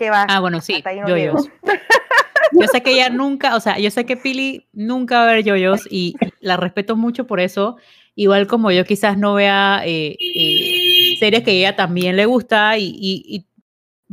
Que 0.00 0.10
va. 0.10 0.26
ah, 0.28 0.40
bueno, 0.40 0.60
sí, 0.60 0.72
yoyos. 1.08 1.48
Yo 2.52 2.66
sé 2.66 2.82
que 2.82 2.90
ella 2.92 3.10
nunca, 3.10 3.54
o 3.54 3.60
sea, 3.60 3.78
yo 3.78 3.92
sé 3.92 4.04
que 4.04 4.16
Pili 4.16 4.66
nunca 4.72 5.18
va 5.18 5.22
a 5.30 5.34
ver 5.34 5.44
yoyos 5.44 5.86
y 5.88 6.16
la 6.40 6.56
respeto 6.56 6.96
mucho 6.96 7.24
por 7.28 7.38
eso. 7.38 7.76
Igual 8.16 8.48
como 8.48 8.72
yo 8.72 8.84
quizás 8.84 9.16
no 9.16 9.34
vea 9.34 9.82
eh, 9.84 10.16
eh, 10.18 11.16
series 11.20 11.44
que 11.44 11.52
ella 11.52 11.76
también 11.76 12.16
le 12.16 12.26
gusta 12.26 12.76
y, 12.76 12.86
y- 12.88 13.22
y 13.36 13.46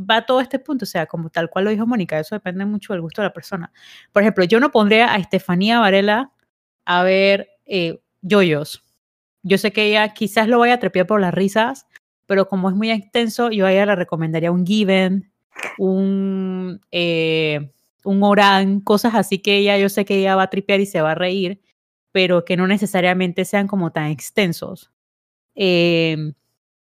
va 0.00 0.18
a 0.18 0.26
todo 0.26 0.40
este 0.40 0.60
punto, 0.60 0.84
o 0.84 0.86
sea, 0.86 1.06
como 1.06 1.30
tal 1.30 1.50
cual 1.50 1.64
lo 1.64 1.70
dijo 1.72 1.84
Mónica, 1.84 2.20
eso 2.20 2.36
depende 2.36 2.64
mucho 2.64 2.92
del 2.92 3.02
gusto 3.02 3.22
de 3.22 3.26
la 3.28 3.32
persona. 3.34 3.72
Por 4.12 4.22
ejemplo, 4.22 4.44
yo 4.44 4.60
no 4.60 4.70
pondría 4.70 5.12
a 5.12 5.16
Estefanía 5.16 5.80
Varela 5.80 6.30
a 6.84 7.02
ver 7.02 7.48
eh, 7.66 7.98
yoyos. 8.22 8.84
Yo 9.42 9.58
sé 9.58 9.72
que 9.72 9.86
ella 9.86 10.14
quizás 10.14 10.46
lo 10.46 10.60
vaya 10.60 10.74
a 10.74 10.78
trepear 10.78 11.08
por 11.08 11.20
las 11.20 11.34
risas, 11.34 11.86
pero 12.26 12.46
como 12.46 12.70
es 12.70 12.76
muy 12.76 12.92
extenso, 12.92 13.50
yo 13.50 13.66
a 13.66 13.72
ella 13.72 13.86
le 13.86 13.96
recomendaría 13.96 14.52
un 14.52 14.64
Given, 14.64 15.32
un, 15.78 16.80
eh, 16.90 17.72
un 18.04 18.22
Oran, 18.22 18.80
cosas 18.80 19.14
así 19.14 19.38
que 19.38 19.58
ella, 19.58 19.78
yo 19.78 19.88
sé 19.88 20.04
que 20.04 20.16
ella 20.18 20.36
va 20.36 20.44
a 20.44 20.50
tripear 20.50 20.80
y 20.80 20.86
se 20.86 21.00
va 21.00 21.12
a 21.12 21.14
reír, 21.14 21.60
pero 22.12 22.44
que 22.44 22.56
no 22.56 22.66
necesariamente 22.66 23.44
sean 23.44 23.66
como 23.66 23.92
tan 23.92 24.10
extensos. 24.10 24.90
Em, 25.54 26.34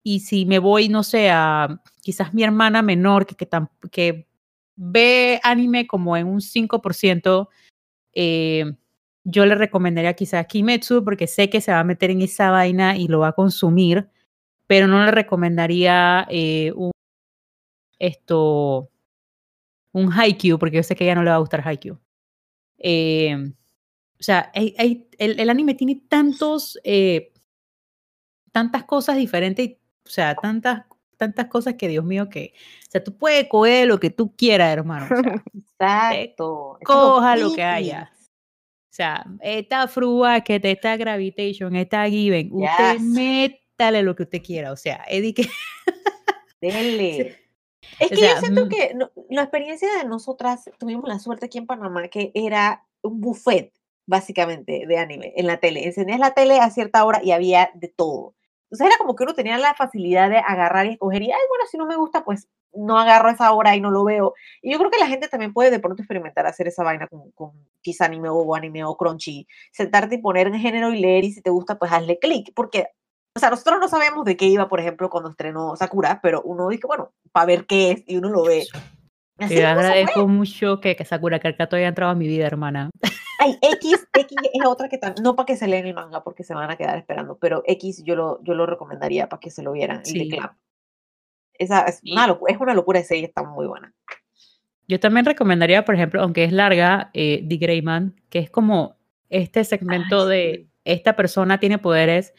y 0.02 0.20
si 0.20 0.46
me 0.46 0.58
voy, 0.58 0.88
no 0.88 1.02
sé, 1.02 1.30
a 1.30 1.80
quizás 2.02 2.34
mi 2.34 2.44
hermana 2.44 2.82
menor 2.82 3.26
que, 3.26 3.36
que, 3.36 3.48
que 3.90 4.28
ve 4.76 5.40
anime 5.42 5.86
como 5.86 6.16
en 6.16 6.26
un 6.26 6.40
5%, 6.40 7.48
eh, 8.14 8.64
yo 9.24 9.46
le 9.46 9.54
recomendaría 9.54 10.14
quizás 10.14 10.46
Kimetsu 10.46 11.02
porque 11.04 11.26
sé 11.26 11.48
que 11.48 11.60
se 11.60 11.72
va 11.72 11.80
a 11.80 11.84
meter 11.84 12.10
en 12.10 12.22
esa 12.22 12.50
vaina 12.50 12.96
y 12.96 13.08
lo 13.08 13.20
va 13.20 13.28
a 13.28 13.32
consumir, 13.32 14.08
pero 14.66 14.86
no 14.86 15.04
le 15.04 15.10
recomendaría 15.10 16.26
eh, 16.30 16.72
un, 16.76 16.90
esto, 17.98 18.90
un 19.92 20.12
Haikyuu 20.12 20.58
porque 20.58 20.76
yo 20.76 20.82
sé 20.82 20.94
que 20.96 21.04
a 21.04 21.06
ella 21.06 21.14
no 21.16 21.22
le 21.22 21.30
va 21.30 21.36
a 21.36 21.40
gustar 21.40 21.66
Haikyuu. 21.66 21.98
Eh, 22.78 23.36
o 24.18 24.22
sea, 24.22 24.50
hay- 24.54 24.74
hay- 24.78 25.08
el, 25.18 25.38
el 25.40 25.50
anime 25.50 25.74
tiene 25.74 26.02
tantos, 26.08 26.78
eh, 26.84 27.32
tantas 28.52 28.84
cosas 28.84 29.16
diferentes, 29.16 29.66
y, 29.66 29.78
o 30.06 30.08
sea, 30.10 30.34
tantas, 30.34 30.84
tantas 31.16 31.46
cosas 31.46 31.74
que 31.74 31.88
Dios 31.88 32.04
mío 32.04 32.28
que, 32.28 32.54
o 32.88 32.90
sea, 32.90 33.02
tú 33.02 33.16
puedes 33.16 33.48
coger 33.48 33.88
lo 33.88 33.98
que 34.00 34.10
tú 34.10 34.34
quieras, 34.36 34.72
hermano. 34.72 35.06
O 35.06 35.60
sea, 35.78 36.10
Exacto. 36.14 36.78
coja 36.84 37.36
lo 37.36 37.54
que 37.54 37.62
haya. 37.62 38.10
O 38.12 38.96
sea, 38.96 39.24
esta 39.40 39.88
que 40.44 40.60
te 40.60 40.70
está 40.70 40.96
gravitation, 40.96 41.74
esta 41.74 42.08
given, 42.08 42.48
usted 42.52 42.92
Yes. 42.94 43.02
métale 43.02 44.02
lo 44.04 44.14
que 44.14 44.22
usted 44.22 44.40
quiera. 44.42 44.70
O 44.70 44.76
sea, 44.76 45.04
Eddie 45.08 45.34
que 45.34 45.48
Dele. 46.60 47.36
Es 47.98 48.06
O 48.06 48.10
que 48.10 48.16
sea, 48.16 48.34
yo 48.34 48.40
siento 48.40 48.66
mm. 48.66 48.68
que 48.68 48.94
no- 48.94 49.10
la 49.30 49.42
experiencia 49.42 49.88
de 49.98 50.04
nosotras, 50.04 50.70
tuvimos 50.78 51.08
la 51.08 51.18
suerte 51.18 51.46
aquí 51.46 51.58
en 51.58 51.66
Panamá 51.66 52.08
que 52.08 52.30
era 52.34 52.84
un 53.02 53.20
buffet, 53.20 53.72
básicamente, 54.06 54.84
de 54.86 54.98
anime 54.98 55.32
en 55.36 55.46
la 55.46 55.58
tele. 55.58 55.84
Encendías 55.84 56.18
la 56.18 56.32
tele 56.32 56.58
a 56.58 56.70
cierta 56.70 57.04
hora 57.04 57.20
y 57.22 57.32
había 57.32 57.70
de 57.74 57.88
todo. 57.88 58.34
Entonces 58.64 58.86
era 58.88 58.98
como 58.98 59.14
que 59.14 59.24
uno 59.24 59.34
tenía 59.34 59.56
la 59.58 59.74
facilidad 59.74 60.28
de 60.30 60.38
agarrar 60.38 60.86
y 60.86 60.90
escoger 60.94 61.22
y, 61.22 61.30
ay, 61.30 61.40
bueno, 61.48 61.64
si 61.70 61.76
no 61.78 61.86
me 61.86 61.96
gusta, 61.96 62.24
pues 62.24 62.48
no 62.72 62.98
agarro 62.98 63.30
esa 63.30 63.52
hora 63.52 63.76
y 63.76 63.80
no 63.80 63.90
lo 63.92 64.02
veo. 64.02 64.34
Y 64.60 64.72
yo 64.72 64.78
creo 64.78 64.90
que 64.90 64.98
la 64.98 65.06
gente 65.06 65.28
también 65.28 65.52
puede 65.52 65.70
de 65.70 65.78
pronto 65.78 66.02
experimentar 66.02 66.46
hacer 66.46 66.66
esa 66.66 66.82
vaina 66.82 67.06
con, 67.06 67.30
con 67.30 67.52
quizá 67.82 68.06
anime 68.06 68.28
o 68.30 68.54
anime 68.56 68.82
o 68.84 68.96
crunchy. 68.96 69.46
Sentarte 69.70 70.16
y 70.16 70.18
poner 70.18 70.48
en 70.48 70.58
género 70.58 70.92
y 70.92 70.98
leer 70.98 71.24
y 71.24 71.32
si 71.32 71.40
te 71.40 71.50
gusta, 71.50 71.78
pues 71.78 71.92
hazle 71.92 72.18
clic. 72.18 72.52
Porque 72.52 72.88
o 73.36 73.40
sea, 73.40 73.50
nosotros 73.50 73.78
no 73.80 73.88
sabemos 73.88 74.24
de 74.24 74.36
qué 74.36 74.46
iba, 74.46 74.68
por 74.68 74.80
ejemplo, 74.80 75.10
cuando 75.10 75.30
estrenó 75.30 75.74
Sakura, 75.76 76.20
pero 76.22 76.40
uno 76.42 76.68
dice, 76.68 76.86
bueno, 76.86 77.12
para 77.32 77.46
ver 77.46 77.66
qué 77.66 77.90
es, 77.92 78.04
y 78.06 78.16
uno 78.16 78.30
lo 78.30 78.44
ve. 78.44 78.64
Así 79.38 79.56
te 79.56 79.66
agradezco 79.66 80.28
mucho 80.28 80.80
que, 80.80 80.94
que 80.94 81.04
Sakura 81.04 81.40
Carcato 81.40 81.74
haya 81.74 81.88
entrado 81.88 82.12
a 82.12 82.14
mi 82.14 82.28
vida, 82.28 82.46
hermana. 82.46 82.90
Ay, 83.40 83.58
X, 83.60 84.06
X 84.12 84.36
es 84.52 84.64
otra 84.66 84.88
que 84.88 84.98
también, 84.98 85.24
no 85.24 85.34
para 85.34 85.46
que 85.46 85.56
se 85.56 85.66
lean 85.66 85.86
el 85.86 85.94
manga, 85.94 86.22
porque 86.22 86.44
se 86.44 86.54
van 86.54 86.70
a 86.70 86.76
quedar 86.76 86.96
esperando, 86.96 87.36
pero 87.38 87.64
X 87.66 88.04
yo 88.04 88.14
lo, 88.14 88.40
yo 88.44 88.54
lo 88.54 88.64
recomendaría 88.66 89.28
para 89.28 89.40
que 89.40 89.50
se 89.50 89.62
lo 89.62 89.72
vieran, 89.72 90.02
el 90.06 90.12
de 90.12 90.20
Sí. 90.20 90.28
Clamp. 90.30 90.52
Esa 91.58 91.80
es 91.82 91.96
Sí. 91.98 92.12
una, 92.12 92.28
locu- 92.28 92.46
es 92.48 92.58
una 92.60 92.74
locura 92.74 93.00
de 93.00 93.04
serie, 93.04 93.26
está 93.26 93.42
muy 93.42 93.66
buena. 93.66 93.92
Yo 94.86 95.00
también 95.00 95.26
recomendaría, 95.26 95.84
por 95.84 95.94
ejemplo, 95.96 96.22
aunque 96.22 96.44
es 96.44 96.52
larga, 96.52 97.10
eh, 97.14 97.44
The 97.48 97.56
Greyman, 97.56 98.20
que 98.28 98.38
es 98.38 98.50
como 98.50 98.96
este 99.30 99.64
segmento 99.64 100.26
de 100.26 100.68
esta 100.84 101.16
persona 101.16 101.58
tiene 101.58 101.78
poderes, 101.78 102.34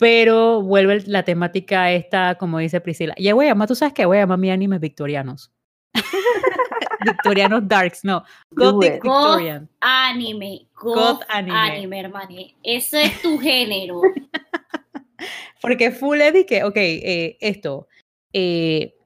pero 0.00 0.62
vuelve 0.62 0.94
el- 0.94 1.04
la 1.12 1.22
temática 1.24 1.92
esta, 1.92 2.34
como 2.36 2.58
dice 2.58 2.80
Priscila. 2.80 3.14
Y 3.18 3.30
voy 3.32 3.44
a 3.46 3.48
llamar, 3.50 3.68
tú 3.68 3.74
sabes 3.74 3.92
que 3.92 4.06
voy 4.06 4.16
a 4.16 4.20
llamar 4.22 4.38
mi 4.38 4.50
animes 4.50 4.80
victorianos. 4.80 5.52
victorianos 7.04 7.68
darks, 7.68 8.02
no. 8.04 8.24
Gothic 8.50 8.94
it. 8.96 9.02
Victorian. 9.02 9.68
Anime, 9.80 10.66
God 10.74 10.94
God 10.94 11.22
anime. 11.28 11.56
anime, 11.56 12.00
hermano. 12.00 12.34
Ese 12.62 13.04
es 13.04 13.20
tu 13.22 13.38
género. 13.38 14.00
Porque 15.60 15.90
full 15.90 16.18
que, 16.48 16.64
ok, 16.64 16.76
eh, 16.76 17.36
esto. 17.40 17.86
eh, 18.32 18.96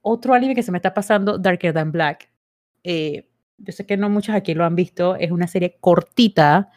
otro 0.00 0.32
anime 0.34 0.54
que 0.54 0.62
se 0.62 0.72
me 0.72 0.78
está 0.78 0.94
pasando, 0.94 1.36
Darker 1.36 1.74
Than 1.74 1.92
Black. 1.92 2.30
eh, 2.84 3.28
yo 3.58 3.72
sé 3.72 3.86
que 3.86 3.96
no 3.96 4.08
muchos 4.10 4.34
aquí 4.34 4.54
lo 4.54 4.64
han 4.64 4.76
visto. 4.76 5.16
Es 5.16 5.30
una 5.30 5.46
serie 5.46 5.76
cortita 5.80 6.70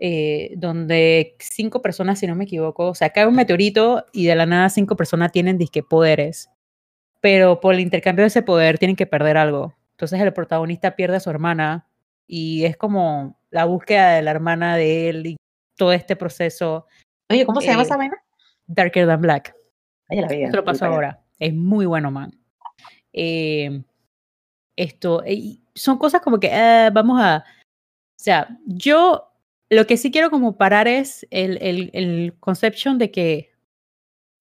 eh, 0.00 0.54
donde 0.56 1.34
cinco 1.40 1.82
personas, 1.82 2.20
si 2.20 2.26
no 2.28 2.36
me 2.36 2.44
equivoco, 2.44 2.86
o 2.86 2.94
sea, 2.94 3.10
cae 3.10 3.26
un 3.26 3.34
meteorito 3.34 4.06
y 4.12 4.26
de 4.26 4.36
la 4.36 4.46
nada 4.46 4.68
cinco 4.68 4.96
personas 4.96 5.32
tienen 5.32 5.58
disque 5.58 5.82
poderes. 5.82 6.50
Pero 7.20 7.58
por 7.58 7.74
el 7.74 7.80
intercambio 7.80 8.22
de 8.22 8.28
ese 8.28 8.42
poder 8.42 8.78
tienen 8.78 8.96
que 8.96 9.06
perder 9.06 9.36
algo. 9.36 9.74
Entonces 9.92 10.20
el 10.20 10.32
protagonista 10.32 10.94
pierde 10.94 11.16
a 11.16 11.20
su 11.20 11.30
hermana 11.30 11.88
y 12.28 12.64
es 12.64 12.76
como 12.76 13.40
la 13.50 13.64
búsqueda 13.64 14.12
de 14.12 14.22
la 14.22 14.30
hermana 14.30 14.76
de 14.76 15.08
él 15.08 15.26
y 15.26 15.36
todo 15.76 15.92
este 15.92 16.14
proceso. 16.14 16.86
Oye, 17.28 17.44
¿cómo 17.44 17.60
se 17.60 17.66
llama 17.66 17.82
Eh, 17.82 17.86
esa 17.86 17.96
vaina? 17.96 18.16
Darker 18.68 19.06
Than 19.06 19.20
Black. 19.20 19.56
Ay, 20.08 20.20
la 20.20 20.28
vida. 20.28 20.50
Te 20.50 20.56
lo 20.56 20.64
paso 20.64 20.84
ahora. 20.84 21.24
Es 21.40 21.52
muy 21.52 21.86
bueno, 21.86 22.12
man. 22.12 22.30
Eh, 23.12 23.82
esto, 24.76 25.24
son 25.74 25.98
cosas 25.98 26.20
como 26.20 26.38
que 26.38 26.50
vamos 26.92 27.20
a. 27.20 27.44
O 27.44 28.22
sea, 28.22 28.48
yo 28.64 29.28
lo 29.70 29.86
que 29.86 29.96
sí 29.96 30.10
quiero 30.10 30.30
como 30.30 30.56
parar 30.56 30.88
es 30.88 31.26
el, 31.30 31.58
el, 31.60 31.90
el 31.92 32.34
conception 32.40 32.98
de 32.98 33.10
que 33.10 33.50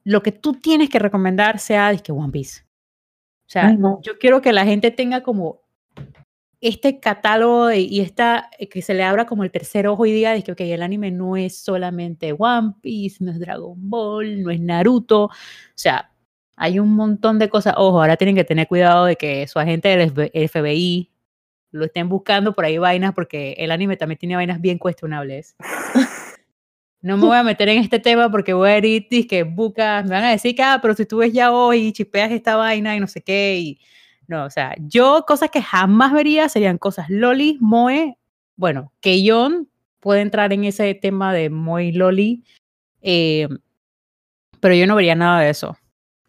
lo 0.03 0.23
que 0.23 0.31
tú 0.31 0.53
tienes 0.53 0.89
que 0.89 0.99
recomendar 0.99 1.59
sea 1.59 1.95
que 1.97 2.11
One 2.11 2.31
Piece. 2.31 2.61
O 2.61 3.49
sea, 3.49 3.67
Ay, 3.67 3.77
no. 3.77 3.99
yo 4.03 4.17
quiero 4.19 4.41
que 4.41 4.53
la 4.53 4.65
gente 4.65 4.91
tenga 4.91 5.21
como 5.23 5.61
este 6.59 6.99
catálogo 6.99 7.67
de- 7.67 7.79
y 7.81 7.99
esta, 8.01 8.49
eh, 8.57 8.67
que 8.67 8.81
se 8.81 8.93
le 8.93 9.03
abra 9.03 9.25
como 9.25 9.43
el 9.43 9.51
tercer 9.51 9.85
ojo 9.87 10.05
y 10.05 10.11
diga 10.11 10.31
de 10.33 10.43
que 10.43 10.53
ok, 10.53 10.61
el 10.61 10.81
anime 10.81 11.11
no 11.11 11.37
es 11.37 11.57
solamente 11.59 12.33
One 12.37 12.73
Piece, 12.81 13.23
no 13.23 13.31
es 13.31 13.39
Dragon 13.39 13.75
Ball, 13.89 14.41
no 14.43 14.49
es 14.49 14.59
Naruto. 14.59 15.25
O 15.25 15.31
sea, 15.75 16.11
hay 16.55 16.79
un 16.79 16.95
montón 16.95 17.37
de 17.37 17.49
cosas. 17.49 17.75
Ojo, 17.77 18.01
ahora 18.01 18.17
tienen 18.17 18.35
que 18.35 18.43
tener 18.43 18.67
cuidado 18.67 19.05
de 19.05 19.15
que 19.17 19.45
su 19.47 19.59
agente 19.59 19.89
del 19.89 20.09
FB 20.09 20.31
FBI 20.49 21.11
lo 21.71 21.85
estén 21.85 22.09
buscando 22.09 22.53
por 22.53 22.65
ahí 22.65 22.77
vainas 22.77 23.13
porque 23.13 23.55
el 23.57 23.71
anime 23.71 23.97
también 23.97 24.19
tiene 24.19 24.35
vainas 24.35 24.61
bien 24.61 24.77
cuestionables. 24.77 25.55
No 26.99 27.15
me 27.15 27.27
voy 27.27 27.37
a 27.37 27.43
meter 27.43 27.69
en 27.69 27.77
este 27.77 27.99
tema 27.99 28.29
porque 28.29 28.53
voy 28.53 28.69
a 28.69 28.77
ir 28.79 29.07
que 29.27 29.43
buscas, 29.43 30.03
me 30.03 30.11
van 30.11 30.23
a 30.23 30.31
decir 30.31 30.55
que, 30.55 30.63
ah, 30.63 30.79
pero 30.81 30.95
si 30.95 31.05
tú 31.05 31.17
ves 31.17 31.31
ya 31.31 31.51
hoy 31.51 31.87
y 31.87 31.93
chipeas 31.93 32.31
esta 32.31 32.55
vaina 32.55 32.95
y 32.95 32.99
no 32.99 33.07
sé 33.07 33.21
qué, 33.21 33.59
y 33.59 33.79
no, 34.27 34.43
o 34.45 34.49
sea, 34.49 34.75
yo 34.79 35.23
cosas 35.27 35.51
que 35.51 35.61
jamás 35.61 36.11
vería 36.11 36.49
serían 36.49 36.77
cosas 36.77 37.09
Loli, 37.09 37.57
Moe, 37.61 38.17
bueno, 38.55 38.91
Keion 38.99 39.69
puede 39.99 40.21
entrar 40.21 40.51
en 40.53 40.65
ese 40.65 40.95
tema 40.95 41.33
de 41.33 41.49
Moe 41.49 41.93
Loli, 41.93 42.43
eh, 43.01 43.47
pero 44.59 44.73
yo 44.73 44.87
no 44.87 44.95
vería 44.95 45.15
nada 45.15 45.41
de 45.41 45.49
eso. 45.51 45.77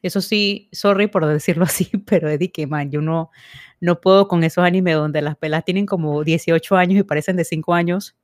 Eso 0.03 0.21
sí, 0.21 0.69
sorry 0.73 1.07
por 1.09 1.27
decirlo 1.27 1.65
así, 1.67 1.87
pero 2.07 2.29
es 2.29 2.39
de 2.39 2.51
que, 2.53 2.67
man, 2.67 2.91
yo 2.91 3.01
no, 3.01 3.31
no 3.81 4.01
puedo 4.01 4.29
con 4.29 4.45
esos 4.45 4.65
animes 4.65 4.95
donde 4.95 5.23
las 5.23 5.37
pelas 5.37 5.65
tienen 5.65 5.87
como 5.87 6.23
18 6.25 6.77
años 6.77 7.01
y 7.01 7.03
parecen 7.05 7.37
de 7.37 7.45
5 7.45 7.75
años, 7.75 8.17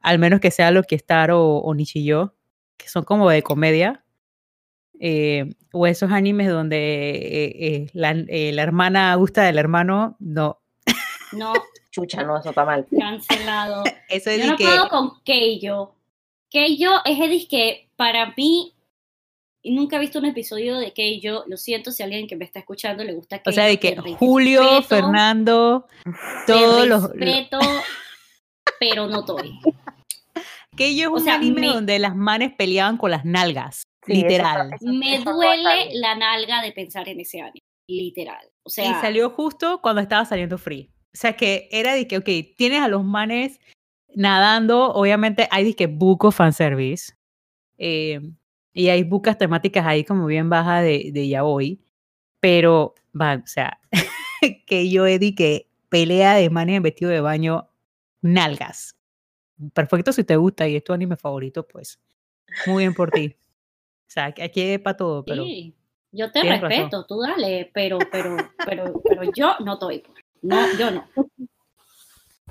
al 0.00 0.18
menos 0.18 0.40
que 0.40 0.50
sea 0.50 0.70
Loki 0.70 0.94
Star 0.96 1.30
o, 1.32 1.58
o 1.58 1.74
Nichiyo, 1.74 2.34
que 2.76 2.88
son 2.88 3.04
como 3.04 3.28
de 3.30 3.42
comedia. 3.42 4.04
eh, 5.00 5.48
o 5.72 5.86
esos 5.86 6.10
animes 6.10 6.48
donde 6.48 6.76
eh, 6.76 7.66
eh, 7.66 7.90
la, 7.92 8.10
eh, 8.12 8.52
la 8.52 8.62
hermana 8.62 9.14
gusta 9.16 9.42
del 9.44 9.58
hermano, 9.58 10.16
no. 10.18 10.60
No, 11.32 11.52
Chucha, 11.90 12.22
no, 12.24 12.38
eso 12.38 12.50
está 12.50 12.64
mal. 12.64 12.86
cancelado. 12.98 13.84
Eso 14.08 14.30
es 14.30 14.40
Yo 14.40 14.46
no 14.52 14.56
que. 14.56 14.64
puedo 14.64 14.88
con 14.88 15.20
Keijo. 15.24 15.94
Keijo 16.50 16.90
es 17.04 17.20
el 17.20 17.30
disque 17.30 17.90
para 17.96 18.32
mí 18.36 18.72
y 19.62 19.74
nunca 19.74 19.96
he 19.96 20.00
visto 20.00 20.18
un 20.18 20.24
episodio 20.26 20.78
de 20.78 20.92
Keijo. 20.92 21.44
Lo 21.46 21.56
siento 21.56 21.90
si 21.90 22.02
alguien 22.02 22.26
que 22.26 22.36
me 22.36 22.44
está 22.44 22.60
escuchando 22.60 23.02
le 23.04 23.12
gusta 23.14 23.36
O 23.36 23.42
Keijo. 23.42 23.54
sea, 23.54 23.64
de 23.66 23.78
que 23.78 23.96
Julio, 24.18 24.60
respeto, 24.62 24.82
Fernando, 24.88 25.86
todos 26.46 26.86
los... 26.86 27.10
respeto, 27.10 27.58
pero 28.80 29.06
no 29.08 29.20
estoy. 29.20 29.58
Que 30.76 30.94
yo 30.94 31.02
es 31.04 31.08
o 31.08 31.12
un 31.14 31.20
sea, 31.24 31.34
anime 31.34 31.60
me- 31.62 31.66
donde 31.68 31.98
las 31.98 32.14
manes 32.14 32.52
peleaban 32.56 32.96
con 32.96 33.10
las 33.10 33.24
nalgas, 33.24 33.82
Sí, 34.06 34.14
literal. 34.14 34.70
eso- 34.74 34.92
Me 34.92 35.16
eso 35.16 35.32
duele 35.32 35.90
la 35.94 36.14
nalga 36.14 36.62
de 36.62 36.72
pensar 36.72 37.08
en 37.08 37.20
ese 37.20 37.40
anime, 37.40 37.60
literal. 37.88 38.46
O 38.62 38.70
sea, 38.70 38.84
y 38.90 38.94
salió 39.00 39.30
justo 39.30 39.80
cuando 39.82 40.00
estaba 40.00 40.24
saliendo 40.24 40.56
Free. 40.58 40.90
O 41.12 41.16
sea 41.18 41.32
que 41.36 41.68
era 41.72 41.94
de 41.94 42.06
que, 42.06 42.18
ok, 42.18 42.28
tienes 42.56 42.80
a 42.80 42.88
los 42.88 43.02
manes 43.02 43.58
nadando, 44.14 44.92
obviamente 44.92 45.48
hay 45.50 45.64
de 45.64 45.74
que 45.74 45.86
buco 45.88 46.30
fanservice. 46.30 47.14
eh, 47.78 48.20
y 48.78 48.90
hay 48.90 49.02
bucas 49.02 49.36
temáticas 49.36 49.84
ahí 49.84 50.04
como 50.04 50.26
bien 50.26 50.48
baja 50.48 50.80
de, 50.80 51.10
de 51.12 51.28
yaoi. 51.28 51.80
Pero, 52.38 52.94
va, 53.20 53.34
o 53.34 53.46
sea, 53.46 53.80
que 54.66 54.88
yo 54.88 55.04
di 55.04 55.34
que 55.34 55.68
pelea 55.88 56.34
de 56.36 56.48
manes 56.48 56.76
en 56.76 56.84
vestido 56.84 57.10
de 57.10 57.20
baño, 57.20 57.68
nalgas. 58.22 58.96
Perfecto 59.74 60.12
si 60.12 60.22
te 60.22 60.36
gusta 60.36 60.68
y 60.68 60.76
es 60.76 60.84
tu 60.84 60.92
anime 60.92 61.16
favorito, 61.16 61.66
pues 61.66 61.98
muy 62.66 62.84
bien 62.84 62.94
por 62.94 63.10
ti. 63.10 63.36
O 64.08 64.10
sea, 64.10 64.24
aquí 64.24 64.62
hay 64.62 64.78
para 64.78 64.96
todo, 64.96 65.22
pero... 65.22 65.44
sí, 65.44 65.76
yo 66.12 66.32
te 66.32 66.42
razón. 66.42 66.70
respeto, 66.70 67.04
tú 67.04 67.20
dale, 67.20 67.70
pero, 67.74 67.98
pero, 68.10 68.38
pero, 68.64 69.02
pero 69.04 69.30
yo 69.36 69.54
no 69.60 69.74
estoy. 69.74 70.02
No, 70.40 70.78
yo 70.78 70.90
no. 70.90 71.06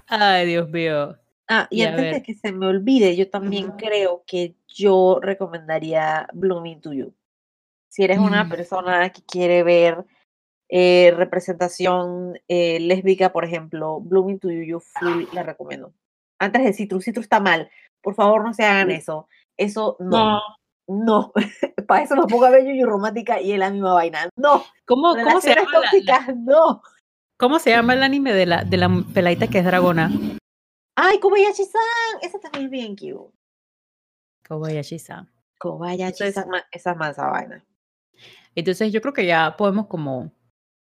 Ay, 0.05 0.45
Dios 0.45 0.69
mío. 0.69 1.17
Ah, 1.49 1.67
y 1.69 1.83
antes 1.83 2.11
de 2.13 2.23
que 2.23 2.35
se 2.35 2.51
me 2.51 2.67
olvide, 2.67 3.15
yo 3.15 3.29
también 3.29 3.71
creo 3.77 4.23
que 4.27 4.55
yo 4.67 5.19
recomendaría 5.21 6.27
Blooming 6.33 6.81
to 6.81 6.91
You. 6.93 7.13
Si 7.89 8.03
eres 8.03 8.19
una 8.19 8.43
Mm. 8.43 8.49
persona 8.49 9.09
que 9.09 9.21
quiere 9.23 9.63
ver 9.63 10.05
eh, 10.69 11.13
representación 11.15 12.37
eh, 12.49 12.79
lésbica, 12.81 13.31
por 13.31 13.45
ejemplo, 13.45 14.01
Blooming 14.01 14.39
to 14.39 14.51
You, 14.51 14.63
yo 14.63 14.79
full 14.81 15.23
la 15.31 15.43
recomiendo. 15.43 15.93
Antes 16.39 16.63
de 16.63 16.73
Citrus, 16.73 17.05
Citrus 17.05 17.23
está 17.25 17.39
mal. 17.39 17.69
Por 18.01 18.15
favor, 18.15 18.43
no 18.43 18.53
se 18.53 18.65
hagan 18.65 18.91
eso. 18.91 19.29
Eso 19.55 19.95
no. 19.99 20.41
No. 20.89 21.31
Para 21.87 22.03
eso 22.03 22.15
nos 22.15 22.25
pongo 22.27 22.45
a 22.45 22.49
ver 22.49 22.65
Yuyu 22.65 22.85
romántica 22.85 23.39
y 23.41 23.53
es 23.53 23.59
la 23.59 23.69
misma 23.69 23.93
vaina. 23.93 24.29
No. 24.35 24.63
¿Cómo, 24.85 25.15
cómo, 25.15 25.39
se 25.41 25.55
llama 25.55 25.69
la- 25.71 25.79
la- 25.79 25.89
tóxicas, 25.89 26.35
no. 26.35 26.81
¿Cómo 27.39 27.59
se 27.59 27.69
llama 27.69 27.93
el 27.93 28.03
anime 28.03 28.33
de 28.33 28.45
la, 28.45 28.63
de 28.65 28.77
la 28.77 28.89
peladita 29.13 29.47
que 29.47 29.59
es 29.59 29.65
dragona? 29.65 30.11
Ay, 30.99 31.19
Kobayashi-san. 31.19 32.21
Esa 32.23 32.39
también 32.39 32.65
es 32.65 32.71
bien 32.71 32.95
cute. 32.95 33.31
Kobayashi-san. 34.47 35.29
Kobayashi-san, 35.59 36.45
esa 36.71 36.91
es 36.91 36.97
mansa 36.97 37.27
vaina. 37.29 37.63
Entonces 38.55 38.91
yo 38.91 38.99
creo 39.01 39.13
que 39.13 39.27
ya 39.27 39.55
podemos 39.57 39.85
como, 39.87 40.31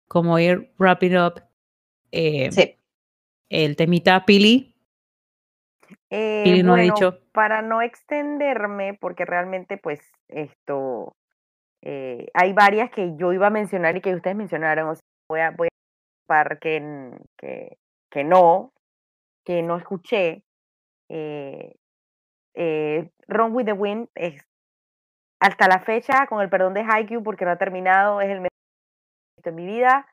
como 0.08 0.38
ir 0.38 0.72
wrapping 0.78 1.18
up 1.18 1.42
eh, 2.10 2.50
Sí. 2.50 2.74
el 3.50 3.76
temita 3.76 4.24
Pili. 4.24 4.74
Eh, 6.08 6.42
Pili 6.44 6.62
no 6.62 6.72
ha 6.72 6.76
bueno, 6.76 6.94
dicho. 6.94 7.18
para 7.32 7.60
no 7.60 7.82
extenderme, 7.82 8.94
porque 8.94 9.26
realmente 9.26 9.76
pues 9.76 10.00
esto, 10.28 11.14
eh, 11.82 12.28
hay 12.32 12.54
varias 12.54 12.90
que 12.90 13.14
yo 13.16 13.34
iba 13.34 13.48
a 13.48 13.50
mencionar 13.50 13.94
y 13.96 14.00
que 14.00 14.14
ustedes 14.14 14.36
mencionaron, 14.36 14.88
o 14.88 14.94
sea, 14.94 15.02
voy 15.28 15.40
a, 15.40 15.50
voy 15.50 15.68
a 15.68 16.26
par 16.26 16.58
que, 16.58 17.10
que, 17.36 17.76
que 18.10 18.24
no, 18.24 18.72
que 19.48 19.62
no 19.62 19.78
escuché. 19.78 20.44
Eh, 21.08 21.74
eh, 22.54 23.10
Run 23.28 23.54
with 23.54 23.64
the 23.64 23.72
Wind 23.72 24.08
es 24.14 24.46
hasta 25.40 25.68
la 25.68 25.80
fecha, 25.80 26.26
con 26.26 26.42
el 26.42 26.50
perdón 26.50 26.74
de 26.74 26.82
Haikyuu, 26.82 27.22
porque 27.22 27.46
no 27.46 27.52
ha 27.52 27.56
terminado, 27.56 28.20
es 28.20 28.28
el 28.28 28.40
mejor 28.40 28.50
en 29.42 29.54
mi 29.54 29.64
vida. 29.64 30.06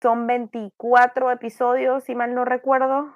Son 0.00 0.26
24 0.26 1.30
episodios, 1.30 2.04
si 2.04 2.14
mal 2.14 2.34
no 2.34 2.46
recuerdo. 2.46 3.14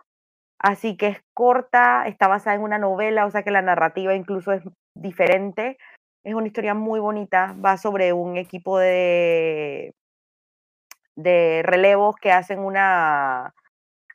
Así 0.58 0.98
que 0.98 1.06
es 1.06 1.20
corta, 1.32 2.06
está 2.06 2.28
basada 2.28 2.56
en 2.56 2.62
una 2.62 2.76
novela, 2.76 3.24
o 3.24 3.30
sea 3.30 3.42
que 3.42 3.50
la 3.50 3.62
narrativa 3.62 4.14
incluso 4.14 4.52
es 4.52 4.62
diferente. 4.94 5.78
Es 6.24 6.34
una 6.34 6.46
historia 6.46 6.74
muy 6.74 7.00
bonita, 7.00 7.56
va 7.64 7.78
sobre 7.78 8.12
un 8.12 8.36
equipo 8.36 8.78
de, 8.78 9.94
de 11.14 11.62
relevos 11.64 12.16
que 12.16 12.32
hacen 12.32 12.58
una 12.58 13.54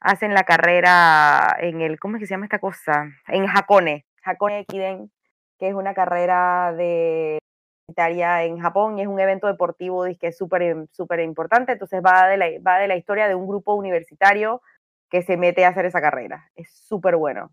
hacen 0.01 0.33
la 0.33 0.43
carrera 0.43 1.55
en 1.59 1.81
el 1.81 1.99
¿cómo 1.99 2.15
es 2.15 2.21
que 2.21 2.27
se 2.27 2.33
llama 2.33 2.45
esta 2.45 2.59
cosa? 2.59 3.05
En 3.27 3.45
Hakone, 3.47 4.05
Hakone 4.23 4.59
Ekiden, 4.59 5.11
que 5.59 5.69
es 5.69 5.73
una 5.75 5.93
carrera 5.93 6.73
de 6.73 7.39
universitaria 7.87 8.43
en 8.43 8.59
Japón 8.59 8.97
y 8.97 9.03
es 9.03 9.07
un 9.07 9.19
evento 9.19 9.47
deportivo 9.47 10.05
que 10.19 10.27
es 10.27 10.37
súper 10.37 10.87
súper 10.91 11.19
importante, 11.21 11.73
entonces 11.73 12.01
va 12.05 12.27
de 12.27 12.37
la 12.37 12.47
va 12.65 12.79
de 12.79 12.87
la 12.87 12.95
historia 12.95 13.27
de 13.27 13.35
un 13.35 13.47
grupo 13.47 13.75
universitario 13.75 14.61
que 15.09 15.21
se 15.21 15.37
mete 15.37 15.65
a 15.65 15.69
hacer 15.69 15.85
esa 15.85 16.01
carrera. 16.01 16.49
Es 16.55 16.71
súper 16.73 17.17
bueno. 17.17 17.51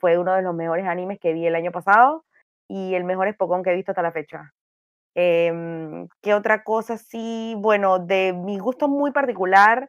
Fue 0.00 0.18
uno 0.18 0.34
de 0.34 0.42
los 0.42 0.54
mejores 0.54 0.86
animes 0.86 1.18
que 1.20 1.32
vi 1.32 1.46
el 1.46 1.54
año 1.54 1.72
pasado 1.72 2.24
y 2.68 2.94
el 2.94 3.04
mejor 3.04 3.32
Spokon 3.32 3.62
que 3.62 3.70
he 3.70 3.74
visto 3.74 3.92
hasta 3.92 4.02
la 4.02 4.12
fecha. 4.12 4.52
Em, 5.14 6.08
¿Qué 6.22 6.34
otra 6.34 6.62
cosa? 6.62 6.96
Sí, 6.98 7.54
bueno, 7.58 7.98
de 7.98 8.32
mi 8.32 8.58
gusto 8.58 8.88
muy 8.88 9.12
particular, 9.12 9.88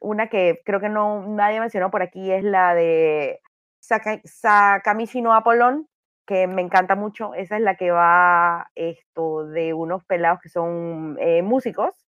una 0.00 0.28
que 0.28 0.60
creo 0.64 0.80
que 0.80 0.88
no 0.88 1.26
nadie 1.28 1.60
mencionó 1.60 1.90
por 1.90 2.02
aquí 2.02 2.30
es 2.32 2.42
la 2.42 2.74
de 2.74 3.40
Saka- 3.80 4.20
Sakamichi 4.24 5.22
no 5.22 5.34
Apollon, 5.34 5.86
que 6.26 6.46
me 6.46 6.62
encanta 6.62 6.96
mucho. 6.96 7.34
Esa 7.34 7.56
es 7.56 7.62
la 7.62 7.76
que 7.76 7.90
va 7.90 8.70
esto 8.74 9.46
de 9.46 9.74
unos 9.74 10.04
pelados 10.04 10.40
que 10.40 10.48
son 10.48 11.16
eh, 11.20 11.42
músicos. 11.42 12.06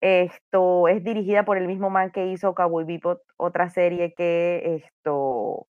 Esto 0.00 0.88
es 0.88 1.02
dirigida 1.02 1.44
por 1.44 1.56
el 1.56 1.66
mismo 1.66 1.90
man 1.90 2.10
que 2.10 2.26
hizo 2.26 2.54
Cowboy 2.54 2.84
Bebop, 2.84 3.22
otra 3.36 3.70
serie 3.70 4.14
que 4.14 4.82
esto 4.84 5.66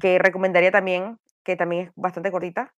que 0.00 0.18
recomendaría 0.18 0.70
también, 0.70 1.18
que 1.44 1.56
también 1.56 1.88
es 1.88 1.92
bastante 1.96 2.30
cortita. 2.30 2.72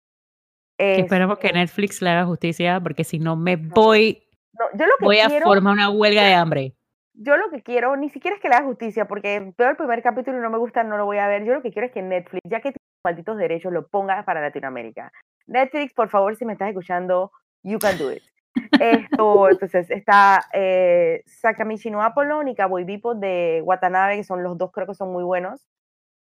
Que 0.78 1.02
esperemos 1.02 1.38
que 1.40 1.48
Este, 1.48 1.60
Netflix 1.60 2.02
le 2.02 2.10
haga 2.10 2.26
justicia, 2.26 2.80
porque 2.82 3.04
si 3.04 3.20
no 3.20 3.36
me 3.36 3.56
voy, 3.58 4.25
no, 4.60 4.66
yo 4.78 4.86
lo 4.86 4.98
que 4.98 5.06
voy 5.06 5.20
a 5.20 5.30
formar 5.30 5.74
una 5.74 5.90
huelga 5.90 6.24
de 6.24 6.34
hambre. 6.34 6.74
yo 7.14 7.38
lo 7.38 7.50
que 7.50 7.62
quiero, 7.62 7.96
ni 7.96 8.10
siquiera 8.10 8.36
es 8.36 8.42
que 8.42 8.50
le 8.50 8.56
haga 8.56 8.66
justicia, 8.66 9.08
porque 9.08 9.54
veo 9.58 9.70
el 9.70 9.76
primer 9.76 10.02
capítulo 10.02 10.38
y 10.38 10.42
no 10.42 10.50
me 10.50 10.58
gusta, 10.58 10.84
no 10.84 10.98
lo 10.98 11.06
voy 11.06 11.18
a 11.18 11.28
ver. 11.28 11.44
Yo 11.46 11.54
lo 11.54 11.62
que 11.62 11.72
quiero 11.72 11.88
es 11.88 11.94
que 11.94 12.02
Netflix, 12.02 12.42
ya 12.50 12.60
que 12.60 12.72
tiene 12.72 13.02
malditos 13.04 13.38
derechos, 13.38 13.74
lo 13.74 13.88
ponga 13.88 14.24
para 14.24 14.42
Latinoamérica. 14.42 15.12
Netflix, 15.48 15.94
por 15.94 16.10
favor, 16.10 16.36
si 16.36 16.46
me 16.46 16.54
estás 16.54 16.70
escuchando, 16.70 17.32
you 17.64 17.80
can 17.80 17.98
do 17.98 18.12
it. 18.12 18.24
Esto, 18.80 19.50
entonces, 19.50 19.92
está 19.92 20.46
eh, 20.54 21.24
Sakamichi 21.26 21.92
no 21.92 22.02
y 22.48 22.56
Cowboy 22.56 22.84
Bebop 22.84 23.18
de 23.18 23.62
Watanabe, 23.64 24.18
que 24.18 24.24
son 24.24 24.44
los 24.44 24.58
dos, 24.58 24.72
creo 24.72 24.88
que 24.88 24.96
son 24.96 25.12
muy 25.12 25.24
buenos. 25.24 25.68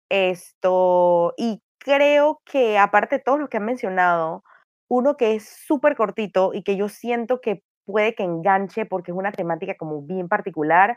Esto, 0.08 1.34
y 1.36 1.62
creo 1.78 2.40
que 2.44 2.78
aparte 2.78 3.16
de 3.16 3.22
todos 3.22 3.38
los 3.38 3.48
que 3.48 3.58
han 3.58 3.64
mencionado, 3.64 4.42
uno 4.88 5.16
que 5.16 5.34
es 5.34 5.48
súper 5.66 5.96
cortito 5.96 6.52
y 6.54 6.62
que 6.62 6.76
yo 6.76 6.88
siento 6.88 7.40
que 7.40 7.62
puede 7.84 8.14
que 8.14 8.22
enganche 8.24 8.86
porque 8.86 9.10
es 9.12 9.16
una 9.16 9.32
temática 9.32 9.74
como 9.76 10.02
bien 10.02 10.28
particular, 10.28 10.96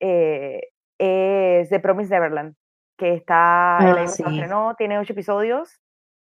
eh, 0.00 0.68
es 0.98 1.68
The 1.68 1.80
Promised 1.80 2.10
Neverland, 2.12 2.54
que 2.98 3.14
está, 3.14 3.78
el 3.80 3.88
Ah, 3.96 4.00
año 4.00 4.10
pasado 4.10 4.30
sí. 4.30 4.36
estrenó, 4.38 4.74
tiene 4.76 4.98
ocho 4.98 5.12
episodios. 5.12 5.80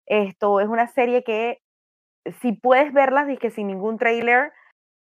Esto 0.06 0.60
es 0.60 0.68
una 0.68 0.86
serie 0.88 1.22
que 1.24 1.58
si 2.40 2.52
puedes 2.52 2.92
verlas, 2.92 3.26
que 3.38 3.50
sin 3.50 3.66
ningún 3.66 3.98
trailer 3.98 4.52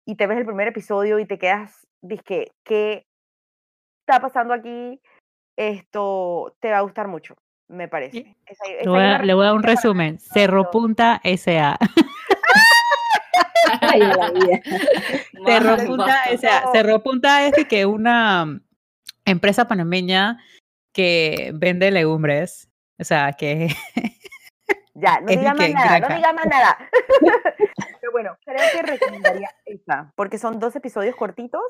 y 0.06 0.16
te 0.16 0.26
ves 0.26 0.38
el 0.38 0.46
primer 0.46 0.68
episodio 0.68 1.18
y 1.18 1.26
te 1.26 1.38
quedas, 1.38 1.86
que 2.24 2.50
¿qué 2.64 3.06
está 4.06 4.20
pasando 4.20 4.54
aquí? 4.54 5.00
Esto 5.56 6.56
te 6.60 6.70
va 6.70 6.78
a 6.78 6.82
gustar 6.82 7.06
mucho, 7.08 7.36
me 7.68 7.86
parece. 7.88 8.36
Esa- 8.46 8.64
esa 8.64 8.84
Le 8.84 8.88
voy, 8.90 9.02
a, 9.02 9.18
le 9.22 9.34
voy 9.34 9.42
a 9.44 9.46
dar 9.48 9.56
un 9.56 9.62
resumen. 9.62 10.18
Cerro 10.18 10.70
Punta 10.70 11.20
S.A. 11.22 11.78
Ay, 13.92 14.00
la 14.00 14.30
vida. 14.34 14.60
Cerro 15.46 15.76
Punta. 15.86 16.24
S.A. 16.30 16.62
No. 16.62 16.72
Cerro 16.72 17.02
Punta 17.02 17.46
es 17.46 17.66
que 17.66 17.86
una 17.86 18.60
empresa 19.24 19.68
panameña 19.68 20.38
que 20.92 21.52
vende 21.54 21.90
legumbres. 21.90 22.68
O 22.98 23.04
sea, 23.04 23.32
que 23.32 23.68
Ya, 25.00 25.20
no 25.20 25.28
diga 25.28 25.54
más 25.54 25.70
nada, 25.70 26.00
no 26.00 26.14
diga 26.14 26.32
más 26.32 26.46
nada. 26.46 26.78
Pero 28.00 28.12
bueno, 28.12 28.36
creo 28.44 28.60
que 28.72 28.82
recomendaría 28.82 29.50
esa, 29.64 30.12
porque 30.16 30.38
son 30.38 30.58
dos 30.58 30.76
episodios 30.76 31.16
cortitos, 31.16 31.62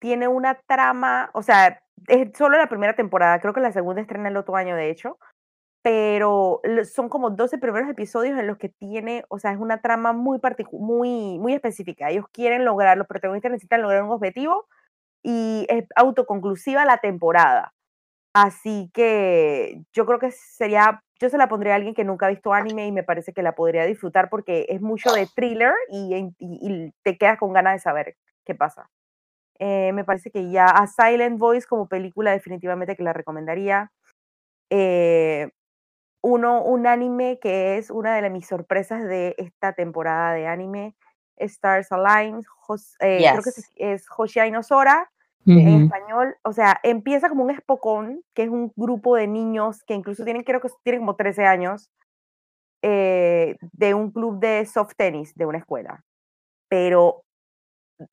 tiene 0.00 0.26
una 0.26 0.54
trama, 0.66 1.30
o 1.34 1.42
sea, 1.42 1.82
es 2.08 2.30
solo 2.36 2.56
la 2.58 2.68
primera 2.68 2.94
temporada, 2.94 3.40
creo 3.40 3.52
que 3.52 3.60
la 3.60 3.72
segunda 3.72 4.00
estrena 4.00 4.28
el 4.28 4.36
otro 4.36 4.56
año, 4.56 4.74
de 4.74 4.90
hecho, 4.90 5.18
pero 5.82 6.60
son 6.92 7.08
como 7.08 7.30
12 7.30 7.58
primeros 7.58 7.90
episodios 7.90 8.38
en 8.38 8.46
los 8.46 8.58
que 8.58 8.68
tiene, 8.68 9.24
o 9.28 9.38
sea, 9.38 9.52
es 9.52 9.58
una 9.58 9.80
trama 9.82 10.12
muy 10.12 10.38
muy 10.72 11.38
muy 11.38 11.54
específica. 11.54 12.10
Ellos 12.10 12.26
quieren 12.32 12.64
lograr, 12.64 12.96
los 12.98 13.06
protagonistas 13.08 13.52
necesitan 13.52 13.82
lograr 13.82 14.02
un 14.04 14.10
objetivo 14.10 14.66
y 15.22 15.66
es 15.70 15.86
autoconclusiva 15.96 16.84
la 16.86 16.98
temporada. 16.98 17.72
Así 18.34 18.90
que 18.94 19.82
yo 19.92 20.06
creo 20.06 20.18
que 20.18 20.30
sería, 20.32 21.02
yo 21.20 21.28
se 21.28 21.36
la 21.38 21.48
pondría 21.48 21.74
a 21.74 21.76
alguien 21.76 21.94
que 21.94 22.04
nunca 22.04 22.26
ha 22.26 22.30
visto 22.30 22.52
anime 22.54 22.86
y 22.86 22.92
me 22.92 23.02
parece 23.04 23.32
que 23.34 23.42
la 23.42 23.54
podría 23.54 23.84
disfrutar 23.86 24.30
porque 24.30 24.66
es 24.70 24.80
mucho 24.80 25.12
de 25.12 25.26
thriller 25.34 25.74
y, 25.90 26.14
y- 26.16 26.34
y 26.38 26.92
te 27.04 27.18
quedas 27.18 27.38
con 27.38 27.52
ganas 27.52 27.74
de 27.74 27.78
saber 27.80 28.16
qué 28.46 28.54
pasa. 28.54 28.88
Eh, 29.58 29.92
me 29.94 30.04
parece 30.04 30.30
que 30.30 30.50
ya 30.50 30.66
a 30.66 30.86
Silent 30.88 31.38
Voice 31.38 31.66
como 31.68 31.88
película 31.88 32.32
definitivamente 32.32 32.96
que 32.96 33.02
la 33.04 33.12
recomendaría. 33.12 33.92
Eh, 34.70 35.50
uno, 36.22 36.62
un 36.62 36.86
anime 36.86 37.38
que 37.40 37.76
es 37.76 37.90
una 37.90 38.14
de 38.14 38.22
las- 38.22 38.30
mis 38.30 38.46
sorpresas 38.46 39.02
de 39.04 39.34
esta 39.38 39.72
temporada 39.74 40.32
de 40.32 40.46
anime, 40.46 40.94
Stars 41.36 41.90
Align, 41.92 42.40
Hos- 42.68 42.96
eh, 43.00 43.18
creo 43.32 43.42
que 43.42 43.50
es, 43.50 43.72
es 43.76 44.06
Hoshia 44.16 44.48
no 44.50 44.62
Sora 44.62 45.10
en 45.44 45.82
español, 45.84 46.36
o 46.44 46.52
sea, 46.52 46.78
empieza 46.84 47.28
como 47.28 47.42
un 47.42 47.50
espocón, 47.50 48.22
que 48.34 48.44
es 48.44 48.48
un 48.48 48.72
grupo 48.76 49.16
de 49.16 49.26
niños 49.26 49.82
que 49.82 49.94
incluso 49.94 50.24
tienen, 50.24 50.44
creo 50.44 50.60
que 50.60 50.68
tienen 50.84 51.00
como 51.02 51.16
13 51.16 51.44
años, 51.44 51.90
eh, 52.82 53.56
de 53.72 53.94
un 53.94 54.10
club 54.12 54.38
de 54.38 54.64
soft 54.66 54.94
tennis 54.96 55.34
de 55.34 55.46
una 55.46 55.58
escuela. 55.58 56.04
Pero, 56.68 57.24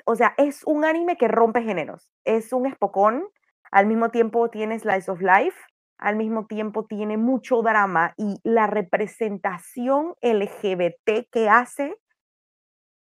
o 0.06 0.16
sea, 0.16 0.34
es 0.38 0.64
un 0.66 0.86
anime 0.86 1.18
que 1.18 1.28
rompe 1.28 1.62
géneros. 1.62 2.12
Es 2.26 2.52
un 2.54 2.66
espocón, 2.66 3.28
al 3.72 3.86
mismo 3.86 4.10
tiempo 4.10 4.50
tiene 4.50 4.78
slice 4.80 5.10
of 5.12 5.22
life, 5.22 5.58
al 6.00 6.16
mismo 6.16 6.46
tiempo 6.48 6.86
tiene 6.86 7.18
mucho 7.18 7.62
drama 7.62 8.14
y 8.18 8.38
la 8.44 8.68
representación 8.68 10.16
LGBT 10.22 11.28
que 11.32 11.50
hace, 11.50 11.96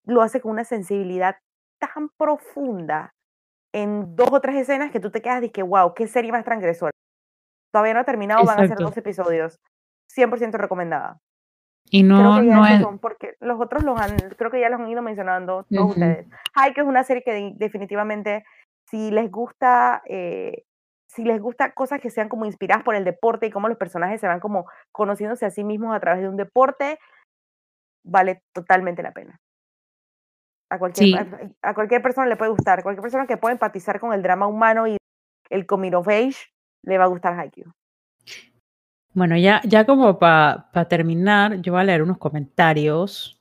lo 0.05 0.21
hace 0.21 0.41
con 0.41 0.51
una 0.51 0.63
sensibilidad 0.63 1.35
tan 1.79 2.09
profunda 2.17 3.13
en 3.73 4.15
dos 4.15 4.29
o 4.31 4.41
tres 4.41 4.55
escenas 4.55 4.91
que 4.91 4.99
tú 4.99 5.11
te 5.11 5.21
quedas 5.21 5.41
de 5.41 5.51
que, 5.51 5.61
wow, 5.61 5.93
qué 5.93 6.07
serie 6.07 6.31
más 6.31 6.43
transgresora. 6.43 6.91
Todavía 7.71 7.93
no 7.93 7.99
ha 7.99 8.05
terminado, 8.05 8.43
van 8.45 8.55
a 8.55 8.61
ser 8.61 8.65
Exacto. 8.71 8.83
dos 8.85 8.97
episodios. 8.97 9.59
100% 10.15 10.57
recomendada. 10.57 11.19
Y 11.89 12.03
no, 12.03 12.37
que 12.41 12.47
no 12.47 12.65
es. 12.65 12.81
son 12.81 12.97
porque 12.99 13.35
los 13.39 13.61
otros 13.61 13.83
los 13.83 13.99
han, 13.99 14.17
creo 14.37 14.49
que 14.51 14.59
ya 14.59 14.69
los 14.69 14.79
han 14.79 14.87
ido 14.89 15.01
mencionando 15.01 15.65
todos 15.69 15.83
Ujú. 15.83 15.91
ustedes. 15.91 16.27
Haikyuu 16.55 16.83
es 16.85 16.89
una 16.89 17.03
serie 17.03 17.23
que 17.23 17.31
de- 17.33 17.53
definitivamente, 17.55 18.43
si 18.89 19.11
les 19.11 19.29
gusta, 19.29 20.01
eh, 20.05 20.63
si 21.17 21.25
les 21.25 21.41
gusta 21.41 21.73
cosas 21.73 21.99
que 21.99 22.09
sean 22.09 22.29
como 22.29 22.45
inspiradas 22.45 22.83
por 22.83 22.95
el 22.95 23.03
deporte 23.03 23.47
y 23.47 23.51
cómo 23.51 23.67
los 23.67 23.77
personajes 23.77 24.21
se 24.21 24.27
van 24.27 24.39
como 24.39 24.67
conociéndose 24.91 25.45
a 25.45 25.49
sí 25.51 25.63
mismos 25.63 25.93
a 25.95 25.99
través 25.99 26.21
de 26.21 26.29
un 26.29 26.37
deporte, 26.37 26.99
vale 28.05 28.43
totalmente 28.53 29.01
la 29.03 29.11
pena. 29.11 29.39
A 30.69 30.77
cualquier, 30.79 31.05
Sí. 31.07 31.15
a, 31.63 31.69
a 31.69 31.73
cualquier 31.73 32.01
persona 32.01 32.27
le 32.27 32.35
puede 32.37 32.51
gustar, 32.51 32.83
cualquier 32.83 33.01
persona 33.01 33.25
que 33.25 33.37
pueda 33.37 33.53
empatizar 33.53 33.99
con 33.99 34.13
el 34.13 34.21
drama 34.21 34.47
humano 34.47 34.87
y 34.87 34.97
el 35.49 35.65
coming 35.65 35.93
of 35.93 36.07
age, 36.07 36.37
le 36.83 36.97
va 36.97 37.05
a 37.05 37.07
gustar 37.07 37.37
Haikyuu. 37.39 37.71
Bueno, 39.13 39.35
ya, 39.35 39.61
ya 39.65 39.85
como 39.85 40.19
para 40.19 40.87
terminar, 40.87 41.55
yo 41.61 41.71
voy 41.73 41.81
a 41.81 41.85
leer 41.85 42.03
unos 42.03 42.19
comentarios. 42.19 43.33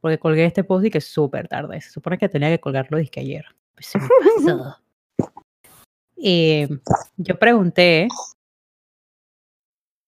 Porque 0.00 0.18
colgué 0.18 0.44
este 0.44 0.62
post 0.62 0.84
y 0.84 0.90
que 0.90 0.98
es 0.98 1.06
súper 1.06 1.48
tarde. 1.48 1.80
Se 1.80 1.90
supone 1.90 2.18
que 2.18 2.28
tenía 2.28 2.50
que 2.50 2.60
colgarlo 2.60 2.98
disque 2.98 3.20
ayer. 3.20 3.44
Pues. 3.74 3.92
Eh, 6.26 6.66
yo 7.18 7.38
pregunté 7.38 8.08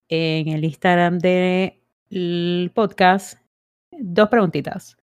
en 0.08 0.48
el 0.48 0.64
Instagram 0.64 1.18
del 1.18 2.70
podcast 2.74 3.38
dos 3.90 4.30
preguntitas. 4.30 4.96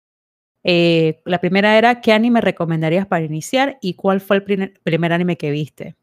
Eh, 0.63 1.21
la 1.25 1.41
primera 1.41 1.77
era, 1.77 1.99
¿qué 1.99 2.13
anime 2.13 2.39
recomendarías 2.39 3.07
para 3.07 3.25
iniciar 3.25 3.77
y 3.81 3.95
cuál 3.95 4.21
fue 4.21 4.37
el 4.37 4.43
primer, 4.45 5.11
anime 5.11 5.35
que 5.35 5.51
viste? 5.51 5.97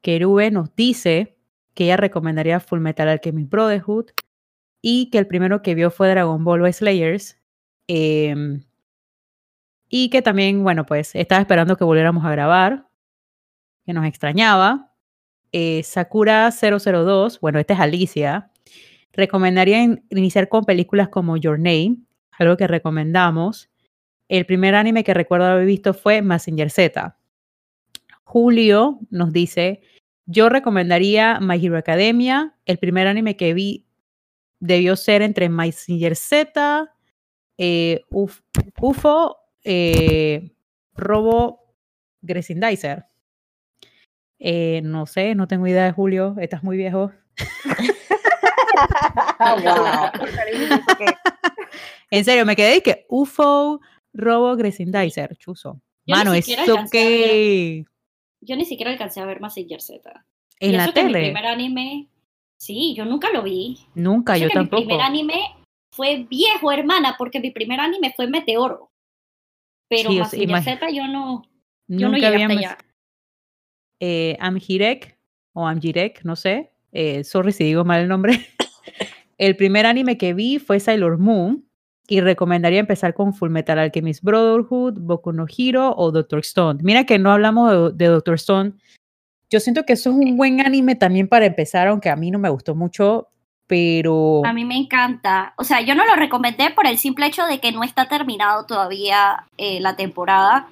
Kerube 0.00 0.50
nos 0.50 0.74
dice 0.74 1.36
que 1.74 1.84
ella 1.84 1.98
recomendaría 1.98 2.60
Full 2.60 2.80
Metal 2.80 3.08
Alchemist 3.08 3.50
Brotherhood 3.50 4.06
y 4.80 5.10
que 5.10 5.18
el 5.18 5.26
primero 5.26 5.60
que 5.60 5.74
vio 5.74 5.90
fue 5.90 6.08
Dragon 6.08 6.42
Ball 6.42 6.72
Slayers. 6.72 7.38
em, 7.88 8.62
y 9.90 10.08
que 10.08 10.22
también, 10.22 10.62
bueno, 10.62 10.86
pues 10.86 11.14
estaba 11.14 11.42
esperando 11.42 11.76
que 11.76 11.84
volviéramos 11.84 12.24
a 12.24 12.30
grabar, 12.30 12.88
que 13.84 13.92
nos 13.92 14.06
extrañaba. 14.06 14.92
Eh, 15.52 15.82
Sakura 15.84 16.50
002, 16.50 17.40
bueno, 17.40 17.58
esta 17.58 17.74
es 17.74 17.80
Alicia, 17.80 18.50
recomendaría 19.12 19.82
in- 19.82 20.04
iniciar 20.10 20.48
con 20.48 20.64
películas 20.64 21.08
como 21.08 21.36
Your 21.36 21.58
Name, 21.58 21.98
algo 22.32 22.56
que 22.56 22.66
recomendamos. 22.66 23.70
El 24.28 24.46
primer 24.46 24.74
anime 24.74 25.04
que 25.04 25.14
recuerdo 25.14 25.46
haber 25.46 25.66
visto 25.66 25.94
fue 25.94 26.22
Mazinger 26.22 26.70
Z. 26.70 27.16
Julio 28.24 28.98
nos 29.10 29.32
dice, 29.32 29.82
yo 30.26 30.48
recomendaría 30.48 31.38
My 31.40 31.64
Hero 31.64 31.76
Academia. 31.76 32.54
El 32.64 32.78
primer 32.78 33.06
anime 33.06 33.36
que 33.36 33.54
vi 33.54 33.86
debió 34.58 34.96
ser 34.96 35.22
entre 35.22 35.48
Mazinger 35.48 36.16
Z, 36.16 36.90
eh, 37.58 38.00
Uf- 38.10 38.42
UFO, 38.80 39.36
eh, 39.62 40.50
Robo 40.94 41.74
Gresindizer. 42.22 43.04
Eh, 44.46 44.82
no 44.84 45.06
sé, 45.06 45.34
no 45.34 45.48
tengo 45.48 45.66
idea 45.66 45.84
de 45.86 45.92
Julio, 45.92 46.36
estás 46.38 46.62
muy 46.62 46.76
viejo. 46.76 47.10
wow. 49.40 50.10
Que- 50.98 51.14
En 52.10 52.24
serio, 52.26 52.44
me 52.44 52.54
quedé 52.54 52.76
y 52.76 52.80
que 52.82 53.06
UFO, 53.08 53.80
Robo 54.12 54.54
Gresindizer, 54.54 55.34
chuzo. 55.38 55.80
Yo 56.06 56.14
Mano, 56.16 56.34
¿eso 56.34 56.76
qué? 56.92 57.86
Yo 58.42 58.54
ni 58.56 58.66
siquiera 58.66 58.90
alcancé 58.92 59.20
a 59.20 59.24
ver 59.24 59.40
Mazinger 59.40 59.80
Z. 59.80 60.12
En 60.60 60.74
y 60.74 60.76
la 60.76 60.84
eso 60.84 60.92
que 60.92 61.04
mi 61.04 61.12
tele. 61.12 61.24
primer 61.30 61.46
anime, 61.46 62.08
sí, 62.58 62.94
yo 62.94 63.06
nunca 63.06 63.30
lo 63.32 63.42
vi. 63.42 63.78
Nunca, 63.94 64.34
Eso 64.34 64.42
yo 64.44 64.48
que 64.48 64.54
tampoco. 64.54 64.82
Mi 64.82 64.86
primer 64.88 65.06
anime 65.06 65.40
fue 65.90 66.26
viejo, 66.28 66.70
hermana, 66.70 67.14
porque 67.16 67.40
mi 67.40 67.50
primer 67.50 67.80
anime 67.80 68.12
fue 68.14 68.26
Meteoro. 68.28 68.90
Pero 69.88 70.10
Sí, 70.26 70.44
imag- 70.46 70.64
Z 70.64 70.90
yo 70.90 71.08
no, 71.08 71.42
yo 71.88 72.10
no 72.10 72.18
llegué 72.18 72.42
hasta 72.44 72.52
allá. 72.58 72.78
Eh, 74.00 74.36
Amhirek 74.40 75.18
o 75.52 75.66
Amjirek, 75.66 76.24
no 76.24 76.36
sé. 76.36 76.72
Eh, 76.92 77.24
sorry 77.24 77.52
si 77.52 77.64
digo 77.64 77.84
mal 77.84 78.00
el 78.00 78.08
nombre. 78.08 78.46
el 79.38 79.56
primer 79.56 79.86
anime 79.86 80.18
que 80.18 80.34
vi 80.34 80.58
fue 80.58 80.80
Sailor 80.80 81.18
Moon 81.18 81.64
y 82.06 82.20
recomendaría 82.20 82.80
empezar 82.80 83.14
con 83.14 83.32
Full 83.32 83.50
Metal 83.50 83.78
Alchemist 83.78 84.22
Brotherhood, 84.22 84.98
Boku 85.00 85.32
no 85.32 85.46
Hero 85.48 85.94
o 85.96 86.10
Doctor 86.10 86.40
Stone. 86.40 86.80
Mira 86.82 87.04
que 87.04 87.18
no 87.18 87.32
hablamos 87.32 87.96
de, 87.96 88.04
de 88.04 88.10
Doctor 88.10 88.34
Stone. 88.34 88.72
Yo 89.50 89.60
siento 89.60 89.84
que 89.84 89.94
eso 89.94 90.10
es 90.10 90.16
un 90.16 90.36
buen 90.36 90.60
anime 90.60 90.96
también 90.96 91.28
para 91.28 91.46
empezar, 91.46 91.88
aunque 91.88 92.10
a 92.10 92.16
mí 92.16 92.30
no 92.30 92.38
me 92.38 92.48
gustó 92.48 92.74
mucho, 92.74 93.28
pero 93.66 94.42
A 94.44 94.52
mí 94.52 94.64
me 94.64 94.76
encanta. 94.76 95.54
O 95.56 95.64
sea, 95.64 95.80
yo 95.80 95.94
no 95.94 96.04
lo 96.04 96.16
recomendé 96.16 96.70
por 96.70 96.86
el 96.86 96.98
simple 96.98 97.26
hecho 97.26 97.46
de 97.46 97.60
que 97.60 97.72
no 97.72 97.82
está 97.82 98.08
terminado 98.08 98.66
todavía 98.66 99.46
eh, 99.56 99.80
la 99.80 99.96
temporada. 99.96 100.68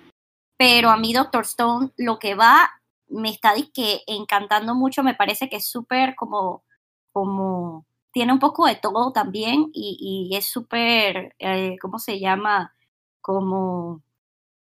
Pero 0.59 0.91
a 0.91 0.97
mí 0.97 1.13
Doctor 1.13 1.43
Stone 1.43 1.91
lo 1.97 2.19
que 2.19 2.35
va 2.35 2.71
me 3.13 3.31
está 3.31 3.55
disque 3.55 4.03
encantando 4.07 4.75
mucho. 4.75 5.03
Me 5.03 5.15
parece 5.15 5.49
que 5.49 5.57
es 5.57 5.69
súper 5.69 6.15
como, 6.17 6.65
como, 7.13 7.87
tiene 8.13 8.33
un 8.33 8.39
poco 8.39 8.67
de 8.67 8.77
todo 8.77 9.13
también 9.13 9.71
y, 9.73 10.29
y 10.31 10.37
es 10.37 10.47
súper, 10.47 11.35
eh, 11.39 11.77
¿cómo 11.81 11.99
se 11.99 12.19
llama? 12.21 12.75
Como 13.21 14.03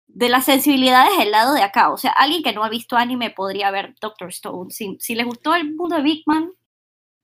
de 0.08 0.30
las 0.30 0.46
sensibilidades 0.46 1.18
del 1.18 1.32
lado 1.32 1.54
de 1.54 1.64
acá. 1.64 1.90
O 1.92 1.98
sea, 1.98 2.12
alguien 2.12 2.44
que 2.44 2.54
no 2.54 2.64
ha 2.64 2.70
visto 2.70 2.96
anime 2.96 3.32
podría 3.32 3.72
ver 3.72 3.96
Doctor 4.00 4.30
Stone. 4.30 4.72
Si, 4.72 4.98
si 5.00 5.16
les 5.16 5.26
gustó 5.26 5.56
el 5.56 5.76
mundo 5.76 5.96
de 5.96 6.04
Big 6.04 6.24
Man, 6.26 6.52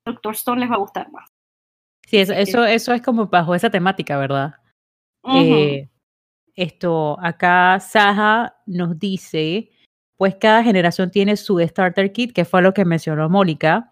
Doctor 0.05 0.33
Stone 0.33 0.61
les 0.61 0.71
va 0.71 0.75
a 0.75 0.79
gustar 0.79 1.11
más. 1.11 1.29
sí, 2.07 2.17
eso, 2.17 2.33
eso, 2.33 2.65
eso 2.65 2.93
es 2.93 3.01
como 3.01 3.27
bajo 3.27 3.53
esa 3.53 3.69
temática, 3.69 4.17
¿verdad? 4.17 4.55
Eh, 5.35 5.89
esto, 6.55 7.17
acá 7.21 7.79
Saja 7.79 8.55
nos 8.65 8.97
dice, 8.97 9.69
pues 10.19 10.35
cada 10.35 10.65
generación 10.65 11.11
tiene 11.11 11.37
su 11.37 11.61
starter 11.61 12.11
kit, 12.11 12.33
que 12.33 12.43
fue 12.43 12.61
lo 12.61 12.73
que 12.73 12.83
mencionó 12.83 13.29
Mónica. 13.29 13.89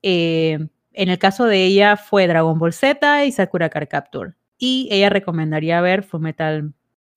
Eh, 0.00 0.60
en 0.92 1.08
el 1.08 1.18
caso 1.18 1.44
de 1.46 1.64
ella 1.64 1.96
fue 1.96 2.28
Dragon 2.28 2.56
Ball 2.56 2.72
Z 2.72 3.24
y 3.24 3.32
Sakura 3.32 3.68
Card 3.68 3.88
Capture. 3.88 4.34
Y 4.58 4.86
ella 4.92 5.10
recomendaría 5.10 5.80
ver 5.80 6.04
Fullmetal 6.04 6.72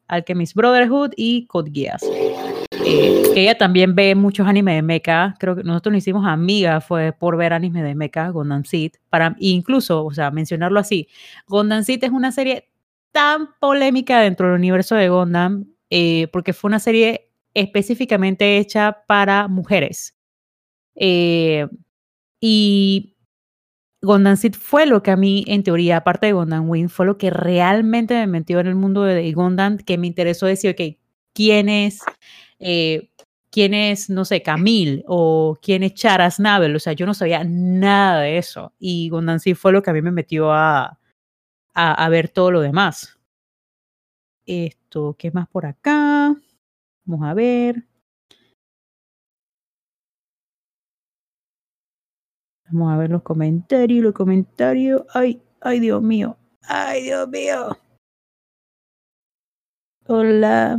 Alchemist 0.07 0.55
Brotherhood 0.55 1.11
y 1.15 1.45
Code 1.45 1.69
Geass. 1.71 2.01
Eh, 2.83 3.21
ella 3.35 3.55
también 3.55 3.93
ve 3.93 4.15
muchos 4.15 4.47
animes 4.47 4.77
de 4.77 4.81
mecha. 4.81 5.35
Creo 5.37 5.55
que 5.55 5.61
nosotros 5.61 5.93
nos 5.93 5.99
hicimos 5.99 6.25
amigas 6.25 6.83
fue 6.83 7.13
por 7.13 7.37
ver 7.37 7.53
anime 7.53 7.83
de 7.83 7.93
mecha, 7.93 8.29
Gundam 8.29 8.63
Seed. 8.63 8.93
Para, 9.11 9.35
incluso, 9.37 10.03
o 10.03 10.11
sea, 10.11 10.31
mencionarlo 10.31 10.79
así, 10.79 11.07
Gundam 11.47 11.83
Seed 11.83 12.03
es 12.03 12.09
una 12.09 12.31
serie 12.31 12.71
tan 13.11 13.49
polémica 13.59 14.21
dentro 14.21 14.47
del 14.47 14.55
universo 14.55 14.95
de 14.95 15.07
Gundam 15.07 15.65
eh, 15.91 16.27
porque 16.31 16.53
fue 16.53 16.69
una 16.69 16.79
serie 16.79 17.28
específicamente 17.53 18.57
hecha 18.57 19.03
para 19.07 19.47
mujeres. 19.47 20.15
Eh, 20.95 21.67
y 22.41 23.15
Gundam 24.01 24.37
Seed 24.37 24.53
fue 24.55 24.85
lo 24.85 25.03
que 25.03 25.11
a 25.11 25.17
mí, 25.17 25.43
en 25.47 25.63
teoría, 25.63 25.97
aparte 25.97 26.27
de 26.27 26.33
Gundam 26.33 26.69
Wing, 26.69 26.87
fue 26.89 27.05
lo 27.05 27.17
que 27.17 27.29
realmente 27.29 28.13
me 28.15 28.27
metió 28.27 28.59
en 28.59 28.67
el 28.67 28.75
mundo 28.75 29.03
de 29.03 29.31
Gundam, 29.33 29.77
que 29.77 29.97
me 29.97 30.07
interesó 30.07 30.45
decir, 30.45 30.71
ok, 30.71 30.97
quién 31.33 31.69
es, 31.69 32.01
eh, 32.59 33.09
quién 33.51 33.73
es, 33.73 34.09
no 34.09 34.25
sé, 34.25 34.41
Camille 34.41 35.03
o 35.07 35.57
quién 35.61 35.83
es 35.83 35.93
Charas 35.95 36.39
Nabel. 36.39 36.75
O 36.75 36.79
sea, 36.79 36.93
yo 36.93 37.05
no 37.05 37.13
sabía 37.13 37.43
nada 37.45 38.21
de 38.21 38.37
eso. 38.37 38.73
Y 38.79 39.09
Gondansi 39.09 39.53
fue 39.55 39.71
lo 39.73 39.81
que 39.83 39.89
a 39.91 39.93
mí 39.93 40.01
me 40.01 40.11
metió 40.11 40.51
a, 40.53 40.99
a, 41.73 42.05
a 42.05 42.09
ver 42.09 42.29
todo 42.29 42.51
lo 42.51 42.61
demás. 42.61 43.17
Esto, 44.45 45.15
¿qué 45.17 45.31
más 45.31 45.47
por 45.47 45.65
acá? 45.65 46.35
Vamos 47.09 47.27
a 47.27 47.33
ver. 47.33 47.87
Vamos 52.69 52.93
a 52.93 52.97
ver 52.97 53.09
los 53.09 53.23
comentarios, 53.23 54.03
los 54.03 54.13
comentarios. 54.13 55.01
Ay, 55.15 55.41
ay, 55.59 55.79
Dios 55.79 56.03
mío. 56.03 56.37
Ay, 56.67 57.01
Dios 57.05 57.27
mío. 57.29 57.75
Hola. 60.05 60.77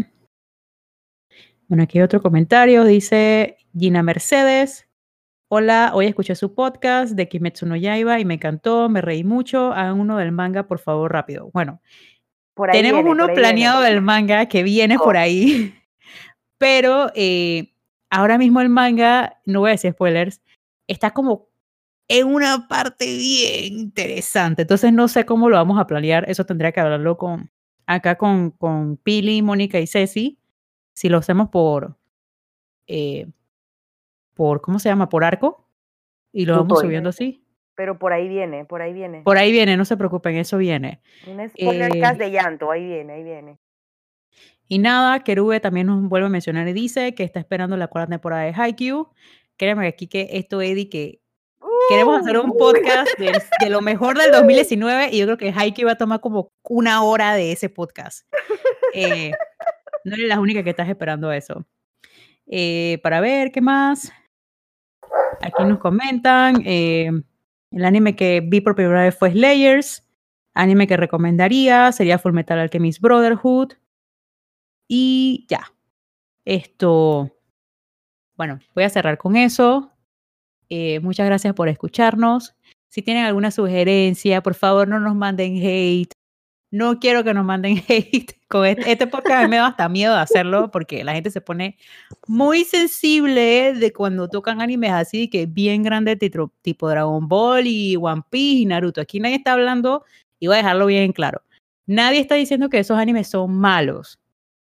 Bueno, 1.67 1.83
aquí 1.83 1.99
hay 1.99 2.05
otro 2.05 2.23
comentario. 2.23 2.85
Dice 2.85 3.57
Gina 3.77 4.05
Mercedes. 4.05 4.87
Hola, 5.53 5.91
hoy 5.95 6.07
escuché 6.07 6.37
su 6.37 6.55
podcast 6.55 7.15
de 7.15 7.29
Kimetsu 7.29 7.67
no 7.67 7.75
Yaiba 7.75 8.21
y 8.21 8.25
me 8.25 8.35
encantó, 8.35 8.89
me 8.89 9.01
reí 9.01 9.25
mucho. 9.25 9.73
Hagan 9.73 9.99
uno 9.99 10.17
del 10.19 10.31
manga, 10.31 10.69
por 10.69 10.79
favor, 10.79 11.13
rápido. 11.13 11.51
Bueno, 11.53 11.81
Por 12.55 12.71
ahí 12.71 12.79
tenemos 12.79 13.03
viene, 13.03 13.11
uno 13.25 13.35
planeado 13.35 13.81
viene. 13.81 13.95
del 13.95 14.01
manga 14.05 14.47
que 14.47 14.63
viene 14.63 14.97
por 14.97 15.17
Oh. 15.17 15.19
ahí, 15.19 15.75
pero 16.61 17.11
eh, 17.15 17.73
ahora 18.11 18.37
mismo 18.37 18.61
el 18.61 18.69
manga, 18.69 19.41
no 19.47 19.61
voy 19.61 19.71
a 19.71 19.73
decir 19.73 19.93
spoilers, 19.93 20.43
está 20.87 21.13
como 21.13 21.49
en 22.07 22.27
una 22.27 22.69
parte 22.69 23.07
bien 23.07 23.79
interesante. 23.79 24.63
Entonces 24.63 24.93
no 24.93 25.09
sé 25.09 25.25
cómo 25.25 25.49
lo 25.49 25.57
vamos 25.57 25.81
a 25.81 25.87
planear. 25.87 26.29
Eso 26.29 26.45
tendría 26.45 26.71
que 26.73 26.81
hablarlo 26.81 27.17
con 27.17 27.51
acá 27.87 28.19
con, 28.19 28.51
con 28.51 28.99
Pili, 28.99 29.41
Mónica 29.41 29.81
y 29.81 29.87
Ceci. 29.87 30.39
Si 30.93 31.09
lo 31.09 31.17
hacemos 31.17 31.49
por, 31.49 31.97
eh, 32.87 33.27
por, 34.35 34.61
¿cómo 34.61 34.79
se 34.79 34.91
llama? 34.91 35.09
Por 35.09 35.25
arco. 35.25 35.67
Y 36.31 36.45
lo 36.45 36.59
vamos 36.59 36.81
subiendo 36.81 37.09
así. 37.09 37.43
Pero 37.75 37.99
por 37.99 38.13
ahí 38.13 38.29
viene, 38.29 38.67
por 38.67 38.83
ahí 38.83 38.93
viene. 38.93 39.23
Por 39.23 39.39
ahí 39.39 39.51
viene, 39.51 39.79
no 39.79 39.87
se 39.87 39.97
preocupen, 39.97 40.37
eso 40.37 40.59
viene. 40.59 41.01
Un 41.27 41.49
spoiler 41.49 41.97
Eh, 41.97 42.15
de 42.19 42.31
llanto, 42.31 42.71
ahí 42.71 42.85
viene, 42.85 43.15
ahí 43.15 43.25
viene. 43.25 43.59
Y 44.73 44.79
nada, 44.79 45.19
Kerube 45.25 45.59
también 45.59 45.89
nos 45.89 46.01
vuelve 46.09 46.27
a 46.27 46.31
mencionar 46.31 46.69
y 46.69 46.73
dice 46.73 47.13
que 47.13 47.25
está 47.25 47.41
esperando 47.41 47.77
la 47.77 47.89
cuarta 47.89 48.11
temporada 48.11 48.43
de 48.45 48.55
Haikyuu. 48.57 49.09
Créeme 49.57 49.89
aquí 49.89 50.07
que 50.07 50.29
esto, 50.31 50.63
Eddie, 50.63 50.89
que 50.89 51.21
queremos 51.89 52.21
hacer 52.21 52.39
un 52.39 52.51
Uh, 52.51 52.57
podcast 52.57 53.09
de, 53.19 53.33
de 53.61 53.69
lo 53.69 53.81
mejor 53.81 54.17
del 54.17 54.31
2019 54.33 55.09
y 55.11 55.19
yo 55.19 55.27
creo 55.27 55.39
que 55.39 55.53
Haikyuu 55.55 55.87
va 55.89 55.95
a 55.95 55.99
tomar 55.99 56.21
como 56.21 56.53
una 56.63 57.03
hora 57.03 57.35
de 57.35 57.51
ese 57.51 57.69
podcast. 57.69 58.33
Eh, 58.95 59.33
no 60.05 60.15
eres 60.15 60.29
la 60.29 60.39
única 60.39 60.63
que 60.63 60.71
estás 60.71 60.89
esperando 60.89 61.33
eso. 61.33 61.67
Eh, 62.47 63.01
para 63.03 63.21
ver, 63.21 63.51
¿qué 63.51 63.61
más? 63.61 64.13
Aquí 65.41 65.65
nos 65.65 65.81
comentan. 65.81 66.63
eh, 66.65 67.11
el 67.73 67.85
anime 67.85 68.15
que 68.15 68.41
vi 68.41 68.61
por 68.61 68.77
primera 68.77 69.03
vez 69.03 69.17
fue 69.19 69.33
Slayers. 69.33 70.07
Anime 70.55 70.87
que 70.87 70.97
recomendaría 70.97 71.91
sería 71.91 72.19
Fullmetal 72.19 72.61
Alchemist 72.61 73.01
Brotherhood. 73.01 73.73
Y 74.93 75.47
ya. 75.49 75.73
Esto. 76.45 77.31
Bueno, 78.37 78.59
voy 78.75 78.83
a 78.83 78.91
cerrar 78.91 79.19
con 79.19 79.37
eso. 79.37 79.93
Eh, 80.69 80.99
muchas 80.99 81.27
gracias 81.27 81.55
por 81.55 81.69
escucharnos. 81.69 82.57
Si 82.89 83.01
tienen 83.01 83.25
alguna 83.25 83.53
sugerencia, 83.53 84.43
por 84.43 84.55
favor 84.55 84.89
no 84.89 84.99
nos 84.99 85.15
manden 85.15 85.59
hate. 85.59 86.11
No 86.73 86.99
quiero 86.99 87.23
que 87.23 87.35
nos 87.35 87.45
manden 87.45 87.77
hate. 87.89 88.33
Con 88.49 88.67
este, 88.67 88.91
este 88.91 89.07
podcast 89.07 89.49
me 89.49 89.59
da 89.59 89.69
hasta 89.69 89.89
miedo 89.89 90.13
de 90.13 90.23
hacerlo 90.23 90.73
porque 90.73 91.05
la 91.05 91.13
gente 91.13 91.31
se 91.31 91.41
pone 91.41 91.79
muy 92.27 92.65
sensible 92.65 93.75
de 93.75 93.93
cuando 93.93 94.27
tocan 94.27 94.61
animes 94.61 94.91
así, 94.91 95.29
que 95.29 95.47
bien 95.47 95.85
grandes, 95.85 96.19
tipo, 96.19 96.53
tipo 96.63 96.89
Dragon 96.89 97.29
Ball 97.29 97.65
y 97.69 97.95
One 97.95 98.23
Piece 98.29 98.63
y 98.63 98.67
Naruto. 98.67 99.01
Aquí 99.01 99.21
nadie 99.21 99.37
está 99.37 99.53
hablando, 99.53 100.05
y 100.41 100.49
voy 100.49 100.55
a 100.55 100.59
dejarlo 100.59 100.87
bien 100.87 101.13
claro. 101.13 101.43
Nadie 101.87 102.19
está 102.19 102.35
diciendo 102.35 102.69
que 102.69 102.81
esos 102.81 102.99
animes 102.99 103.29
son 103.29 103.53
malos, 103.53 104.19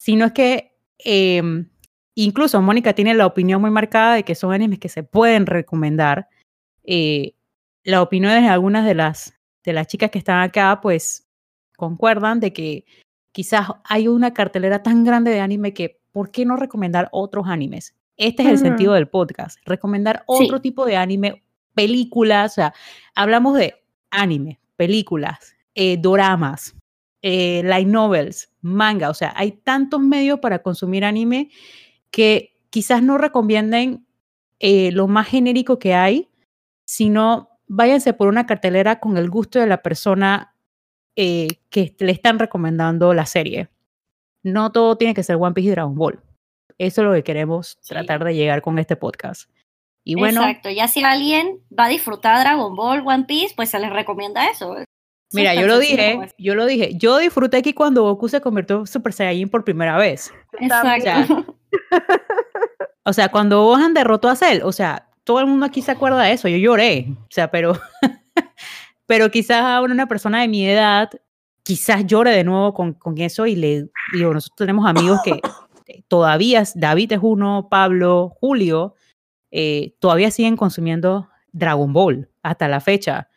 sino 0.01 0.25
es 0.25 0.33
que 0.33 0.73
eh, 1.05 1.43
incluso 2.15 2.61
Mónica 2.63 2.95
tiene 2.95 3.13
la 3.13 3.27
opinión 3.27 3.61
muy 3.61 3.71
marcada 3.71 4.15
de 4.15 4.23
que 4.23 4.35
son 4.35 4.53
animes 4.53 4.79
que 4.79 4.89
se 4.89 5.03
pueden 5.03 5.45
recomendar. 5.45 6.27
Eh, 6.85 7.35
la 7.85 8.01
opinión 8.01 8.33
de 8.33 8.49
algunas 8.49 8.87
de 8.87 8.95
las, 8.95 9.35
de 9.63 9.75
las 9.75 9.87
chicas 9.89 10.11
que 10.11 10.19
están 10.19 10.41
acá, 10.41 10.81
pues 10.81 11.29
concuerdan 11.77 12.41
de 12.41 12.53
que 12.55 12.87
quizás 13.33 13.69
hay 13.85 14.09
una 14.09 14.33
cartelera 14.33 14.83
tan 14.83 15.05
grande 15.05 15.33
de 15.33 15.41
anime 15.41 15.75
que, 15.75 16.01
¿por 16.13 16.31
qué 16.31 16.47
no 16.47 16.57
recomendar 16.57 17.09
otros 17.13 17.47
animes? 17.47 17.95
Este 18.17 18.43
es 18.43 18.49
el 18.49 18.59
sentido 18.59 18.95
del 18.95 19.09
podcast, 19.09 19.59
recomendar 19.67 20.25
Sí. 20.29 20.45
otro 20.45 20.63
tipo 20.63 20.87
de 20.87 20.97
anime, 20.97 21.43
películas, 21.75 22.53
o 22.53 22.55
sea, 22.55 22.75
hablamos 23.15 23.57
de 23.57 23.75
anime, 24.11 24.59
películas, 24.77 25.55
eh, 25.75 25.99
doramas, 25.99 26.75
eh, 27.23 27.63
light 27.65 27.87
novels, 27.89 28.51
manga, 28.63 29.11
o 29.11 29.15
sea, 29.15 29.33
hay 29.37 29.53
tantos 29.53 30.01
medios 30.01 30.41
para 30.41 30.61
consumir 30.61 31.05
anime 31.05 31.51
que 32.11 32.57
quizás 32.71 33.03
no 33.03 33.19
recomienden 33.19 34.07
eh, 34.59 34.91
lo 34.93 35.07
más 35.09 35.29
genérico 35.29 35.79
que 35.79 35.95
hay, 35.95 36.29
sino 36.85 37.51
váyanse 37.67 38.13
por 38.13 38.29
una 38.29 38.47
cartelera 38.47 39.01
con 39.01 39.17
el 39.17 39.31
gusto 39.31 39.59
de 39.59 39.67
la 39.67 39.83
persona 39.83 40.55
eh, 41.17 41.49
que 41.71 41.95
le 41.99 42.13
están 42.13 42.39
recomendando 42.39 43.13
la 43.15 43.27
serie. 43.27 43.69
No 44.43 44.73
todo 44.73 44.97
tiene 44.97 45.15
que 45.15 45.23
ser 45.23 45.37
One 45.37 45.53
Piece 45.53 45.69
y 45.69 45.71
Dragon 45.73 45.95
Ball. 45.95 46.21
Eso 46.79 47.03
es 47.03 47.07
lo 47.09 47.13
que 47.13 47.23
queremos 47.23 47.79
Sí. 47.81 47.91
tratar 47.91 48.25
de 48.25 48.35
llegar 48.35 48.63
con 48.63 48.79
este 48.79 48.97
podcast. 48.97 49.51
Y 50.03 50.15
bueno, 50.15 50.41
Exacto, 50.41 50.71
ya 50.71 50.89
si 50.89 51.03
alguien 51.05 51.61
va 51.79 51.85
a 51.85 51.89
disfrutar 51.89 52.41
Dragon 52.41 52.75
Ball, 52.75 53.03
One 53.07 53.25
Piece, 53.25 53.55
pues 53.55 53.69
se 53.69 53.79
les 53.79 53.93
recomienda 53.93 54.49
eso. 54.49 54.77
Mira, 55.33 55.55
yo 55.55 55.67
lo 55.67 55.79
dije, 55.79 56.19
yo 56.39 56.55
lo 56.55 56.67
dije. 56.67 56.95
Yo 56.97 57.19
disfruté 57.19 57.59
aquí 57.59 57.73
cuando 57.73 58.03
Goku 58.03 58.29
se 58.29 58.41
convirtió 58.41 58.81
en 58.81 58.87
Super 58.87 59.13
Saiyajin 59.13 59.49
por 59.49 59.65
primera 59.65 59.97
vez. 59.97 60.33
Exacto. 60.59 61.57
O 63.03 63.13
sea, 63.13 63.31
cuando 63.31 63.65
Gohan 63.65 63.95
derrotó 63.95 64.29
a 64.29 64.37
Cell, 64.37 64.61
o 64.63 64.73
sea, 64.73 65.09
todo 65.25 65.41
el 65.41 65.47
mundo 65.47 65.67
aquí 65.67 65.81
se 65.83 65.91
acuerda 65.91 66.23
de 66.23 66.33
eso. 66.33 66.49
Yo 66.49 66.59
lloré. 66.59 67.07
O 67.23 67.27
sea, 67.31 67.51
pero, 67.51 67.73
pero 69.07 69.31
quizás 69.31 69.63
ahora 69.63 69.93
una 69.93 70.07
persona 70.07 70.43
de 70.43 70.49
mi 70.49 70.69
edad, 70.69 71.11
quizás 71.63 72.07
llore 72.07 72.31
de 72.31 72.45
nuevo 72.45 72.75
con, 72.75 72.93
con 72.93 73.17
eso 73.19 73.47
y 73.47 73.57
le 73.57 73.89
digo, 74.13 74.35
nosotros 74.35 74.57
tenemos 74.57 74.87
amigos 74.87 75.21
que 75.25 75.41
todavía, 76.09 76.63
David 76.75 77.13
es 77.13 77.21
uno, 77.23 77.69
Pablo, 77.71 78.33
Julio, 78.39 78.95
eh, 79.51 79.95
todavía 79.99 80.31
siguen 80.31 80.57
consumiendo 80.57 81.29
Dragon 81.53 81.93
Ball 81.93 82.29
hasta 82.43 82.69
la 82.69 82.81
fecha. 82.81 83.29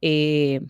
Eh, 0.00 0.60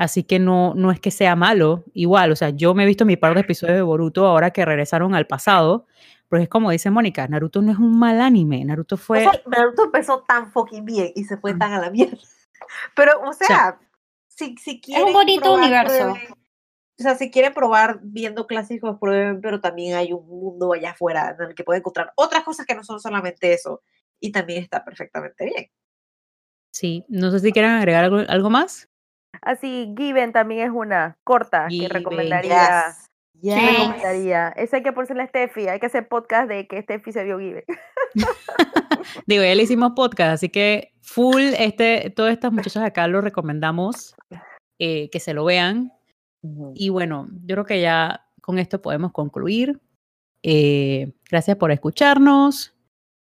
así 0.00 0.22
que 0.22 0.38
no, 0.38 0.72
no 0.74 0.90
es 0.90 0.98
que 0.98 1.10
sea 1.10 1.36
malo, 1.36 1.84
igual, 1.92 2.32
o 2.32 2.36
sea, 2.36 2.48
yo 2.48 2.74
me 2.74 2.84
he 2.84 2.86
visto 2.86 3.04
mi 3.04 3.18
par 3.18 3.34
de 3.34 3.42
episodios 3.42 3.76
de 3.76 3.82
Boruto 3.82 4.26
ahora 4.26 4.50
que 4.50 4.64
regresaron 4.64 5.14
al 5.14 5.26
pasado, 5.26 5.86
pero 6.30 6.42
es 6.42 6.48
como 6.48 6.70
dice 6.70 6.90
Mónica, 6.90 7.28
Naruto 7.28 7.60
no 7.60 7.70
es 7.70 7.76
un 7.76 7.98
mal 7.98 8.18
anime, 8.22 8.64
Naruto 8.64 8.96
fue... 8.96 9.26
O 9.26 9.30
sea, 9.30 9.42
Naruto 9.44 9.84
empezó 9.84 10.22
tan 10.22 10.50
fucking 10.50 10.86
bien 10.86 11.12
y 11.14 11.24
se 11.24 11.36
fue 11.36 11.52
tan 11.52 11.74
a 11.74 11.80
la 11.80 11.90
mierda. 11.90 12.16
Pero, 12.96 13.20
o 13.20 13.32
sea, 13.34 13.78
si, 14.26 14.56
si 14.56 14.80
quieren. 14.80 15.12
bonito 15.12 15.42
probar, 15.42 15.60
universo. 15.60 16.12
prueben. 16.12 16.32
O 16.32 17.02
sea, 17.02 17.14
si 17.16 17.30
quieren 17.30 17.52
probar 17.52 17.98
viendo 18.02 18.46
clásicos, 18.46 18.98
prueben, 18.98 19.40
pero 19.40 19.60
también 19.60 19.96
hay 19.96 20.12
un 20.12 20.26
mundo 20.26 20.74
allá 20.74 20.90
afuera 20.90 21.34
en 21.38 21.48
el 21.48 21.54
que 21.54 21.64
pueden 21.64 21.80
encontrar 21.80 22.12
otras 22.14 22.44
cosas 22.44 22.66
que 22.66 22.74
no 22.74 22.84
son 22.84 23.00
solamente 23.00 23.54
eso. 23.54 23.82
Y 24.20 24.32
también 24.32 24.62
está 24.62 24.84
perfectamente 24.84 25.46
bien. 25.46 25.70
Sí, 26.72 27.04
no 27.08 27.30
sé 27.30 27.40
si 27.40 27.52
quieren 27.52 27.72
agregar 27.72 28.04
algo, 28.04 28.18
algo 28.28 28.50
más. 28.50 28.89
Así, 29.42 29.94
Given 29.96 30.32
también 30.32 30.66
es 30.66 30.70
una 30.72 31.16
corta 31.24 31.68
que 31.68 31.88
recomendaría. 31.88 32.86
Yes. 32.86 33.06
Yes. 33.40 33.78
recomendaría. 33.78 34.48
Esa 34.50 34.76
hay 34.76 34.82
que 34.82 34.92
ponerse 34.92 35.18
a 35.18 35.26
Steffi, 35.26 35.68
hay 35.68 35.80
que 35.80 35.86
hacer 35.86 36.08
podcast 36.08 36.48
de 36.48 36.66
que 36.66 36.82
Steffi 36.82 37.12
se 37.12 37.24
vio 37.24 37.38
Given. 37.38 37.64
Digo, 39.26 39.42
ya 39.42 39.54
le 39.54 39.62
hicimos 39.62 39.92
podcast, 39.96 40.34
así 40.34 40.50
que 40.50 40.92
full, 41.00 41.40
este, 41.58 42.10
todas 42.10 42.32
estas 42.32 42.52
muchachas 42.52 42.84
acá 42.84 43.06
lo 43.08 43.20
recomendamos 43.20 44.14
eh, 44.78 45.08
que 45.10 45.20
se 45.20 45.34
lo 45.34 45.44
vean. 45.44 45.92
Y 46.74 46.88
bueno, 46.88 47.28
yo 47.44 47.54
creo 47.56 47.66
que 47.66 47.80
ya 47.80 48.26
con 48.40 48.58
esto 48.58 48.80
podemos 48.80 49.12
concluir. 49.12 49.80
Eh, 50.42 51.12
gracias 51.30 51.56
por 51.56 51.70
escucharnos. 51.70 52.74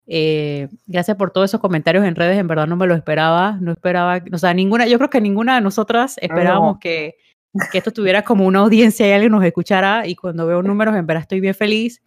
Eh, 0.06 0.68
gracias 0.86 1.16
por 1.18 1.32
todos 1.32 1.50
esos 1.50 1.62
comentarios 1.62 2.04
en 2.06 2.16
redes. 2.16 2.38
En 2.38 2.48
verdad 2.48 2.68
no 2.68 2.76
me 2.76 2.88
lo 2.88 2.96
esperaba. 2.96 3.58
No 3.62 3.72
esperaba, 3.72 4.22
o 4.32 4.38
sea, 4.38 4.54
ninguna, 4.54 4.88
yo 4.88 4.98
creo 4.98 5.10
que 5.10 5.22
ninguna 5.22 5.56
de 5.56 5.62
nosotras 5.62 6.18
esperábamos 6.22 6.80
que, 6.80 7.16
que 7.72 7.78
esto 7.78 7.92
tuviera 7.92 8.24
como 8.24 8.46
una 8.46 8.60
audiencia 8.60 9.08
y 9.08 9.12
alguien 9.12 9.32
nos 9.32 9.44
escuchara. 9.44 10.06
Y 10.08 10.16
cuando 10.16 10.46
veo 10.48 10.62
números, 10.62 10.96
en 10.96 11.06
verdad 11.08 11.22
estoy 11.22 11.40
bien 11.40 11.56
feliz. 11.56 12.02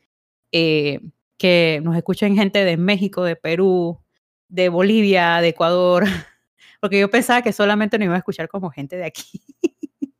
Eh, 0.53 1.01
que 1.39 1.81
nos 1.83 1.97
escuchen 1.97 2.35
gente 2.37 2.65
de 2.65 2.77
México, 2.79 3.23
de 3.25 3.37
Perú, 3.37 4.01
de 4.49 4.69
Bolivia, 4.71 5.41
de 5.41 5.49
Ecuador. 5.49 6.05
Porque 6.81 6.99
yo 7.01 7.11
pensaba 7.11 7.43
que 7.43 7.53
solamente 7.53 7.99
nos 7.99 8.07
iba 8.07 8.15
a 8.15 8.19
escuchar 8.19 8.49
como 8.49 8.71
gente 8.71 8.97
de 8.97 9.05
aquí. 9.05 9.43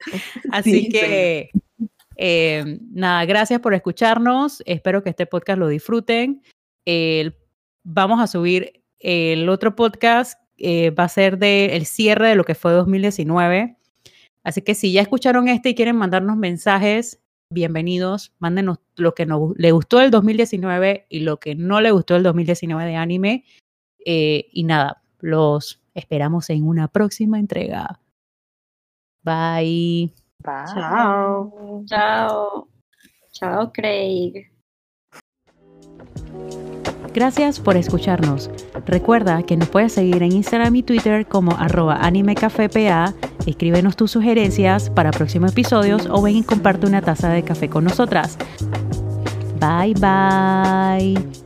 Así 0.51 0.71
Sí, 0.81 0.89
que, 0.89 1.51
eh, 2.17 2.79
nada, 2.91 3.25
gracias 3.25 3.61
por 3.61 3.75
escucharnos. 3.75 4.63
Espero 4.67 5.03
que 5.03 5.11
este 5.11 5.27
podcast 5.27 5.59
lo 5.59 5.69
disfruten. 5.69 6.43
el- 6.85 7.35
vamos 7.87 8.21
a 8.21 8.27
subir 8.27 8.83
el 8.99 9.49
otro 9.49 9.77
podcast, 9.77 10.41
eh, 10.59 10.91
va 10.91 11.05
a 11.05 11.09
ser 11.09 11.39
del 11.39 11.71
el 11.71 11.87
cierre 11.87 12.29
de 12.29 12.35
lo 12.35 12.45
que 12.45 12.55
fue 12.55 12.73
2019. 12.73 13.77
Así 14.43 14.63
que 14.63 14.75
si 14.75 14.93
ya 14.93 15.03
escucharon 15.03 15.49
este 15.49 15.71
y 15.71 15.75
quieren 15.75 15.97
mandarnos 15.97 16.37
mensajes, 16.37 17.21
bienvenidos. 17.51 18.33
Mándenos 18.39 18.79
lo 18.97 19.15
que 19.15 19.27
nos, 19.27 19.57
le 19.57 19.71
gustó 19.71 19.99
del 19.99 20.11
2019 20.11 21.07
y 21.09 21.21
lo 21.21 21.39
que 21.39 21.55
no 21.55 21.81
le 21.81 21.93
gustó 21.93 22.15
del 22.15 22.25
2019 22.25 22.85
de 22.85 22.97
anime. 22.97 23.45
Eh, 24.05 24.49
y 24.53 24.65
nada, 24.65 25.03
los 25.21 25.81
esperamos 25.95 26.51
en 26.51 26.67
una 26.67 26.89
próxima 26.89 27.39
entrega. 27.39 28.01
Bye. 29.23 30.13
Bye. 30.43 30.75
Chao. 30.75 31.85
Chao. 31.87 32.69
Chao, 33.33 33.73
Craig. 33.73 34.51
Gracias 37.17 37.61
por 37.61 37.79
escucharnos. 37.79 38.51
Recuerda 38.85 39.43
que 39.43 39.57
nos 39.57 39.71
puedes 39.71 39.95
seguir 39.95 40.23
en 40.23 40.33
Instagram 40.33 40.77
y 40.77 40.83
Twitter 40.83 41.27
como 41.27 41.53
arroba 41.53 41.97
animecafepa. 41.97 43.15
Escríbenos 43.47 43.97
tus 43.97 44.11
sugerencias 44.11 44.91
para 44.91 45.13
próximos 45.13 45.53
episodios 45.53 46.07
o 46.11 46.21
ven 46.21 46.37
y 46.37 46.43
comparte 46.43 46.87
una 46.87 47.01
taza 47.01 47.31
de 47.31 47.43
café 47.43 47.71
con 47.71 47.85
nosotras. 47.85 48.37
Bye 49.59 49.95
bye. 49.95 51.46